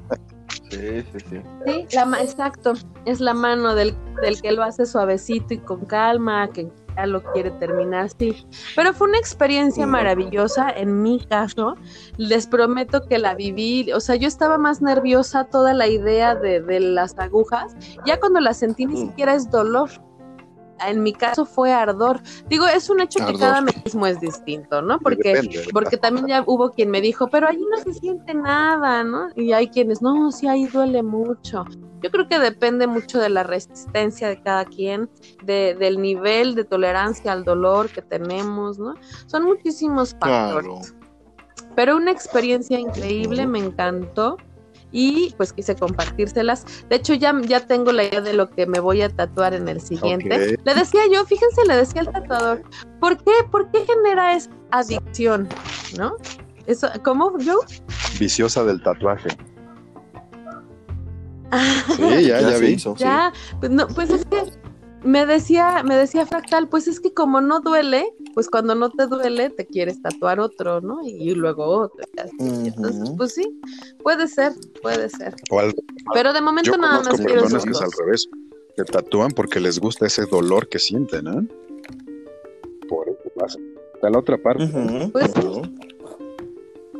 Sí, 0.69 1.02
sí, 1.14 1.19
sí. 1.30 1.41
Sí, 1.65 1.88
la 1.95 2.06
ma- 2.06 2.22
exacto. 2.22 2.73
Es 3.06 3.19
la 3.22 3.34
mano 3.34 3.73
del, 3.76 3.95
del 4.22 4.41
que 4.41 4.52
lo 4.52 4.64
hace 4.64 4.85
suavecito 4.85 5.53
y 5.53 5.60
con 5.60 5.85
calma, 5.85 6.49
que 6.52 6.69
ya 6.97 7.06
lo 7.06 7.23
quiere 7.34 7.52
terminar, 7.52 8.10
sí. 8.19 8.45
Pero 8.76 8.93
fue 8.93 9.07
una 9.07 9.18
experiencia 9.18 9.85
maravillosa 9.88 10.69
en 10.69 11.02
mi 11.02 11.26
caso. 11.26 11.76
Les 12.18 12.45
prometo 12.47 13.02
que 13.07 13.18
la 13.18 13.35
viví. 13.35 13.91
O 13.93 13.99
sea, 14.02 14.15
yo 14.15 14.27
estaba 14.27 14.57
más 14.57 14.81
nerviosa 14.81 15.45
toda 15.45 15.73
la 15.73 15.88
idea 15.88 16.35
de, 16.35 16.61
de 16.61 16.80
las 16.81 17.18
agujas. 17.18 17.76
Ya 18.06 18.19
cuando 18.19 18.39
la 18.41 18.53
sentí 18.53 18.85
ni 18.85 18.95
Mm. 19.03 19.07
siquiera 19.10 19.34
es 19.35 19.49
dolor. 19.49 19.89
En 20.85 21.03
mi 21.03 21.14
caso 21.14 21.45
fue 21.45 21.72
ardor. 21.72 22.22
Digo, 22.47 22.68
es 22.68 22.89
un 22.89 22.99
hecho 22.99 23.26
que 23.26 23.38
cada 23.38 23.61
mecanismo 23.61 24.07
es 24.07 24.19
distinto, 24.19 24.81
¿no? 24.81 24.99
Porque 24.99 25.65
porque 25.72 25.97
también 25.97 26.27
ya 26.27 26.43
hubo 26.45 26.72
quien 26.72 26.89
me 26.89 27.02
dijo, 27.02 27.27
pero 27.27 27.47
allí 27.47 27.65
no 27.69 27.77
se 27.77 27.93
siente 27.93 28.34
nada, 28.34 29.03
¿no? 29.03 29.27
Y 29.35 29.53
hay 29.53 29.68
quienes, 29.69 30.02
no, 30.02 30.31
sí, 30.31 30.47
ahí 30.47 30.65
duele 30.65 31.03
mucho. 31.03 31.65
Yo 32.02 32.11
creo 32.11 32.27
que 32.27 32.39
depende 32.39 32.88
mucho 32.88 33.19
de 33.19 33.30
la 33.30 33.43
resistencia 33.43 34.27
de 34.27 34.41
cada 34.41 34.65
quien, 34.65 35.10
de, 35.43 35.76
del 35.80 36.02
nivel 36.02 36.53
de 36.53 36.64
tolerancia 36.64 37.31
al 37.31 37.43
dolor 37.43 37.89
que 37.89 38.02
tenemos, 38.02 38.77
¿no? 38.77 38.93
Son 39.27 39.43
muchísimos 39.43 40.15
factores. 40.19 40.68
Claro. 40.68 41.06
Pero 41.76 41.97
una 41.97 42.11
experiencia 42.11 42.80
increíble, 42.80 43.47
me 43.47 43.60
encantó. 43.60 44.38
Y 44.98 45.34
pues 45.36 45.52
quise 45.52 45.76
compartírselas. 45.76 46.66
De 46.88 46.96
hecho, 46.96 47.16
ya, 47.16 47.38
ya 47.42 47.60
tengo 47.60 47.92
la 47.92 48.06
idea 48.06 48.22
de 48.22 48.32
lo 48.32 48.50
que 48.50 48.66
me 48.66 48.80
voy 48.80 49.02
a 49.02 49.10
tatuar 49.10 49.54
en 49.54 49.68
el 49.68 49.82
siguiente. 49.82 50.58
Le 50.64 50.74
decía 50.74 51.02
yo, 51.12 51.26
fíjense, 51.26 51.66
le 51.68 51.76
decía 51.76 52.00
al 52.00 52.14
tatuador, 52.14 52.64
¿por 53.02 53.18
qué, 53.18 53.34
por 53.52 53.70
qué 53.72 53.86
genera 53.86 54.38
esa 54.38 54.50
adicción? 54.72 55.50
¿No? 55.98 56.16
Eso, 56.66 56.88
¿Cómo, 57.04 57.38
yo? 57.40 57.60
Viciosa 58.18 58.64
del 58.64 58.82
tatuaje. 58.82 59.28
Sí, 61.98 62.28
ya, 62.28 62.40
ya, 62.40 62.52
se 62.52 62.60
vi. 62.62 62.80
sí. 62.80 62.90
Ya, 62.96 63.34
pues 63.60 63.72
no, 63.72 63.88
pues 63.90 64.10
es 64.10 64.24
que 64.26 64.46
me 65.06 65.26
decía, 65.26 65.84
me 65.84 65.95
decía 65.95 66.26
Fractal, 66.26 66.68
pues 66.68 66.88
es 66.88 66.99
que 66.99 67.14
como 67.14 67.40
no 67.41 67.60
duele, 67.61 68.06
pues 68.34 68.49
cuando 68.49 68.76
no 68.76 68.91
te 68.91 69.07
duele 69.07 69.49
te 69.49 69.65
quieres 69.65 70.02
tatuar 70.02 70.40
otro, 70.40 70.82
¿no? 70.82 70.99
Y, 71.06 71.34
luego 71.36 71.65
otro. 71.65 72.03
y 72.15 72.19
así. 72.19 72.36
Entonces, 72.40 73.11
pues 73.18 73.34
sí, 73.34 73.48
puede 74.03 74.27
ser, 74.27 74.53
puede 74.82 75.10
ser. 75.10 75.36
Al- 75.52 75.76
Pero 76.14 76.34
de 76.34 76.41
momento 76.41 76.72
yo 76.72 76.77
nada 76.77 76.98
más 77.02 77.10
quiero 77.10 77.41
personas 77.41 77.64
que 77.65 77.72
es 77.72 77.82
al 77.82 77.91
revés. 77.91 78.30
Se 78.76 78.84
tatúan 78.84 79.32
porque 79.32 79.60
les 79.60 79.80
gusta 79.80 80.06
ese 80.06 80.26
dolor 80.26 80.68
que 80.68 80.80
sienten, 80.80 81.27
¿eh? 81.27 81.48
Por 82.90 83.07
eso 83.07 83.32
pasa. 83.36 83.57
De 84.02 84.10
la 84.11 84.19
otra 84.19 84.38
parte, 84.38 84.65
Ujú, 84.65 85.11
Pues 85.11 85.32
sí. 85.32 85.40
ujú. 85.40 85.61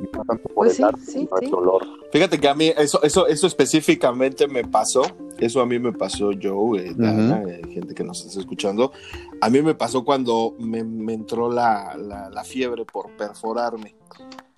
No 0.02 0.24
tanto 0.24 0.44
por 0.44 0.54
Pues 0.54 0.72
el 0.72 0.76
sí, 0.78 0.84
arte, 0.84 1.02
sí, 1.02 1.12
sino 1.12 1.38
el 1.40 1.46
sí. 1.46 1.52
dolor. 1.52 1.86
Fíjate 2.12 2.40
que 2.40 2.48
a 2.48 2.56
mí 2.56 2.72
eso, 2.78 3.02
eso, 3.04 3.28
eso 3.28 3.48
específicamente 3.48 4.48
me 4.48 4.64
pasó. 4.64 5.04
Eso 5.38 5.62
a 5.62 5.66
mí 5.66 5.80
me 5.80 5.92
pasó 5.92 6.32
yo, 6.32 6.76
eh, 6.76 6.94
Dana, 6.96 7.44
eh, 7.48 7.62
gente 7.70 7.94
que 7.94 8.04
nos 8.04 8.26
está 8.26 8.40
escuchando. 8.40 8.92
A 9.42 9.50
mí 9.50 9.62
me 9.62 9.76
pasó 9.76 10.06
cuando 10.06 10.56
me, 10.60 10.84
me 10.84 11.14
entró 11.14 11.52
la, 11.52 11.96
la, 11.98 12.30
la 12.30 12.44
fiebre 12.44 12.86
por 12.86 13.10
perforarme. 13.18 13.96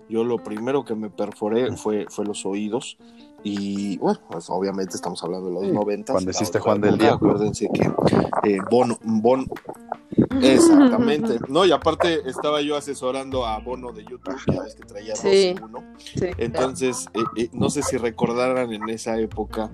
Yo 0.08 0.24
lo 0.24 0.38
primero 0.38 0.84
que 0.84 0.94
me 0.94 1.10
perforé 1.10 1.76
fue, 1.76 2.06
fue 2.08 2.24
los 2.24 2.46
oídos. 2.46 2.96
Y 3.44 3.98
bueno, 3.98 4.18
pues 4.30 4.48
obviamente 4.50 4.96
estamos 4.96 5.22
hablando 5.22 5.48
de 5.48 5.54
los 5.54 5.64
Sí, 5.66 5.72
90. 5.72 6.12
cuando 6.12 6.30
hiciste 6.30 6.58
Juan 6.58 6.80
del 6.80 6.96
Diablo. 6.98 7.30
Acuérdense 7.32 7.68
que 7.72 7.90
eh, 8.50 8.58
Bono, 8.70 8.98
Bono, 9.02 9.44
Exactamente. 10.40 11.38
No, 11.48 11.64
y 11.64 11.72
aparte 11.72 12.20
estaba 12.26 12.60
yo 12.60 12.76
asesorando 12.76 13.46
a 13.46 13.58
Bono 13.58 13.92
de 13.92 14.04
YouTube, 14.04 14.36
ya 14.50 14.62
ves 14.62 14.74
que 14.74 14.84
traía 14.84 15.16
Sí. 15.16 15.54
dos 15.54 15.60
y 15.60 15.64
uno. 15.64 15.84
Sí, 15.98 16.26
Entonces, 16.38 17.06
eh, 17.14 17.20
eh, 17.36 17.48
no 17.52 17.70
sé 17.70 17.82
si 17.82 17.96
recordaran 17.96 18.72
en 18.72 18.88
esa 18.88 19.18
época 19.18 19.70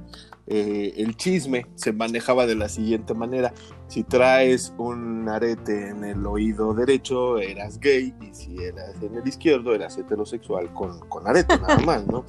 eh, 0.47 0.93
el 0.99 1.17
chisme 1.17 1.67
se 1.75 1.93
manejaba 1.93 2.47
de 2.47 2.55
la 2.55 2.69
siguiente 2.69 3.15
manera. 3.15 3.55
Si 3.95 4.03
traes 4.03 4.75
un 4.77 5.29
arete 5.29 5.91
en 5.91 6.03
el 6.03 6.27
oído 6.27 6.75
derecho, 6.75 7.39
eras 7.39 7.79
gay, 7.79 8.13
y 8.21 8.35
si 8.35 8.59
eras 8.61 9.01
en 9.01 9.15
el 9.15 9.29
izquierdo, 9.29 9.73
eras 9.73 9.97
heterosexual 9.97 10.75
con, 10.75 10.99
con 11.09 11.29
arete, 11.29 11.57
nada 11.61 11.79
más, 11.79 12.05
¿no? 12.05 12.25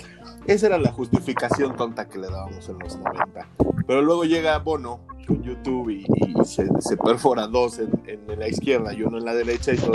Esa 0.46 0.68
era 0.68 0.78
la 0.78 0.92
justificación 0.92 1.76
tonta 1.76 2.08
que 2.08 2.20
le 2.20 2.28
dábamos 2.28 2.70
en 2.70 2.78
los 2.78 3.00
90. 3.00 3.48
Pero 3.88 4.04
luego 4.04 4.26
llega 4.26 4.60
Bono 4.60 5.00
con 5.26 5.42
YouTube 5.42 5.90
y, 5.90 6.06
y 6.06 6.46
se, 6.46 6.68
se, 6.82 6.98
perfora 6.98 7.48
dos 7.48 7.80
en, 7.80 7.90
en, 8.06 8.40
la 8.40 8.48
izquierda 8.48 8.94
y 8.94 9.02
uno 9.02 9.18
en 9.18 9.26
la 9.26 9.34
derecha 9.34 9.74
y 9.74 9.78
todo 9.78 9.94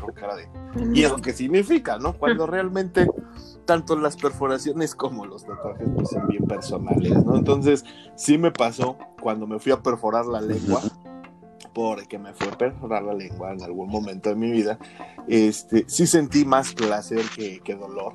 con 0.00 0.12
cara 0.14 0.36
de... 0.36 0.48
¿Y 0.94 1.02
eso 1.02 1.16
qué 1.16 1.32
significa, 1.32 1.98
no? 1.98 2.12
Cuando 2.12 2.46
realmente 2.46 3.10
tanto 3.70 3.94
las 3.94 4.16
perforaciones 4.16 4.96
como 4.96 5.26
los 5.26 5.44
tatuajes 5.44 5.86
pues 5.94 6.08
son 6.08 6.26
bien 6.26 6.44
personales, 6.44 7.24
¿no? 7.24 7.36
Entonces 7.36 7.84
sí 8.16 8.36
me 8.36 8.50
pasó 8.50 8.98
cuando 9.22 9.46
me 9.46 9.60
fui 9.60 9.70
a 9.70 9.80
perforar 9.80 10.26
la 10.26 10.40
lengua, 10.40 10.82
porque 11.72 12.18
me 12.18 12.34
fui 12.34 12.48
a 12.48 12.58
perforar 12.58 13.04
la 13.04 13.14
lengua 13.14 13.52
en 13.52 13.62
algún 13.62 13.88
momento 13.88 14.28
de 14.28 14.34
mi 14.34 14.50
vida, 14.50 14.76
este, 15.28 15.84
sí 15.86 16.08
sentí 16.08 16.44
más 16.44 16.74
placer 16.74 17.22
que, 17.36 17.60
que 17.60 17.76
dolor. 17.76 18.14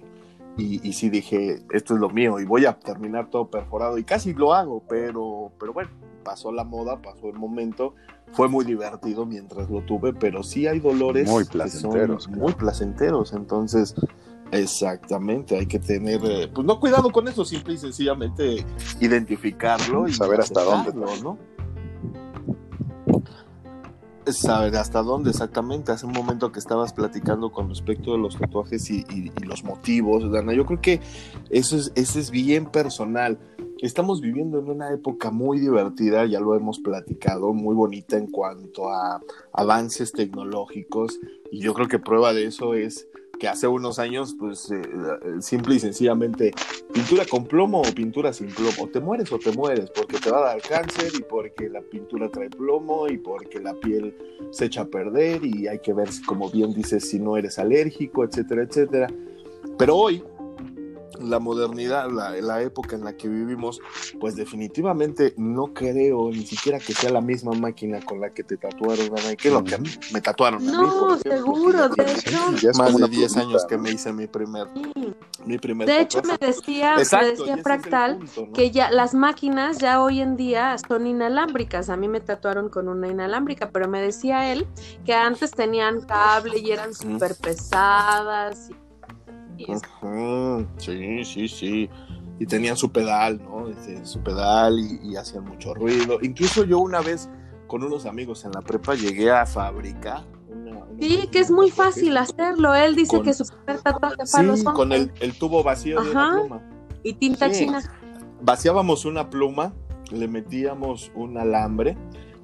Y, 0.58 0.86
y, 0.86 0.92
sí 0.92 1.10
dije, 1.10 1.64
esto 1.72 1.94
es 1.94 2.02
lo 2.02 2.10
mío 2.10 2.38
y 2.42 2.44
voy 2.44 2.66
a 2.66 2.78
terminar 2.78 3.30
todo 3.30 3.50
perforado 3.50 3.98
y 3.98 4.04
casi 4.04 4.34
lo 4.34 4.54
hago, 4.54 4.84
pero, 4.90 5.54
pero 5.58 5.72
bueno, 5.72 5.90
pasó 6.26 6.52
la 6.52 6.66
moda, 6.66 7.02
pasó 7.02 7.30
el 7.30 7.36
momento, 7.36 7.94
fue 8.34 8.50
muy 8.50 8.66
divertido 8.66 9.26
mientras 9.26 9.70
lo 9.70 9.82
tuve, 9.84 10.14
pero 10.14 10.44
sí 10.44 10.68
hay 10.68 10.82
dolores 10.82 11.30
muy 11.30 11.46
placenteros, 11.46 12.28
que 12.28 12.34
son 12.34 12.42
muy 12.42 12.54
placenteros, 12.54 13.32
entonces 13.32 13.96
exactamente, 14.52 15.58
hay 15.58 15.66
que 15.66 15.80
tener, 15.80 16.22
eh, 16.24 16.48
pues 16.54 16.66
no 16.66 16.80
cuidado 16.80 17.12
con 17.12 17.28
eso, 17.28 17.46
simple 17.46 17.74
y 17.74 17.78
sencillamente 17.78 18.66
identificarlo 19.00 20.08
y 20.08 20.14
saber 20.14 20.42
hasta 20.42 20.64
dónde, 20.64 20.94
¿no? 20.94 21.38
saber 24.34 24.76
hasta 24.76 25.02
dónde 25.02 25.30
exactamente. 25.30 25.92
Hace 25.92 26.06
un 26.06 26.14
momento 26.14 26.52
que 26.52 26.60
estabas 26.60 26.94
platicando 26.94 27.52
con 27.52 27.70
respecto 27.70 28.14
de 28.14 28.18
los 28.18 28.38
tatuajes 28.38 28.90
y, 28.90 29.06
y, 29.10 29.32
y 29.36 29.44
los 29.46 29.64
motivos, 29.64 30.32
Dana. 30.32 30.54
Yo 30.54 30.66
creo 30.66 30.82
que 30.82 31.02
eso 31.50 31.78
es, 31.78 31.92
eso 31.96 32.20
es 32.20 32.32
bien 32.32 32.66
personal. 32.68 33.38
Estamos 33.82 34.22
viviendo 34.22 34.60
en 34.60 34.70
una 34.70 34.92
época 34.94 35.32
muy 35.32 35.60
divertida, 35.60 36.26
ya 36.26 36.40
lo 36.40 36.56
hemos 36.56 36.80
platicado, 36.80 37.54
muy 37.54 37.76
bonita 37.76 38.18
en 38.18 38.28
cuanto 38.28 38.90
a 38.90 39.22
avances 39.54 40.12
tecnológicos 40.12 41.20
y 41.52 41.60
yo 41.60 41.74
creo 41.74 41.88
que 41.88 42.00
prueba 42.00 42.34
de 42.34 42.46
eso 42.46 42.74
es 42.74 43.08
que 43.40 43.48
hace 43.48 43.68
unos 43.68 44.00
años, 44.00 44.36
pues 44.38 44.72
eh, 44.72 44.82
simple 45.40 45.76
y 45.76 45.80
sencillamente, 45.80 46.54
pintura 46.94 47.26
con 47.26 47.46
plomo 47.46 47.82
o 47.82 47.94
pintura 47.94 48.34
sin 48.34 48.48
plomo, 48.48 48.90
te 48.90 49.00
mueres 49.00 49.32
o 49.32 49.40
te 49.40 49.52
mueres, 49.52 49.90
porque 49.92 50.18
te 50.18 50.32
va 50.32 50.40
a 50.40 50.54
dar 50.54 50.62
cáncer 50.62 51.12
y 51.18 51.24
porque 51.24 51.70
la 51.70 51.82
pintura 51.82 52.30
trae 52.30 52.50
plomo 52.50 53.08
y 53.08 53.18
porque 53.18 53.60
la 53.60 53.74
piel 53.74 54.16
se 54.52 54.66
echa 54.66 54.82
a 54.82 54.86
perder 54.86 55.46
y 55.46 55.68
hay 55.68 55.80
que 55.80 55.94
ver, 55.94 56.10
como 56.26 56.50
bien 56.50 56.74
dices, 56.74 57.10
si 57.10 57.20
no 57.20 57.38
eres 57.38 57.60
alérgico, 57.60 58.24
etcétera, 58.24 58.64
etcétera. 58.64 59.08
Pero 59.78 59.96
hoy, 59.96 60.24
la 61.22 61.40
modernidad, 61.40 62.10
la, 62.12 62.32
la, 62.32 62.62
época 62.62 62.96
en 62.96 63.04
la 63.04 63.16
que 63.16 63.28
vivimos, 63.28 63.80
pues 64.20 64.36
definitivamente 64.36 65.34
no 65.38 65.74
creo 65.74 66.30
ni 66.30 66.46
siquiera 66.46 66.80
que 66.80 66.94
sea 66.94 67.12
la 67.12 67.22
misma 67.22 67.54
máquina 67.54 68.02
con 68.02 68.22
la 68.22 68.30
que 68.30 68.44
te 68.44 68.58
tatuaron, 68.58 69.08
Ana, 69.18 69.36
que 69.36 69.50
lo 69.50 69.64
que 69.64 69.78
me 70.14 70.22
tatuaron. 70.22 70.66
No, 70.66 71.12
a 71.12 71.16
mí, 71.16 71.22
seguro, 71.24 71.90
de 71.90 72.04
hecho. 72.04 72.56
Ya 72.62 72.72
es 72.72 72.78
más 72.78 72.96
de 72.96 73.08
10 73.08 73.38
años 73.38 73.66
que 73.66 73.78
me 73.78 73.92
hice 73.92 74.14
mi 74.14 74.28
primer, 74.28 74.68
sí. 74.74 75.14
mi 75.46 75.58
primer 75.58 75.88
De 75.88 76.02
hecho, 76.02 76.22
me 76.24 76.38
decía, 76.38 76.96
Exacto, 76.98 77.26
me 77.26 77.32
decía 77.32 77.58
Fractal 77.64 78.12
es 78.12 78.18
punto, 78.32 78.48
¿no? 78.48 78.54
que 78.54 78.72
ya 78.72 78.92
las 78.92 79.14
máquinas 79.14 79.78
ya 79.78 80.02
hoy 80.02 80.22
en 80.22 80.38
día 80.38 80.76
son 80.88 81.08
inalámbricas. 81.08 81.90
A 81.90 81.98
mí 81.98 82.08
me 82.08 82.22
tatuaron 82.22 82.70
con 82.70 82.88
una 82.88 83.08
inalámbrica, 83.08 83.70
pero 83.72 83.88
me 83.88 84.02
decía 84.02 84.52
él 84.52 84.68
que 85.06 85.14
antes 85.14 85.52
tenían 85.52 86.02
cable 86.02 86.60
y 86.60 86.72
eran 86.72 86.94
súper 86.94 87.36
pesadas. 87.36 88.70
Y 88.70 88.85
Uh 89.68 89.80
-huh. 90.02 90.68
Sí, 90.78 91.24
sí, 91.24 91.48
sí. 91.48 91.90
Y 92.40 92.46
tenían 92.46 92.76
su 92.76 92.92
pedal, 92.92 93.42
¿no? 93.42 93.68
Su 94.04 94.20
pedal 94.22 94.80
y, 94.80 95.12
y, 95.12 95.16
hacían 95.16 95.46
mucho 95.46 95.74
ruido. 95.74 96.18
Incluso 96.22 96.66
yo 96.66 96.80
una 96.80 97.00
vez 97.02 97.30
con 97.68 97.84
unos 97.84 98.06
amigos 98.06 98.44
en 98.46 98.52
la 98.52 98.62
prepa 98.62 98.96
llegué 98.96 99.32
a 99.32 99.46
fabricar. 99.46 100.24
Una, 100.50 100.84
una 100.84 101.00
sí, 101.00 101.28
que 101.32 101.40
es 101.40 101.50
muy 101.50 101.72
fácil 101.72 102.18
hacerlo. 102.18 102.76
Él 102.76 102.96
dice 102.96 103.18
con, 103.18 103.26
que 103.26 103.34
su 103.34 103.46
primer 103.46 103.82
tatuaje 103.82 104.26
sí, 104.26 104.32
para 104.34 104.44
los 104.44 104.64
con 104.64 104.92
el, 104.92 105.12
el, 105.20 105.38
tubo 105.38 105.64
vacío 105.64 106.00
Ajá. 106.00 106.10
de 106.10 106.14
la 106.14 106.32
pluma. 106.34 106.62
Y 107.04 107.14
tinta 107.14 107.50
sí. 107.54 107.66
china. 107.66 107.82
Vaciábamos 108.42 109.06
una 109.06 109.30
pluma, 109.30 109.74
le 110.12 110.28
metíamos 110.28 111.12
un 111.16 111.38
alambre. 111.38 111.98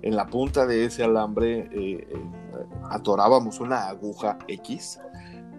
En 0.04 0.16
la 0.16 0.28
punta 0.28 0.66
de 0.66 0.86
ese 0.86 1.04
alambre 1.04 1.70
eh, 1.72 2.08
eh, 2.10 2.16
atorábamos 2.90 3.60
una 3.60 3.88
aguja 3.88 4.40
X 4.48 5.00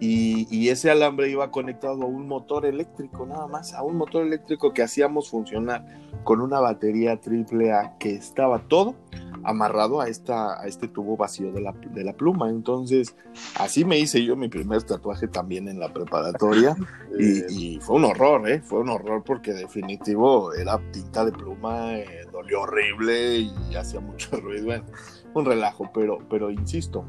y, 0.05 0.69
ese 0.69 0.91
alambre 0.91 1.29
iba 1.29 1.49
conectado 1.51 2.03
a 2.03 2.05
un 2.05 2.27
motor 2.27 2.65
eléctrico, 2.65 3.25
nada 3.25 3.47
más, 3.47 3.73
a 3.73 3.83
un 3.83 3.95
motor 3.95 4.25
eléctrico 4.25 4.73
que 4.73 4.81
hacíamos 4.81 5.29
funcionar 5.29 5.85
con 6.23 6.41
una 6.41 6.59
batería 6.59 7.21
triple 7.21 7.71
A 7.71 7.97
que 7.99 8.15
estaba 8.15 8.67
todo 8.67 8.95
amarrado 9.43 10.01
a, 10.01 10.07
esta, 10.07 10.61
a 10.61 10.67
este 10.67 10.87
tubo 10.87 11.17
vacío 11.17 11.51
de 11.51 11.61
la, 11.61 11.71
de 11.73 12.03
la 12.03 12.13
pluma. 12.13 12.49
Entonces, 12.49 13.15
así 13.59 13.85
me 13.85 13.99
hice 13.99 14.23
yo 14.23 14.35
mi 14.35 14.47
primer 14.47 14.83
tatuaje 14.83 15.27
también 15.27 15.67
en 15.67 15.79
la 15.79 15.93
preparatoria 15.93 16.75
y, 17.19 17.75
y, 17.75 17.79
fue 17.79 17.97
un 17.97 18.05
horror, 18.05 18.49
¿eh? 18.49 18.61
Fue 18.61 18.79
un 18.79 18.89
horror 18.89 19.23
porque 19.23 19.53
definitivo 19.53 20.53
era 20.53 20.79
tinta 20.91 21.25
de 21.25 21.31
pluma, 21.31 21.93
eh, 21.93 22.25
dolió 22.31 22.61
horrible 22.61 23.39
y 23.39 23.75
hacía 23.75 23.99
mucho 23.99 24.35
ruido. 24.41 24.65
Bueno, 24.65 24.85
un 25.33 25.45
relajo, 25.45 25.89
pero, 25.93 26.19
pero 26.29 26.51
insisto, 26.51 27.05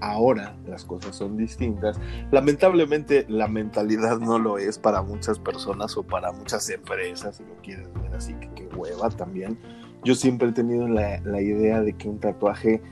ahora 0.00 0.56
las 0.66 0.84
cosas 0.84 1.16
son 1.16 1.36
distintas. 1.36 1.98
Lamentablemente 2.30 3.24
la 3.28 3.48
mentalidad 3.48 4.18
no 4.18 4.38
lo 4.38 4.58
es 4.58 4.78
para 4.78 5.02
muchas 5.02 5.38
personas 5.38 5.96
o 5.96 6.02
para 6.02 6.32
muchas 6.32 6.68
empresas, 6.70 7.36
si 7.36 7.44
lo 7.44 7.56
quieres 7.62 7.92
ver 7.94 8.14
así, 8.14 8.34
que, 8.34 8.48
que 8.50 8.66
hueva 8.76 9.08
también. 9.10 9.58
Yo 10.04 10.14
siempre 10.14 10.48
he 10.48 10.52
tenido 10.52 10.88
la, 10.88 11.20
la 11.20 11.40
idea 11.40 11.80
de 11.80 11.92
que 11.94 12.08
un 12.08 12.18
tatuaje 12.18 12.82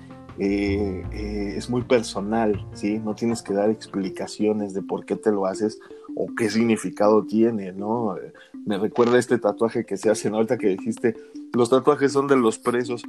eh, 0.43 1.05
eh, 1.13 1.55
es 1.57 1.69
muy 1.69 1.83
personal, 1.83 2.67
¿sí? 2.73 2.99
No 2.99 3.15
tienes 3.15 3.43
que 3.43 3.53
dar 3.53 3.69
explicaciones 3.69 4.73
de 4.73 4.81
por 4.81 5.05
qué 5.05 5.15
te 5.17 5.31
lo 5.31 5.45
haces 5.45 5.79
o 6.17 6.29
qué 6.35 6.49
significado 6.49 7.25
tiene, 7.25 7.73
¿no? 7.73 8.17
Me 8.65 8.79
recuerda 8.79 9.19
este 9.19 9.39
tatuaje 9.39 9.85
que 9.85 9.99
se 9.99 10.09
hace, 10.09 10.31
¿no? 10.31 10.37
ahorita 10.37 10.57
que 10.57 10.69
dijiste, 10.69 11.15
los 11.53 11.69
tatuajes 11.69 12.13
son 12.13 12.27
de 12.27 12.37
los 12.37 12.59
presos. 12.59 13.03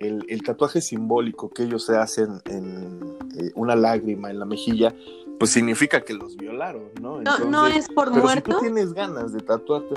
El, 0.00 0.24
el, 0.28 0.42
tatuaje 0.42 0.80
simbólico 0.80 1.50
que 1.50 1.62
ellos 1.62 1.86
se 1.86 1.96
hacen 1.96 2.40
en 2.46 2.98
eh, 3.38 3.52
una 3.54 3.76
lágrima 3.76 4.30
en 4.30 4.40
la 4.40 4.44
mejilla, 4.44 4.92
pues 5.38 5.52
significa 5.52 6.00
que 6.00 6.14
los 6.14 6.36
violaron, 6.36 6.90
¿no? 7.00 7.18
Entonces, 7.18 7.46
no, 7.46 7.62
no 7.62 7.66
es 7.68 7.88
por 7.88 8.10
pero 8.10 8.24
muerto. 8.24 8.50
Si 8.50 8.56
tú 8.56 8.60
tienes 8.64 8.92
ganas 8.92 9.32
de 9.32 9.38
tatuarte. 9.38 9.94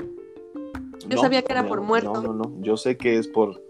Yo 1.08 1.16
no, 1.16 1.22
sabía 1.22 1.42
que 1.42 1.52
era 1.52 1.62
no, 1.62 1.68
por 1.68 1.80
muerto. 1.80 2.14
No, 2.14 2.22
no, 2.22 2.32
no. 2.32 2.52
Yo 2.60 2.76
sé 2.76 2.96
que 2.96 3.18
es 3.18 3.28
por. 3.28 3.62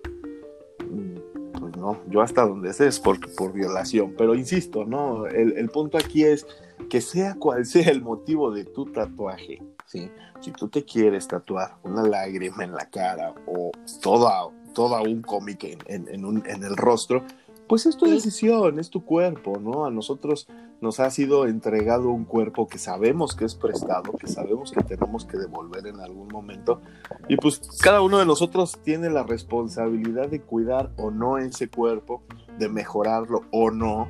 Pues 1.58 1.76
no, 1.76 1.98
yo 2.08 2.20
hasta 2.20 2.46
donde 2.46 2.72
sé 2.72 2.86
es 2.86 3.00
por, 3.00 3.18
por 3.34 3.52
violación. 3.52 4.14
Pero 4.16 4.34
insisto, 4.34 4.84
¿no? 4.84 5.26
El, 5.26 5.56
el 5.56 5.68
punto 5.68 5.98
aquí 5.98 6.24
es 6.24 6.46
que 6.88 7.00
sea 7.00 7.34
cual 7.34 7.66
sea 7.66 7.90
el 7.90 8.02
motivo 8.02 8.50
de 8.50 8.64
tu 8.64 8.86
tatuaje, 8.86 9.62
¿sí? 9.86 10.10
Si 10.40 10.52
tú 10.52 10.68
te 10.68 10.84
quieres 10.84 11.26
tatuar 11.26 11.76
una 11.82 12.02
lágrima 12.02 12.64
en 12.64 12.72
la 12.72 12.88
cara 12.90 13.34
o 13.46 13.72
toda, 14.02 14.48
toda 14.74 15.00
un 15.00 15.22
cómic 15.22 15.64
en, 15.64 15.78
en, 15.86 16.08
en, 16.08 16.24
un, 16.24 16.42
en 16.46 16.62
el 16.62 16.76
rostro, 16.76 17.24
pues 17.68 17.86
es 17.86 17.96
tu 17.96 18.06
decisión, 18.06 18.78
es 18.78 18.90
tu 18.90 19.04
cuerpo, 19.04 19.58
¿no? 19.60 19.86
A 19.86 19.90
nosotros 19.90 20.48
nos 20.80 21.00
ha 21.00 21.10
sido 21.10 21.46
entregado 21.46 22.10
un 22.10 22.24
cuerpo 22.24 22.68
que 22.68 22.78
sabemos 22.78 23.34
que 23.34 23.44
es 23.44 23.54
prestado, 23.54 24.12
que 24.12 24.28
sabemos 24.28 24.72
que 24.72 24.82
tenemos 24.82 25.24
que 25.24 25.38
devolver 25.38 25.86
en 25.86 26.00
algún 26.00 26.28
momento, 26.28 26.80
y 27.28 27.36
pues 27.36 27.60
cada 27.82 28.02
uno 28.02 28.18
de 28.18 28.26
nosotros 28.26 28.78
tiene 28.82 29.10
la 29.10 29.22
responsabilidad 29.22 30.28
de 30.28 30.42
cuidar 30.42 30.90
o 30.96 31.10
no 31.10 31.38
ese 31.38 31.68
cuerpo, 31.68 32.22
de 32.58 32.68
mejorarlo 32.68 33.42
o 33.50 33.70
no, 33.70 34.08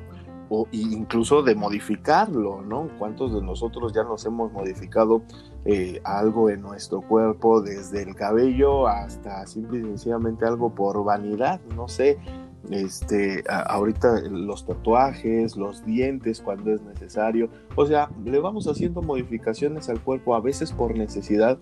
o 0.49 0.67
incluso 0.71 1.43
de 1.43 1.55
modificarlo, 1.55 2.61
¿no? 2.61 2.89
¿Cuántos 2.97 3.33
de 3.33 3.41
nosotros 3.41 3.93
ya 3.93 4.03
nos 4.03 4.25
hemos 4.25 4.51
modificado 4.51 5.21
eh, 5.65 5.99
algo 6.03 6.49
en 6.49 6.61
nuestro 6.61 7.01
cuerpo, 7.01 7.61
desde 7.61 8.03
el 8.03 8.15
cabello 8.15 8.87
hasta 8.87 9.45
simple 9.45 9.79
y 9.79 9.83
sencillamente 9.83 10.45
algo 10.45 10.73
por 10.73 11.03
vanidad, 11.03 11.59
no 11.75 11.87
sé, 11.87 12.17
este, 12.71 13.43
a, 13.49 13.61
ahorita 13.61 14.21
los 14.29 14.65
tatuajes, 14.65 15.55
los 15.55 15.85
dientes 15.85 16.41
cuando 16.41 16.73
es 16.73 16.81
necesario, 16.81 17.49
o 17.75 17.85
sea, 17.85 18.09
le 18.23 18.39
vamos 18.39 18.67
haciendo 18.67 19.01
modificaciones 19.01 19.89
al 19.89 20.01
cuerpo, 20.01 20.35
a 20.35 20.41
veces 20.41 20.71
por 20.71 20.95
necesidad, 20.95 21.57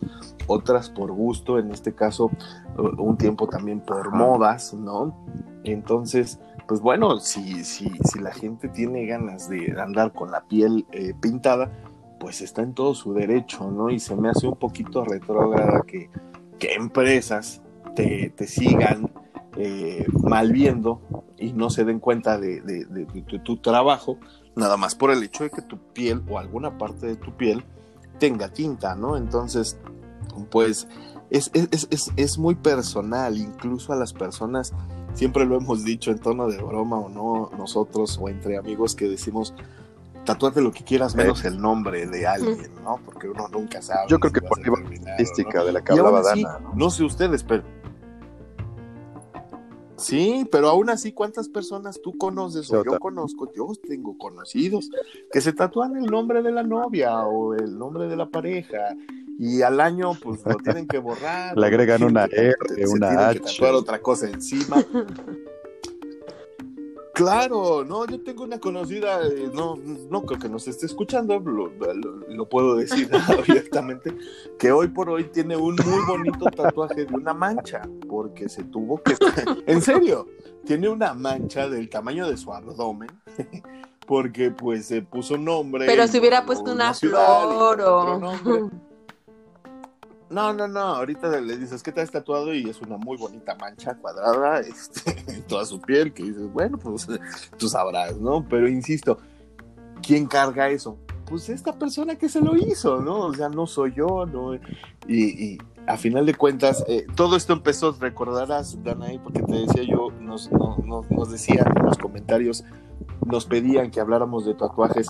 otras 0.48 0.90
por 0.90 1.12
gusto, 1.12 1.60
en 1.60 1.72
este 1.72 1.94
caso 1.94 2.32
un 2.78 3.18
tiempo 3.18 3.48
también 3.48 3.80
por 3.80 4.12
modas, 4.12 4.74
¿no? 4.74 5.16
Entonces, 5.64 6.40
pues 6.68 6.82
bueno, 6.82 7.20
si, 7.20 7.64
si, 7.64 7.90
si 8.04 8.20
la 8.20 8.32
gente 8.34 8.68
tiene 8.70 9.06
ganas 9.06 9.50
de 9.50 9.76
andar 9.80 10.14
con 10.14 10.32
la 10.32 10.42
piel 10.42 10.86
eh, 10.92 11.14
pintada, 11.20 11.72
pues 12.20 12.42
está 12.42 12.62
en 12.62 12.74
todo 12.74 12.96
su 12.96 13.14
derecho, 13.14 13.70
¿no? 13.72 13.90
Y 13.90 14.00
se 14.00 14.16
me 14.16 14.30
hace 14.30 14.48
un 14.48 14.56
poquito 14.56 15.04
retrógrada 15.04 15.84
que, 15.86 16.10
que 16.60 16.74
empresas 16.74 17.62
te, 17.96 18.32
te 18.36 18.48
sigan 18.48 19.12
eh, 19.58 20.06
mal 20.24 20.52
viendo 20.52 21.02
y 21.38 21.54
no 21.54 21.70
se 21.70 21.86
den 21.86 22.00
cuenta 22.00 22.38
de, 22.38 22.62
de- 22.62 22.86
de- 22.86 23.06
de 23.06 23.40
tu 23.40 23.58
trabajo, 23.58 24.18
nada 24.56 24.78
más 24.78 24.96
por 24.96 25.12
el 25.12 25.22
hecho 25.24 25.44
de 25.44 25.50
que 25.50 25.62
tu 25.62 25.78
piel 25.94 26.22
o 26.30 26.40
alguna 26.40 26.78
parte 26.78 27.08
de 27.08 27.16
tu 27.16 27.36
piel 27.36 27.64
tenga 28.20 28.50
tinta, 28.50 28.96
¿no? 28.96 29.18
Entonces, 29.18 29.78
pues 30.50 30.88
es, 31.30 31.52
es, 31.54 31.88
es- 31.90 32.12
es, 32.16 32.38
muy 32.38 32.56
personal, 32.56 33.38
incluso 33.38 33.94
a 33.94 33.96
las 33.96 34.14
personas, 34.14 34.74
siempre 35.14 35.46
lo 35.46 35.58
hemos 35.58 35.84
dicho 35.84 36.12
en 36.12 36.20
tono 36.20 36.48
de 36.48 36.62
broma 36.62 36.98
o 36.98 37.10
no, 37.10 37.50
nosotros 37.58 38.18
o 38.22 38.30
entre 38.30 38.58
amigos 38.58 38.96
que 38.96 39.08
decimos, 39.10 39.54
tatúate 40.26 40.62
lo 40.62 40.72
que 40.72 40.84
quieras 40.84 41.16
menos 41.16 41.46
el 41.46 41.60
nombre 41.62 42.08
de 42.08 42.26
alguien, 42.28 42.72
¿no? 42.84 43.00
Porque 43.06 43.30
uno 43.30 43.48
nunca 43.48 43.82
sabe. 43.82 44.06
Yo 44.10 44.20
creo 44.20 44.34
que 44.34 44.42
por 44.42 44.60
la 44.60 44.68
no. 44.82 44.90
estadística 44.92 45.64
de 45.64 45.72
la 45.72 45.84
que 45.84 45.94
Y 45.94 45.98
aún 46.00 46.08
hablaba 46.08 46.32
así, 46.32 46.44
Dana. 46.44 46.60
¿no? 46.60 46.74
no 46.76 46.90
sé 46.90 47.04
ustedes, 47.04 47.44
pero. 47.44 47.64
Sí, 49.98 50.48
pero 50.52 50.70
aún 50.70 50.90
así, 50.90 51.12
¿cuántas 51.12 51.48
personas 51.48 52.00
tú 52.02 52.18
conoces 52.18 52.72
o 52.72 52.84
yo 52.84 53.00
conozco? 53.00 53.52
Yo 53.56 53.72
tengo 53.88 54.18
conocidos 54.18 54.90
que 55.32 55.42
se 55.42 55.54
tatúan 55.54 55.96
el 55.96 56.06
nombre 56.06 56.42
de 56.42 56.52
la 56.52 56.64
novia 56.64 57.26
o 57.26 57.54
el 57.54 57.78
nombre 57.78 58.08
de 58.08 58.18
la 58.18 58.30
pareja 58.30 58.96
y 59.40 59.62
al 59.62 59.80
año 59.80 60.12
pues 60.22 60.46
lo 60.46 60.56
tienen 60.56 60.88
que 60.88 60.98
borrar. 60.98 61.58
Le 61.58 61.66
agregan 61.66 62.04
una 62.04 62.26
R, 62.26 62.56
se 62.76 62.88
una 62.88 63.10
tienen 63.10 63.30
que 63.32 63.38
H. 63.38 63.54
tatuar 63.54 63.74
otra 63.76 64.02
cosa 64.02 64.28
encima. 64.28 64.78
Claro, 67.16 67.86
no, 67.86 68.06
yo 68.06 68.22
tengo 68.22 68.44
una 68.44 68.60
conocida, 68.60 69.26
eh, 69.26 69.50
no, 69.54 69.78
no 70.10 70.24
creo 70.24 70.38
que 70.38 70.50
nos 70.50 70.68
esté 70.68 70.86
escuchando, 70.86 71.40
lo, 71.40 71.68
lo- 71.70 72.12
lo 72.28 72.50
puedo 72.50 72.76
decir 72.76 73.10
abiertamente, 73.30 74.14
que 74.60 74.74
hoy 74.74 74.90
por 74.90 75.10
hoy 75.10 75.24
tiene 75.24 75.56
un 75.56 75.78
muy 75.86 76.06
bonito 76.06 76.46
tatuaje 76.56 77.06
de 77.06 77.16
una 77.16 77.34
mancha, 77.34 77.84
porque 78.10 78.50
se 78.50 78.66
tuvo 78.66 79.02
que, 79.02 79.16
en 79.66 79.82
serio, 79.82 80.28
tiene 80.66 80.90
una 80.90 81.14
mancha 81.14 81.70
del 81.70 81.90
tamaño 81.90 82.30
de 82.30 82.36
su 82.36 82.52
abdomen, 82.52 83.10
porque 84.06 84.52
pues 84.52 84.86
se 84.86 85.02
puso 85.02 85.36
un 85.36 85.46
nombre. 85.46 85.86
Pero 85.86 86.08
si 86.10 86.20
hubiera 86.20 86.46
puesto 86.46 86.74
una 86.74 86.92
y 86.92 86.96
flor 86.96 87.80
o... 87.82 88.70
No, 90.36 90.52
no, 90.54 90.68
no, 90.68 90.80
ahorita 90.82 91.40
le 91.40 91.56
dices 91.58 91.82
que 91.82 91.94
te 91.94 92.02
has 92.02 92.12
tatuado 92.12 92.54
y 92.54 92.70
es 92.70 92.82
una 92.82 92.98
muy 92.98 93.16
bonita 93.18 93.56
mancha 93.56 93.96
cuadrada 93.96 94.60
este, 94.68 95.16
en 95.32 95.44
toda 95.44 95.64
su 95.66 95.80
piel, 95.80 96.12
que 96.14 96.24
dices, 96.24 96.52
bueno, 96.52 96.78
pues 96.78 97.08
tú 97.58 97.70
sabrás, 97.70 98.18
¿no? 98.18 98.46
Pero 98.50 98.68
insisto, 98.68 99.18
¿quién 100.06 100.26
carga 100.28 100.68
eso? 100.70 100.98
Pues 101.26 101.48
esta 101.48 101.72
persona 101.80 102.18
que 102.18 102.28
se 102.28 102.42
lo 102.42 102.54
hizo, 102.58 103.00
¿no? 103.02 103.28
O 103.28 103.34
sea, 103.34 103.48
no 103.48 103.66
soy 103.66 103.94
yo, 103.96 104.26
¿no? 104.26 104.56
Y, 105.08 105.54
y 105.54 105.58
a 105.88 105.96
final 105.96 106.26
de 106.26 106.36
cuentas, 106.36 106.84
eh, 106.90 107.08
todo 107.16 107.38
esto 107.38 107.54
empezó, 107.54 107.94
recordarás, 107.98 108.84
Danaí, 108.84 109.18
porque 109.20 109.42
te 109.42 109.54
decía 109.54 109.84
yo, 109.84 110.10
nos, 110.20 110.52
no- 110.52 110.78
no- 110.86 111.06
nos 111.10 111.32
decían 111.32 111.66
en 111.78 111.86
los 111.86 111.98
comentarios, 111.98 112.66
nos 113.26 113.46
pedían 113.46 113.90
que 113.90 114.02
habláramos 114.02 114.46
de 114.46 114.54
tatuajes 114.56 115.08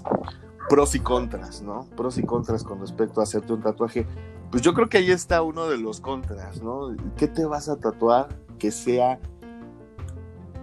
pros 0.70 0.96
y 0.96 1.00
contras, 1.00 1.62
¿no? 1.62 1.86
Pros 1.96 2.18
y 2.18 2.24
contras 2.24 2.64
con 2.64 2.80
respecto 2.80 3.20
a 3.20 3.24
hacerte 3.24 3.54
un 3.54 3.62
tatuaje. 3.62 4.06
Pues 4.52 4.64
yo 4.64 4.74
creo 4.74 4.90
que 4.90 4.98
ahí 4.98 5.12
está 5.12 5.42
uno 5.42 5.68
de 5.68 5.78
los 5.78 6.00
contras, 6.00 6.62
¿no? 6.62 6.96
¿Qué 7.18 7.28
te 7.28 7.46
vas 7.46 7.70
a 7.70 7.78
tatuar 7.78 8.30
que 8.58 8.72
sea 8.72 9.20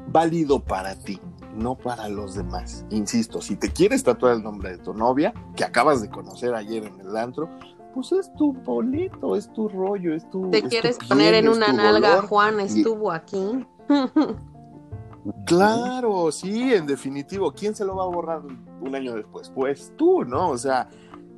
válido 0.09 0.61
para 0.61 0.95
ti, 0.97 1.21
no 1.55 1.77
para 1.77 2.09
los 2.09 2.35
demás? 2.35 2.85
Insisto, 2.91 3.41
si 3.41 3.57
te 3.57 3.71
quieres 3.71 4.03
tatuar 4.03 4.35
el 4.35 4.43
nombre 4.43 4.71
de 4.71 4.79
tu 4.79 4.95
novia, 4.95 5.33
que 5.57 5.65
acabas 5.65 6.01
de 6.03 6.09
conocer 6.11 6.55
ayer 6.55 6.85
en 6.85 7.01
el 7.01 7.17
antro, 7.17 7.49
pues 7.95 8.13
es 8.13 8.33
tu 8.35 8.53
boleto, 8.55 9.37
es 9.37 9.53
tu 9.53 9.69
rollo, 9.69 10.15
es 10.15 10.29
tu. 10.31 10.51
Te 10.51 10.59
es 10.59 10.63
tu 10.65 10.69
quieres 10.71 10.97
piel, 10.99 11.09
poner 11.11 11.35
en 11.35 11.49
una 11.49 11.73
nalga, 11.73 12.11
dolor. 12.17 12.27
Juan 12.29 12.61
y- 12.61 12.65
estuvo 12.65 13.13
aquí. 13.13 13.67
Claro, 15.47 16.33
sí, 16.33 16.75
en 16.75 16.87
definitivo. 16.87 17.53
¿Quién 17.53 17.75
se 17.75 17.85
lo 17.85 17.97
va 17.97 18.05
a 18.05 18.09
borrar 18.09 18.43
un 18.81 18.95
año 18.95 19.15
después? 19.15 19.51
Pues 19.55 19.93
tú, 19.97 20.25
¿no? 20.25 20.51
O 20.51 20.59
sea, 20.59 20.89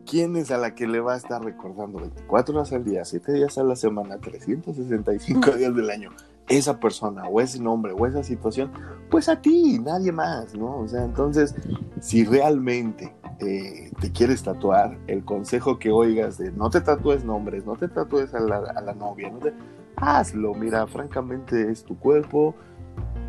¿quién 0.06 0.36
es 0.36 0.50
a 0.50 0.58
la 0.58 0.74
que 0.74 0.86
le 0.86 1.00
va 1.00 1.14
a 1.14 1.16
estar 1.16 1.42
recordando 1.44 1.98
24 1.98 2.54
horas 2.54 2.72
al 2.72 2.84
día, 2.84 3.04
7 3.04 3.32
días 3.32 3.58
a 3.58 3.64
la 3.64 3.76
semana, 3.76 4.18
365 4.18 5.50
días 5.52 5.74
del 5.74 5.90
año? 5.90 6.10
Esa 6.48 6.78
persona, 6.78 7.26
o 7.26 7.40
ese 7.40 7.60
nombre, 7.60 7.94
o 7.98 8.06
esa 8.06 8.22
situación, 8.22 8.70
pues 9.10 9.28
a 9.28 9.40
ti, 9.40 9.78
nadie 9.78 10.12
más, 10.12 10.54
¿no? 10.54 10.78
O 10.78 10.88
sea, 10.88 11.04
entonces, 11.04 11.54
si 12.00 12.24
realmente 12.24 13.14
eh, 13.40 13.90
te 14.00 14.12
quieres 14.12 14.42
tatuar, 14.42 14.98
el 15.06 15.24
consejo 15.24 15.78
que 15.78 15.90
oigas 15.90 16.36
de 16.38 16.52
no 16.52 16.68
te 16.70 16.80
tatúes 16.80 17.24
nombres, 17.24 17.64
no 17.64 17.76
te 17.76 17.88
tatúes 17.88 18.34
a 18.34 18.40
la, 18.40 18.56
a 18.56 18.80
la 18.82 18.94
novia, 18.94 19.30
no 19.30 19.38
te... 19.38 19.54
hazlo, 19.96 20.54
mira, 20.54 20.86
francamente 20.86 21.70
es 21.70 21.82
tu 21.82 21.98
cuerpo, 21.98 22.54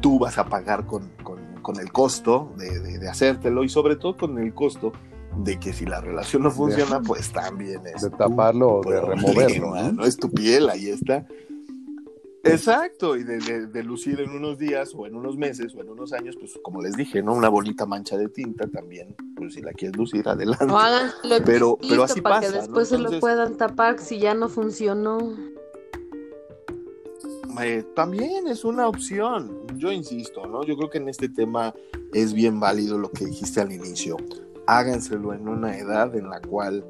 tú 0.05 0.19
vas 0.19 0.37
a 0.37 0.45
pagar 0.45 0.85
con, 0.85 1.09
con- 1.23 1.55
con 1.63 1.79
el 1.79 1.91
costo 1.91 2.53
de, 2.57 2.79
de- 2.79 2.99
de 2.99 3.09
hacértelo 3.09 3.63
y 3.63 3.69
sobre 3.69 3.95
todo 3.95 4.15
con 4.15 4.37
el 4.37 4.53
costo 4.53 4.91
de 5.43 5.59
que 5.59 5.73
si 5.73 5.87
la 5.87 5.99
relación 5.99 6.43
no 6.43 6.51
funciona, 6.51 7.01
pues 7.07 7.31
también 7.33 7.81
es 7.87 8.03
De 8.03 8.11
taparlo 8.11 8.67
o 8.75 8.81
de 8.83 8.99
problema, 8.99 9.15
removerlo. 9.15 9.75
¿no? 9.75 9.91
¿no? 9.93 10.05
es 10.05 10.15
tu 10.15 10.29
piel, 10.31 10.69
ahí 10.69 10.89
está. 10.89 11.25
Exacto, 12.43 13.17
y 13.17 13.23
de, 13.23 13.39
de- 13.39 13.65
de 13.65 13.83
lucir 13.83 14.19
en 14.21 14.29
unos 14.29 14.59
días 14.59 14.93
o 14.95 15.07
en 15.07 15.15
unos 15.15 15.35
meses 15.37 15.73
o 15.73 15.81
en 15.81 15.89
unos 15.89 16.13
años, 16.13 16.35
pues 16.39 16.53
como 16.61 16.83
les 16.83 16.95
dije, 16.95 17.23
¿no? 17.23 17.33
Una 17.33 17.49
bonita 17.49 17.87
mancha 17.87 18.15
de 18.15 18.29
tinta 18.29 18.67
también, 18.67 19.15
pues 19.35 19.55
si 19.55 19.61
la 19.63 19.71
quieres 19.73 19.97
lucir, 19.97 20.29
adelante. 20.29 20.65
O 20.71 20.77
háganselo 20.77 21.43
Pero- 21.43 21.79
pero 21.81 22.03
así 22.03 22.21
para 22.21 22.41
que 22.41 22.45
pasa, 22.45 22.57
¿no? 22.57 22.61
después 22.61 22.87
se 22.89 22.93
lo 22.95 22.99
Entonces- 23.05 23.21
puedan 23.21 23.57
tapar 23.57 23.97
si 23.97 24.19
ya 24.19 24.35
no 24.35 24.49
funcionó. 24.49 25.17
Eh, 27.61 27.83
también 27.95 28.47
es 28.47 28.63
una 28.63 28.87
opción. 28.87 29.67
Yo 29.77 29.91
insisto, 29.91 30.45
¿no? 30.47 30.63
Yo 30.63 30.75
creo 30.77 30.89
que 30.89 30.97
en 30.97 31.09
este 31.09 31.29
tema 31.29 31.73
es 32.13 32.33
bien 32.33 32.59
válido 32.59 32.97
lo 32.97 33.11
que 33.11 33.25
dijiste 33.25 33.61
al 33.61 33.71
inicio. 33.71 34.17
Háganselo 34.67 35.33
en 35.33 35.47
una 35.47 35.77
edad 35.77 36.15
en 36.15 36.29
la 36.29 36.41
cual, 36.41 36.85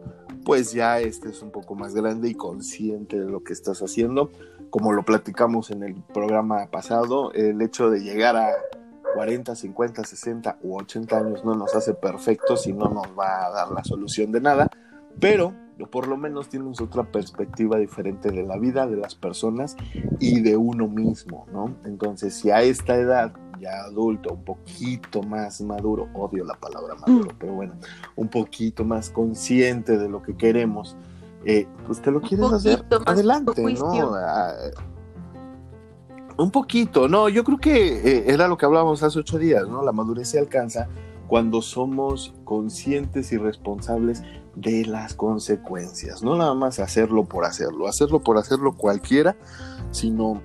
pues 0.45 0.71
ya 0.71 0.99
estés 0.99 1.41
un 1.41 1.51
poco 1.51 1.75
más 1.75 1.93
grande 1.93 2.29
y 2.29 2.35
consciente 2.35 3.19
de 3.19 3.29
lo 3.29 3.43
que 3.43 3.53
estás 3.53 3.81
haciendo. 3.81 4.31
Como 4.69 4.93
lo 4.93 5.03
platicamos 5.03 5.71
en 5.71 5.83
el 5.83 5.95
programa 6.13 6.67
pasado, 6.71 7.31
el 7.33 7.61
hecho 7.61 7.89
de 7.89 8.01
llegar 8.01 8.35
a 8.35 8.49
40, 9.15 9.55
50, 9.55 10.03
60 10.03 10.57
u 10.61 10.77
80 10.77 11.17
años 11.17 11.45
no 11.45 11.55
nos 11.55 11.73
hace 11.75 11.93
perfectos 11.93 12.67
y 12.67 12.73
no 12.73 12.89
nos 12.89 13.07
va 13.17 13.45
a 13.45 13.49
dar 13.51 13.71
la 13.71 13.83
solución 13.83 14.31
de 14.31 14.41
nada, 14.41 14.69
pero 15.19 15.53
por 15.84 16.07
lo 16.07 16.18
menos 16.18 16.47
tienes 16.47 16.80
otra 16.80 17.03
perspectiva 17.03 17.77
diferente 17.77 18.31
de 18.31 18.43
la 18.43 18.57
vida, 18.57 18.88
de 18.88 18.95
las 18.95 19.15
personas 19.15 19.76
y 20.19 20.41
de 20.41 20.56
uno 20.56 20.88
mismo, 20.88 21.45
¿no? 21.52 21.76
Entonces, 21.85 22.34
si 22.34 22.49
a 22.49 22.61
esta 22.61 22.95
edad, 22.95 23.34
ya 23.60 23.84
adulto, 23.84 24.34
un 24.34 24.43
poquito 24.43 25.22
más 25.23 25.61
maduro, 25.61 26.07
odio 26.14 26.45
la 26.45 26.56
palabra 26.56 26.95
maduro, 26.95 27.31
pero 27.38 27.53
bueno, 27.53 27.73
un 28.15 28.30
poquito 28.30 28.85
más 28.85 29.10
consciente 29.10 29.97
de 29.97 30.07
lo 30.07 30.22
que 30.22 30.35
queremos, 30.35 30.95
eh, 31.43 31.68
pues 31.85 32.02
te 32.02 32.11
lo 32.11 32.22
quieres 32.22 32.52
hacer, 32.52 32.85
adelante. 33.06 33.61
¿no? 33.61 34.15
Ah, 34.15 34.53
un 36.38 36.52
poquito, 36.52 37.07
no, 37.07 37.30
yo 37.30 37.43
creo 37.43 37.57
que 37.57 37.97
eh, 37.97 38.23
era 38.27 38.47
lo 38.47 38.57
que 38.57 38.65
hablábamos 38.65 39.03
hace 39.03 39.19
ocho 39.19 39.38
días, 39.38 39.68
¿no? 39.68 39.84
La 39.84 39.91
madurez 39.91 40.30
se 40.30 40.39
alcanza 40.39 40.88
cuando 41.27 41.61
somos 41.61 42.34
conscientes 42.43 43.31
y 43.31 43.38
responsables 43.38 44.23
de 44.56 44.85
las 44.85 45.14
consecuencias, 45.15 46.23
no 46.23 46.35
nada 46.38 46.53
más 46.53 46.80
hacerlo 46.80 47.26
por 47.26 47.45
hacerlo, 47.45 47.88
hacerlo 47.88 48.22
por 48.22 48.38
hacerlo 48.38 48.73
cualquiera, 48.73 49.35
sino 49.91 50.41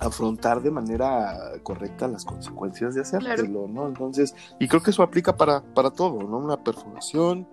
afrontar 0.00 0.62
de 0.62 0.70
manera 0.70 1.34
correcta 1.62 2.06
las 2.08 2.24
consecuencias 2.24 2.94
de 2.94 3.00
hacértelo, 3.02 3.66
¿no? 3.68 3.86
Entonces, 3.86 4.34
y 4.58 4.68
creo 4.68 4.82
que 4.82 4.90
eso 4.90 5.02
aplica 5.02 5.36
para, 5.36 5.62
para 5.62 5.90
todo, 5.90 6.22
¿no? 6.22 6.38
Una 6.38 6.62
perforación, 6.62 7.48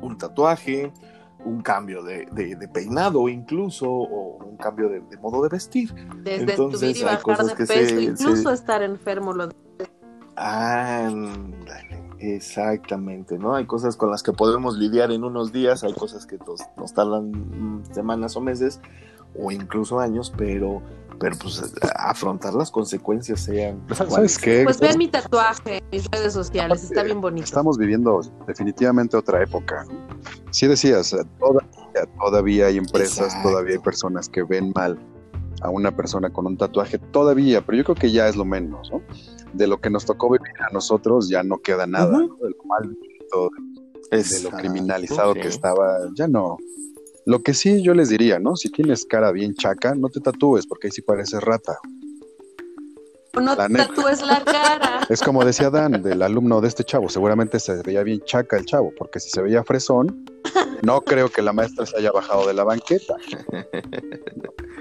un 0.00 0.16
tatuaje, 0.16 0.92
un 1.44 1.60
cambio 1.60 2.02
de, 2.02 2.26
de- 2.32 2.54
de 2.56 2.68
peinado 2.68 3.28
incluso, 3.28 3.86
o 3.90 4.44
un 4.44 4.56
cambio 4.56 4.88
de, 4.88 5.00
de 5.00 5.16
modo 5.18 5.42
de 5.42 5.48
vestir. 5.48 5.92
Desde 6.22 6.52
Entonces, 6.52 6.80
subir 6.80 6.96
y 6.96 7.00
hay 7.00 7.04
bajar 7.04 7.22
cosas 7.22 7.46
de 7.48 7.54
que 7.56 7.66
peso, 7.66 7.94
se- 7.96 8.02
incluso 8.02 8.48
se- 8.48 8.54
estar 8.54 8.82
enfermo. 8.82 9.32
Lo... 9.32 9.48
Ándale, 10.42 12.02
exactamente, 12.18 13.36
¿no? 13.38 13.54
Hay 13.54 13.66
cosas 13.66 13.94
con 13.94 14.10
las 14.10 14.22
que 14.22 14.32
podemos 14.32 14.78
lidiar 14.78 15.12
en 15.12 15.22
unos 15.22 15.52
días, 15.52 15.84
hay 15.84 15.92
cosas 15.92 16.24
que 16.24 16.38
nos, 16.38 16.62
nos 16.78 16.94
tardan 16.94 17.82
semanas 17.92 18.36
o 18.36 18.40
meses, 18.40 18.80
o 19.38 19.50
incluso 19.50 20.00
años, 20.00 20.32
pero, 20.34 20.80
pero 21.18 21.36
pues 21.36 21.74
afrontar 21.94 22.54
las 22.54 22.70
consecuencias 22.70 23.40
sean... 23.40 23.82
¿Sabes 23.92 24.14
cuales 24.14 24.38
qué? 24.38 24.62
Pues 24.64 24.80
vean 24.80 24.96
mi 24.96 25.08
tatuaje 25.08 25.76
en 25.76 25.84
mis 25.92 26.10
redes 26.10 26.32
sociales, 26.32 26.84
está 26.84 27.02
bien 27.02 27.20
bonito. 27.20 27.44
Estamos 27.44 27.76
viviendo 27.76 28.22
definitivamente 28.46 29.18
otra 29.18 29.42
época. 29.42 29.84
Sí 30.52 30.66
decías, 30.66 31.14
todavía, 31.38 32.16
todavía 32.18 32.66
hay 32.68 32.78
empresas, 32.78 33.26
Exacto. 33.26 33.50
todavía 33.50 33.74
hay 33.74 33.80
personas 33.80 34.26
que 34.26 34.42
ven 34.42 34.72
mal 34.74 34.98
a 35.60 35.68
una 35.68 35.94
persona 35.94 36.30
con 36.30 36.46
un 36.46 36.56
tatuaje, 36.56 36.98
todavía, 36.98 37.60
pero 37.60 37.76
yo 37.76 37.84
creo 37.84 37.96
que 37.96 38.10
ya 38.10 38.26
es 38.26 38.36
lo 38.36 38.46
menos, 38.46 38.90
¿no? 38.90 39.02
De 39.52 39.66
lo 39.66 39.80
que 39.80 39.90
nos 39.90 40.06
tocó 40.06 40.30
vivir 40.30 40.54
a 40.68 40.72
nosotros 40.72 41.28
ya 41.28 41.42
no 41.42 41.58
queda 41.58 41.86
nada, 41.86 42.18
Ujú. 42.18 42.28
¿no? 42.28 42.36
De 42.36 42.50
lo 42.50 42.64
mal 42.64 42.88
visto, 42.88 43.50
de 44.10 44.42
lo 44.42 44.50
criminalizado 44.50 45.34
que 45.34 45.48
estaba, 45.48 45.98
ya 46.14 46.28
no. 46.28 46.56
Lo 47.26 47.42
que 47.42 47.54
sí 47.54 47.82
yo 47.82 47.94
les 47.94 48.08
diría, 48.08 48.38
¿no? 48.38 48.56
Si 48.56 48.70
tienes 48.70 49.04
cara 49.04 49.30
bien 49.30 49.54
chaca, 49.54 49.94
no 49.94 50.08
te 50.08 50.20
tatúes, 50.20 50.66
porque 50.66 50.88
ahí 50.88 50.92
sí 50.92 51.02
pareces 51.02 51.42
rata. 51.42 51.78
No 53.34 53.54
La 53.54 53.68
te 53.68 53.74
tatúes 53.74 54.22
la 54.22 54.42
cara. 54.44 55.00
Es 55.08 55.22
como 55.22 55.44
decía 55.44 55.70
Dan, 55.70 56.02
del 56.02 56.22
alumno 56.22 56.60
de 56.60 56.68
este 56.68 56.84
chavo, 56.84 57.08
seguramente 57.08 57.58
se 57.58 57.82
veía 57.82 58.02
bien 58.02 58.20
chaca 58.24 58.56
el 58.56 58.64
chavo, 58.64 58.92
porque 58.96 59.18
si 59.18 59.28
se 59.30 59.42
veía 59.42 59.64
fresón, 59.64 60.24
no 60.82 61.00
creo 61.00 61.28
que 61.28 61.42
la 61.42 61.52
maestra 61.52 61.84
se 61.86 61.96
haya 61.98 62.12
bajado 62.12 62.46
de 62.46 62.54
la 62.54 62.64
banqueta. 62.64 63.14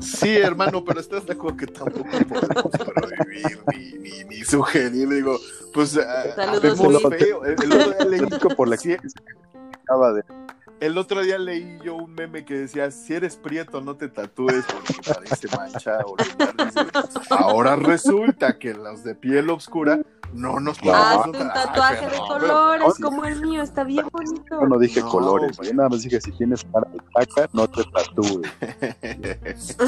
Sí, 0.00 0.36
hermano, 0.36 0.84
pero 0.84 1.00
estás 1.00 1.26
de 1.26 1.32
acuerdo 1.32 1.56
que 1.58 1.66
tampoco 1.66 2.08
podemos 2.28 2.70
prohibir 2.94 3.58
ni, 3.74 3.92
ni, 3.98 4.24
ni 4.24 4.44
sugerir. 4.44 5.08
Digo, 5.08 5.38
pues 5.74 5.96
ah, 5.98 6.34
Saludos, 6.36 7.02
feo. 7.18 7.44
El, 7.44 7.56
el 7.62 7.72
otro 7.72 7.92
día 7.98 8.04
leí, 8.06 8.20
por 8.56 8.68
la 8.68 8.76
sí, 8.76 8.90
de- 8.90 10.24
el 10.80 10.96
otro 10.96 11.20
día 11.22 11.38
leí 11.38 11.78
yo 11.84 11.94
un 11.96 12.14
meme 12.14 12.44
que 12.44 12.54
decía: 12.54 12.90
Si 12.90 13.12
eres 13.14 13.36
prieto, 13.36 13.80
no 13.80 13.96
te 13.96 14.08
tatúes 14.08 14.64
porque 14.72 14.94
parece 15.12 15.48
mancha 15.56 15.98
o 16.06 16.16
lunar". 16.16 16.54
Dice, 16.66 16.80
Ahora 17.30 17.76
resulta 17.76 18.58
que 18.58 18.72
los 18.74 19.04
de 19.04 19.14
piel 19.14 19.50
oscura 19.50 20.00
no 20.32 20.60
nos 20.60 20.82
No. 20.82 20.94
Haz 20.94 21.16
podemos 21.26 21.42
un 21.42 21.48
tatuaje 21.52 22.04
Ay, 22.04 22.10
de 22.10 22.16
no, 22.18 22.26
colores 22.26 23.00
no. 23.00 23.06
como 23.08 23.24
el 23.24 23.40
mío, 23.42 23.62
está 23.62 23.84
bien 23.84 24.06
bonito. 24.12 24.42
Yo 24.50 24.66
no 24.66 24.78
dije 24.78 25.00
No, 25.00 25.08
colores, 25.08 25.56
yo 25.62 25.74
nada 25.74 25.88
más 25.88 26.02
dije 26.02 26.20
si 26.20 26.30
tienes 26.32 26.64
cara 26.72 26.88
de 26.92 27.00
chaca, 27.26 27.48
no 27.52 27.68
te 27.68 27.82
tatúes. 27.84 28.50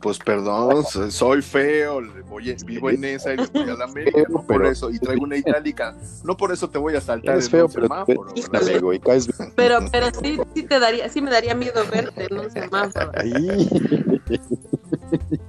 Pues 0.00 0.18
perdón, 0.18 0.84
so- 0.84 1.08
soy 1.12 1.42
feo, 1.42 2.00
a- 2.48 2.56
vivo 2.66 2.90
en 2.90 3.04
esa 3.04 3.34
y 3.34 3.36
voy 3.36 3.70
a 3.70 3.74
la 3.74 3.84
América, 3.84 4.18
Feo, 4.18 4.26
no 4.30 4.42
por 4.42 4.46
pero- 4.58 4.68
eso, 4.70 4.90
y 4.90 4.98
traigo 4.98 5.22
una 5.22 5.36
itálica, 5.36 5.94
no 6.24 6.36
por 6.36 6.50
eso 6.52 6.68
te 6.68 6.76
voy 6.78 6.96
a 6.96 7.00
saltar 7.00 7.34
Eres 7.34 7.44
en 7.46 7.50
feo, 7.52 7.68
pero 7.68 7.86
semáforo, 7.86 8.24
bien. 8.34 9.52
Pero, 9.54 9.78
pero 9.92 10.06
sí, 10.20 10.40
sí 10.54 10.62
te 10.64 10.80
daría, 10.80 11.08
sí 11.08 11.20
me 11.22 11.30
daría 11.30 11.54
miedo 11.54 11.84
verte 11.88 12.26
en 12.28 12.38
un 12.38 12.50
semáforo. 12.50 13.12
Ahí. 13.14 13.68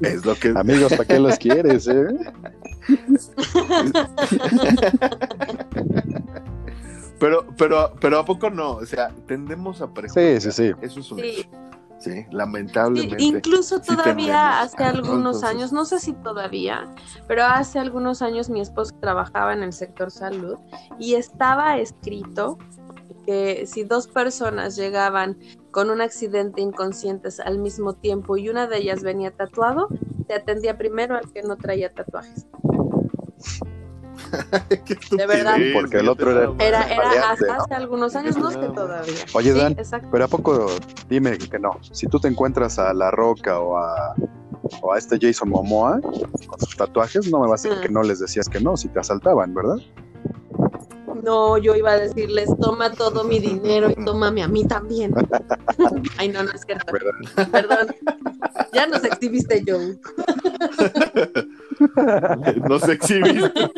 Es 0.02 0.24
lo 0.26 0.36
que 0.36 0.50
Amigos, 0.56 0.92
¿para 0.92 1.06
qué 1.06 1.20
los 1.20 1.38
quieres, 1.38 1.88
eh? 1.88 2.08
pero, 7.20 7.46
pero, 7.58 7.94
pero 8.00 8.20
a 8.20 8.26
poco 8.26 8.50
no, 8.50 8.72
o 8.74 8.86
sea, 8.86 9.10
tendemos 9.28 9.82
a 9.82 9.86
Sí, 9.88 9.92
prejuzgar. 9.94 10.42
sí, 10.42 10.52
sí. 10.52 10.72
Eso 10.82 11.00
es 11.00 11.12
un 11.12 11.20
Sí. 11.20 11.26
hecho. 11.26 11.50
Sí, 12.00 12.12
Sí, 12.12 12.26
lamentablemente. 12.32 13.24
incluso 13.24 13.78
sí 13.82 13.96
todavía 13.96 14.60
hace 14.60 14.84
algunos 14.84 15.38
entonces- 15.38 15.44
años, 15.50 15.72
no 15.72 15.86
sé 15.86 16.00
si 16.02 16.12
todavía, 16.12 16.94
pero 17.30 17.46
hace 17.46 17.80
algunos 17.80 18.22
años 18.22 18.50
mi 18.50 18.60
esposo 18.60 18.94
trabajaba 19.00 19.54
en 19.54 19.64
el 19.64 19.72
sector 19.72 20.12
salud 20.12 20.58
y 21.00 21.14
estaba 21.14 21.78
escrito 21.78 22.58
que 23.26 23.66
si 23.68 23.86
dos 23.86 24.08
personas 24.10 24.76
llegaban 24.76 25.38
con 25.72 25.90
un 25.90 26.02
accidente 26.02 26.60
inconscientes 26.62 27.40
al 27.40 27.58
mismo 27.60 27.94
tiempo 27.94 28.36
y 28.36 28.50
una 28.50 28.68
de 28.68 28.80
ellas 28.80 29.02
venía 29.02 29.32
tatuado, 29.32 29.88
se 30.28 30.34
atendía 30.34 30.78
primero 30.78 31.16
al 31.16 31.32
que 31.32 31.42
no 31.44 31.56
traía 31.58 31.92
tatuajes. 31.94 32.46
De 35.12 35.28
verdad. 35.28 35.58
Porque 35.74 35.98
el 35.98 36.10
otro 36.10 36.32
era- 36.32 36.54
Era, 36.60 37.32
hasta 37.32 37.56
hace 37.58 37.74
algunos 37.74 38.16
años, 38.16 38.38
no 38.38 38.50
sé 38.52 38.58
todavía. 38.70 39.14
Oye, 39.34 39.54
Sí, 39.54 39.60
Dan, 39.60 39.74
exacto. 39.74 40.08
pero 40.12 40.26
¿a 40.26 40.28
poco 40.28 40.68
dime 41.10 41.38
que 41.38 41.60
no? 41.60 41.78
Si 41.92 42.08
tú 42.08 42.20
te 42.20 42.28
encuentras 42.28 42.80
a 42.80 42.94
La 42.94 43.12
Roca 43.12 43.60
o 43.60 43.78
a, 43.78 44.16
o 44.82 44.94
a 44.94 44.98
este 44.98 45.18
Jason 45.22 45.50
Momoa 45.50 46.00
con 46.02 46.60
sus 46.60 46.76
tatuajes, 46.76 47.30
no 47.32 47.42
me 47.42 47.48
vas 47.48 47.66
a 47.66 47.70
decir 47.70 47.80
Ah. 47.80 47.86
que 47.86 47.90
no 47.94 48.04
les 48.04 48.20
decías 48.20 48.48
que 48.50 48.60
no, 48.60 48.78
si 48.78 48.88
te 48.90 49.00
asaltaban, 49.00 49.54
¿verdad? 49.54 49.78
No, 51.24 51.58
yo 51.58 51.74
iba 51.76 51.92
a 51.94 51.98
decirles, 52.00 52.50
toma 52.62 52.92
todo 52.92 53.24
mi 53.24 53.40
dinero 53.40 53.90
y 53.90 53.96
tómame 54.04 54.44
a 54.44 54.48
mí 54.48 54.68
también. 54.68 55.14
Ay, 56.18 56.28
no, 56.30 56.44
no 56.44 56.52
es 56.52 56.62
cierto. 56.66 56.94
Perdón. 57.52 57.88
Ya 58.74 58.86
nos 58.88 59.04
exhibiste, 59.06 59.64
Joe. 59.66 59.98
Nos 62.70 62.88
exhibiste. 62.90 63.70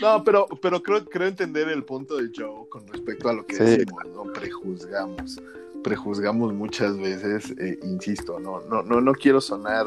No, 0.00 0.22
pero, 0.24 0.46
pero 0.62 0.82
creo, 0.82 1.04
creo 1.04 1.28
entender 1.28 1.68
el 1.68 1.84
punto 1.84 2.16
de 2.16 2.30
Joe 2.34 2.68
con 2.68 2.86
respecto 2.88 3.28
a 3.28 3.32
lo 3.34 3.46
que 3.46 3.56
Sí. 3.56 3.64
decimos, 3.64 4.04
¿no? 4.14 4.32
Prejuzgamos. 4.32 5.40
Prejuzgamos 5.82 6.52
muchas 6.52 6.96
veces, 6.98 7.54
eh, 7.58 7.78
insisto, 7.82 8.38
no, 8.38 8.60
no, 8.68 8.82
no, 8.82 9.00
no 9.00 9.12
quiero 9.14 9.40
sonar 9.40 9.86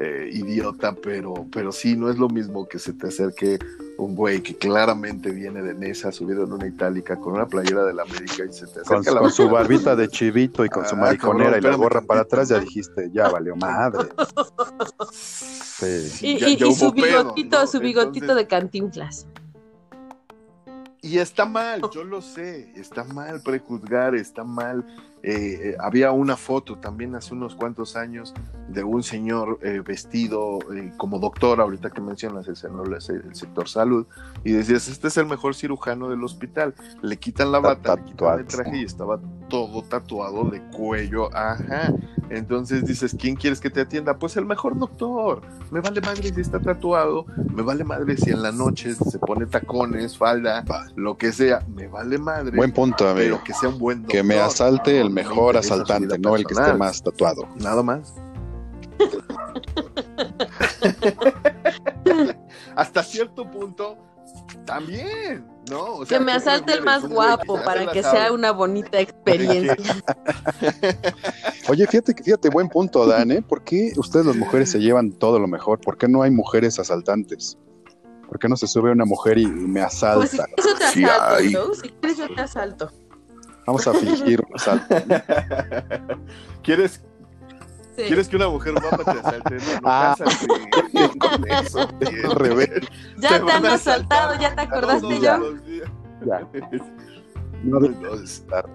eh, 0.00 0.28
idiota, 0.32 0.94
pero, 0.94 1.46
pero 1.52 1.70
sí, 1.70 1.96
no 1.96 2.10
es 2.10 2.18
lo 2.18 2.28
mismo 2.28 2.66
que 2.66 2.78
se 2.80 2.92
te 2.92 3.06
acerque 3.08 3.58
un 3.98 4.16
güey 4.16 4.42
que 4.42 4.56
claramente 4.56 5.30
viene 5.30 5.62
de 5.62 5.74
Nesa, 5.74 6.10
subido 6.10 6.42
en 6.44 6.52
una 6.52 6.66
itálica, 6.66 7.16
con 7.20 7.34
una 7.34 7.46
playera 7.46 7.84
de 7.84 7.94
la 7.94 8.02
América 8.02 8.44
y 8.48 8.52
se 8.52 8.66
te 8.66 8.80
Con, 8.82 8.96
acerca 8.98 9.12
la 9.12 9.20
con 9.20 9.30
su 9.30 9.48
barbita 9.48 9.94
de 9.94 10.08
chivito 10.08 10.64
y 10.64 10.68
con 10.68 10.86
su 10.88 10.96
Ah, 10.96 11.00
mariconera 11.00 11.52
cabrón, 11.52 11.64
y 11.64 11.70
la 11.70 11.76
gorra 11.76 12.00
para 12.00 12.20
tantito. 12.24 12.36
atrás, 12.36 12.48
ya 12.48 12.58
dijiste, 12.58 13.10
ya 13.12 13.28
valió 13.28 13.54
madre. 13.54 14.08
Sí. 15.12 16.08
Sí, 16.08 16.26
Y, 16.26 16.38
ya- 16.38 16.48
y- 16.48 16.56
ya 16.56 16.66
y 16.66 16.68
hubo 16.68 16.74
su 16.76 16.94
pedo, 16.94 17.04
bigotito, 17.22 17.60
¿no? 17.60 17.66
su 17.66 17.78
bigotito 17.80 18.24
Entonces- 18.24 18.36
de 18.36 18.46
cantinflas. 18.48 19.26
Y 21.04 21.18
está 21.18 21.44
mal, 21.46 21.82
yo 21.92 22.04
lo 22.04 22.22
sé, 22.22 22.72
está 22.76 23.02
mal 23.02 23.40
prejuzgar, 23.42 24.14
está 24.14 24.44
mal. 24.44 24.84
Eh, 25.24 25.76
había 25.78 26.10
una 26.10 26.36
foto 26.36 26.78
también 26.78 27.14
hace 27.14 27.32
unos 27.32 27.54
cuantos 27.54 27.94
años 27.94 28.34
de 28.68 28.82
un 28.82 29.04
señor 29.04 29.60
eh, 29.62 29.80
vestido 29.86 30.58
eh, 30.74 30.92
como 30.96 31.20
doctor, 31.20 31.60
ahorita 31.60 31.90
que 31.90 32.00
mencionas 32.00 32.48
el, 32.48 32.56
el, 32.56 33.34
sector 33.34 33.68
salud, 33.68 34.06
y 34.42 34.52
decías, 34.52 34.88
este 34.88 35.08
es 35.08 35.16
el 35.18 35.26
mejor 35.26 35.54
cirujano 35.54 36.08
del 36.08 36.24
hospital. 36.24 36.74
Le 37.02 37.18
quitan 37.18 37.52
la 37.52 37.60
bata, 37.60 37.94
le 37.94 38.04
quitan 38.04 38.40
el 38.40 38.46
traje 38.46 38.78
y 38.78 38.84
estaba 38.84 39.20
todo 39.48 39.82
tatuado 39.82 40.44
de 40.44 40.62
cuello, 40.70 41.34
ajá. 41.34 41.92
Entonces 42.30 42.86
dices, 42.86 43.14
¿quién 43.18 43.36
quieres 43.36 43.60
que 43.60 43.68
te 43.68 43.82
atienda? 43.82 44.18
Pues 44.18 44.36
el 44.36 44.46
mejor 44.46 44.78
doctor. 44.78 45.42
Me 45.70 45.80
vale 45.80 46.00
madre 46.00 46.32
si 46.32 46.40
está 46.40 46.58
tatuado, 46.60 47.26
me 47.52 47.62
vale 47.62 47.84
madre 47.84 48.16
si 48.16 48.30
en 48.30 48.42
la 48.42 48.52
noche 48.52 48.94
se 48.94 49.18
pone 49.18 49.46
tacones, 49.46 50.16
falda, 50.16 50.64
lo 50.96 51.18
que 51.18 51.32
sea, 51.32 51.64
me 51.68 51.88
vale 51.88 52.18
madre. 52.18 52.56
Buen 52.56 52.72
punto, 52.72 53.08
amigo. 53.08 53.36
pero 53.36 53.44
que 53.44 53.52
sea 53.52 53.68
un 53.68 53.78
buen 53.78 54.02
doctor. 54.02 54.12
Que 54.12 54.22
me 54.22 54.38
asalte 54.38 55.00
el 55.00 55.10
mejor 55.10 55.56
asaltante, 55.56 56.18
no 56.18 56.36
el 56.36 56.46
que 56.46 56.54
esté 56.54 56.74
más 56.74 57.02
tatuado. 57.02 57.46
Nada 57.56 57.82
más. 57.82 58.14
Hasta 62.76 63.02
cierto 63.02 63.50
punto, 63.50 63.96
también, 64.64 65.46
¿no? 65.70 65.94
O 65.94 66.06
sea, 66.06 66.18
Que 66.18 66.24
me 66.24 66.32
¿qué 66.32 66.38
asalte 66.38 66.72
el 66.72 66.82
más 66.82 67.08
guapo 67.08 67.62
para 67.64 67.90
que 67.90 68.02
sea 68.02 68.32
una 68.32 68.52
bonita 68.52 69.00
experiencia. 69.00 69.76
Oye, 71.68 71.86
fíjate, 71.86 72.14
fíjate, 72.22 72.48
buen 72.50 72.68
punto, 72.68 73.06
Dan, 73.06 73.30
¿eh? 73.30 73.42
¿Por 73.42 73.62
qué 73.64 73.92
ustedes 73.96 74.26
las 74.26 74.36
mujeres 74.36 74.70
se 74.70 74.78
llevan 74.78 75.12
todo 75.12 75.38
lo 75.38 75.46
mejor? 75.46 75.80
¿Por 75.80 75.96
qué 75.98 76.08
no 76.08 76.22
hay 76.22 76.30
mujeres 76.30 76.78
asaltantes? 76.78 77.58
¿Por 78.28 78.38
qué 78.38 78.48
no 78.48 78.56
se 78.56 78.66
sube 78.66 78.90
una 78.90 79.04
mujer 79.04 79.38
y, 79.38 79.44
y 79.44 79.46
me 79.46 79.82
asalta? 79.82 80.16
Pues 80.16 80.30
si 80.30 80.38
quieres 80.38 80.64
yo 80.66 80.78
te 80.78 80.84
asalto, 80.84 81.74
si 81.74 81.88
quieres 81.90 82.18
yo 82.18 82.34
te 82.34 82.40
asalto. 82.40 82.90
Vamos 83.66 83.86
a 83.86 83.94
fingir 83.94 84.40
un 84.40 84.54
asalto. 84.54 84.94
¿Quieres, 86.62 87.02
Sí. 87.96 88.02
¿Quieres 88.06 88.28
que 88.28 88.36
una 88.36 88.48
mujer 88.48 88.72
guapa 88.80 89.04
te 89.04 89.18
asalte? 89.20 89.54
No, 89.56 89.72
no 89.74 89.80
Ah. 89.84 90.14
cásate 90.18 91.18
con 91.18 91.50
eso. 91.50 91.88
Ya 93.18 93.28
te, 93.28 93.38
van 93.40 93.50
han 93.50 93.66
asaltado, 93.66 94.40
ya 94.40 94.54
te 94.54 94.60
acordaste, 94.62 95.00
todos 95.02 95.20
Joe. 95.20 95.38
los 95.38 95.66
días. 95.66 95.88
Ya. 96.26 96.48
No. 97.64 97.78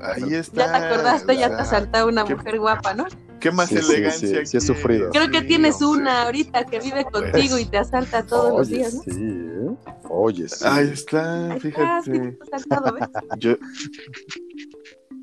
Ahí 0.02 0.34
está. 0.36 0.66
Ya 0.66 0.72
te 0.80 0.86
acordaste, 0.86 1.36
ya 1.38 1.50
te 1.50 1.56
asaltó 1.62 2.08
una 2.08 2.24
¿qué- 2.26 2.36
mujer 2.36 2.60
guapa, 2.60 2.94
¿no? 2.94 3.06
¿Qué 3.40 3.52
más 3.52 3.70
Sí, 3.70 3.76
elegancia? 3.78 4.40
sí, 4.40 4.46
sí 4.46 4.58
he 4.58 4.62
sufrido. 4.62 5.10
Creo 5.12 5.30
que 5.30 5.42
Sí, 5.42 5.48
tienes 5.48 5.82
hombre. 5.82 6.02
una 6.04 6.24
ahorita 6.24 6.66
que 6.66 6.80
vive 6.80 7.06
contigo 7.06 7.58
y 7.60 7.66
te 7.66 7.78
asalta 7.78 8.24
todos 8.24 8.58
los 8.58 8.68
días, 8.68 8.94
¿no? 8.96 9.04
sí, 9.04 9.12
¿eh? 9.14 9.76
Oye, 10.10 10.48
sí. 10.50 10.66
Ahí 10.66 10.90
está, 10.90 11.56
fíjate. 11.60 12.38
te. 12.52 13.10
Yo, 13.38 13.56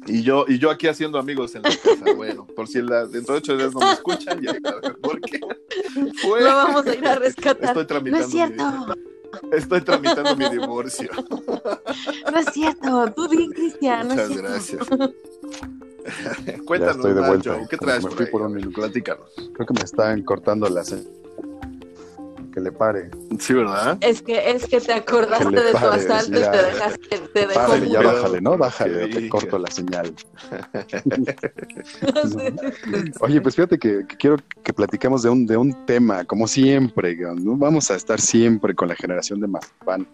y 0.07 0.23
yo, 0.23 0.45
y 0.49 0.59
yo 0.59 0.71
aquí 0.71 0.87
haciendo 0.87 1.19
amigos 1.19 1.55
en 1.55 1.63
la 1.63 1.71
casa, 1.71 2.13
bueno, 2.17 2.47
por 2.47 2.69
si 2.69 2.81
la, 2.83 3.07
dentro 3.07 3.35
de 3.35 3.39
ocho 3.39 3.57
días 3.57 3.73
no 3.75 3.81
me 3.81 3.93
escuchan, 3.93 4.41
ya 4.41 4.53
saben 4.63 4.95
por 5.01 5.21
qué. 5.21 5.41
Fue- 6.23 6.41
Lo 6.43 6.47
vamos 6.55 6.87
a 6.87 6.95
ir 6.95 7.07
a 7.07 7.15
rescatar. 7.17 7.65
Estoy 7.71 7.87
tramitando, 7.87 8.19
No 8.19 8.25
es 8.25 8.31
cierto, 8.31 8.65
Mi, 9.43 9.57
estoy 9.57 9.81
tramitando 9.81 10.37
mi 10.37 10.49
divorcio. 10.51 11.11
no 12.33 12.39
es 12.39 12.47
cierto. 12.53 13.13
Tú 13.15 13.29
bien, 13.29 13.51
Cristian, 13.53 14.09
no 14.09 14.15
es 14.15 14.29
Muchas 14.31 14.65
cierto. 14.67 14.97
gracias. 14.97 15.11
Cuéntanos, 16.67 16.97
estoy 16.97 17.15
de 17.15 17.21
vuelta. 17.27 17.67
¿qué 17.69 17.77
traes 17.79 18.05
Me 18.05 18.11
por 18.11 18.19
fui 18.19 18.27
por 18.27 18.43
un. 18.43 18.73
Platícanos. 18.73 19.31
Creo 19.55 19.67
que 19.67 19.75
me 19.75 19.81
están 19.81 20.23
cortando 20.23 20.69
la 20.69 20.85
señal. 20.85 21.07
Que 22.55 22.61
le 22.61 22.71
pare. 22.71 23.11
Sí, 23.41 23.53
¿verdad? 23.53 23.99
Es 24.01 24.23
que, 24.23 24.51
es 24.53 24.65
que 24.67 24.81
te 24.81 24.93
acordaste 24.93 25.51
Que 25.51 25.61
de 25.61 25.71
tu 25.73 25.77
asalto 25.77 26.39
ya. 26.39 26.47
y 26.47 26.51
te 26.53 26.63
dejaste, 26.63 27.19
te 27.33 27.41
dejó 27.49 27.55
Párale, 27.55 27.91
ya 27.91 28.01
bájale, 28.01 28.41
¿no? 28.41 28.57
Bájale, 28.57 29.09
te 29.09 29.29
corto 29.29 29.59
la 29.59 29.69
señal. 29.73 30.15
Oye, 33.21 33.41
pues 33.41 33.57
fíjate 33.57 33.77
que, 33.79 34.07
que 34.07 34.17
quiero 34.17 34.37
que 34.63 34.73
platiquemos 34.73 35.23
de 35.25 35.31
un, 35.31 35.47
de 35.47 35.57
un 35.57 35.85
tema, 35.85 36.25
como 36.25 36.47
siempre, 36.47 37.17
¿no? 37.17 37.57
vamos 37.57 37.91
a 37.91 37.97
estar 37.97 38.21
siempre 38.21 38.73
con 38.75 38.87
la 38.89 38.95
generación 38.95 39.41
de 39.41 39.49
Mazapán. 39.49 40.07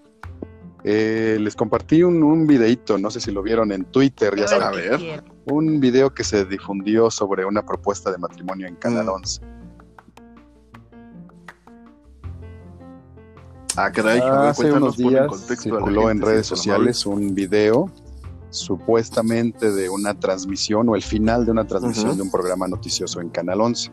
Eh, 0.83 1.37
les 1.39 1.55
compartí 1.55 2.03
un, 2.03 2.23
un 2.23 2.47
videíto, 2.47 2.97
no 2.97 3.11
sé 3.11 3.21
si 3.21 3.31
lo 3.31 3.43
vieron 3.43 3.71
en 3.71 3.85
Twitter, 3.85 4.35
ya 4.35 4.49
saben, 4.49 4.69
A 4.69 4.71
ver. 4.71 4.97
quiero. 4.99 5.25
un 5.45 5.79
video 5.79 6.15
que 6.15 6.25
se 6.25 6.47
difundió 6.47 7.11
sobre 7.11 7.45
una 7.45 7.67
propuesta 7.67 8.11
de 8.11 8.17
matrimonio 8.17 8.67
en 8.67 8.77
Canal 8.77 9.05
Mm. 9.07 9.60
Ah, 13.83 13.91
caray. 13.91 14.21
Hace 14.21 14.73
unos 14.73 14.99
días 14.99 15.47
circuló 15.59 16.11
en 16.11 16.21
redes 16.21 16.47
sociales 16.47 17.07
un 17.07 17.35
video 17.35 17.91
supuestamente 18.51 19.73
de 19.73 19.89
una 19.89 20.13
transmisión 20.13 20.89
o 20.91 20.97
el 20.97 21.03
final 21.03 21.47
de 21.47 21.53
una 21.53 21.67
transmisión 21.67 22.15
de 22.17 22.23
un 22.23 22.31
programa 22.31 22.69
noticioso 22.69 23.23
en 23.23 23.31
Canal 23.31 23.61
11, 23.63 23.91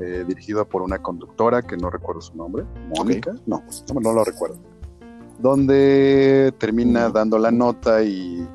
eh, 0.00 0.24
dirigido 0.26 0.66
por 0.66 0.82
una 0.82 0.98
conductora 0.98 1.62
que 1.62 1.76
no 1.76 1.90
recuerdo 1.90 2.22
su 2.22 2.34
nombre, 2.34 2.64
Mónica, 2.96 3.32
no, 3.46 3.62
no, 3.92 4.00
no 4.00 4.12
lo 4.12 4.24
recuerdo, 4.24 4.58
donde 5.38 6.52
termina 6.58 7.04
Ujú. 7.04 7.12
dando 7.12 7.38
la 7.38 7.52
nota 7.52 8.02
y 8.02 8.48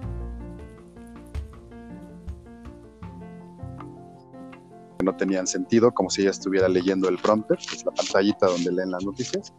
no 5.06 5.16
tenían 5.16 5.48
sentido, 5.48 5.94
como 5.94 6.10
si 6.10 6.24
ella 6.24 6.32
estuviera 6.32 6.68
leyendo 6.68 7.08
el 7.08 7.18
prompter, 7.18 7.58
que 7.60 7.78
es 7.78 7.86
la 7.86 7.92
pantallita 7.92 8.48
donde 8.48 8.72
leen 8.74 8.92
las 8.92 9.06
noticias, 9.06 9.54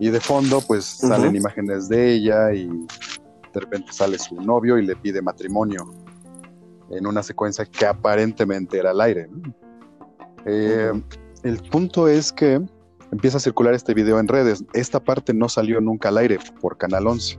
y 0.00 0.10
de 0.10 0.18
fondo 0.20 0.60
pues 0.66 0.98
Ujú. 0.98 1.08
salen 1.08 1.36
imágenes 1.36 1.88
de 1.88 2.14
ella 2.14 2.52
y 2.52 2.66
de 2.66 3.60
repente 3.60 3.92
sale 3.92 4.18
su 4.18 4.34
novio 4.40 4.78
y 4.78 4.86
le 4.86 4.96
pide 4.96 5.22
matrimonio 5.22 5.88
en 6.90 7.06
una 7.06 7.22
secuencia 7.22 7.64
que 7.66 7.86
aparentemente 7.86 8.78
era 8.78 8.90
al 8.90 9.00
aire. 9.00 9.28
¿no? 9.28 9.54
Eh, 10.46 10.90
Ujú. 10.92 11.02
El 11.42 11.56
punto 11.70 12.08
es 12.08 12.32
que 12.32 12.60
empieza 13.12 13.36
a 13.38 13.40
circular 13.40 13.74
este 13.74 13.94
video 13.94 14.18
en 14.18 14.28
redes. 14.28 14.64
Esta 14.72 15.00
parte 15.00 15.32
no 15.32 15.48
salió 15.48 15.80
nunca 15.80 16.08
al 16.10 16.18
aire 16.18 16.38
por 16.60 16.76
Canal 16.76 17.06
11, 17.06 17.38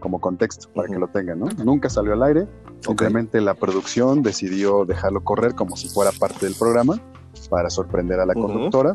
como 0.00 0.20
contexto, 0.20 0.68
para 0.72 0.86
Ujú. 0.86 0.94
que 0.94 1.00
lo 1.00 1.08
tengan, 1.08 1.40
¿no? 1.40 1.46
Nunca 1.64 1.88
salió 1.90 2.12
al 2.14 2.22
aire. 2.22 2.46
Simplemente 2.80 3.40
la 3.40 3.54
producción 3.54 4.22
decidió 4.22 4.84
dejarlo 4.84 5.22
correr 5.24 5.54
como 5.54 5.76
si 5.76 5.88
fuera 5.88 6.12
parte 6.12 6.46
del 6.46 6.54
programa 6.54 7.00
para 7.50 7.68
sorprender 7.70 8.20
a 8.20 8.26
la 8.26 8.34
conductora. 8.34 8.94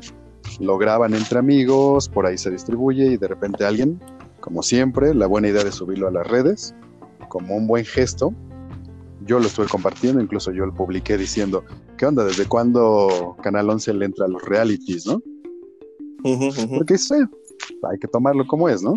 Lo 0.60 0.78
graban 0.78 1.14
entre 1.14 1.40
amigos, 1.40 2.10
por 2.10 2.26
ahí 2.26 2.38
se 2.38 2.52
distribuye 2.52 3.14
y 3.14 3.18
de 3.18 3.28
repente 3.28 3.66
alguien, 3.66 4.00
como 4.40 4.64
siempre, 4.64 5.14
la 5.14 5.28
buena 5.28 5.48
idea 5.48 5.64
de 5.64 5.72
subirlo 5.72 6.08
a 6.08 6.12
las 6.12 6.28
redes, 6.28 6.76
como 7.30 7.56
un 7.56 7.68
buen 7.68 7.86
gesto. 7.86 8.34
Yo 9.26 9.40
lo 9.40 9.46
estuve 9.46 9.68
compartiendo, 9.68 10.22
incluso 10.22 10.52
yo 10.52 10.66
lo 10.66 10.74
publiqué 10.74 11.18
diciendo, 11.18 11.64
¿qué 11.98 12.06
onda? 12.06 12.26
¿Desde 12.26 12.46
cuándo 12.48 13.38
Canal 13.42 13.70
11 13.70 13.94
le 13.94 14.06
entra 14.06 14.26
a 14.26 14.30
los 14.30 14.44
realities, 14.44 15.06
no? 15.06 15.22
Porque 16.78 16.96
hay 17.90 18.00
que 18.00 18.08
tomarlo 18.08 18.46
como 18.48 18.68
es, 18.68 18.82
¿no? 18.82 18.96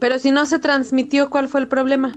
Pero 0.00 0.18
si 0.18 0.32
no 0.32 0.44
se 0.44 0.58
transmitió, 0.58 1.30
¿cuál 1.30 1.48
fue 1.48 1.60
el 1.60 1.68
problema? 1.68 2.14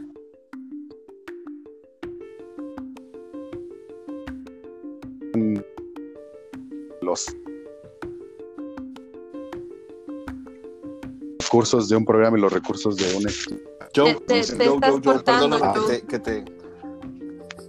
Recursos 11.49 11.89
de 11.89 11.95
un 11.95 12.05
programa 12.05 12.37
y 12.37 12.41
los 12.41 12.53
recursos 12.53 12.95
de 12.95 13.15
un. 13.15 13.23
Joe, 13.95 14.13
Te- 14.13 14.19
te- 14.21 14.43
Joe, 14.43 14.57
te 14.57 14.67
Joe, 14.67 14.75
estás 14.75 14.91
Joe, 14.91 15.01
cortando, 15.01 15.49
perdóname 15.49 15.79
Joe. 15.79 16.01
que 16.01 16.19
te, 16.19 16.45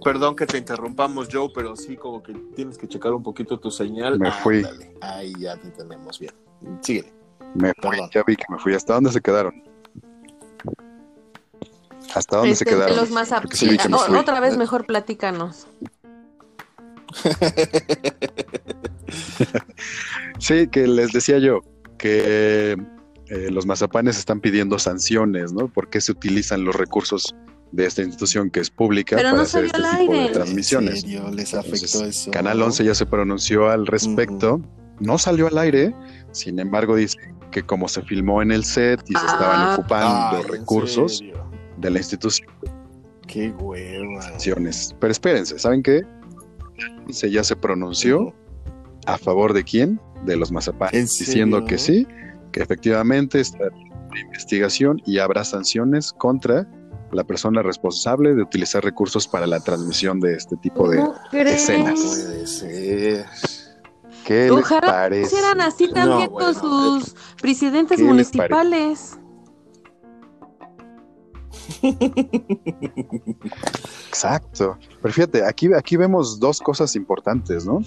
Perdón 0.03 0.35
que 0.35 0.45
te 0.47 0.57
interrumpamos, 0.57 1.27
Joe, 1.31 1.49
pero 1.53 1.75
sí 1.75 1.95
como 1.95 2.21
que 2.23 2.33
tienes 2.55 2.77
que 2.77 2.87
checar 2.87 3.13
un 3.13 3.21
poquito 3.23 3.59
tu 3.59 3.69
señal. 3.71 4.19
Me 4.19 4.31
fui. 4.31 4.65
Ahí 5.01 5.33
ya 5.39 5.57
te 5.57 5.69
tenemos 5.71 6.19
bien. 6.19 6.33
Síguele. 6.81 7.11
Me 7.55 7.71
fui, 7.81 7.89
Perdón. 7.91 8.09
ya 8.13 8.23
vi 8.25 8.35
que 8.35 8.45
me 8.49 8.57
fui. 8.59 8.73
¿Hasta 8.73 8.93
dónde 8.95 9.11
se 9.11 9.21
quedaron? 9.21 9.63
¿Hasta 12.15 12.37
dónde 12.37 12.55
se 12.55 12.63
Este, 12.63 12.75
quedaron? 12.75 12.97
los 12.97 13.09
más 13.11 13.29
sí 13.51 13.77
O-. 13.91 14.19
Otra 14.19 14.39
vez 14.39 14.57
mejor 14.57 14.85
platícanos. 14.85 15.67
Sí, 20.39 20.67
que 20.69 20.87
les 20.87 21.11
decía 21.11 21.37
yo 21.37 21.59
que 21.97 22.77
eh, 23.31 23.49
los 23.49 23.65
mazapanes 23.65 24.17
están 24.19 24.39
pidiendo 24.41 24.77
sanciones, 24.77 25.53
¿no? 25.53 25.67
¿Por 25.67 25.89
qué 25.89 26.01
se 26.01 26.11
utilizan 26.11 26.63
los 26.65 26.75
recursos 26.75 27.33
de 27.71 27.85
esta 27.85 28.01
institución 28.01 28.49
que 28.49 28.59
es 28.59 28.69
pública 28.69 29.15
Pero 29.15 29.29
para 29.29 29.37
no 29.37 29.43
hacer 29.43 29.65
este 29.65 29.77
tipo 29.77 29.89
aire. 30.13 30.19
de 30.23 30.29
transmisiones? 30.29 30.95
¿En 30.95 31.01
serio 31.01 31.31
les 31.31 31.53
afectó 31.53 31.75
Entonces, 31.85 32.21
eso? 32.21 32.31
Canal 32.31 32.61
11 32.61 32.83
ya 32.83 32.93
se 32.95 33.05
pronunció 33.05 33.69
al 33.69 33.87
respecto. 33.87 34.61
No 34.99 35.17
salió 35.17 35.47
al 35.47 35.57
aire, 35.57 35.95
sin 36.31 36.59
embargo 36.59 36.95
dice 36.95 37.17
que 37.51 37.63
como 37.63 37.87
se 37.87 38.01
filmó 38.03 38.41
en 38.41 38.51
el 38.51 38.63
set 38.65 39.01
y 39.07 39.13
se 39.13 39.25
estaban 39.25 39.61
Ah. 39.61 39.75
ocupando 39.79 40.37
Ay, 40.37 40.41
¿en 40.43 40.47
recursos 40.59 41.17
serio? 41.19 41.43
de 41.77 41.89
la 41.89 41.97
institución. 41.99 42.47
Qué 43.27 43.49
hueva. 43.51 44.21
sanciones. 44.23 44.93
Pero 44.99 45.11
espérense, 45.11 45.57
¿saben 45.57 45.81
qué? 45.81 46.01
Se 47.09 47.31
ya 47.31 47.43
se 47.45 47.55
pronunció 47.55 48.33
a 49.05 49.17
favor 49.17 49.53
de 49.53 49.63
quién? 49.63 49.99
De 50.25 50.35
los 50.35 50.51
mazapanes, 50.51 50.93
¿En 50.93 51.05
diciendo 51.05 51.63
que 51.65 51.77
sí, 51.77 52.05
que 52.51 52.61
efectivamente 52.61 53.39
está 53.39 53.65
en 53.65 54.27
investigación 54.27 55.01
y 55.05 55.19
habrá 55.19 55.43
sanciones 55.43 56.11
contra 56.13 56.67
la 57.11 57.23
persona 57.23 57.61
responsable 57.61 58.33
de 58.35 58.41
utilizar 58.41 58.83
recursos 58.83 59.27
para 59.27 59.45
la 59.47 59.59
transmisión 59.59 60.19
de 60.19 60.35
este 60.35 60.55
tipo 60.57 60.89
de... 60.89 60.97
¿Cómo 60.97 61.15
crees? 61.29 61.63
escenas. 61.63 61.99
Puede 61.99 62.47
ser. 62.47 63.25
¿Qué 64.25 64.43
les 64.43 64.51
Ojalá 64.51 64.81
parece? 64.87 65.35
hicieran 65.35 65.61
así 65.61 65.91
también 65.91 66.31
No, 66.31 66.37
con 66.37 66.53
sus 66.53 67.15
presidentes 67.41 67.97
¿qué 67.97 68.03
les 68.03 68.11
municipales. 68.11 69.17
Exacto. 74.07 74.77
Pero 75.01 75.13
fíjate, 75.13 75.45
aquí, 75.45 75.73
aquí 75.73 75.97
vemos 75.97 76.39
dos 76.39 76.59
cosas 76.59 76.95
importantes, 76.95 77.65
¿no? 77.65 77.81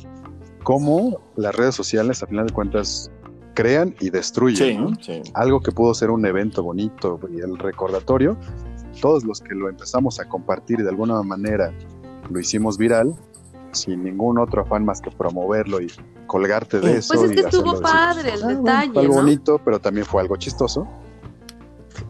Cómo 0.62 1.20
las 1.36 1.54
redes 1.54 1.74
sociales, 1.74 2.22
a 2.22 2.26
final 2.26 2.46
de 2.46 2.52
cuentas, 2.52 3.10
crean 3.54 3.94
y 4.00 4.10
destruyen. 4.10 4.80
¿no? 4.82 4.90
sí. 5.00 5.22
algo 5.34 5.60
que 5.60 5.72
pudo 5.72 5.94
ser 5.94 6.10
un 6.10 6.26
evento 6.26 6.62
bonito 6.62 7.18
y 7.32 7.40
el 7.40 7.56
recordatorio, 7.58 8.36
todos 9.00 9.24
los 9.24 9.40
que 9.40 9.54
lo 9.54 9.68
empezamos 9.68 10.20
a 10.20 10.28
compartir 10.28 10.80
y 10.80 10.82
de 10.82 10.88
alguna 10.90 11.22
manera 11.22 11.72
lo 12.30 12.38
hicimos 12.40 12.76
viral, 12.78 13.14
sin 13.72 14.04
ningún 14.04 14.38
otro 14.38 14.62
afán 14.62 14.84
más 14.84 15.00
que 15.00 15.10
promoverlo 15.10 15.80
y 15.80 15.90
colgarte 16.26 16.80
de 16.80 16.98
eso. 16.98 17.14
Pues 17.14 17.30
es 17.30 17.36
que 17.36 17.42
y 17.42 17.44
estuvo 17.44 17.70
decir, 17.72 17.82
padre 17.82 18.34
el 18.34 18.42
"Ah, 18.44 18.46
detalle, 18.48 18.92
fue 18.92 19.02
algo 19.02 19.14
¿no? 19.14 19.20
bonito, 19.22 19.60
pero 19.64 19.78
también 19.80 20.06
fue 20.06 20.20
algo 20.22 20.36
chistoso, 20.36 20.86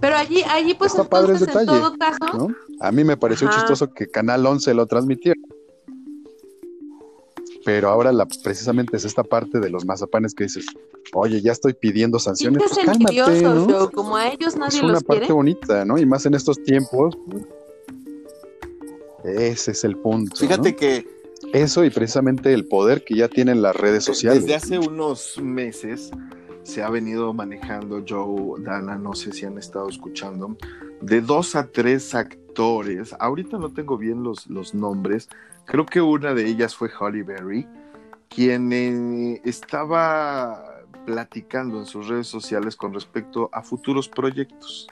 Pero 0.00 0.16
allí, 0.16 0.42
allí 0.50 0.74
pues 0.74 0.92
Está 0.92 1.04
padre 1.08 1.32
el 1.34 1.38
en 1.40 1.46
detalle, 1.46 1.66
todo 1.66 1.96
caso, 1.98 2.38
¿no? 2.38 2.48
A 2.80 2.90
mí 2.92 3.04
me 3.04 3.16
pareció 3.16 3.48
Ajá. 3.48 3.56
chistoso 3.58 3.92
que 3.92 4.06
Canal 4.08 4.44
11 4.46 4.72
lo 4.74 4.86
transmitiera. 4.86 5.38
Pero 7.64 7.88
ahora 7.88 8.12
la, 8.12 8.26
precisamente 8.26 8.96
es 8.96 9.04
esta 9.04 9.22
parte 9.24 9.58
de 9.58 9.70
los 9.70 9.86
mazapanes 9.86 10.34
que 10.34 10.44
dices, 10.44 10.66
oye, 11.14 11.40
ya 11.40 11.52
estoy 11.52 11.72
pidiendo 11.72 12.18
sanciones, 12.18 12.62
pues 12.62 12.84
cálmate, 12.84 13.42
¿no? 13.42 13.66
Joe, 13.66 13.90
como 13.90 14.16
a 14.16 14.28
ellos 14.28 14.54
es 14.54 14.56
nadie 14.56 14.82
una 14.82 14.92
los 14.92 15.04
parte 15.04 15.20
quiere. 15.20 15.34
bonita, 15.34 15.84
¿no? 15.84 15.96
Y 15.98 16.04
más 16.04 16.26
en 16.26 16.34
estos 16.34 16.62
tiempos. 16.62 17.16
Ese 19.24 19.70
es 19.70 19.84
el 19.84 19.96
punto. 19.96 20.36
Fíjate 20.36 20.72
¿no? 20.72 20.76
que 20.76 21.06
Eso 21.54 21.84
y 21.84 21.90
precisamente 21.90 22.52
el 22.52 22.66
poder 22.66 23.04
que 23.04 23.16
ya 23.16 23.28
tienen 23.28 23.62
las 23.62 23.74
redes 23.74 24.04
sociales. 24.04 24.42
desde 24.42 24.54
hace 24.54 24.78
unos 24.78 25.40
meses 25.40 26.10
se 26.62 26.82
ha 26.82 26.90
venido 26.90 27.32
manejando 27.32 28.04
Joe, 28.06 28.60
Dana, 28.62 28.96
no 28.96 29.14
sé 29.14 29.32
si 29.32 29.46
han 29.46 29.58
estado 29.58 29.88
escuchando, 29.88 30.56
de 31.00 31.20
dos 31.20 31.56
a 31.56 31.66
tres 31.70 32.14
actores. 32.14 33.14
Ahorita 33.18 33.58
no 33.58 33.72
tengo 33.72 33.96
bien 33.96 34.22
los, 34.22 34.46
los 34.48 34.74
nombres. 34.74 35.28
Creo 35.66 35.86
que 35.86 36.00
una 36.00 36.34
de 36.34 36.46
ellas 36.46 36.76
fue 36.76 36.90
Holly 36.98 37.22
Berry, 37.22 37.66
quien 38.28 38.72
eh, 38.72 39.40
estaba 39.44 40.84
platicando 41.06 41.78
en 41.78 41.86
sus 41.86 42.08
redes 42.08 42.26
sociales 42.26 42.76
con 42.76 42.94
respecto 42.94 43.48
a 43.52 43.62
futuros 43.62 44.08
proyectos. 44.08 44.88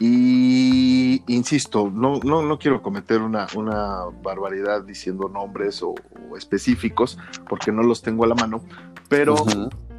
Y 0.00 1.22
insisto, 1.26 1.90
no, 1.92 2.20
no, 2.22 2.42
no 2.42 2.58
quiero 2.58 2.82
cometer 2.82 3.20
una, 3.20 3.48
una 3.56 4.04
barbaridad 4.22 4.84
diciendo 4.84 5.28
nombres 5.28 5.82
o, 5.82 5.94
específicos, 6.36 7.18
porque 7.48 7.72
no 7.72 7.82
los 7.82 8.02
tengo 8.02 8.24
a 8.24 8.28
la 8.28 8.34
mano, 8.34 8.62
pero. 9.08 9.34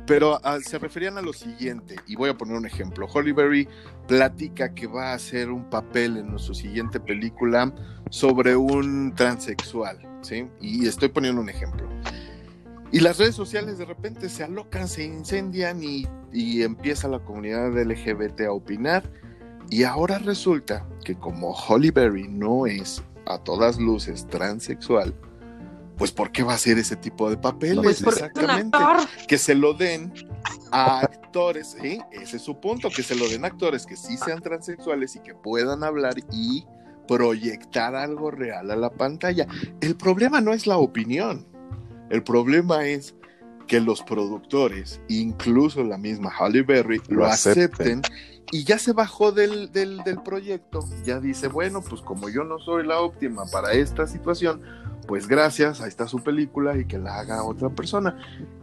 Pero 0.10 0.40
ah, 0.44 0.58
se 0.60 0.80
referían 0.80 1.20
a 1.20 1.22
lo 1.22 1.34
siguiente, 1.34 1.96
y 2.08 2.16
voy 2.16 2.32
a 2.32 2.34
poner 2.34 2.58
un 2.58 2.66
ejemplo. 2.66 3.06
Holly 3.06 3.32
Berry 3.32 3.68
platica 4.08 4.74
que 4.74 4.88
va 4.88 5.12
a 5.12 5.14
hacer 5.14 5.52
un 5.52 5.70
papel 5.70 6.18
en 6.18 6.40
su 6.40 6.56
siguiente 6.56 7.00
película 7.00 7.72
sobre 8.10 8.56
un 8.56 9.14
transexual, 9.14 10.00
¿sí? 10.24 10.48
Y 10.60 10.88
estoy 10.88 11.10
poniendo 11.10 11.40
un 11.40 11.50
ejemplo. 11.50 11.88
Y 12.92 13.02
las 13.02 13.20
redes 13.20 13.36
sociales 13.36 13.78
de 13.78 13.86
repente 13.86 14.30
se 14.30 14.44
alocan, 14.44 14.88
se 14.88 15.04
incendian 15.04 15.84
y, 15.84 16.08
empieza 16.34 17.08
la 17.08 17.20
comunidad 17.20 17.80
LGBT 17.80 18.42
a 18.48 18.52
opinar. 18.52 19.04
Y 19.70 19.84
ahora 19.84 20.18
resulta 20.18 20.88
que 21.06 21.14
como 21.14 21.52
Holly 21.52 21.92
Berry 21.92 22.28
no 22.28 22.66
es 22.66 23.04
a 23.28 23.38
todas 23.38 23.78
luces 23.78 24.26
transexual, 24.26 25.14
pues 26.00 26.14
¿por 26.14 26.32
qué 26.32 26.44
va 26.44 26.54
a 26.54 26.56
hacer 26.56 26.78
ese 26.80 26.96
tipo 26.96 27.30
de 27.30 27.38
papeles? 27.38 27.84
Pues 27.84 28.02
porque 28.02 28.22
es 28.22 28.26
un 28.26 28.30
Exactamente 28.30 28.78
actor. 28.78 29.28
que 29.28 29.38
se 29.38 29.54
lo 29.54 29.74
den 29.74 30.14
a 30.72 31.02
actores, 31.02 31.76
¿sí? 31.80 32.00
Ese 32.12 32.38
es 32.38 32.42
su 32.42 32.60
punto, 32.60 32.90
que 32.90 33.04
se 33.04 33.16
lo 33.16 33.28
den 33.28 33.44
actores 33.44 33.86
que 33.86 33.98
sí 33.98 34.18
sean 34.18 34.42
transexuales 34.42 35.18
y 35.18 35.20
que 35.20 35.36
puedan 35.36 35.84
hablar 35.84 36.16
y 36.32 36.66
proyectar 37.06 37.96
algo 37.96 38.32
real 38.32 38.72
a 38.72 38.78
la 38.78 38.90
pantalla. 38.90 39.46
El 39.82 39.98
problema 39.98 40.40
no 40.40 40.54
es 40.54 40.68
la 40.68 40.78
opinión, 40.78 41.46
el 42.10 42.24
problema 42.24 42.86
es 42.86 43.14
que 43.68 43.82
los 43.82 44.02
productores, 44.02 45.02
incluso 45.10 45.84
la 45.84 45.98
misma 45.98 46.32
Halle 46.32 46.64
Berry, 46.64 47.02
lo, 47.10 47.26
acepten. 47.26 48.02
y 48.52 48.64
ya 48.64 48.80
se 48.80 48.94
bajó 48.94 49.34
del, 49.34 49.72
del, 49.74 49.98
del 50.04 50.22
proyecto. 50.24 50.80
Ya 51.06 51.20
dice, 51.20 51.50
bueno, 51.50 51.82
pues 51.82 52.02
como 52.02 52.30
yo 52.30 52.46
no 52.46 52.58
soy 52.60 52.88
la 52.88 53.02
óptima 53.02 53.44
para 53.52 53.74
esta 53.74 54.08
situación, 54.08 54.62
pues 55.10 55.28
gracias, 55.28 55.82
ahí 55.82 55.88
está 55.88 56.08
su 56.08 56.20
película 56.20 56.78
y 56.78 56.86
que 56.86 57.00
la 57.00 57.18
haga 57.18 57.44
otra 57.44 57.70
persona. 57.70 58.16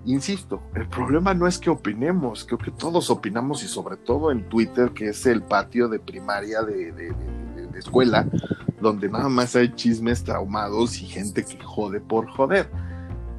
Insisto, 0.05 0.63
el 0.77 0.89
problema 0.89 1.35
no 1.35 1.49
es 1.49 1.59
que 1.59 1.71
opinemos, 1.71 2.45
creo 2.45 2.61
que 2.61 2.71
todos 2.71 3.11
opinamos 3.11 3.65
y 3.65 3.67
sobre 3.67 3.97
todo 3.97 4.31
en 4.31 4.49
Twitter, 4.49 4.93
que 4.93 5.09
es 5.09 5.27
el 5.27 5.43
patio 5.43 5.89
de 5.89 5.99
primaria 5.99 6.63
de, 6.63 7.13
escuela, 7.77 8.29
donde 8.81 9.09
nada 9.09 9.29
más 9.29 9.57
hay 9.57 9.75
chismes 9.75 10.23
traumados 10.23 11.03
y 11.03 11.07
gente 11.07 11.45
que 11.45 11.59
jode 11.65 11.99
por 11.99 12.29
joder 12.29 12.71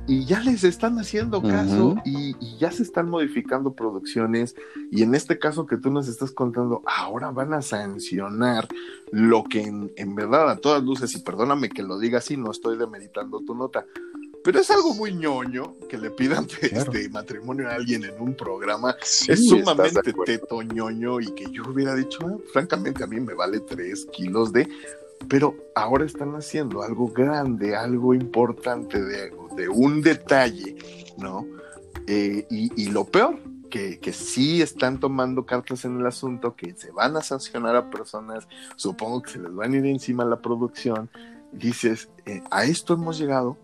y 0.07 0.25
ya 0.25 0.39
les 0.39 0.63
están 0.63 0.97
haciendo 0.99 1.41
caso 1.41 1.97
y, 2.05 2.35
ya 2.57 2.71
se 2.71 2.83
están 2.83 3.09
modificando 3.09 3.73
producciones 3.73 4.55
y 4.89 5.03
en 5.03 5.13
este 5.13 5.37
caso 5.37 5.65
que 5.65 5.77
tú 5.77 5.91
nos 5.91 6.07
estás 6.07 6.31
contando, 6.31 6.81
ahora 6.85 7.29
van 7.31 7.53
a 7.53 7.61
sancionar 7.61 8.67
lo 9.11 9.43
que 9.43 9.61
en, 9.61 10.15
verdad 10.15 10.49
a 10.49 10.57
todas 10.57 10.81
luces, 10.81 11.13
y 11.15 11.19
perdóname 11.19 11.69
que 11.69 11.83
lo 11.83 11.99
diga 11.99 12.19
así, 12.19 12.37
no 12.37 12.51
estoy 12.51 12.77
demeritando 12.77 13.41
tu 13.41 13.53
nota, 13.53 13.85
pero 14.43 14.59
es 14.59 14.71
algo 14.71 14.93
muy 14.93 15.13
ñoño 15.13 15.75
que 15.89 15.97
le 15.97 16.09
pidan 16.09 16.47
este 16.61 17.09
matrimonio 17.09 17.67
a 17.67 17.75
alguien 17.75 18.05
en 18.05 18.19
un 18.19 18.33
programa. 18.33 18.95
es 19.01 19.47
sumamente 19.47 20.13
teto 20.25 20.61
ñoño 20.63 21.19
y 21.19 21.33
que 21.33 21.51
yo 21.51 21.63
hubiera 21.69 21.93
dicho, 21.93 22.19
ah, 22.23 22.37
francamente 22.53 23.03
a 23.03 23.07
mí 23.07 23.19
me 23.19 23.33
vale 23.33 23.59
tres 23.59 24.07
kilos 24.11 24.53
de 24.53 24.67
pero 25.29 25.55
ahora 25.75 26.05
están 26.05 26.35
haciendo 26.35 26.81
algo 26.81 27.07
grande, 27.09 27.75
algo 27.75 28.13
importante 28.13 29.01
de, 29.03 29.31
de 29.55 29.69
un 29.69 30.01
detalle, 30.01 30.77
¿no? 31.17 31.45
Eh, 32.07 32.47
y, 32.49 32.89
lo 32.89 33.03
peor, 33.03 33.37
que, 33.69 33.99
que, 33.99 34.13
sí 34.13 34.61
están 34.61 34.99
tomando 34.99 35.45
cartas 35.45 35.83
en 35.83 35.99
el 35.99 36.05
asunto, 36.05 36.55
que 36.55 36.73
se 36.73 36.91
van 36.91 37.17
a 37.17 37.21
sancionar 37.21 37.75
a 37.75 37.89
personas, 37.89 38.47
supongo 38.77 39.21
que 39.23 39.31
se 39.31 39.39
les 39.39 39.53
van 39.53 39.73
a 39.73 39.77
ir 39.77 39.85
encima 39.85 40.23
a 40.23 40.25
la 40.25 40.41
producción. 40.41 41.09
Dices, 41.51 42.07
eh, 42.25 42.41
a 42.49 42.63
esto 42.63 42.93
hemos 42.93 43.19
llegado, 43.19 43.57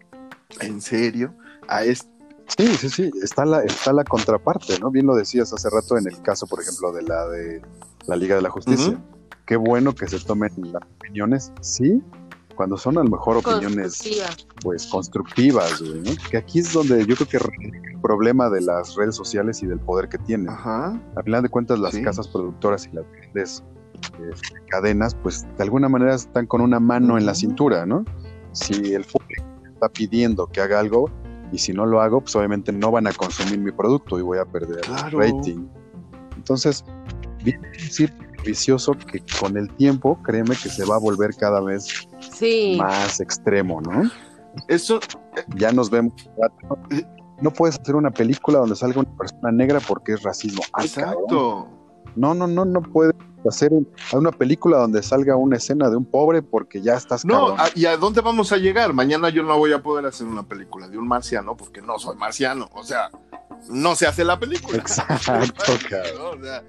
en 0.59 0.81
serio, 0.81 1.33
a 1.69 1.85
esto. 1.85 2.09
Sí, 2.57 2.67
sí, 2.75 2.89
sí, 2.89 3.11
está 3.23 3.45
la, 3.45 3.63
está 3.63 3.93
la 3.93 4.03
contraparte, 4.03 4.77
¿no? 4.79 4.91
Bien 4.91 5.05
lo 5.05 5.15
decías 5.15 5.53
hace 5.53 5.69
rato 5.69 5.97
en 5.97 6.07
el 6.07 6.21
caso, 6.21 6.45
por 6.47 6.61
ejemplo, 6.61 6.91
de 6.91 7.03
la 7.03 7.25
de 7.29 7.61
la 8.05 8.17
Liga 8.17 8.35
de 8.35 8.41
la 8.41 8.49
Justicia 8.49 8.99
qué 9.45 9.55
bueno 9.55 9.93
que 9.93 10.07
se 10.07 10.19
tomen 10.19 10.51
las 10.71 10.83
opiniones, 10.99 11.51
sí, 11.61 12.01
cuando 12.55 12.77
son 12.77 12.97
a 12.97 13.03
lo 13.03 13.09
mejor 13.09 13.37
opiniones 13.37 14.23
pues 14.61 14.85
constructivas, 14.87 15.81
que 16.29 16.37
aquí 16.37 16.59
es 16.59 16.71
donde 16.73 17.05
yo 17.05 17.15
creo 17.15 17.27
que 17.27 17.37
el 17.37 17.99
problema 18.01 18.49
de 18.49 18.61
las 18.61 18.95
redes 18.95 19.15
sociales 19.15 19.63
y 19.63 19.67
del 19.67 19.79
poder 19.79 20.09
que 20.09 20.17
tienen. 20.19 20.49
A 20.49 20.99
final 21.23 21.43
de 21.43 21.49
cuentas 21.49 21.79
las 21.79 21.97
casas 21.97 22.27
productoras 22.27 22.87
y 22.91 22.95
las 22.95 23.05
grandes 23.11 23.63
este, 24.29 24.55
cadenas 24.69 25.15
pues 25.15 25.45
de 25.57 25.63
alguna 25.63 25.89
manera 25.89 26.15
están 26.15 26.45
con 26.45 26.61
una 26.61 26.79
mano 26.79 27.17
en 27.17 27.25
la 27.25 27.33
cintura, 27.33 27.85
¿no? 27.85 28.05
Si 28.51 28.93
el 28.93 29.03
público 29.05 29.43
está 29.73 29.89
pidiendo 29.89 30.47
que 30.47 30.61
haga 30.61 30.79
algo 30.79 31.09
y 31.51 31.57
si 31.57 31.73
no 31.73 31.85
lo 31.85 32.01
hago, 32.01 32.21
pues 32.21 32.35
obviamente 32.35 32.71
no 32.71 32.91
van 32.91 33.07
a 33.07 33.13
consumir 33.13 33.59
mi 33.59 33.71
producto 33.71 34.19
y 34.19 34.21
voy 34.21 34.37
a 34.37 34.45
perder 34.45 34.81
el 34.85 35.11
rating. 35.11 35.67
Entonces, 36.35 36.83
viene 37.43 37.67
a 37.67 37.71
decir 37.71 38.13
vicioso 38.43 38.93
que 38.93 39.23
con 39.39 39.57
el 39.57 39.69
tiempo, 39.75 40.19
créeme 40.23 40.55
que 40.55 40.69
se 40.69 40.85
va 40.85 40.95
a 40.95 40.99
volver 40.99 41.35
cada 41.35 41.61
vez 41.61 42.07
más 42.77 43.19
extremo, 43.19 43.81
¿no? 43.81 44.09
Eso. 44.67 44.99
Ya 45.55 45.71
nos 45.71 45.89
vemos. 45.89 46.13
No 47.41 47.51
puedes 47.51 47.79
hacer 47.79 47.95
una 47.95 48.11
película 48.11 48.59
donde 48.59 48.75
salga 48.75 49.01
una 49.01 49.17
persona 49.17 49.51
negra 49.51 49.79
porque 49.79 50.13
es 50.13 50.23
racismo. 50.23 50.61
Ah, 50.73 50.83
Exacto. 50.83 51.67
No, 52.15 52.33
no, 52.35 52.45
no, 52.47 52.63
no 52.63 52.81
puedes 52.81 53.15
hacer 53.47 53.71
una 54.13 54.31
película 54.31 54.77
donde 54.77 55.03
salga 55.03 55.35
una 55.35 55.57
escena 55.57 55.89
de 55.89 55.97
un 55.97 56.05
pobre 56.05 56.41
porque 56.41 56.81
ya 56.81 56.95
estás. 56.95 57.25
No, 57.25 57.55
¿y 57.75 57.85
a 57.85 57.97
dónde 57.97 58.21
vamos 58.21 58.51
a 58.51 58.57
llegar? 58.57 58.93
Mañana 58.93 59.29
yo 59.29 59.43
no 59.43 59.57
voy 59.57 59.73
a 59.73 59.81
poder 59.81 60.05
hacer 60.05 60.27
una 60.27 60.43
película 60.43 60.87
de 60.87 60.97
un 60.97 61.07
marciano 61.07 61.57
porque 61.57 61.81
no 61.81 61.99
soy 61.99 62.15
marciano. 62.15 62.69
O 62.73 62.83
sea, 62.83 63.09
no 63.69 63.95
se 63.95 64.07
hace 64.07 64.23
la 64.23 64.39
película. 64.39 64.77
Exacto, 64.77 65.73
cabrón. 65.89 66.39
O 66.39 66.43
sea, 66.43 66.63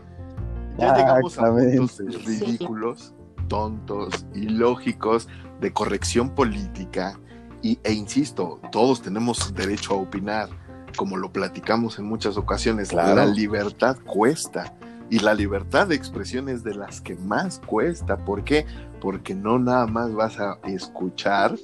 ya 0.79 0.97
llegamos 0.97 1.39
a 1.39 1.51
puntos 1.51 2.25
ridículos, 2.25 3.15
tontos, 3.49 4.27
ilógicos, 4.35 5.29
de 5.61 5.73
corrección 5.73 6.31
política. 6.31 7.19
Y, 7.63 7.79
e 7.85 7.93
insisto, 7.93 8.61
todos 8.71 9.01
tenemos 9.01 9.55
derecho 9.55 9.95
a 9.95 9.97
opinar, 9.97 10.49
como 10.97 11.17
lo 11.17 11.33
platicamos 11.33 11.99
en 11.99 12.07
muchas 12.07 12.37
ocasiones. 12.37 12.93
La 12.93 13.27
libertad 13.27 13.97
cuesta. 14.05 14.75
Y 15.11 15.19
la 15.19 15.35
libertad 15.35 15.87
de 15.87 15.95
expresión 15.95 16.49
es 16.49 16.65
de 16.65 16.75
las 16.75 17.01
que 17.01 17.15
más 17.15 17.61
cuesta. 17.67 18.25
¿Por 18.25 18.43
qué? 18.43 18.67
Porque 19.01 19.35
no 19.35 19.59
nada 19.59 19.87
más 19.87 20.15
vas 20.15 20.41
a 20.41 20.59
escuchar 20.65 21.57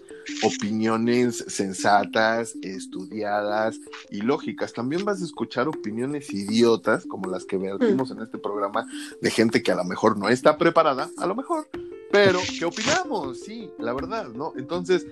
opiniones 0.43 1.45
sensatas, 1.49 2.55
estudiadas 2.63 3.79
y 4.11 4.21
lógicas. 4.21 4.73
También 4.73 5.05
vas 5.05 5.23
a 5.23 5.25
escuchar 5.25 5.69
opiniones 5.69 6.33
idiotas, 6.33 7.07
como 7.07 7.31
las 7.31 7.45
que 7.45 7.57
vertimos 7.57 8.11
en 8.11 8.21
este 8.21 8.39
programa, 8.39 8.87
de 9.21 9.31
gente 9.31 9.63
que 9.63 9.73
a 9.73 9.77
lo 9.77 9.85
mejor 9.85 10.19
no 10.19 10.29
está 10.29 10.59
preparada, 10.59 11.09
a 11.17 11.27
lo 11.27 11.35
mejor, 11.35 11.67
pero 12.13 12.41
¿qué 12.59 12.65
opinamos? 12.67 13.41
Sí, 13.41 13.71
la 13.79 13.95
verdad, 13.95 14.29
¿no? 14.29 14.53
Entonces, 14.57 15.07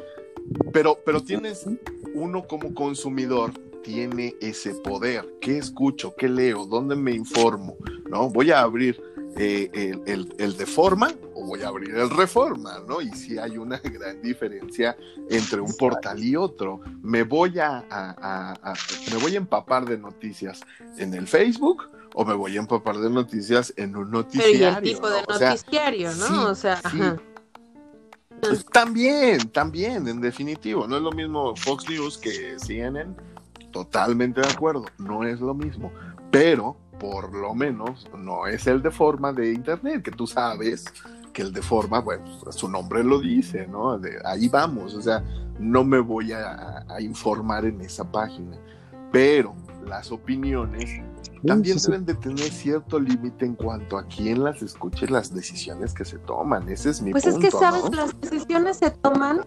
pero, 0.73 0.99
pero 1.05 1.23
tienes 1.23 1.67
uno 2.15 2.47
como 2.47 2.75
consumidor 2.75 3.53
tiene 3.89 4.37
ese 4.43 4.75
poder. 4.75 5.27
¿Qué 5.41 5.57
escucho? 5.57 6.15
¿Qué 6.15 6.29
leo? 6.29 6.67
¿Dónde 6.67 6.95
me 6.95 7.13
informo? 7.13 7.75
¿No? 8.11 8.29
Voy 8.29 8.51
a 8.51 8.61
abrir 8.61 9.01
eh, 9.35 9.71
el, 9.73 10.03
el, 10.07 10.35
el, 10.37 10.57
de 10.59 10.67
forma 10.67 11.11
o 11.35 11.47
voy 11.47 11.63
a 11.63 11.69
abrir 11.69 11.95
el 11.95 12.11
reforma, 12.11 12.81
¿no? 12.87 13.01
Y 13.01 13.11
si 13.13 13.39
hay 13.39 13.57
una 13.57 13.79
gran 13.83 14.21
diferencia 14.21 14.95
entre 15.31 15.63
un 15.63 15.75
portal 15.75 16.23
y 16.23 16.37
otro. 16.37 16.83
Me 17.01 17.23
voy 17.23 17.59
a, 17.61 17.83
me 19.11 19.17
voy 19.17 19.35
a 19.35 19.39
empapar 19.39 19.87
de 19.87 19.97
noticias 19.97 20.61
en 20.99 21.15
el 21.15 21.27
Facebook 21.27 21.85
o 22.13 22.27
me 22.27 22.35
voy 22.35 22.59
a 22.59 22.61
empapar 22.61 22.99
de 22.99 23.09
noticias 23.09 23.73
en 23.79 23.97
un 23.97 24.11
noticiario. 24.11 24.59
Pero 24.59 24.77
el 24.77 24.83
tipo 24.83 25.09
de 25.09 25.23
noticiario, 25.23 26.15
¿no? 26.15 26.51
o 26.51 26.55
sea, 26.55 26.79
pues 28.41 28.67
también, 28.67 29.49
también, 29.51 30.07
en 30.07 30.21
definitivo. 30.21 30.87
No 30.87 30.97
es 30.97 31.03
lo 31.03 31.13
mismo 31.13 31.57
Fox 31.57 31.89
News 31.89 32.19
que 32.19 32.57
CNN. 32.59 33.15
Totalmente 33.79 34.41
de 34.41 34.49
acuerdo. 34.49 34.87
No 34.99 35.23
es 35.23 35.41
lo 35.41 35.55
mismo. 35.55 35.93
Pero 36.33 36.77
por 36.99 37.33
lo 37.33 37.55
menos 37.55 38.09
no 38.17 38.49
es 38.49 38.67
el 38.67 38.83
de 38.83 38.91
forma 38.91 39.33
de 39.33 39.53
internet, 39.53 40.03
que 40.03 40.11
tú 40.11 40.27
sabes 40.27 40.85
que 41.33 41.43
el 41.43 41.53
de 41.53 41.63
forma, 41.63 42.01
bueno, 42.01 42.25
su 42.51 42.69
nombre 42.69 43.05
lo 43.05 43.21
dice, 43.21 43.69
¿no? 43.69 43.97
De, 43.99 44.19
ahí 44.25 44.49
vamos, 44.49 44.95
o 44.95 45.01
sea, 45.01 45.23
no 45.61 45.85
me 45.85 46.01
voy 46.01 46.33
a, 46.33 46.85
informar 46.99 47.67
en 47.67 47.81
esa 47.83 48.11
página, 48.11 48.57
pero 49.13 49.55
las 49.87 50.11
opiniones 50.11 51.01
también 51.47 51.79
deben 51.79 52.05
de 52.05 52.15
tener 52.15 52.51
cierto 52.51 52.99
límite 52.99 53.47
en 53.47 53.55
cuanto 53.55 53.97
a 53.97 54.05
quién 54.09 54.43
las 54.43 54.61
escuche 54.61 55.07
las 55.07 55.33
decisiones 55.33 55.95
que 55.95 56.05
se 56.05 56.19
toman. 56.19 56.69
Ese 56.69 56.91
es 56.91 57.01
mi 57.01 57.13
pues 57.13 57.23
punto. 57.23 57.39
Pues 57.39 57.55
es 57.55 57.55
que, 57.55 57.65
¿sabes? 57.65 57.95
Las 57.95 58.21
decisiones 58.21 58.77
se 58.79 58.91
toman, 58.91 59.47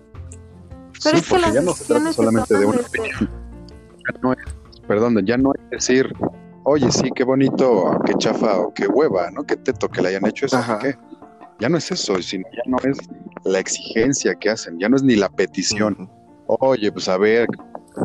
pero 1.03 1.17
es 1.17 1.27
que 1.27 1.37
las 1.37 1.63
no 1.65 1.73
se 1.73 1.83
trata 1.83 2.13
solamente 2.13 2.57
de 2.57 2.65
una 2.65 2.79
opinión. 2.79 3.50
No 4.21 4.35
perdón, 4.87 5.25
ya 5.25 5.37
no 5.37 5.53
es 5.53 5.69
decir, 5.69 6.13
oye, 6.63 6.91
sí, 6.91 7.09
qué 7.15 7.23
bonito, 7.23 7.97
qué 8.05 8.13
chafa 8.17 8.59
o 8.59 8.73
qué 8.73 8.87
hueva, 8.87 9.31
¿no? 9.31 9.43
Qué 9.43 9.55
teto 9.55 9.87
que 9.87 10.01
le 10.01 10.09
hayan 10.09 10.25
hecho 10.25 10.45
eso, 10.45 10.59
¿qué? 10.81 10.95
Ya 11.59 11.69
no 11.69 11.77
es 11.77 11.91
eso, 11.91 12.21
sino 12.21 12.43
ya 12.51 12.63
no 12.65 12.77
es 12.83 12.97
la 13.43 13.59
exigencia 13.59 14.35
que 14.35 14.49
hacen, 14.49 14.79
ya 14.79 14.89
no 14.89 14.95
es 14.95 15.03
ni 15.03 15.15
la 15.15 15.29
petición. 15.29 16.09
Oye, 16.47 16.91
pues 16.91 17.07
a 17.07 17.17
ver, 17.17 17.47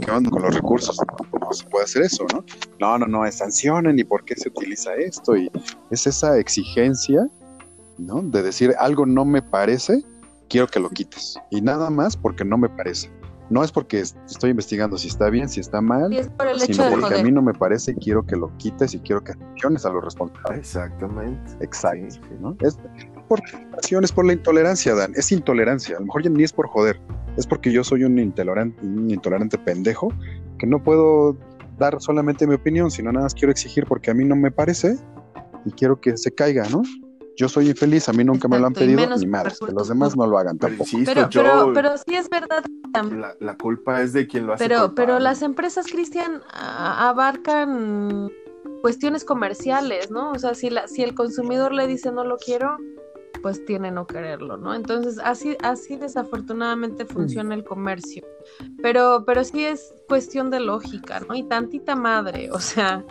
¿qué 0.00 0.10
onda 0.10 0.30
con 0.30 0.42
los 0.42 0.54
recursos? 0.54 0.98
No, 1.40 1.52
se 1.52 1.64
puede 1.64 1.84
hacer 1.84 2.02
eso, 2.02 2.26
¿no? 2.32 2.44
No, 2.78 2.98
no, 2.98 3.06
no, 3.06 3.24
es 3.24 3.36
sancionen 3.36 3.98
y 3.98 4.04
por 4.04 4.24
qué 4.24 4.36
se 4.36 4.48
utiliza 4.48 4.94
esto. 4.94 5.36
Y 5.36 5.50
es 5.90 6.06
esa 6.06 6.38
exigencia, 6.38 7.26
¿no? 7.98 8.20
De 8.22 8.42
decir 8.42 8.74
algo 8.78 9.06
no 9.06 9.24
me 9.24 9.42
parece, 9.42 10.04
quiero 10.48 10.66
que 10.66 10.80
lo 10.80 10.90
quites. 10.90 11.38
Y 11.50 11.60
nada 11.60 11.90
más 11.90 12.16
porque 12.16 12.44
no 12.44 12.58
me 12.58 12.68
parece. 12.68 13.10
No 13.48 13.62
es 13.62 13.70
porque 13.70 14.00
estoy 14.00 14.50
investigando 14.50 14.98
si 14.98 15.08
está 15.08 15.30
bien, 15.30 15.48
si 15.48 15.60
está 15.60 15.80
mal, 15.80 16.10
sino 16.58 16.90
porque 16.90 17.20
a 17.20 17.22
mí 17.22 17.30
no 17.30 17.42
me 17.42 17.54
parece 17.54 17.92
y 17.92 17.94
quiero 17.94 18.26
que 18.26 18.34
lo 18.36 18.56
quites 18.56 18.94
y 18.94 18.98
quiero 18.98 19.22
que 19.22 19.32
acciones 19.32 19.86
a 19.86 19.90
los 19.90 20.04
responsables. 20.04 20.58
Exactamente. 20.58 21.52
Exacto. 21.60 22.26
Es 22.60 22.78
por 23.28 23.40
es 24.02 24.12
por 24.12 24.24
la 24.24 24.32
intolerancia, 24.32 24.94
Dan. 24.94 25.12
Es 25.14 25.30
intolerancia. 25.30 25.96
A 25.96 26.00
lo 26.00 26.06
mejor 26.06 26.24
ya 26.24 26.30
ni 26.30 26.42
es 26.42 26.52
por 26.52 26.66
joder. 26.66 27.00
Es 27.36 27.46
porque 27.46 27.70
yo 27.70 27.84
soy 27.84 28.04
un 28.04 28.18
intolerante, 28.18 28.84
un 28.84 29.10
intolerante 29.10 29.58
pendejo 29.58 30.12
que 30.58 30.66
no 30.66 30.82
puedo 30.82 31.36
dar 31.78 32.00
solamente 32.00 32.46
mi 32.46 32.54
opinión, 32.54 32.90
sino 32.90 33.12
nada 33.12 33.24
más 33.24 33.34
quiero 33.34 33.52
exigir 33.52 33.84
porque 33.86 34.10
a 34.10 34.14
mí 34.14 34.24
no 34.24 34.34
me 34.34 34.50
parece 34.50 34.96
y 35.64 35.70
quiero 35.72 36.00
que 36.00 36.16
se 36.16 36.32
caiga, 36.32 36.68
¿no? 36.68 36.82
Yo 37.36 37.48
soy 37.48 37.68
infeliz, 37.68 38.08
a 38.08 38.12
mí 38.12 38.24
nunca 38.24 38.48
me 38.48 38.58
lo 38.58 38.66
han 38.66 38.72
pedido, 38.72 39.00
ni 39.00 39.06
por 39.06 39.28
madres, 39.28 39.58
que 39.58 39.72
los 39.72 39.88
demás 39.88 40.16
no 40.16 40.26
lo 40.26 40.38
hagan 40.38 40.56
Pero 40.58 40.70
tampoco. 40.72 40.90
insisto, 40.96 41.12
Pero, 41.14 41.28
yo, 41.30 41.42
pero, 41.42 41.72
pero 41.74 41.98
sí 41.98 42.14
es 42.14 42.28
verdad. 42.30 42.64
la, 43.12 43.36
la 43.40 43.56
culpa 43.56 44.00
es 44.02 44.12
de 44.12 44.26
quien 44.26 44.46
lo 44.46 44.54
hace. 44.54 44.64
Pero, 44.64 44.86
culpable. 44.86 44.94
pero 45.06 45.18
las 45.18 45.42
empresas, 45.42 45.86
Cristian, 45.86 46.42
abarcan 46.52 48.30
cuestiones 48.82 49.24
comerciales, 49.24 50.10
¿no? 50.10 50.32
O 50.32 50.38
sea, 50.38 50.54
si, 50.54 50.70
la, 50.70 50.88
si 50.88 51.02
el 51.02 51.14
consumidor 51.14 51.72
le 51.72 51.86
dice 51.86 52.10
no 52.12 52.24
lo 52.24 52.36
quiero, 52.38 52.76
pues 53.42 53.64
tiene 53.64 53.90
no 53.90 54.06
quererlo, 54.06 54.56
¿no? 54.56 54.74
Entonces, 54.74 55.20
así, 55.22 55.56
así 55.62 55.96
desafortunadamente 55.96 57.04
funciona 57.04 57.54
el 57.54 57.64
comercio. 57.64 58.24
Pero, 58.82 59.24
pero 59.26 59.44
sí 59.44 59.64
es 59.64 59.92
cuestión 60.08 60.50
de 60.50 60.60
lógica, 60.60 61.20
¿no? 61.20 61.34
Y 61.34 61.42
tantita 61.44 61.94
madre, 61.96 62.50
o 62.50 62.58
sea, 62.60 63.04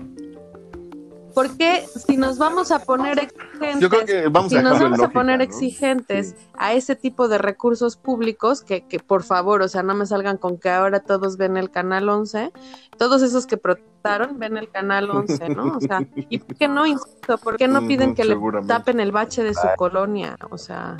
¿por 1.35 1.55
qué 1.57 1.85
si 2.07 2.17
nos 2.17 2.39
vamos 2.39 2.71
a 2.71 2.79
poner 2.79 3.19
exigentes? 3.19 3.79
Yo 3.79 3.89
creo 3.89 4.05
que 4.05 4.27
vamos 4.29 4.49
si 4.51 4.57
a 4.57 4.61
nos 4.63 4.79
vamos 4.79 4.99
a 5.01 5.09
poner 5.09 5.37
¿no? 5.39 5.43
exigentes 5.43 6.29
Sí. 6.29 6.35
a 6.57 6.73
ese 6.73 6.95
tipo 6.95 7.27
de 7.27 7.37
recursos 7.37 7.97
públicos, 7.97 8.63
que, 8.63 8.87
que 8.87 8.99
por 8.99 9.21
favor, 9.21 9.61
o 9.61 9.67
sea, 9.67 9.83
no 9.83 9.93
me 9.93 10.05
salgan 10.07 10.37
con 10.37 10.57
que 10.57 10.69
ahora 10.69 11.01
todos 11.01 11.37
ven 11.37 11.57
el 11.57 11.69
canal 11.69 12.09
11, 12.09 12.51
todos 12.97 13.21
esos 13.21 13.45
que 13.45 13.57
protestaron 13.57 14.39
ven 14.39 14.57
el 14.57 14.69
canal 14.71 15.11
11, 15.11 15.49
¿no? 15.49 15.75
O 15.77 15.81
sea, 15.81 15.99
¿y 16.15 16.39
por 16.39 16.55
qué 16.55 16.67
no, 16.67 16.85
insisto, 16.87 17.37
por 17.37 17.57
qué 17.57 17.67
no 17.67 17.85
piden 17.85 18.09
Ujú, 18.11 18.15
que 18.15 18.25
le 18.25 18.37
tapen 18.67 18.99
el 19.01 19.11
bache 19.11 19.43
de 19.43 19.53
su 19.53 19.67
colonia? 19.77 20.37
O 20.49 20.57
sea, 20.57 20.95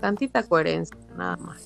tantita 0.00 0.42
coherencia, 0.42 0.96
nada 1.16 1.36
más. 1.38 1.62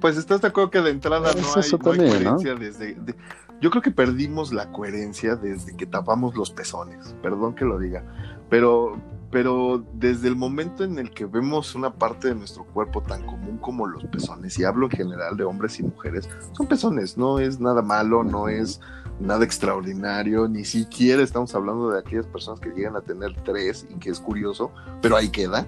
Pues 0.00 0.16
estás 0.16 0.40
de 0.40 0.48
acuerdo 0.48 0.70
que 0.70 0.80
de 0.80 0.90
entrada 0.90 1.30
Es 1.30 1.36
no 1.36 1.42
hay, 1.54 1.60
eso 1.60 1.78
no 1.78 1.90
hay 1.92 1.98
también, 1.98 2.24
¿no? 2.24 2.36
coherencia 2.36 2.54
desde. 2.56 2.94
de- 2.94 3.14
yo 3.62 3.70
creo 3.70 3.80
que 3.80 3.92
perdimos 3.92 4.52
la 4.52 4.72
coherencia 4.72 5.36
desde 5.36 5.76
que 5.76 5.86
tapamos 5.86 6.34
los 6.34 6.50
pezones. 6.50 7.14
Perdón 7.22 7.54
que 7.54 7.64
lo 7.64 7.78
diga. 7.78 8.04
Pero, 8.50 9.00
pero 9.30 9.84
desde 9.94 10.26
el 10.26 10.34
momento 10.34 10.82
en 10.82 10.98
el 10.98 11.12
que 11.12 11.26
vemos 11.26 11.76
una 11.76 11.94
parte 11.94 12.26
de 12.28 12.34
nuestro 12.34 12.64
cuerpo 12.64 13.02
tan 13.02 13.24
común 13.24 13.58
como 13.58 13.86
los 13.86 14.04
pezones, 14.06 14.58
y 14.58 14.64
hablo 14.64 14.86
en 14.86 14.90
general 14.90 15.36
de 15.36 15.44
hombres 15.44 15.78
y 15.78 15.84
mujeres, 15.84 16.28
son 16.52 16.66
pezones, 16.66 17.16
no 17.16 17.38
es 17.38 17.60
nada 17.60 17.82
malo, 17.82 18.24
no 18.24 18.48
es 18.48 18.80
nada 19.22 19.44
extraordinario, 19.44 20.48
ni 20.48 20.64
siquiera 20.64 21.22
estamos 21.22 21.54
hablando 21.54 21.90
de 21.90 21.98
aquellas 22.00 22.26
personas 22.26 22.60
que 22.60 22.70
llegan 22.70 22.96
a 22.96 23.00
tener 23.00 23.34
tres 23.44 23.86
y 23.88 23.94
que 23.94 24.10
es 24.10 24.20
curioso, 24.20 24.72
pero 25.00 25.16
ahí 25.16 25.28
queda. 25.28 25.66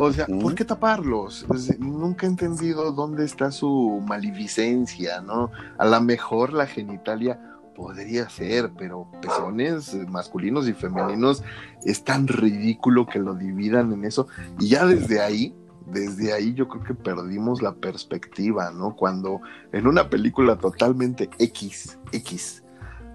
O 0.00 0.12
sea. 0.12 0.26
¿por 0.26 0.54
qué 0.54 0.64
taparlos? 0.64 1.44
Pues, 1.46 1.78
nunca 1.78 2.26
he 2.26 2.28
entendido 2.28 2.92
dónde 2.92 3.24
está 3.24 3.50
su 3.50 4.02
maleficencia, 4.06 5.20
¿no? 5.20 5.50
A 5.78 5.86
lo 5.86 6.00
mejor 6.00 6.52
la 6.52 6.66
genitalia 6.66 7.40
podría 7.76 8.28
ser, 8.28 8.72
pero 8.76 9.08
pezones 9.22 9.94
masculinos 10.08 10.68
y 10.68 10.72
femeninos 10.72 11.44
es 11.84 12.02
tan 12.02 12.26
ridículo 12.26 13.06
que 13.06 13.20
lo 13.20 13.34
dividan 13.34 13.92
en 13.92 14.04
eso. 14.04 14.26
Y 14.58 14.70
ya 14.70 14.84
desde 14.84 15.20
ahí, 15.20 15.54
desde 15.86 16.32
ahí 16.32 16.54
yo 16.54 16.66
creo 16.66 16.82
que 16.82 16.94
perdimos 16.94 17.62
la 17.62 17.74
perspectiva, 17.74 18.72
¿no? 18.72 18.96
Cuando 18.96 19.40
en 19.72 19.86
una 19.86 20.10
película 20.10 20.56
totalmente 20.56 21.30
X, 21.38 21.98
X, 22.10 22.64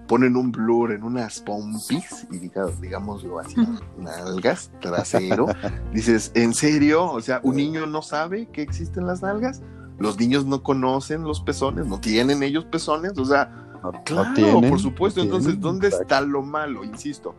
ponen 0.06 0.36
un 0.36 0.52
blur 0.52 0.92
en 0.92 1.02
unas 1.02 1.40
pompis 1.40 2.26
y 2.30 2.38
diga, 2.38 2.66
digámoslo 2.80 3.38
así, 3.38 3.56
nalgas, 3.98 4.70
trasero, 4.80 5.46
dices, 5.92 6.30
¿en 6.34 6.52
serio? 6.54 7.04
O 7.10 7.20
sea, 7.20 7.40
¿un 7.42 7.56
niño 7.56 7.86
no 7.86 8.02
sabe 8.02 8.46
que 8.50 8.62
existen 8.62 9.06
las 9.06 9.22
nalgas? 9.22 9.62
¿Los 9.98 10.18
niños 10.18 10.44
no 10.44 10.62
conocen 10.62 11.22
los 11.22 11.40
pezones? 11.40 11.86
¿No 11.86 12.00
tienen 12.00 12.42
ellos 12.42 12.64
pezones? 12.66 13.16
O 13.18 13.24
sea, 13.24 13.50
No- 13.82 13.92
no 13.92 14.02
claro, 14.04 14.34
tienen, 14.34 14.70
por 14.70 14.80
supuesto. 14.80 15.20
no 15.20 15.24
Entonces, 15.24 15.46
tienen, 15.52 15.60
¿dónde 15.62 15.86
exacto. 15.88 16.02
está 16.14 16.20
lo 16.22 16.42
malo? 16.42 16.84
Insisto, 16.84 17.34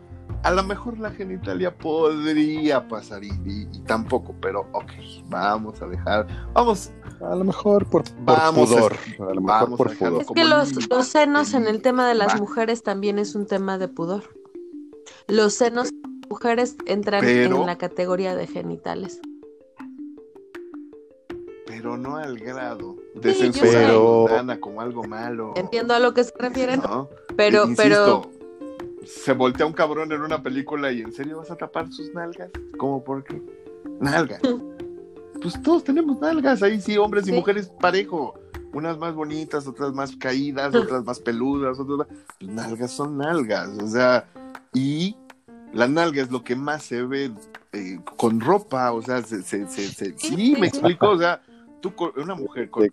a 0.46 0.50
lo 0.52 0.62
mejor 0.62 0.98
la 0.98 1.10
genitalia 1.10 1.76
podría 1.76 2.86
pasar 2.86 3.24
y, 3.24 3.28
y- 3.44 3.68
y 3.72 3.80
tampoco, 3.80 4.32
pero 4.40 4.60
ok, 4.72 4.92
vamos 5.28 5.82
a 5.82 5.86
dejar, 5.88 6.26
vamos, 6.52 6.92
A 7.20 7.34
lo 7.34 7.44
mejor 7.44 7.86
por, 7.86 8.04
por 8.04 8.14
Vamos 8.24 8.70
a- 8.70 8.74
pudor. 8.76 8.92
A, 9.18 9.34
lo 9.34 9.40
mejor 9.40 9.42
vamos 9.42 9.78
por 9.78 9.96
pudor. 9.96 10.20
Es 10.22 10.28
que 10.32 10.44
los, 10.44 11.06
senos 11.08 11.54
en 11.54 11.66
el 11.66 11.80
tema 11.82 12.06
de 12.06 12.14
las 12.14 12.34
Va. 12.34 12.38
mujeres 12.38 12.82
también 12.82 13.18
es 13.18 13.34
un 13.34 13.46
tema 13.46 13.78
de 13.78 13.88
pudor. 13.88 14.22
Los 15.26 15.54
senos 15.54 15.90
de 15.90 15.96
las 16.02 16.28
mujeres 16.30 16.76
entran 16.86 17.22
Pero- 17.22 17.56
en 17.56 17.66
la 17.66 17.76
categoría 17.78 18.36
de 18.36 18.46
genitales. 18.46 19.20
pero 21.66 21.96
no 21.96 22.16
al 22.16 22.38
grado 22.38 22.96
de 23.14 23.34
Sí, 23.34 23.40
censurar 23.52 24.60
como 24.60 24.80
algo 24.80 25.02
malo. 25.04 25.52
Entiendo 25.56 25.94
a 25.94 25.98
lo 26.00 26.14
que 26.14 26.24
se 26.24 26.32
refieren, 26.38 26.80
¿no? 26.80 27.08
pero, 27.36 27.66
pero 27.76 28.30
se 29.06 29.32
voltea 29.32 29.66
un 29.66 29.72
cabrón 29.72 30.12
en 30.12 30.20
una 30.22 30.42
película 30.42 30.90
y 30.92 31.00
en 31.00 31.12
serio 31.12 31.38
vas 31.38 31.50
a 31.50 31.56
tapar 31.56 31.90
sus 31.92 32.12
nalgas. 32.12 32.50
¿Cómo 32.76 33.02
por 33.04 33.24
qué? 33.24 33.40
Nalgas. 34.00 34.40
pues 35.42 35.60
todos 35.62 35.84
tenemos 35.84 36.20
nalgas, 36.20 36.62
ahí 36.62 36.80
sí, 36.80 36.96
hombres 36.98 37.26
y 37.28 37.32
mujeres 37.32 37.68
parejo. 37.80 38.34
Unas 38.72 38.98
más 38.98 39.14
bonitas, 39.14 39.66
otras 39.66 39.94
más 39.94 40.14
caídas, 40.16 40.74
otras 40.74 41.04
más 41.04 41.20
peludas, 41.20 41.78
otras 41.78 41.98
más... 41.98 42.08
Pues 42.38 42.50
nalgas 42.50 42.90
son 42.90 43.16
nalgas, 43.16 43.68
o 43.82 43.86
sea, 43.86 44.28
y 44.74 45.16
la 45.72 45.88
nalga 45.88 46.22
es 46.22 46.30
lo 46.30 46.42
que 46.44 46.56
más 46.56 46.82
se 46.82 47.02
ve 47.02 47.32
eh, 47.72 47.98
con 48.16 48.40
ropa, 48.40 48.92
o 48.92 49.00
sea, 49.02 49.22
se, 49.22 49.42
se, 49.42 49.66
se- 49.68 49.88
se- 49.88 50.18
sí, 50.18 50.56
me 50.58 50.66
explico, 50.66 51.10
o 51.10 51.18
sea, 51.18 51.40
tú 51.80 51.92
una 52.16 52.34
mujer 52.34 52.68
con, 52.70 52.90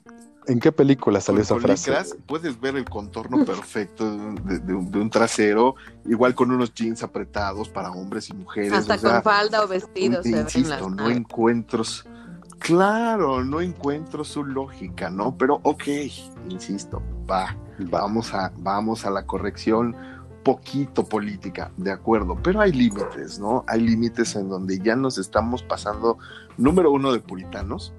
¿En 0.48 0.60
qué 0.60 0.72
película 0.72 1.22
salió 1.22 1.38
con- 1.38 1.42
esa 1.44 1.54
con 1.56 1.62
frase? 1.62 1.90
licras, 1.90 2.16
puedes 2.26 2.60
ver 2.60 2.76
el 2.76 2.86
contorno 2.86 3.46
perfecto 3.46 4.10
de, 4.44 4.60
de 4.60 4.74
un, 4.74 4.92
de 4.92 5.00
un 5.00 5.10
trasero, 5.10 5.76
igual 6.06 6.36
con 6.36 6.52
unos 6.52 6.74
jeans 6.74 7.02
apretados 7.04 7.70
para 7.70 7.92
hombres 7.92 8.30
y 8.30 8.34
mujeres. 8.34 8.74
hasta 8.74 8.96
o 8.96 8.98
sea, 8.98 9.14
con 9.16 9.24
falda 9.24 9.64
o 9.64 9.68
vestido 9.68 10.22
se 10.24 10.32
ven 10.32 10.42
insisto, 10.42 10.70
las 10.70 10.82
no 10.82 11.04
su- 11.84 12.08
Claro, 12.60 13.44
no 13.44 13.60
encuentro 13.60 14.24
su 14.24 14.46
lógica, 14.46 15.10
¿no? 15.10 15.38
Pero 15.38 15.60
ok, 15.64 15.84
insisto, 16.50 17.02
va, 17.30 17.56
Va. 17.82 18.00
vamos 18.02 18.34
a, 18.34 18.54
vamos 18.58 19.06
a 19.06 19.10
la 19.12 19.26
corrección 19.26 19.96
poquito 20.44 21.06
política, 21.06 21.72
de 21.78 21.92
acuerdo, 21.92 22.38
pero 22.42 22.62
hay 22.62 22.72
límites, 22.74 23.40
¿no? 23.40 23.64
Hay 23.68 23.82
límites 23.82 24.36
en 24.36 24.50
donde 24.50 24.80
ya 24.80 24.96
nos 24.96 25.18
estamos 25.18 25.64
pasando, 25.64 26.18
número 26.58 26.92
uno, 26.92 27.12
de 27.14 27.20
puritanos, 27.20 27.94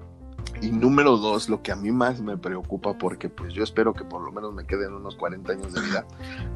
y 0.61 0.71
número 0.71 1.17
dos, 1.17 1.49
lo 1.49 1.61
que 1.61 1.71
a 1.71 1.75
mí 1.75 1.91
más 1.91 2.21
me 2.21 2.37
preocupa, 2.37 2.97
porque 2.97 3.29
pues 3.29 3.53
yo 3.53 3.63
espero 3.63 3.93
que 3.93 4.03
por 4.03 4.21
lo 4.21 4.31
menos 4.31 4.53
me 4.53 4.65
queden 4.65 4.93
unos 4.93 5.15
40 5.15 5.51
años 5.53 5.73
de 5.73 5.81
vida, 5.81 6.05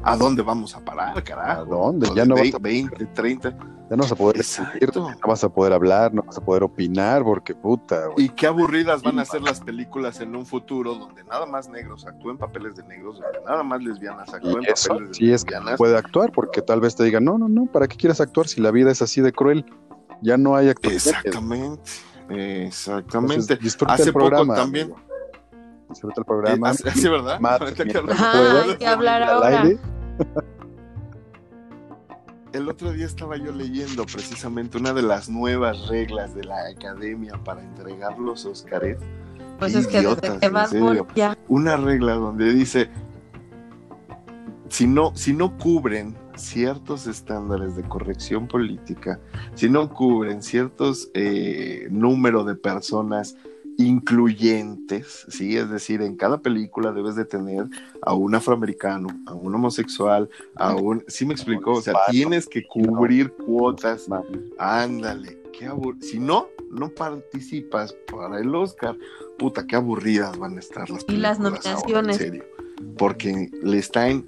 ¿a 0.02 0.16
dónde 0.16 0.42
vamos 0.42 0.74
a 0.74 0.84
parar, 0.84 1.22
carajo? 1.22 1.60
¿A 1.60 1.64
dónde? 1.64 2.08
Ya 2.14 2.24
no 2.24 2.34
vas 2.34 2.42
vein- 2.44 2.54
a- 2.54 2.58
20, 2.58 3.06
30, 3.06 3.50
Ya 3.90 3.96
no 3.96 4.02
vas 4.04 4.12
a 4.12 4.16
poder 4.16 4.36
exigir, 4.38 4.90
no 4.96 5.08
vas 5.26 5.42
a 5.44 5.48
poder 5.48 5.72
hablar, 5.72 6.14
no 6.14 6.22
vas 6.22 6.38
a 6.38 6.40
poder 6.44 6.62
opinar, 6.62 7.24
porque 7.24 7.54
puta. 7.54 8.04
Y 8.16 8.28
qué 8.28 8.46
aburridas 8.46 9.02
van 9.02 9.18
a 9.18 9.24
ser 9.24 9.42
las 9.42 9.60
películas 9.60 10.20
en 10.20 10.34
un 10.36 10.46
futuro 10.46 10.94
donde 10.94 11.24
nada 11.24 11.44
más 11.44 11.68
negros 11.68 12.06
actúen 12.06 12.38
papeles 12.38 12.76
de 12.76 12.84
negros, 12.84 13.20
donde 13.20 13.40
nada 13.44 13.62
más 13.64 13.82
lesbianas 13.82 14.32
actúen 14.32 14.64
papeles 14.64 15.08
de 15.08 15.14
sí 15.14 15.32
es 15.32 15.44
que 15.44 15.54
lesbianas. 15.54 15.76
puede 15.76 15.96
actuar, 15.98 16.30
porque 16.32 16.62
tal 16.62 16.80
vez 16.80 16.94
te 16.94 17.02
digan, 17.04 17.24
no, 17.24 17.36
no, 17.36 17.48
no, 17.48 17.66
¿para 17.66 17.88
qué 17.88 17.96
quieres 17.96 18.20
actuar 18.20 18.46
si 18.46 18.60
la 18.60 18.70
vida 18.70 18.90
es 18.92 19.02
así 19.02 19.20
de 19.20 19.32
cruel? 19.32 19.66
Ya 20.22 20.36
no 20.36 20.54
hay 20.54 20.68
actuación. 20.68 21.14
Exactamente, 21.16 21.90
exactamente. 22.30 23.56
disfruta 23.56 23.94
Hace 23.94 24.04
el 24.04 24.12
poco 24.12 24.26
programa. 24.26 24.54
también- 24.54 24.86
amigo. 24.92 25.00
Disfruta 25.88 26.14
el 26.20 26.22
Eh, 26.22 26.26
programa. 26.26 26.70
así, 26.70 26.88
así, 26.88 27.08
¿verdad? 27.08 27.38
Ajá, 28.10 28.62
hay 28.62 28.76
que 28.76 28.86
hablar 28.86 29.22
ahora. 29.24 29.62
aire. 29.62 29.78
El 32.52 32.68
otro 32.68 32.90
día 32.92 33.06
estaba 33.06 33.36
yo 33.36 33.52
leyendo 33.52 34.04
precisamente 34.06 34.76
una 34.76 34.92
de 34.92 35.02
las 35.02 35.28
nuevas 35.28 35.86
reglas 35.88 36.34
de 36.34 36.42
la 36.44 36.66
academia 36.68 37.34
para 37.44 37.62
entregar 37.62 38.18
los 38.18 38.44
Óscares. 38.44 38.98
Pues 39.60 39.74
es 39.76 39.86
que 39.86 39.98
idiotas, 40.00 40.22
desde 40.22 40.40
que 40.40 40.46
en 40.46 40.52
vas 40.52 40.70
serio. 40.70 41.06
ya. 41.14 41.38
una 41.48 41.76
regla 41.76 42.14
donde 42.14 42.52
dice 42.52 42.88
si 44.68 44.86
no, 44.88 45.14
si 45.14 45.32
no 45.32 45.56
cubren 45.58 46.16
ciertos 46.40 47.06
estándares 47.06 47.76
de 47.76 47.82
corrección 47.82 48.48
política, 48.48 49.20
si 49.54 49.68
no 49.68 49.92
cubren 49.92 50.42
ciertos 50.42 51.10
eh, 51.14 51.88
número 51.90 52.44
de 52.44 52.54
personas 52.54 53.36
incluyentes, 53.80 55.26
sí, 55.28 55.56
es 55.56 55.70
decir, 55.70 56.02
en 56.02 56.16
cada 56.16 56.42
película 56.42 56.92
debes 56.92 57.14
de 57.14 57.24
tener 57.24 57.66
a 58.02 58.12
un 58.14 58.34
afroamericano, 58.34 59.08
a 59.26 59.34
un 59.34 59.54
homosexual, 59.54 60.28
a 60.56 60.74
un, 60.74 61.02
sí 61.08 61.24
me 61.24 61.32
explicó, 61.32 61.72
o 61.72 61.80
sea, 61.80 61.94
tienes 62.10 62.46
que 62.46 62.62
cubrir 62.66 63.32
cuotas 63.32 64.06
Ándale, 64.58 65.40
qué 65.58 65.66
abur... 65.66 65.96
Si 66.00 66.18
no, 66.18 66.48
no 66.70 66.90
participas 66.90 67.94
para 68.12 68.38
el 68.38 68.54
Oscar, 68.54 68.96
puta, 69.38 69.66
qué 69.66 69.76
aburridas 69.76 70.38
van 70.38 70.56
a 70.56 70.60
estar 70.60 70.88
las 70.90 71.04
Y 71.08 71.16
las 71.16 71.38
películas 71.38 71.38
ahora, 71.38 71.50
nominaciones. 71.50 72.20
en 72.20 72.22
serio. 72.22 72.44
Porque 72.98 73.50
le 73.62 73.78
están... 73.78 74.26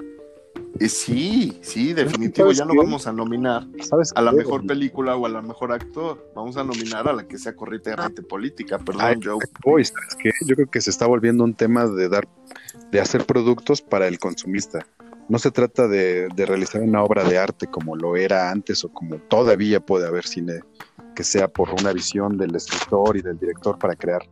eh, 0.80 0.88
sí, 0.88 1.58
sí, 1.62 1.92
definitivo, 1.92 2.46
¿sabes 2.46 2.58
ya 2.58 2.64
no 2.64 2.72
qué? 2.72 2.78
vamos 2.78 3.06
a 3.06 3.12
nominar 3.12 3.66
¿Sabes 3.80 4.12
a 4.14 4.22
la 4.22 4.30
qué? 4.30 4.38
mejor 4.38 4.66
película 4.66 5.16
o 5.16 5.26
a 5.26 5.28
la 5.28 5.42
mejor 5.42 5.72
actor. 5.72 6.30
Vamos 6.34 6.56
a 6.56 6.64
nominar 6.64 7.08
a 7.08 7.12
la 7.12 7.26
que 7.26 7.38
sea 7.38 7.54
correctamente 7.54 8.22
política. 8.22 8.78
Perdón, 8.78 9.02
Ay, 9.04 9.16
Joe. 9.22 9.38
Voy, 9.64 9.84
¿sabes 9.84 10.16
qué? 10.22 10.30
Yo 10.46 10.54
creo 10.54 10.70
que 10.70 10.80
se 10.80 10.90
está 10.90 11.06
volviendo 11.06 11.44
un 11.44 11.54
tema 11.54 11.86
de 11.86 12.08
dar 12.08 12.28
de 12.90 13.00
hacer 13.00 13.24
productos 13.24 13.82
para 13.82 14.08
el 14.08 14.18
consumista. 14.18 14.86
No 15.28 15.38
se 15.38 15.50
trata 15.50 15.88
de, 15.88 16.28
de 16.34 16.46
realizar 16.46 16.82
una 16.82 17.02
obra 17.02 17.24
de 17.24 17.38
arte 17.38 17.66
como 17.66 17.96
lo 17.96 18.16
era 18.16 18.50
antes 18.50 18.84
o 18.84 18.88
como 18.92 19.16
todavía 19.16 19.80
puede 19.80 20.06
haber 20.06 20.26
cine 20.26 20.60
que 21.14 21.24
sea 21.24 21.48
por 21.48 21.70
una 21.70 21.92
visión 21.92 22.38
del 22.38 22.54
escritor 22.56 23.16
y 23.16 23.22
del 23.22 23.38
director 23.38 23.78
para 23.78 23.94
crear 23.94 24.22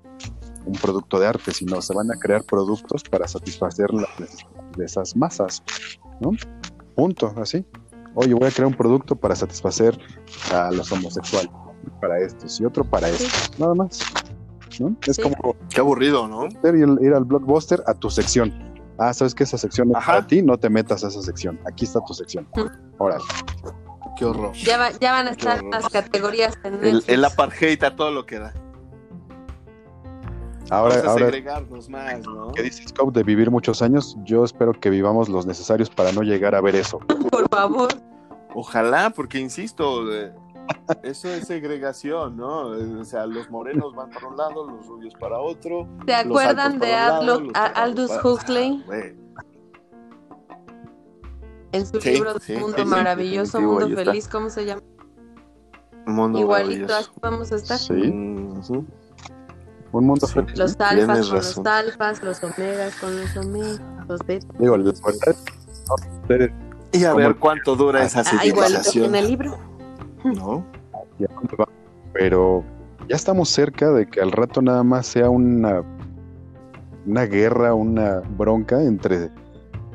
un 0.64 0.72
producto 0.74 1.18
de 1.18 1.26
arte, 1.26 1.52
sino 1.52 1.80
se 1.80 1.94
van 1.94 2.10
a 2.10 2.18
crear 2.18 2.42
productos 2.44 3.02
para 3.04 3.26
satisfacer 3.28 3.92
las 3.92 4.08
necesidades 4.18 4.76
de 4.76 4.84
esas 4.84 5.16
masas, 5.16 5.62
¿no? 6.20 6.30
Punto, 6.94 7.32
así. 7.36 7.64
Oye, 8.14 8.34
voy 8.34 8.48
a 8.48 8.51
crear 8.51 8.66
un 8.66 8.74
producto 8.74 9.14
para 9.16 9.34
satisfacer 9.36 9.98
a 10.52 10.70
los 10.70 10.90
homosexuales, 10.92 11.51
para 12.01 12.18
estos 12.20 12.60
y 12.60 12.64
otro 12.64 12.84
para 12.84 13.09
estos, 13.09 13.59
nada 13.59 13.74
más. 13.74 14.01
¿no? 14.78 14.97
Es 15.06 15.16
Sí. 15.16 15.22
como 15.22 15.56
Qué 15.68 15.80
aburrido, 15.80 16.26
¿no? 16.28 16.47
ir, 16.47 17.14
al 17.14 17.24
blockbuster 17.24 17.82
a 17.86 17.94
tu 17.94 18.10
sección. 18.10 18.52
Ah, 18.98 19.12
sabes 19.14 19.34
que 19.34 19.44
esa 19.44 19.56
sección 19.59 19.90
es 19.90 19.97
Ajá. 19.97 20.12
para 20.12 20.26
ti, 20.26 20.42
no 20.42 20.59
te 20.59 20.68
metas 20.70 21.05
a 21.05 21.09
esa 21.09 21.22
sección. 21.22 21.59
Aquí 21.66 21.84
está 21.86 22.01
tu 22.06 22.12
sección. 22.14 22.47
Órale. 22.98 23.24
Qué 24.16 24.24
horror. 24.26 24.52
Ya, 24.55 24.76
va- 24.76 24.90
ya 25.01 25.12
van 25.12 25.28
a 25.28 25.30
estar 25.30 25.62
las 25.64 25.88
categorías 25.88 26.59
en 26.64 26.74
El, 26.84 27.05
el 27.06 27.24
apartheid 27.24 27.82
a 27.84 27.97
todo 27.97 28.10
lo 28.10 28.26
que 28.26 28.38
da. 28.38 28.52
Ahora, 30.70 30.94
Vamos 30.97 31.05
a 31.05 31.10
ahora 31.10 31.24
segregarnos 31.26 31.88
más, 31.88 32.20
¿no? 32.26 32.52
que 32.52 32.62
dice 32.62 32.86
Scope 32.88 33.18
de 33.18 33.24
vivir 33.24 33.51
muchos 33.51 33.82
años, 33.82 34.16
yo 34.24 34.44
espero 34.44 34.72
que 34.72 34.88
vivamos 34.90 35.28
los 35.28 35.44
necesarios 35.47 35.90
para 35.90 36.12
no 36.12 36.22
llegar 36.22 36.55
a 36.55 36.60
ver 36.60 36.76
eso. 36.76 36.98
Por 37.30 37.48
favor. 37.48 37.88
Ojalá, 38.55 39.10
porque 39.10 39.38
insisto, 39.38 40.12
eh, 40.12 40.32
eso 41.02 41.28
es 41.28 41.47
segregación, 41.47 42.36
¿no? 42.36 42.68
O 43.01 43.05
sea, 43.05 43.26
los 43.26 43.51
morenos 43.51 43.94
van 43.94 44.10
para 44.10 44.28
un 44.28 44.36
lado, 44.36 44.66
los 44.70 44.86
rubios 44.86 45.14
para 45.18 45.38
otro. 45.40 45.88
¿Se 46.06 46.14
acuerdan 46.14 46.78
de 46.78 46.90
lado, 46.90 47.42
a- 47.55 47.66
Aldous 47.66 48.10
para- 48.10 48.28
Huxley 48.28 48.84
Ah, 49.36 49.42
en 51.72 51.86
su 51.86 52.01
Sí, 52.01 52.10
libro 52.12 52.38
sí, 52.40 52.55
de 52.55 52.60
Mundo 52.60 52.78
sí, 52.78 52.84
Maravilloso, 52.84 53.60
Mundo. 53.60 53.88
Feliz, 53.97 54.26
¿cómo 54.28 54.51
se 54.51 54.64
llama? 54.66 54.82
Un 56.06 56.14
mundo 56.14 56.38
Igualito, 56.40 56.92
así 56.94 57.10
vamos 57.20 57.52
a 57.52 57.56
estar. 57.56 57.78
Sí, 57.78 57.92
Ujú. 57.92 58.84
Un 59.92 60.06
mundo 60.06 60.26
Sí. 60.26 60.34
feliz. 60.34 60.58
Los 60.58 60.76
Tienes 60.76 61.08
alfas 61.08 61.26
con 61.28 61.36
razón. 61.36 61.64
los 61.64 61.72
alfas, 61.72 62.22
los 62.22 62.44
omegas 62.44 62.94
con 62.96 63.16
los 63.20 63.36
omegas, 63.36 63.80
los 64.08 64.20
betas. 64.26 64.58
Digo, 64.58 64.76
ustedes 64.76 66.52
Y 66.92 67.04
a 67.04 67.14
ver 67.14 67.36
cuánto 67.36 67.76
dura 67.76 68.04
esa 68.04 68.20
Ah, 68.20 68.44
igualito 68.44 68.78
que 68.80 68.84
civilización, 68.90 69.04
en 69.06 69.14
el 69.16 69.26
libro. 69.28 69.58
¿no? 70.24 70.64
pero 72.12 72.64
ya 73.08 73.16
estamos 73.16 73.48
cerca 73.48 73.90
de 73.92 74.06
que 74.06 74.20
al 74.20 74.32
rato 74.32 74.60
nada 74.62 74.82
más 74.82 75.06
sea 75.06 75.30
una, 75.30 75.82
una 77.06 77.24
guerra, 77.26 77.74
una 77.74 78.20
bronca 78.36 78.82
entre 78.82 79.30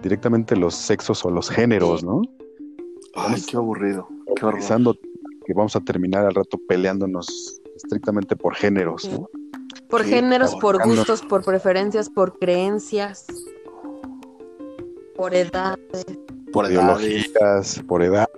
directamente 0.01 0.55
los 0.55 0.73
sexos 0.75 1.23
o 1.25 1.29
los 1.29 1.49
géneros, 1.49 2.03
¿no? 2.03 2.21
Ay, 3.15 3.41
qué 3.49 3.57
aburrido. 3.57 4.07
Qué 4.35 4.45
horror. 4.45 4.59
Pensando 4.59 4.95
que 5.45 5.53
vamos 5.53 5.75
a 5.75 5.81
terminar 5.81 6.25
al 6.25 6.33
rato 6.35 6.57
peleándonos 6.67 7.61
estrictamente 7.75 8.35
por 8.35 8.55
géneros, 8.55 9.09
¿no? 9.09 9.29
Por 9.89 10.03
Sí, 10.03 10.09
géneros, 10.09 10.55
por 10.55 10.83
gustos, 10.83 11.21
por 11.21 11.43
preferencias, 11.43 12.09
por 12.09 12.37
creencias, 12.39 13.25
por 15.15 15.33
edades. 15.33 16.05
Por 16.51 16.65
edades. 16.65 17.05
Ideologías, 17.05 17.83
por 17.87 18.03
edad. 18.03 18.29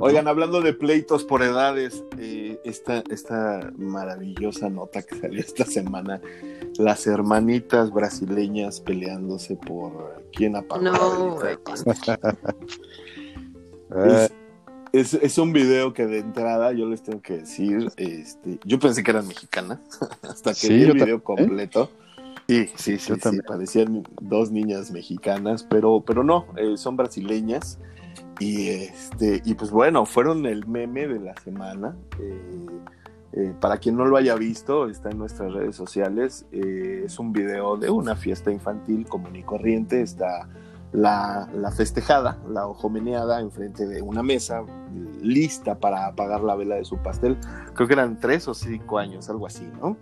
Oigan, 0.00 0.28
hablando 0.28 0.60
de 0.60 0.74
pleitos 0.74 1.24
por 1.24 1.42
edades, 1.42 2.04
eh, 2.18 2.60
esta, 2.64 3.02
esta 3.10 3.72
maravillosa 3.76 4.70
nota 4.70 5.02
que 5.02 5.16
salió 5.18 5.40
esta 5.40 5.64
semana, 5.64 6.20
las 6.78 7.08
hermanitas 7.08 7.90
brasileñas 7.92 8.80
peleándose 8.80 9.56
por 9.56 10.22
quién 10.32 10.54
apagó 10.54 10.82
No, 10.82 11.38
Es, 14.06 14.30
es, 14.92 15.14
es 15.14 15.38
un 15.38 15.52
video 15.52 15.92
que 15.92 16.06
de 16.06 16.18
entrada 16.18 16.72
yo 16.72 16.86
les 16.86 17.02
tengo 17.02 17.20
que 17.20 17.38
decir, 17.38 17.90
este, 17.96 18.58
yo 18.64 18.78
pensé 18.78 19.02
que 19.02 19.10
eran 19.10 19.26
mexicanas, 19.26 19.80
hasta 20.22 20.50
que 20.50 20.56
Sí, 20.56 20.74
vi 20.74 20.82
el 20.84 20.92
video 20.94 21.16
¿eh? 21.16 21.22
completo. 21.22 21.90
Sí, 22.48 22.70
sí, 22.76 22.98
sí, 22.98 23.12
sí, 23.20 23.38
parecían 23.46 24.04
dos 24.22 24.50
niñas 24.50 24.90
mexicanas, 24.90 25.64
pero, 25.64 26.02
pero 26.06 26.24
no, 26.24 26.46
eh, 26.56 26.76
son 26.76 26.96
brasileñas. 26.96 27.78
Y 28.40 28.68
este, 28.68 29.42
y 29.44 29.54
pues 29.54 29.70
bueno, 29.70 30.06
fueron 30.06 30.46
el 30.46 30.66
meme 30.66 31.06
de 31.08 31.20
la 31.20 31.34
semana. 31.42 31.94
Eh, 33.32 33.52
para 33.60 33.76
quien 33.76 33.96
no 33.96 34.06
lo 34.06 34.16
haya 34.16 34.34
visto, 34.36 34.88
está 34.88 35.10
en 35.10 35.18
nuestras 35.18 35.52
redes 35.52 35.76
sociales. 35.76 36.46
Es 36.50 37.18
un 37.18 37.32
video 37.32 37.76
de 37.76 37.90
una 37.90 38.16
fiesta 38.16 38.50
infantil 38.50 39.06
común 39.06 39.36
y 39.36 39.42
corriente. 39.42 40.00
Está 40.00 40.48
la, 40.92 41.48
festejada, 41.76 42.38
la 42.48 42.66
ojomeneada, 42.66 43.40
enfrente 43.40 43.86
de 43.86 44.02
una 44.02 44.22
mesa, 44.22 44.62
lista 45.20 45.78
para 45.78 46.06
apagar 46.06 46.42
la 46.42 46.54
vela 46.54 46.76
de 46.76 46.84
su 46.84 46.98
pastel. 46.98 47.36
Creo 47.74 47.86
que 47.86 47.94
eran 47.94 48.18
tres 48.18 48.48
o 48.48 48.54
cinco 48.54 48.98
años, 48.98 49.28
algo 49.28 49.46
así, 49.46 49.68
¿no? 49.80 49.96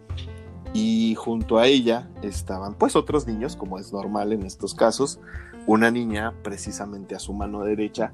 Y 0.72 1.14
junto 1.14 1.58
a 1.58 1.66
ella 1.66 2.08
estaban 2.22 2.74
pues 2.74 2.96
otros 2.96 3.26
niños, 3.26 3.56
como 3.56 3.78
es 3.78 3.92
normal 3.92 4.32
en 4.32 4.44
estos 4.44 4.74
casos, 4.74 5.20
una 5.66 5.90
niña 5.90 6.34
precisamente 6.42 7.14
a 7.14 7.18
su 7.18 7.32
mano 7.32 7.64
derecha, 7.64 8.12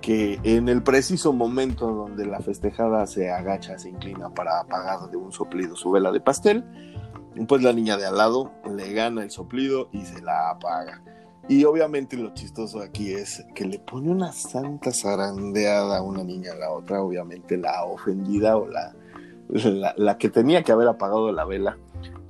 que 0.00 0.38
en 0.42 0.68
el 0.68 0.82
preciso 0.82 1.32
momento 1.32 1.90
donde 1.90 2.26
la 2.26 2.40
festejada 2.40 3.06
se 3.06 3.30
agacha, 3.30 3.78
se 3.78 3.88
inclina 3.88 4.28
para 4.28 4.60
apagar 4.60 5.10
de 5.10 5.16
un 5.16 5.32
soplido 5.32 5.76
su 5.76 5.90
vela 5.90 6.12
de 6.12 6.20
pastel, 6.20 6.62
pues 7.48 7.62
la 7.62 7.72
niña 7.72 7.96
de 7.96 8.06
al 8.06 8.18
lado 8.18 8.52
le 8.70 8.92
gana 8.92 9.22
el 9.22 9.30
soplido 9.30 9.88
y 9.92 10.02
se 10.02 10.20
la 10.22 10.50
apaga. 10.50 11.02
Y 11.48 11.64
obviamente 11.64 12.16
lo 12.16 12.32
chistoso 12.32 12.80
aquí 12.80 13.12
es 13.12 13.44
que 13.54 13.66
le 13.66 13.78
pone 13.78 14.10
una 14.10 14.32
santa 14.32 14.92
zarandeada 14.92 15.98
a 15.98 16.02
una 16.02 16.24
niña 16.24 16.52
a 16.52 16.56
la 16.56 16.70
otra, 16.70 17.02
obviamente 17.02 17.58
la 17.58 17.84
ofendida 17.84 18.56
o 18.56 18.66
la, 18.66 18.94
la, 19.48 19.94
la 19.96 20.16
que 20.18 20.30
tenía 20.30 20.62
que 20.62 20.72
haber 20.72 20.88
apagado 20.88 21.30
la 21.32 21.44
vela, 21.44 21.76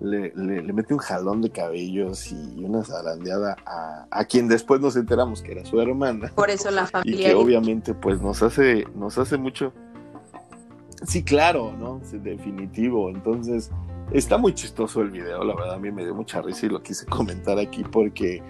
le, 0.00 0.32
le, 0.34 0.62
le 0.62 0.72
mete 0.72 0.92
un 0.94 0.98
jalón 0.98 1.40
de 1.42 1.50
cabellos 1.50 2.30
y 2.32 2.64
una 2.64 2.82
zarandeada 2.84 3.56
a, 3.64 4.06
a, 4.10 4.24
quien 4.24 4.48
después 4.48 4.80
nos 4.80 4.96
enteramos 4.96 5.42
que 5.42 5.52
era 5.52 5.64
su 5.64 5.80
hermana. 5.80 6.32
Por 6.34 6.50
eso 6.50 6.70
la 6.72 6.82
Y 6.82 6.86
familia. 6.86 7.28
que 7.28 7.34
obviamente 7.34 7.94
pues 7.94 8.20
nos 8.20 8.42
hace, 8.42 8.84
nos 8.96 9.16
hace 9.16 9.36
mucho. 9.38 9.72
Sí, 11.06 11.22
claro, 11.22 11.72
¿no? 11.78 12.00
Sí, 12.02 12.18
definitivo. 12.18 13.10
Entonces, 13.10 13.70
está 14.12 14.38
muy 14.38 14.54
chistoso 14.54 15.02
el 15.02 15.10
video, 15.10 15.44
la 15.44 15.54
verdad 15.54 15.74
a 15.74 15.78
mí 15.78 15.90
me 15.92 16.02
dio 16.04 16.14
mucha 16.14 16.42
risa 16.42 16.66
y 16.66 16.70
lo 16.70 16.82
quise 16.82 17.06
comentar 17.06 17.58
aquí 17.58 17.84
porque 17.84 18.42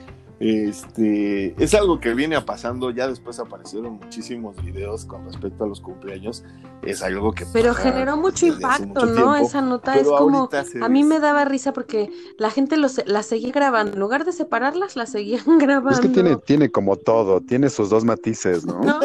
este 0.44 1.54
es 1.62 1.74
algo 1.74 2.00
que 2.00 2.12
viene 2.12 2.40
pasando, 2.42 2.90
ya 2.90 3.08
después 3.08 3.38
aparecieron 3.38 3.94
muchísimos 3.94 4.62
videos 4.62 5.06
con 5.06 5.24
respecto 5.24 5.64
a 5.64 5.66
los 5.66 5.80
cumpleaños, 5.80 6.44
es 6.82 7.02
algo 7.02 7.32
que 7.32 7.46
Pero 7.52 7.72
pasa 7.72 7.92
generó 7.92 8.16
mucho 8.18 8.46
impacto, 8.46 8.86
mucho 8.86 9.06
¿no? 9.06 9.14
tiempo, 9.14 9.36
Esa 9.36 9.62
nota 9.62 9.92
pero 9.94 10.14
es 10.14 10.18
como... 10.18 10.50
A 10.82 10.88
mí 10.88 11.02
me 11.02 11.18
daba 11.18 11.46
risa 11.46 11.72
porque 11.72 12.10
la 12.38 12.50
gente 12.50 12.76
los, 12.76 13.00
las 13.06 13.26
seguía 13.26 13.52
grabando. 13.52 13.94
En 13.94 14.00
lugar 14.00 14.24
de 14.24 14.32
separarlas, 14.32 14.96
las 14.96 15.10
seguían 15.10 15.58
grabando. 15.58 15.90
Es 15.94 16.00
que 16.00 16.08
tiene, 16.08 16.36
tiene 16.36 16.70
como 16.70 16.96
todo, 16.96 17.40
tiene 17.40 17.70
sus 17.70 17.88
dos 17.88 18.04
matices, 18.04 18.66
¿no? 18.66 18.82
¿No? 18.82 19.00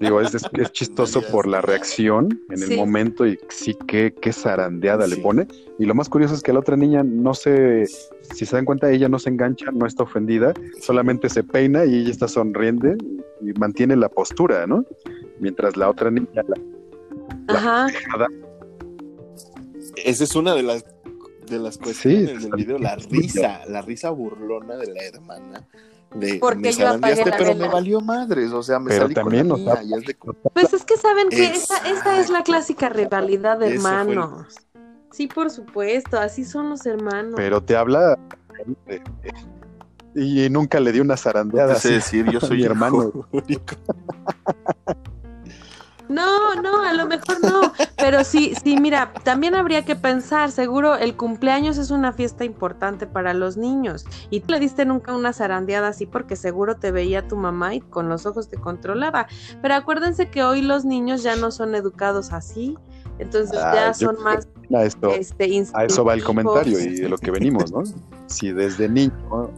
Digo, 0.00 0.20
es, 0.20 0.34
es, 0.34 0.42
es 0.52 0.72
chistoso 0.72 1.22
por 1.30 1.46
la 1.46 1.60
reacción 1.60 2.40
en 2.50 2.58
Sí. 2.58 2.72
el 2.72 2.76
momento 2.78 3.26
y 3.26 3.38
sí, 3.48 3.76
qué, 3.86 4.14
qué 4.20 4.32
zarandeada 4.32 5.06
le 5.06 5.16
pone. 5.16 5.46
Y 5.78 5.86
lo 5.86 5.94
más 5.94 6.08
curioso 6.08 6.34
es 6.34 6.42
que 6.42 6.52
la 6.52 6.60
otra 6.60 6.76
niña 6.76 7.02
no 7.02 7.34
se, 7.34 7.86
si 7.86 8.46
se 8.46 8.56
dan 8.56 8.64
cuenta, 8.64 8.90
ella 8.90 9.08
no 9.08 9.18
se 9.18 9.30
engancha, 9.30 9.66
no 9.72 9.86
está 9.86 10.04
ofendida, 10.04 10.52
solamente 10.80 11.28
se 11.28 11.42
peina 11.42 11.84
y 11.84 11.94
ella 11.96 12.10
está 12.10 12.28
sonriente 12.28 12.96
y 13.40 13.52
mantiene 13.58 13.96
la 13.96 14.08
postura, 14.08 14.66
¿no? 14.66 14.84
Mientras 15.40 15.76
la 15.76 15.90
otra 15.90 16.10
niña, 16.10 16.28
la 17.48 17.56
Ajá. 17.56 17.86
dejada, 17.86 18.26
Esa 20.04 20.24
es 20.24 20.34
una 20.36 20.54
de 20.54 20.62
las 20.62 20.84
de 21.48 21.58
las 21.58 21.76
cuestiones 21.76 22.30
Sí, 22.42 22.48
del 22.48 22.52
video, 22.56 22.78
la 22.78 22.94
risa, 22.96 23.62
la 23.68 23.82
risa 23.82 24.10
burlona 24.10 24.76
de 24.76 24.86
la 24.94 25.02
hermana. 25.02 25.68
De, 26.14 26.38
Porque 26.40 26.58
me 26.60 26.72
yo 26.72 26.88
apagué 26.88 27.24
la 27.24 27.36
pero 27.36 27.50
vela. 27.50 27.66
me 27.66 27.72
valió 27.72 28.00
madres, 28.00 28.52
o 28.52 28.62
sea, 28.62 28.78
me 28.78 28.88
Pero 28.90 29.04
salí 29.04 29.14
también 29.14 29.48
con 29.48 29.64
la 29.64 29.64
nos 29.64 29.74
da- 29.76 29.82
mía, 29.82 29.96
y 29.96 30.00
es 30.00 30.06
de- 30.06 30.16
Pues 30.52 30.72
es 30.74 30.84
que 30.84 30.96
saben 30.96 31.28
que 31.30 31.46
esa, 31.46 31.78
esa 31.88 32.20
es 32.20 32.28
la 32.30 32.42
clásica 32.42 32.88
rivalidad 32.90 33.58
de 33.58 33.68
el- 33.68 33.72
hermanos. 33.76 34.54
Sí, 35.10 35.26
por 35.26 35.50
supuesto, 35.50 36.18
así 36.18 36.44
son 36.44 36.70
los 36.70 36.84
hermanos. 36.86 37.34
pero 37.36 37.62
te 37.62 37.76
habla 37.76 38.18
y 40.14 40.48
nunca 40.50 40.80
le 40.80 40.92
dio 40.92 41.02
una 41.02 41.16
zarandeada 41.16 41.74
No 41.74 41.78
sé 41.78 41.88
así. 41.88 41.94
decir, 42.18 42.30
yo 42.30 42.40
soy 42.40 42.62
hermano. 42.64 43.10
No, 46.12 46.54
no, 46.56 46.82
a 46.82 46.92
lo 46.92 47.06
mejor 47.06 47.40
no, 47.42 47.72
pero 47.96 48.24
sí, 48.24 48.54
sí, 48.62 48.76
mira, 48.78 49.12
también 49.24 49.54
habría 49.54 49.84
que 49.84 49.96
pensar, 49.96 50.50
seguro 50.50 50.96
el 50.96 51.16
cumpleaños 51.16 51.78
es 51.78 51.90
una 51.90 52.12
fiesta 52.12 52.44
importante 52.44 53.06
para 53.06 53.34
los 53.34 53.56
niños 53.56 54.04
y 54.30 54.40
tú 54.40 54.52
le 54.52 54.60
diste 54.60 54.84
nunca 54.84 55.14
una 55.14 55.32
zarandeada 55.32 55.88
así 55.88 56.06
porque 56.06 56.36
seguro 56.36 56.76
te 56.76 56.92
veía 56.92 57.26
tu 57.26 57.36
mamá 57.36 57.74
y 57.74 57.80
con 57.80 58.08
los 58.08 58.26
ojos 58.26 58.48
te 58.48 58.58
controlaba, 58.58 59.26
pero 59.62 59.74
acuérdense 59.74 60.28
que 60.28 60.42
hoy 60.42 60.62
los 60.62 60.84
niños 60.84 61.22
ya 61.22 61.36
no 61.36 61.50
son 61.50 61.74
educados 61.74 62.32
así, 62.32 62.76
entonces 63.18 63.58
Ah, 63.62 63.72
ya 63.74 63.94
son 63.94 64.16
más 64.22 64.48
A 64.74 64.84
esto, 64.84 65.10
este, 65.10 65.64
a 65.74 65.84
eso 65.84 66.04
va 66.04 66.14
el 66.14 66.24
comentario 66.24 66.78
y 66.78 67.00
de 67.00 67.08
lo 67.08 67.18
que 67.18 67.30
venimos, 67.30 67.72
¿no? 67.72 67.82
Si 68.26 68.52
desde 68.52 68.88
niño 68.88 69.50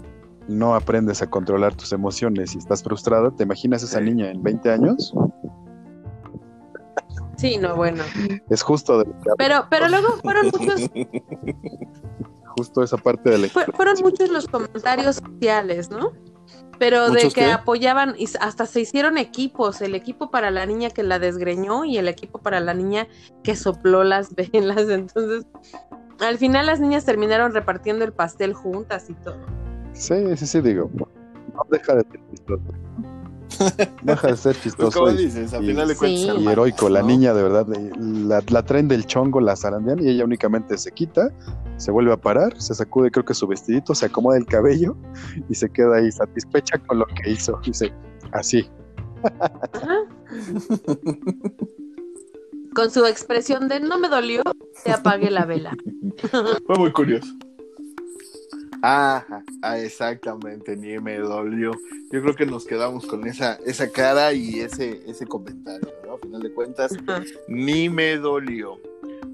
no 0.48 0.74
aprendes 0.74 1.22
a 1.22 1.26
controlar 1.30 1.74
tus 1.74 1.92
emociones 1.92 2.54
y 2.54 2.58
estás 2.58 2.82
frustrada, 2.82 3.30
¿te 3.30 3.44
imaginas 3.44 3.82
esa 3.82 3.98
Sí. 3.98 4.04
niña 4.04 4.30
en 4.30 4.42
20 4.42 4.70
años? 4.70 5.14
Sí, 7.36 7.58
no, 7.58 7.76
bueno. 7.76 8.04
Es 8.50 8.62
justo, 8.62 8.98
de, 9.00 9.06
Pero, 9.38 9.66
pero 9.70 9.88
luego 9.88 10.08
fueron 10.22 10.46
muchos, 10.52 10.90
justo 12.56 12.82
esa 12.82 12.96
parte 12.96 13.30
de 13.30 13.38
la 13.38 13.48
fue- 13.48 13.66
fueron 13.74 13.96
muchos 14.02 14.30
los 14.30 14.46
comentarios 14.46 15.16
sociales, 15.16 15.90
¿no? 15.90 16.12
Pero 16.78 17.04
de 17.04 17.10
¿Muchos 17.10 17.34
que 17.34 17.40
qué? 17.42 17.50
apoyaban, 17.52 18.14
y 18.18 18.26
hasta 18.40 18.66
se 18.66 18.80
hicieron 18.80 19.16
equipos, 19.16 19.80
el 19.80 19.94
equipo 19.94 20.30
para 20.30 20.50
la 20.50 20.66
niña 20.66 20.90
que 20.90 21.02
la 21.02 21.18
desgreñó 21.18 21.84
y 21.84 21.98
el 21.98 22.08
equipo 22.08 22.40
para 22.40 22.60
la 22.60 22.74
niña 22.74 23.06
que 23.42 23.54
sopló 23.56 24.02
las 24.04 24.34
velas. 24.52 24.88
Entonces, 24.88 25.46
al 26.20 26.38
final 26.38 26.66
las 26.66 26.80
niñas 26.80 27.04
terminaron 27.04 27.52
repartiendo 27.54 28.04
el 28.04 28.12
pastel 28.12 28.54
juntas 28.54 29.08
y 29.08 29.14
todo. 29.14 29.38
Sí, 29.92 30.36
sí, 30.36 30.46
sí, 30.46 30.60
digo. 30.60 30.90
No 30.94 31.62
deja 31.70 31.94
de 31.94 32.02
ser 32.02 32.20
deja 34.02 34.28
de 34.28 34.36
ser 34.36 34.56
chistoso 34.60 35.10
y, 35.10 35.16
dices, 35.16 35.52
al 35.54 35.64
y- 35.64 35.68
final 35.68 35.88
de 35.88 35.96
cuentas. 35.96 36.20
Sí. 36.20 36.26
y 36.26 36.28
hermanos, 36.28 36.52
heroico. 36.52 36.88
La 36.88 37.00
¿no? 37.02 37.08
niña, 37.08 37.34
de 37.34 37.42
verdad, 37.42 37.66
eh, 37.74 37.90
la, 37.98 38.42
la 38.48 38.62
traen 38.64 38.88
del 38.88 39.06
chongo, 39.06 39.40
la 39.40 39.56
zarandean 39.56 40.00
y 40.00 40.08
ella 40.08 40.24
únicamente 40.24 40.76
se 40.78 40.90
quita, 40.92 41.30
se 41.76 41.90
vuelve 41.90 42.12
a 42.12 42.16
parar, 42.16 42.60
se 42.60 42.74
sacude, 42.74 43.10
creo 43.10 43.24
que 43.24 43.34
su 43.34 43.46
vestidito, 43.46 43.94
se 43.94 44.06
acomoda 44.06 44.36
el 44.36 44.46
cabello 44.46 44.96
y 45.48 45.54
se 45.54 45.68
queda 45.70 45.96
ahí 45.96 46.10
satisfecha 46.12 46.78
con 46.86 46.98
lo 47.00 47.06
que 47.06 47.30
hizo. 47.30 47.58
Dice, 47.64 47.92
así. 48.32 48.68
Ajá. 49.72 50.00
Con 52.74 52.90
su 52.90 53.06
expresión 53.06 53.68
de 53.68 53.78
no 53.80 53.98
me 53.98 54.08
dolió, 54.08 54.42
te 54.84 54.90
apague 54.92 55.30
la 55.30 55.44
vela. 55.44 55.76
Fue 56.66 56.76
muy 56.76 56.92
curioso. 56.92 57.28
Ajá, 58.86 59.42
ah, 59.62 59.78
exactamente, 59.78 60.76
ni 60.76 60.98
me 60.98 61.16
dolió. 61.16 61.72
Yo 62.12 62.20
creo 62.20 62.34
que 62.34 62.44
nos 62.44 62.66
quedamos 62.66 63.06
con 63.06 63.26
esa, 63.26 63.54
esa 63.64 63.90
cara 63.90 64.34
y 64.34 64.60
ese, 64.60 65.00
ese 65.06 65.24
comentario, 65.24 65.88
¿no? 66.04 66.12
A 66.12 66.18
final 66.18 66.42
de 66.42 66.52
cuentas, 66.52 66.92
ni 67.48 67.88
me 67.88 68.18
dolió. 68.18 68.78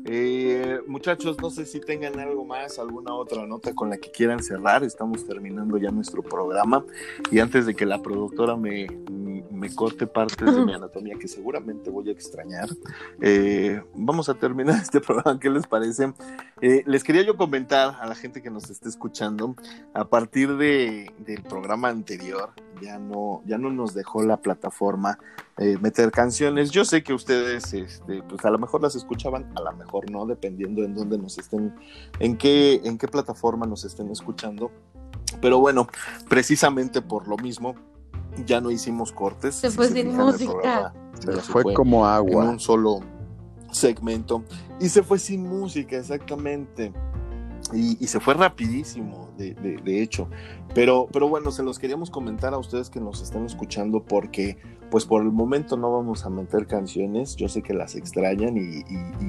Eh, 0.04 0.80
muchachos, 0.86 1.36
no 1.40 1.50
sé 1.50 1.66
si 1.66 1.80
tengan 1.80 2.18
algo 2.18 2.44
más, 2.44 2.78
alguna 2.78 3.14
otra 3.14 3.46
nota 3.46 3.74
con 3.74 3.90
la 3.90 3.98
que 3.98 4.10
quieran 4.10 4.42
cerrar. 4.42 4.82
Estamos 4.84 5.26
terminando 5.26 5.76
ya 5.78 5.90
nuestro 5.90 6.22
programa. 6.22 6.84
Y 7.30 7.38
antes 7.38 7.66
de 7.66 7.74
que 7.74 7.86
la 7.86 8.00
productora 8.00 8.56
me, 8.56 8.86
me 9.50 9.74
corte 9.74 10.06
partes 10.06 10.54
de 10.54 10.64
mi 10.64 10.72
anatomía 10.74 11.16
que 11.18 11.28
seguramente 11.28 11.90
voy 11.90 12.08
a 12.08 12.12
extrañar, 12.12 12.68
eh, 13.20 13.82
vamos 13.94 14.28
a 14.28 14.34
terminar 14.34 14.76
este 14.82 15.00
programa. 15.00 15.38
¿Qué 15.38 15.50
les 15.50 15.66
parece? 15.66 16.12
Eh, 16.60 16.82
les 16.86 17.04
quería 17.04 17.22
yo 17.22 17.36
comentar 17.36 17.96
a 18.00 18.06
la 18.06 18.14
gente 18.14 18.42
que 18.42 18.50
nos 18.50 18.70
esté 18.70 18.88
escuchando, 18.88 19.54
a 19.94 20.06
partir 20.06 20.56
de, 20.56 21.12
del 21.18 21.42
programa 21.42 21.88
anterior, 21.88 22.50
ya 22.80 22.98
no, 22.98 23.42
ya 23.44 23.58
no 23.58 23.70
nos 23.70 23.94
dejó 23.94 24.22
la 24.22 24.38
plataforma 24.38 25.18
eh, 25.60 25.76
meter 25.80 26.10
canciones. 26.10 26.70
Yo 26.72 26.84
sé 26.84 27.02
que 27.04 27.12
ustedes, 27.14 27.72
este, 27.72 28.22
pues 28.24 28.44
a 28.44 28.50
lo 28.50 28.58
mejor 28.58 28.82
las 28.82 28.96
escuchaban, 28.96 29.52
a 29.56 29.60
lo 29.60 29.72
mejor 29.76 30.10
no, 30.10 30.26
dependiendo 30.26 30.82
en 30.82 30.94
dónde 30.94 31.16
nos 31.18 31.38
estén, 31.38 31.74
en 32.18 32.36
qué, 32.36 32.80
en 32.84 32.98
qué 32.98 33.06
plataforma 33.06 33.66
nos 33.66 33.84
estén 33.84 34.10
escuchando. 34.10 34.72
Pero 35.40 35.60
bueno, 35.60 35.86
precisamente 36.28 37.02
por 37.02 37.28
lo 37.28 37.36
mismo, 37.36 37.74
ya 38.46 38.60
no 38.60 38.70
hicimos 38.70 39.12
cortes. 39.12 39.54
Se 39.54 39.70
fue 39.70 39.88
sin 39.88 40.16
música. 40.16 40.52
programa 40.52 40.92
Se 41.20 41.34
ya 41.34 41.40
fue 41.42 41.74
como 41.74 42.04
en 42.06 42.12
agua. 42.12 42.44
un 42.50 42.58
solo 42.60 43.00
segmento 43.72 44.42
y 44.80 44.88
se 44.88 45.02
fue 45.04 45.18
sin 45.18 45.46
música 45.48 45.96
exactamente 45.96 46.92
y, 47.72 48.02
y 48.02 48.06
se 48.08 48.18
fue 48.18 48.34
rapidísimo 48.34 49.28
de, 49.38 49.54
de- 49.54 49.76
de 49.76 50.02
hecho 50.02 50.28
pero 50.74 51.06
pero 51.12 51.28
bueno 51.28 51.52
se 51.52 51.62
los 51.62 51.78
queríamos 51.78 52.10
comentar 52.10 52.52
a 52.52 52.58
ustedes 52.58 52.90
que 52.90 52.98
nos 53.00 53.22
están 53.22 53.46
escuchando 53.46 54.02
porque 54.02 54.58
pues 54.90 55.06
por 55.06 55.22
el 55.22 55.30
momento 55.30 55.76
no 55.76 55.92
vamos 55.92 56.26
a 56.26 56.30
meter 56.30 56.66
canciones 56.66 57.36
yo 57.36 57.48
sé 57.48 57.62
que 57.62 57.74
las 57.74 57.94
extrañan 57.94 58.56
y, 58.56 58.84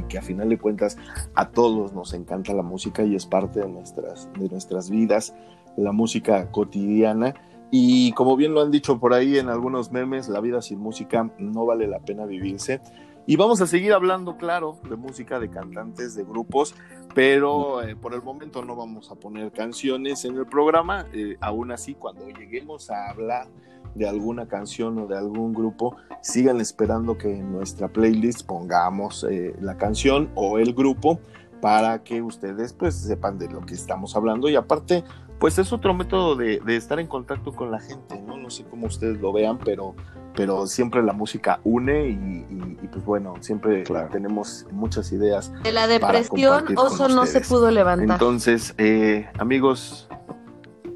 que 0.09 0.17
a 0.17 0.21
final 0.21 0.49
de 0.49 0.57
cuentas 0.57 0.97
a 1.35 1.49
todos 1.49 1.93
nos 1.93 2.13
encanta 2.13 2.53
la 2.53 2.63
música 2.63 3.03
y 3.03 3.15
es 3.15 3.25
parte 3.25 3.59
de 3.61 3.69
nuestras 3.69 4.29
de 4.39 4.49
nuestras 4.49 4.89
vidas 4.89 5.33
la 5.77 5.91
música 5.91 6.51
cotidiana 6.51 7.33
y 7.71 8.11
como 8.11 8.35
bien 8.35 8.53
lo 8.53 8.61
han 8.61 8.69
dicho 8.69 8.99
por 8.99 9.13
ahí 9.13 9.37
en 9.37 9.47
algunos 9.47 9.93
memes, 9.93 10.27
la 10.27 10.41
vida 10.41 10.61
sin 10.61 10.79
música 10.79 11.31
no 11.37 11.65
vale 11.65 11.87
la 11.87 11.99
pena 11.99 12.25
vivirse. 12.25 12.81
Y 13.25 13.37
vamos 13.37 13.61
a 13.61 13.67
seguir 13.67 13.93
hablando, 13.93 14.35
claro, 14.35 14.77
de 14.89 14.97
música, 14.97 15.39
de 15.39 15.49
cantantes, 15.49 16.15
de 16.15 16.23
grupos, 16.23 16.75
pero 17.15 17.81
eh, 17.81 17.95
por 17.95 18.13
el 18.13 18.21
momento 18.21 18.65
no 18.65 18.75
vamos 18.75 19.09
a 19.09 19.15
poner 19.15 19.53
canciones 19.53 20.25
en 20.25 20.35
el 20.37 20.47
programa. 20.47 21.05
Eh, 21.13 21.37
aún 21.39 21.71
así, 21.71 21.93
cuando 21.93 22.27
lleguemos 22.27 22.89
a 22.89 23.09
hablar 23.09 23.47
de 23.95 24.07
alguna 24.07 24.47
canción 24.47 24.97
o 24.99 25.07
de 25.07 25.17
algún 25.17 25.53
grupo, 25.53 25.95
sigan 26.21 26.61
esperando 26.61 27.17
que 27.17 27.37
en 27.37 27.51
nuestra 27.51 27.87
playlist 27.87 28.45
pongamos 28.45 29.25
eh, 29.29 29.55
la 29.59 29.77
canción 29.77 30.29
o 30.35 30.59
el 30.59 30.73
grupo 30.73 31.19
para 31.61 32.03
que 32.03 32.21
ustedes 32.21 32.73
pues 32.73 32.95
sepan 32.95 33.37
de 33.37 33.47
lo 33.49 33.61
que 33.61 33.73
estamos 33.75 34.15
hablando 34.15 34.49
y 34.49 34.55
aparte 34.55 35.03
pues 35.39 35.57
es 35.57 35.73
otro 35.73 35.93
método 35.95 36.35
de, 36.35 36.59
de 36.59 36.75
estar 36.75 36.99
en 36.99 37.07
contacto 37.07 37.51
con 37.51 37.71
la 37.71 37.79
gente, 37.79 38.21
¿no? 38.21 38.37
No 38.37 38.51
sé 38.51 38.63
cómo 38.69 38.85
ustedes 38.85 39.19
lo 39.19 39.33
vean, 39.33 39.57
pero, 39.57 39.95
pero 40.35 40.67
siempre 40.67 41.01
la 41.01 41.13
música 41.13 41.59
une 41.63 42.09
y, 42.09 42.11
y- 42.13 42.77
y, 42.83 42.87
pues 42.87 43.03
bueno, 43.03 43.33
siempre 43.39 43.81
Claro. 43.81 44.09
tenemos 44.11 44.67
muchas 44.71 45.11
ideas. 45.11 45.51
De 45.63 45.71
la 45.71 45.87
depresión, 45.87 46.65
Oso 46.77 47.07
no 47.07 47.25
se 47.25 47.41
pudo 47.41 47.71
levantar. 47.71 48.11
Entonces, 48.11 48.75
eh, 48.77 49.27
amigos, 49.39 50.07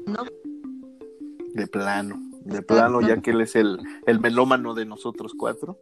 No. 0.06 0.22
de 1.54 1.66
plano, 1.66 2.20
de 2.46 2.62
plano, 2.62 3.00
ya 3.00 3.20
que 3.20 3.30
él 3.32 3.40
es 3.40 3.56
el, 3.56 3.78
el 4.06 4.20
melómano 4.20 4.74
de 4.74 4.86
nosotros 4.86 5.32
cuatro. 5.36 5.78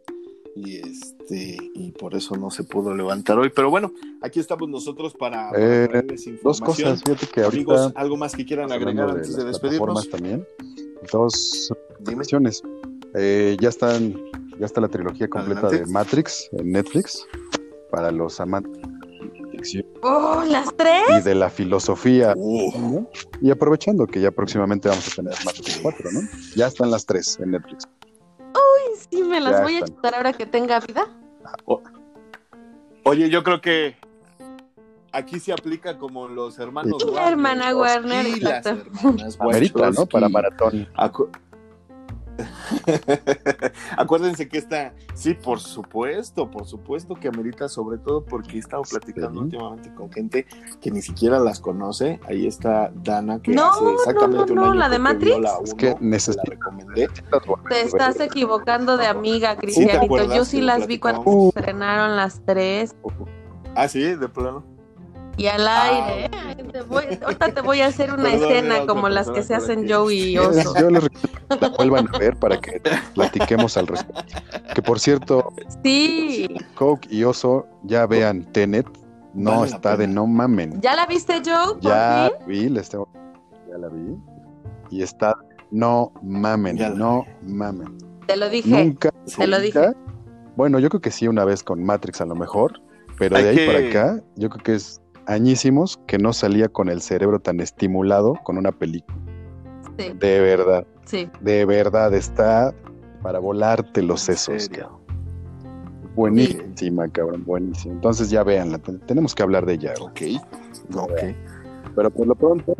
Y 0.57 0.77
este, 0.77 1.57
y 1.73 1.91
por 1.91 2.15
eso 2.15 2.37
no 2.37 2.49
se 2.49 2.63
pudo 2.63 2.95
levantar 2.95 3.37
hoy. 3.37 3.51
Pero 3.53 3.69
bueno, 3.69 3.91
aquí 4.21 4.39
estamos 4.39 4.69
nosotros 4.69 5.13
para, 5.13 5.49
Eh, 5.49 5.87
traerles 5.89 6.23
Dos 6.25 6.27
información. 6.27 6.91
cosas, 6.91 7.03
fíjate 7.03 7.27
que 7.27 7.41
ahorita 7.41 7.71
Amigos, 7.73 7.93
algo 7.95 8.15
más 8.17 8.33
que 8.35 8.45
quieran 8.45 8.71
agregar 8.71 9.09
antes 9.09 9.35
de, 9.35 9.43
despedirnos. 9.43 10.09
también. 10.09 10.45
Dos 11.11 11.73
Dime. 11.99 12.15
cuestiones. 12.15 12.63
Eh, 13.15 13.57
ya 13.59 13.67
están, 13.69 14.13
ya 14.57 14.65
está 14.65 14.79
la 14.79 14.87
trilogía 14.87 15.27
completa 15.27 15.67
Adelante. 15.67 15.85
de 15.87 15.91
Matrix 15.93 16.49
en 16.53 16.71
Netflix 16.71 17.25
para 17.91 18.11
los 18.11 18.39
amantes 18.39 18.71
de 19.73 19.79
la 19.79 19.83
ficción 19.83 19.85
¡Oh, 20.03 20.43
las 20.47 20.75
tres! 20.75 21.03
y 21.19 21.21
de 21.21 21.35
la 21.35 21.49
filosofía. 21.49 22.33
Uh, 22.35 22.79
¿no? 22.79 23.09
Y 23.41 23.51
aprovechando 23.51 24.05
que 24.07 24.21
ya 24.21 24.31
próximamente 24.31 24.87
vamos 24.89 25.07
a 25.11 25.15
tener 25.15 25.33
Matrix 25.43 25.79
4, 25.81 26.11
¿no? 26.11 26.19
Ya 26.55 26.67
están 26.67 26.91
las 26.91 27.05
tres 27.05 27.37
en 27.41 27.51
Netflix. 27.51 27.87
Sí, 29.11 29.21
me 29.23 29.39
las 29.39 29.57
Ya 29.57 29.61
voy 29.63 29.75
a 29.77 29.85
chutar 29.85 30.15
ahora 30.15 30.33
que 30.33 30.45
tenga 30.45 30.79
vida. 30.79 31.07
Oye, 33.03 33.29
yo 33.29 33.43
creo 33.43 33.61
que 33.61 33.95
aquí 35.11 35.39
se 35.39 35.53
aplica 35.53 35.97
como 35.97 36.27
los 36.27 36.57
hermanos 36.59 37.01
Y 37.01 37.05
la 37.05 37.11
Warner, 37.11 37.31
hermana 37.31 37.75
Warner, 37.75 38.27
y 38.27 38.39
las 38.39 38.65
hermanas 38.65 39.37
Amerita, 39.39 39.91
¿no? 39.91 40.05
Para 40.05 40.27
maratón. 40.29 40.87
Acu- 40.95 41.29
Acuérdense 43.97 44.47
que 44.47 44.57
esta, 44.57 44.93
sí, 45.13 45.33
por 45.33 45.59
supuesto, 45.59 46.49
por 46.49 46.65
supuesto 46.65 47.15
que 47.15 47.27
amerita, 47.27 47.67
sobre 47.69 47.97
todo 47.97 48.23
porque 48.23 48.57
he 48.57 48.59
estado 48.59 48.83
platicando 48.83 49.39
Sí. 49.41 49.45
últimamente 49.45 49.93
con 49.93 50.11
gente 50.11 50.45
que 50.81 50.91
ni 50.91 51.01
siquiera 51.01 51.39
las 51.39 51.59
conoce. 51.59 52.19
Ahí 52.27 52.47
está 52.47 52.91
Dana, 53.03 53.41
que 53.41 53.53
No, 53.53 53.71
hace 53.71 53.93
exactamente 53.93 54.53
no, 54.53 54.53
un 54.53 54.55
no, 54.55 54.65
año 54.71 54.73
la 54.75 54.89
de 54.89 54.99
Matrix. 54.99 55.39
la 55.39 55.57
Es 55.63 55.73
que 55.73 55.91
la 55.91 55.99
necesito- 55.99 56.43
recomendé. 56.49 57.07
Te 57.69 57.81
estás 57.81 58.19
equivocando 58.19 58.97
de 58.97 59.07
amiga, 59.07 59.55
Cristianito. 59.57 60.33
Yo 60.33 60.45
sí 60.45 60.61
las 60.61 60.87
vi 60.87 60.99
cuando 60.99 61.23
se 61.53 61.59
estrenaron 61.59 62.15
las 62.15 62.41
tres. 62.45 62.95
Ah, 63.75 63.87
sí, 63.87 64.01
de 64.01 64.29
plano. 64.29 64.63
Y 65.37 65.47
al 65.47 65.67
aire, 65.67 66.25
¿eh? 66.25 66.31
Ay, 66.47 66.63
te 66.71 66.81
voy- 66.81 67.19
ahorita 67.21 67.53
te 67.53 67.61
voy 67.61 67.81
a 67.81 67.87
hacer 67.87 68.13
una 68.13 68.23
Perdón, 68.23 68.51
escena 68.51 68.85
como 68.85 69.09
las 69.09 69.29
que 69.29 69.43
se 69.43 69.53
hacen. 69.53 69.89
Joey 69.89 70.31
y 70.33 70.37
Oso. 70.37 70.73
Yo 70.79 70.89
les 70.89 71.03
recomiendo 71.03 71.47
que 71.49 71.57
la 71.59 71.69
vuelvan 71.69 72.07
a 72.13 72.17
ver 72.17 72.37
para 72.37 72.59
que 72.59 72.81
platiquemos 73.13 73.75
al 73.77 73.87
respecto. 73.87 74.23
Que 74.73 74.81
por 74.81 74.99
cierto, 74.99 75.51
Sí. 75.83 76.47
Coke 76.75 77.07
y 77.11 77.23
Oso 77.23 77.67
ya 77.83 78.05
vean 78.07 78.43
Tenet. 78.51 78.87
No 79.33 79.59
Vale 79.59 79.71
está 79.71 79.97
de 79.97 80.07
no 80.07 80.25
mamen. 80.27 80.79
¿Ya 80.81 80.95
la 80.95 81.05
viste, 81.05 81.41
Joe? 81.45 81.73
¿Por 81.73 81.81
Ya 81.81 82.31
fin? 82.39 82.47
vi, 82.47 82.69
les 82.69 82.87
tengo- 82.87 83.09
ya 83.69 83.77
la 83.77 83.89
vi. 83.89 84.15
Y 84.89 85.01
está 85.03 85.35
no 85.71 86.13
mamen, 86.23 86.77
Ya 86.77 86.89
no 86.91 87.25
mamen. 87.41 87.97
Te 88.27 88.37
lo 88.37 88.47
dije. 88.49 88.69
Nunca, 88.69 89.11
Te 89.35 89.45
lo 89.47 89.59
dije. 89.59 89.77
nunca- 89.77 89.97
Bueno, 90.55 90.79
yo 90.79 90.87
creo 90.87 91.01
que 91.01 91.11
sí 91.11 91.27
una 91.27 91.43
vez 91.43 91.63
con 91.63 91.83
Matrix 91.83 92.21
a 92.21 92.25
lo 92.25 92.33
mejor, 92.35 92.79
pero 93.19 93.35
Hay 93.35 93.43
de 93.43 93.49
ahí 93.49 93.55
que- 93.57 93.65
para 93.67 93.79
acá, 94.13 94.23
yo 94.37 94.49
creo 94.49 94.63
que 94.63 94.75
es 94.75 95.01
añísimos 95.27 95.99
que 96.07 96.17
no 96.17 96.33
salía 96.33 96.67
con 96.69 96.89
el 96.89 97.01
cerebro 97.01 97.39
tan 97.39 97.59
estimulado 97.59 98.35
con 98.43 98.57
una 98.57 98.71
película. 98.71 99.17
Sí, 99.97 100.11
De 100.19 100.39
verdad, 100.41 100.85
sí. 101.05 101.29
de 101.41 101.65
verdad 101.65 102.13
está 102.13 102.73
para 103.21 103.39
volarte 103.39 104.01
los 104.01 104.27
¿En 104.29 104.35
sesos. 104.37 104.63
serio? 104.63 104.99
Buenísima, 106.15 107.07
cabrón, 107.09 107.43
buenísima. 107.45 107.93
Entonces 107.95 108.29
ya 108.29 108.43
véanla, 108.43 108.77
te- 108.79 108.99
tenemos 108.99 109.35
que 109.35 109.43
hablar 109.43 109.65
de 109.65 109.73
ella. 109.73 109.93
Ok, 109.99 110.21
ok. 110.95 111.11
Pero 111.95 112.09
por 112.09 112.27
lo 112.27 112.35
pronto, 112.35 112.75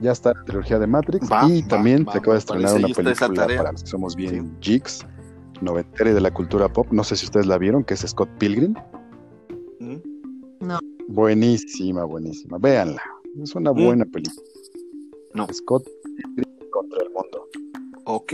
ya 0.00 0.12
está 0.12 0.32
la 0.34 0.44
trilogía 0.44 0.78
de 0.78 0.86
Matrix 0.86 1.30
Va, 1.30 1.46
y 1.48 1.62
va, 1.62 1.68
también 1.68 2.06
va, 2.06 2.12
se 2.12 2.18
acaba 2.18 2.34
de 2.34 2.38
estrenar 2.38 2.74
una 2.74 2.88
película 2.88 3.46
para 3.56 3.72
los 3.72 3.82
que 3.82 3.88
somos 3.88 4.16
bien 4.16 4.56
geeks, 4.60 5.06
noventera 5.60 6.10
y 6.10 6.14
de 6.14 6.20
la 6.20 6.30
cultura 6.32 6.68
pop. 6.68 6.86
No 6.90 7.04
sé 7.04 7.16
si 7.16 7.26
ustedes 7.26 7.46
la 7.46 7.58
vieron, 7.58 7.84
que 7.84 7.94
es 7.94 8.00
Scott 8.00 8.28
Pilgrim. 8.38 8.74
¿Mm? 9.80 9.96
Buenísima, 11.08 12.04
buenísima. 12.04 12.58
Véanla. 12.58 13.02
Es 13.42 13.54
una 13.54 13.72
Mm. 13.72 13.84
buena 13.84 14.04
película. 14.04 14.42
No. 15.34 15.46
Scott 15.52 15.86
contra 16.70 17.02
el 17.02 17.10
mundo. 17.10 17.46
Ok. 18.04 18.32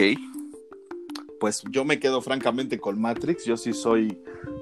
Pues 1.40 1.62
yo 1.72 1.84
me 1.84 1.98
quedo 1.98 2.20
francamente 2.22 2.78
con 2.78 3.00
Matrix. 3.00 3.44
Yo 3.44 3.56
sí 3.56 3.72
soy 3.72 4.16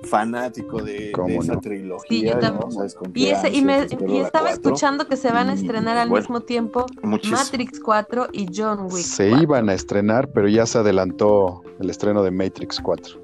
fanático 0.05 0.83
de, 0.83 0.93
de 1.09 1.13
¿Cómo 1.13 1.43
esa 1.43 1.55
no? 1.55 1.61
trilogía. 1.61 2.09
Sí, 2.09 2.41
yo 2.43 2.51
¿no? 2.51 2.69
Y, 3.15 3.27
ese, 3.27 3.63
me, 3.63 3.87
estaba 4.23 4.51
escuchando 4.51 5.07
que 5.07 5.17
se 5.19 5.31
van 5.31 5.51
a 5.51 5.53
Y, 5.53 5.57
estrenar 5.57 5.99
al 5.99 6.09
bueno, 6.09 6.23
mismo 6.23 6.41
tiempo 6.41 6.87
Muchísimo. 7.03 7.37
Matrix 7.39 7.81
4 7.81 8.29
y 8.33 8.47
John 8.55 8.85
Wick. 8.85 9.05
Se 9.05 9.29
4. 9.29 9.43
iban 9.43 9.69
a 9.69 9.75
estrenar, 9.75 10.33
pero 10.33 10.49
ya 10.49 10.65
se 10.65 10.79
adelantó 10.79 11.63
el 11.81 11.91
estreno 11.91 12.23
de 12.23 12.31
Matrix 12.31 12.81
4. 12.81 13.21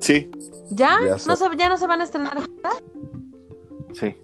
Sí, 0.00 0.28
¿Ya? 0.70 0.98
Ya 1.06 1.16
¿No 1.26 1.36
se, 1.36 1.44
¿Ya 1.56 1.68
no 1.68 1.76
se 1.78 1.86
van 1.86 2.00
a 2.00 2.04
estrenar? 2.04 2.36
Sí. 3.98 4.16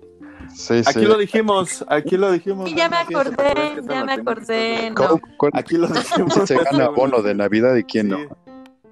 Sí, 0.55 0.75
Aquí 0.85 1.01
sí. 1.01 1.05
lo 1.07 1.17
dijimos, 1.19 1.85
aquí 1.89 2.17
lo 2.17 2.33
dijimos. 2.33 2.69
Sí, 2.69 2.75
ya 2.75 2.89
me 2.89 2.97
acordé, 2.97 3.37
¿Qué 3.37 3.83
tal 3.83 3.89
ya 3.89 4.05
me 4.05 4.13
acordé. 4.13 4.93
cuál- 5.37 5.53
Aquí 5.55 5.77
lo 5.77 5.87
dijimos. 5.89 6.35
se 6.47 6.57
gana 6.57 6.89
bono 6.89 7.23
de 7.23 7.35
Navidad 7.35 7.77
y 7.77 7.85
quién 7.85 8.09
no? 8.09 8.19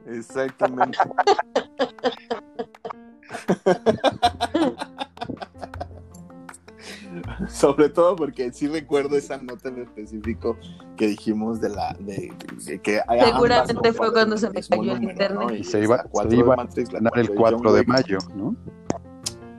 Exactamente. 0.07 0.99
Sobre 7.49 7.89
todo 7.89 8.17
porque 8.17 8.53
sí 8.53 8.69
recuerdo 8.69 9.17
esa 9.17 9.37
nota 9.39 9.69
en 9.69 9.83
específico 9.83 10.57
que 10.97 11.09
dijimos 11.09 11.61
de 11.61 11.71
la 11.71 11.97
de, 11.99 12.33
de 12.67 12.79
que 12.81 13.01
ambas 13.07 13.29
Seguramente 13.31 13.75
no 13.91 13.95
fue 13.95 14.13
cuando 14.13 14.37
se 14.39 14.49
me 14.51 14.63
cayó 14.63 14.93
el 14.93 15.03
internet. 15.03 15.51
Y 15.59 15.65
se 15.65 15.83
iba- 15.83 16.05
se 16.29 16.37
iba 16.37 16.55
a 16.55 16.57
Matrix, 16.57 16.93
la 16.93 16.99
Estrenar 16.99 17.19
el 17.19 17.29
cuatro 17.35 17.59
4 17.59 17.73
de 17.73 17.85
mayo, 17.85 18.19
¿no? 18.35 18.57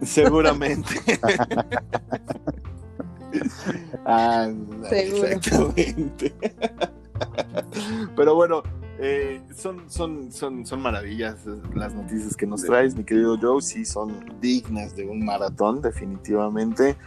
Seguramente. 0.02 0.96
Ah, 4.06 4.50
Seguro. 4.90 5.28
Exactamente. 5.28 6.34
Pero 8.16 8.36
bueno, 8.36 8.64
eh, 9.00 9.42
son, 9.56 9.90
son, 9.90 10.32
son, 10.32 10.66
son 10.66 10.82
maravillas 10.82 11.38
las 11.74 11.94
noticias 11.96 12.36
que 12.36 12.46
nos 12.46 12.64
traes, 12.64 12.96
mi 12.96 13.04
querido 13.04 13.38
Joe. 13.42 13.62
Sí, 13.62 13.86
son 13.86 14.26
dignas 14.42 14.96
de 14.96 15.08
un 15.08 15.24
maratón, 15.26 15.82
definitivamente. 15.82 16.98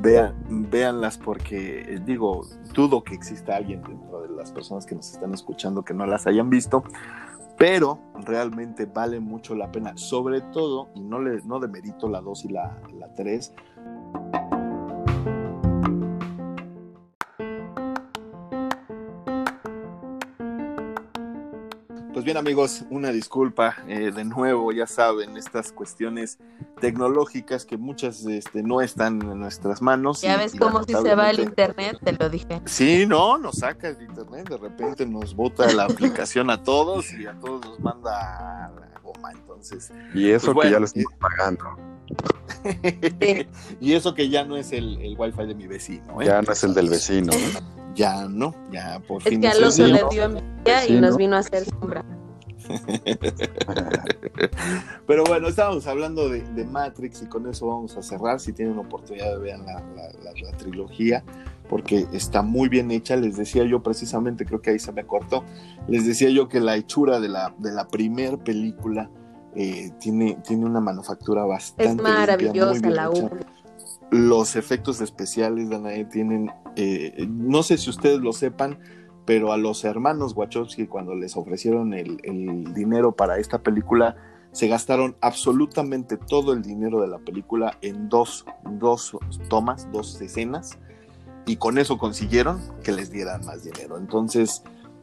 Vean, 0.00 0.34
véanlas 0.70 1.18
porque, 1.18 1.82
eh, 1.82 2.00
digo, 2.04 2.46
dudo 2.72 3.04
que 3.04 3.14
exista 3.14 3.56
alguien 3.56 3.82
dentro 3.82 4.22
de 4.22 4.34
las 4.34 4.50
personas 4.52 4.86
que 4.86 4.94
nos 4.94 5.10
están 5.12 5.34
escuchando 5.34 5.84
que 5.84 5.92
no 5.92 6.06
las 6.06 6.26
hayan 6.26 6.48
visto, 6.48 6.84
pero 7.56 7.98
realmente 8.24 8.86
vale 8.86 9.20
mucho 9.20 9.54
la 9.54 9.70
pena, 9.70 9.92
sobre 9.96 10.40
todo, 10.40 10.90
y 10.94 11.00
no, 11.00 11.20
le, 11.20 11.42
no 11.42 11.60
demerito 11.60 12.08
la 12.08 12.20
2 12.20 12.44
y 12.46 12.48
la, 12.48 12.80
la 12.98 13.08
Pues 22.14 22.24
bien 22.24 22.36
amigos, 22.36 22.84
una 22.90 23.10
disculpa 23.10 23.74
eh, 23.88 24.12
de 24.14 24.24
nuevo, 24.24 24.70
ya 24.70 24.86
saben, 24.86 25.36
estas 25.36 25.72
cuestiones 25.72 26.38
tecnológicas 26.80 27.64
que 27.66 27.76
muchas 27.76 28.24
este, 28.26 28.62
no 28.62 28.80
están 28.80 29.20
en 29.20 29.40
nuestras 29.40 29.82
manos. 29.82 30.20
Ya 30.22 30.36
y- 30.36 30.38
ves 30.38 30.54
cómo 30.56 30.84
si 30.84 30.92
se 30.92 31.14
va 31.16 31.30
el 31.30 31.40
internet, 31.40 31.98
te 32.04 32.12
lo 32.12 32.30
dije. 32.30 32.62
Sí, 32.66 33.04
no, 33.04 33.36
nos 33.36 33.56
saca 33.56 33.88
el 33.88 34.00
internet, 34.00 34.48
de 34.48 34.56
repente 34.58 35.04
nos 35.06 35.34
bota 35.34 35.72
la 35.72 35.84
aplicación 35.90 36.50
a 36.50 36.62
todos 36.62 37.12
y 37.14 37.26
a 37.26 37.32
todos 37.32 37.66
nos 37.66 37.80
manda 37.80 38.66
a 38.66 38.70
entonces. 39.32 39.92
Y 40.14 40.30
eso 40.30 40.52
Pues 40.54 40.66
que 40.66 40.72
ya 40.72 40.78
bueno, 40.78 40.80
lo 40.80 40.84
estamos 40.86 41.12
pagando. 41.18 41.64
y 43.80 43.92
eso 43.94 44.14
que 44.14 44.28
ya 44.28 44.44
no 44.44 44.56
es 44.56 44.72
el, 44.72 45.00
el 45.00 45.16
wifi 45.18 45.46
de 45.46 45.54
mi 45.54 45.66
vecino, 45.66 46.20
¿eh? 46.22 46.26
Ya 46.26 46.42
no 46.42 46.52
es 46.52 46.62
el 46.64 46.74
del 46.74 46.88
vecino. 46.90 47.32
¿no? 47.32 47.74
Ya 47.94 48.26
no, 48.26 48.52
ya 48.72 48.98
por 49.06 49.22
Es 49.22 49.28
fin. 49.28 49.40
que 49.40 49.46
es 49.46 49.54
Alonso 49.54 49.84
el 49.84 49.92
le 49.92 50.02
dio 50.10 50.24
envidia 50.24 50.84
y 50.88 51.00
nos 51.00 51.12
¿no? 51.12 51.16
vino 51.16 51.36
a 51.36 51.38
hacer 51.38 51.64
sombra. 51.64 52.04
Pero 55.06 55.22
bueno, 55.24 55.46
estábamos 55.48 55.86
hablando 55.86 56.28
de, 56.28 56.42
de 56.42 56.64
Matrix 56.64 57.22
y 57.22 57.26
con 57.26 57.48
eso 57.48 57.68
vamos 57.68 57.96
a 57.96 58.02
cerrar. 58.02 58.40
Si 58.40 58.52
tienen 58.52 58.76
oportunidad, 58.78 59.38
vean 59.38 59.64
la, 59.64 59.74
la- 59.94 60.12
la- 60.24 60.32
la 60.50 60.56
trilogía 60.56 61.22
porque 61.68 62.06
está 62.12 62.42
muy 62.42 62.68
bien 62.68 62.90
hecha. 62.90 63.16
Les 63.16 63.36
decía 63.36 63.64
yo 63.64 63.82
precisamente, 63.82 64.44
creo 64.44 64.60
que 64.60 64.70
ahí 64.70 64.78
se 64.78 64.92
me 64.92 65.04
cortó, 65.04 65.44
les 65.88 66.06
decía 66.06 66.30
yo 66.30 66.48
que 66.48 66.60
la 66.60 66.76
hechura 66.76 67.20
de 67.20 67.28
la, 67.28 67.54
de 67.58 67.72
la 67.72 67.88
primer 67.88 68.38
película 68.38 69.10
eh, 69.54 69.92
tiene, 69.98 70.38
tiene 70.46 70.66
una 70.66 70.80
manufactura 70.80 71.44
bastante... 71.44 71.84
Es 71.84 71.90
limpia, 71.90 72.14
maravillosa 72.14 72.80
bien 72.80 72.94
la 72.94 73.10
hecha. 73.12 73.24
1. 73.24 73.30
Los 74.10 74.56
efectos 74.56 75.00
especiales, 75.00 75.70
Danae, 75.70 76.04
tienen, 76.04 76.50
eh, 76.76 77.26
no 77.28 77.62
sé 77.62 77.78
si 77.78 77.90
ustedes 77.90 78.20
lo 78.20 78.32
sepan, 78.32 78.78
pero 79.24 79.52
a 79.52 79.56
los 79.56 79.84
hermanos 79.84 80.34
Wachowski 80.36 80.86
cuando 80.86 81.14
les 81.14 81.36
ofrecieron 81.36 81.94
el, 81.94 82.20
el 82.22 82.74
dinero 82.74 83.12
para 83.12 83.38
esta 83.38 83.62
película, 83.62 84.16
se 84.54 84.68
gastaron 84.68 85.16
absolutamente 85.20 86.16
todo 86.16 86.52
el 86.52 86.62
dinero 86.62 87.00
de 87.00 87.08
la 87.08 87.18
película 87.18 87.76
en 87.80 88.08
dos, 88.08 88.46
dos 88.64 89.16
tomas, 89.48 89.90
dos 89.90 90.20
escenas, 90.20 90.78
y 91.46 91.56
con 91.56 91.78
eso 91.78 91.98
consiguieron 91.98 92.60
que 92.82 92.92
les 92.92 93.10
dieran 93.10 93.44
más 93.44 93.64
dinero. 93.64 93.98
Entonces, 93.98 94.62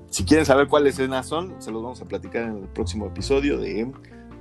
si 0.10 0.26
quieren 0.26 0.46
saber 0.46 0.68
cuáles 0.68 0.96
escenas 0.96 1.28
son, 1.28 1.56
se 1.62 1.72
los 1.72 1.82
vamos 1.82 2.02
a 2.02 2.06
platicar 2.06 2.44
en 2.44 2.58
el 2.58 2.68
próximo 2.70 3.08
episodio 3.08 3.58
de 3.60 3.92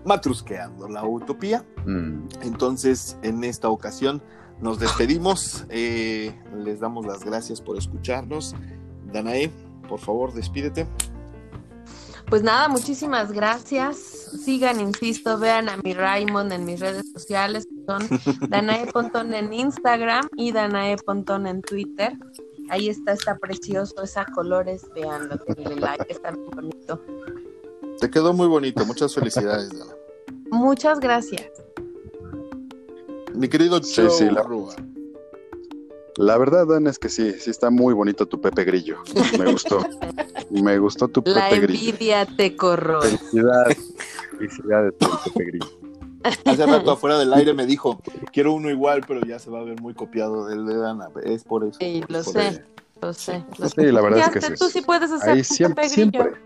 Matrusqueando 0.04 0.88
la 0.88 1.04
Utopía. 1.04 1.64
Mm. 1.86 2.28
Entonces, 2.42 3.18
en 3.22 3.44
esta 3.44 3.68
ocasión 3.68 4.22
nos 4.60 4.78
despedimos. 4.78 5.66
Eh, 5.68 6.34
les 6.56 6.80
damos 6.80 7.06
las 7.06 7.24
gracias 7.24 7.60
por 7.60 7.76
escucharnos. 7.78 8.54
Danae, 9.12 9.50
por 9.88 10.00
favor, 10.00 10.32
despídete. 10.32 10.86
Pues 12.30 12.42
nada, 12.44 12.68
muchísimas 12.68 13.32
gracias. 13.32 13.96
Sigan, 14.44 14.80
insisto, 14.80 15.36
vean 15.38 15.68
a 15.68 15.76
mi 15.78 15.92
Raymond 15.94 16.52
en 16.52 16.64
mis 16.64 16.78
redes 16.78 17.10
sociales, 17.12 17.66
que 17.66 17.84
son 17.84 18.08
Danae 18.48 18.86
Pontón 18.92 19.34
en 19.34 19.52
Instagram 19.52 20.28
y 20.36 20.52
Danae 20.52 20.96
Pontón 20.98 21.48
en 21.48 21.60
Twitter. 21.60 22.12
Ahí 22.68 22.88
está, 22.88 23.12
está 23.12 23.36
precioso, 23.36 24.00
es 24.04 24.16
a 24.16 24.24
colores, 24.26 24.86
veanlo, 24.94 25.36
denle 25.56 25.74
like, 25.76 26.06
está 26.08 26.30
muy 26.30 26.46
bonito. 26.54 27.02
Te 27.98 28.08
quedó 28.08 28.32
muy 28.32 28.46
bonito. 28.46 28.86
Muchas 28.86 29.12
felicidades, 29.12 29.70
Dana. 29.76 29.92
Muchas 30.52 31.00
gracias. 31.00 31.50
Mi 33.34 33.48
querido 33.48 33.82
Sí, 33.82 34.02
Joe 34.02 34.10
sí, 34.10 34.30
la- 34.30 34.42
Rúa. 34.42 34.74
La 36.22 36.36
verdad, 36.36 36.66
Dan, 36.66 36.86
es 36.86 36.98
que 36.98 37.08
sí, 37.08 37.32
sí 37.40 37.48
está 37.50 37.70
muy 37.70 37.94
bonito 37.94 38.26
tu 38.26 38.40
Pepe 38.40 38.64
Grillo. 38.64 38.98
Me 39.38 39.50
gustó. 39.50 39.78
Me 40.50 40.78
gustó 40.78 41.08
tu 41.08 41.22
La 41.24 41.48
Pepe 41.48 41.60
Grillo. 41.62 41.90
envidia 41.90 42.26
te 42.26 42.56
corroe. 42.56 43.02
Felicidades. 43.08 43.94
Felicidades 44.36 44.94
Pepe 45.24 45.44
Grillo. 45.46 45.66
Hace 46.44 46.66
rato 46.66 46.90
afuera 46.90 47.18
del 47.18 47.32
aire 47.32 47.54
me 47.54 47.64
dijo, 47.64 48.02
quiero 48.32 48.52
uno 48.52 48.68
igual, 48.68 49.02
pero 49.08 49.22
ya 49.22 49.38
se 49.38 49.48
va 49.50 49.60
a 49.60 49.62
ver 49.64 49.80
muy 49.80 49.94
copiado 49.94 50.46
del 50.46 50.66
de 50.66 50.76
Dana. 50.76 51.08
Es 51.24 51.44
por 51.44 51.64
eso. 51.64 51.78
Sí, 51.80 52.04
lo 52.08 52.22
sé. 52.22 52.64
Lo 53.00 53.14
sé. 53.14 53.42
lo 53.56 53.68
Sí, 53.68 53.74
sé. 53.76 53.90
la 53.92 54.02
verdad 54.02 54.18
Ya 54.18 54.24
es 54.26 54.30
que 54.32 54.40
sí. 54.42 54.54
Tú 54.58 54.68
sí 54.68 54.82
puedes 54.82 55.10
hacer 55.10 55.30
Ahí 55.30 55.42
siempre, 55.42 55.84
Pepe 55.84 55.94
Grillo. 55.94 56.10
siempre. 56.22 56.40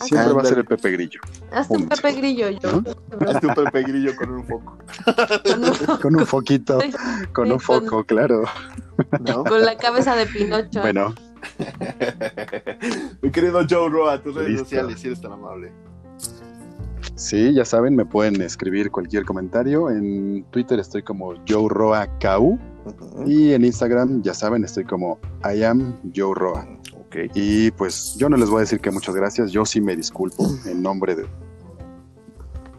Siempre 0.00 0.32
va 0.32 0.42
a 0.42 0.44
ser 0.44 0.58
el 0.58 0.64
Pepe 0.64 0.90
Grillo. 0.90 1.20
Hazte 1.52 1.74
un. 1.74 1.88
Pepe 1.88 2.12
Grillo, 2.12 2.50
yo. 2.50 2.82
Hazte 3.26 3.46
un 3.46 3.54
Pepe 3.54 3.82
Grillo 3.82 4.16
con 4.16 4.30
un 4.30 4.46
foco. 4.46 4.78
Con 6.02 6.16
un 6.16 6.26
foquito, 6.26 6.78
con 7.32 7.50
un 7.50 7.60
foco, 7.60 8.04
claro. 8.04 8.44
¿no? 9.20 9.44
Con 9.44 9.62
la 9.62 9.76
cabeza 9.76 10.14
de 10.16 10.26
Pinocho. 10.26 10.80
Bueno, 10.80 11.14
Mi 13.22 13.30
querido 13.30 13.62
Joe 13.68 13.88
Roa, 13.88 14.22
tus 14.22 14.34
redes 14.34 14.50
Listo. 14.50 14.64
sociales, 14.64 15.00
si 15.00 15.06
eres 15.08 15.20
tan 15.20 15.32
amable. 15.32 15.72
sí, 17.14 17.52
ya 17.54 17.64
saben, 17.64 17.94
me 17.96 18.04
pueden 18.04 18.40
escribir 18.40 18.90
cualquier 18.90 19.24
comentario. 19.24 19.90
En 19.90 20.44
Twitter 20.50 20.78
estoy 20.78 21.02
como 21.02 21.34
Joe 21.48 21.68
Roa 21.68 22.06
KU 22.18 22.58
y 23.26 23.52
en 23.52 23.64
Instagram, 23.64 24.22
ya 24.22 24.34
saben, 24.34 24.64
estoy 24.64 24.84
como 24.84 25.18
I 25.44 25.62
am 25.64 25.96
Joe 26.14 26.34
Roa. 26.34 26.66
Ok. 27.24 27.30
Y 27.34 27.70
pues 27.72 28.14
yo 28.16 28.28
no 28.28 28.36
les 28.36 28.50
voy 28.50 28.58
a 28.58 28.60
decir 28.60 28.80
que 28.80 28.90
muchas 28.90 29.14
gracias, 29.14 29.50
yo 29.50 29.64
sí 29.64 29.80
me 29.80 29.96
disculpo 29.96 30.46
en 30.66 30.82
nombre 30.82 31.14
de 31.14 31.26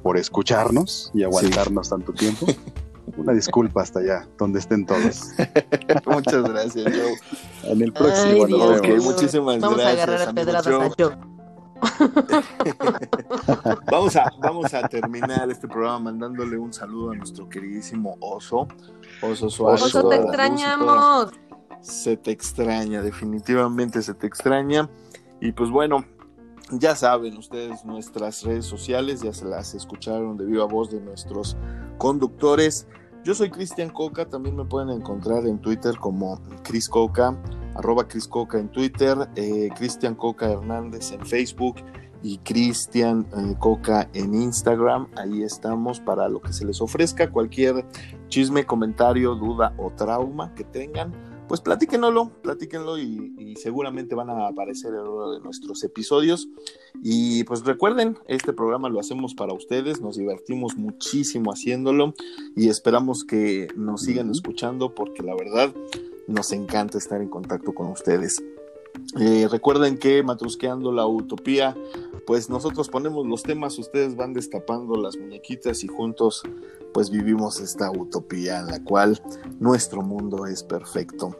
por 0.04 0.18
escucharnos 0.18 1.12
y 1.14 1.24
aguantarnos 1.24 1.90
tanto 1.90 2.14
tiempo. 2.14 2.46
Una 3.18 3.34
disculpa 3.34 3.82
hasta 3.82 4.00
allá, 4.00 4.28
donde 4.38 4.60
estén 4.60 4.86
todos. 4.86 5.30
Muchas 6.06 6.44
gracias, 6.44 6.86
Joe. 6.86 7.72
En 7.72 7.82
el 7.82 7.86
Ay, 7.86 7.92
próximo 7.92 8.46
Dios 8.46 8.82
mío. 8.82 9.02
muchísimas 9.02 9.60
Vamos 9.60 9.80
a 9.80 9.82
gracias, 9.84 10.04
agarrar 10.08 10.30
a 10.30 10.34
pedradas 10.34 10.68
a 10.68 10.90
Joe. 10.98 11.18
vamos, 13.90 14.16
a, 14.18 14.32
vamos 14.40 14.74
a 14.74 14.88
terminar 14.90 15.50
este 15.50 15.68
programa 15.70 16.00
mandándole 16.00 16.58
un 16.58 16.74
saludo 16.74 17.12
a 17.12 17.16
nuestro 17.16 17.48
queridísimo 17.48 18.18
Oso. 18.20 18.68
Oso 19.22 19.50
Suárez. 19.50 19.84
Oso, 19.84 20.10
te 20.10 20.18
extrañamos. 20.18 21.32
Se 21.82 22.18
te 22.18 22.32
extraña, 22.32 23.02
definitivamente 23.02 24.02
se 24.02 24.14
te 24.14 24.28
extraña. 24.28 24.90
Y 25.40 25.52
pues 25.52 25.70
bueno, 25.70 26.06
ya 26.72 26.96
saben 26.96 27.38
ustedes 27.38 27.86
nuestras 27.86 28.44
redes 28.44 28.66
sociales, 28.66 29.22
ya 29.22 29.32
se 29.34 29.46
las 29.46 29.74
escucharon 29.74 30.38
de 30.38 30.46
viva 30.46 30.66
voz 30.66 30.92
de 30.92 31.00
nuestros 31.00 31.56
conductores. 31.98 32.88
Yo 33.24 33.34
soy 33.34 33.50
Cristian 33.50 33.90
Coca, 33.90 34.26
también 34.26 34.56
me 34.56 34.66
pueden 34.66 34.90
encontrar 34.90 35.46
en 35.46 35.60
Twitter 35.60 35.98
como 35.98 36.42
Cris 36.64 36.90
Coca, 36.90 37.38
arroba 37.76 38.08
Cris 38.08 38.28
Coca 38.28 38.58
en 38.58 38.70
Twitter, 38.70 39.18
eh, 39.36 39.70
Cristian 39.76 40.16
Coca 40.16 40.52
Hernández 40.52 41.12
en 41.12 41.26
Facebook 41.26 41.76
y 42.24 42.38
Cristian 42.40 43.28
eh, 43.38 43.56
Coca 43.60 44.10
en 44.14 44.34
Instagram. 44.34 45.08
Ahí 45.16 45.44
estamos 45.44 46.00
para 46.00 46.28
lo 46.28 46.42
que 46.42 46.54
se 46.54 46.66
les 46.66 46.82
ofrezca, 46.82 47.30
cualquier 47.30 47.86
chisme, 48.28 48.66
comentario, 48.66 49.36
duda 49.36 49.74
o 49.78 49.92
trauma 49.92 50.54
que 50.54 50.64
tengan 50.64 51.14
pues 51.48 51.62
platíquenlo, 51.62 52.30
platíquenlo 52.42 52.98
y, 52.98 53.34
y, 53.38 53.56
seguramente 53.56 54.16
van 54.16 54.30
a 54.30 54.48
aparecer 54.48 54.94
en 54.94 55.02
uno 55.02 55.32
de 55.32 55.40
nuestros 55.40 55.84
episodios. 55.84 56.48
Y 57.04 57.44
pues 57.46 57.64
recuerden, 57.64 58.18
este 58.28 58.54
programa 58.54 58.90
lo 58.90 59.00
hacemos 59.00 59.34
para 59.34 59.54
ustedes, 59.54 60.02
nos 60.02 60.18
divertimos 60.18 60.76
muchísimo 60.76 61.52
haciéndolo 61.52 62.14
y 62.56 62.70
esperamos 62.70 63.24
que 63.24 63.68
nos 63.76 64.02
sigan 64.02 64.30
escuchando 64.32 64.94
porque 64.94 65.24
la 65.24 65.36
verdad 65.36 65.74
nos 66.28 66.52
encanta 66.52 66.98
estar 66.98 67.22
en 67.22 67.30
contacto 67.30 67.74
con 67.74 67.88
ustedes. 67.88 68.42
Eh, 69.20 69.48
recuerden 69.50 69.98
que 69.98 70.24
Matrusqueando 70.24 70.92
la 70.92 71.06
Utopía, 71.08 71.76
pues 72.26 72.50
nosotros 72.50 72.90
ponemos 72.90 73.26
los 73.26 73.44
temas, 73.44 73.78
ustedes 73.80 74.16
van 74.16 74.34
destapando 74.34 74.96
las 74.96 75.18
muñequitas 75.18 75.84
y 75.84 75.88
juntos 75.88 76.44
pues 76.94 77.10
vivimos 77.10 77.60
esta 77.60 77.92
utopía 77.92 78.60
en 78.60 78.68
la 78.68 78.84
cual 78.84 79.22
nuestro 79.60 80.02
mundo 80.02 80.46
es 80.46 80.64
perfecto. 80.64 81.36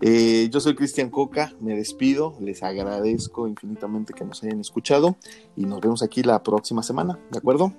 Eh, 0.00 0.48
yo 0.50 0.60
soy 0.60 0.74
Cristian 0.74 1.10
Coca, 1.10 1.52
me 1.60 1.76
despido, 1.76 2.36
les 2.40 2.62
agradezco 2.62 3.48
infinitamente 3.48 4.12
que 4.12 4.24
nos 4.24 4.42
hayan 4.42 4.60
escuchado 4.60 5.16
y 5.56 5.66
nos 5.66 5.80
vemos 5.80 6.02
aquí 6.02 6.22
la 6.22 6.42
próxima 6.42 6.82
semana, 6.82 7.18
¿de 7.30 7.38
acuerdo? 7.38 7.72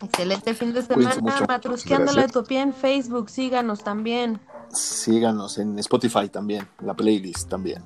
Excelente 0.00 0.54
fin 0.54 0.72
de 0.72 0.82
semana, 0.82 1.16
mucho. 1.20 1.44
Matrusqueando 1.46 2.12
la. 2.12 2.26
Utopía 2.26 2.62
en 2.62 2.72
Facebook, 2.72 3.30
síganos 3.30 3.82
también. 3.82 4.40
Síganos 4.72 5.58
en 5.58 5.78
Spotify 5.78 6.28
también, 6.28 6.68
la 6.80 6.94
playlist 6.94 7.48
también. 7.48 7.82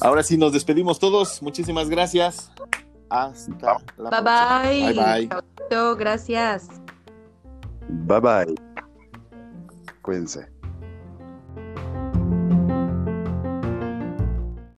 Ahora 0.00 0.22
sí, 0.22 0.36
nos 0.36 0.52
despedimos 0.52 0.98
todos. 0.98 1.42
Muchísimas 1.42 1.88
gracias. 1.88 2.50
Hasta 3.08 3.78
la 3.96 4.10
Bye 4.10 4.22
próxima. 4.22 4.62
bye. 4.62 5.28
Bye 5.28 5.28
bye. 5.28 5.94
Gracias. 5.96 6.85
Bye 7.88 8.20
bye. 8.20 8.54
Cuídense. 10.02 10.55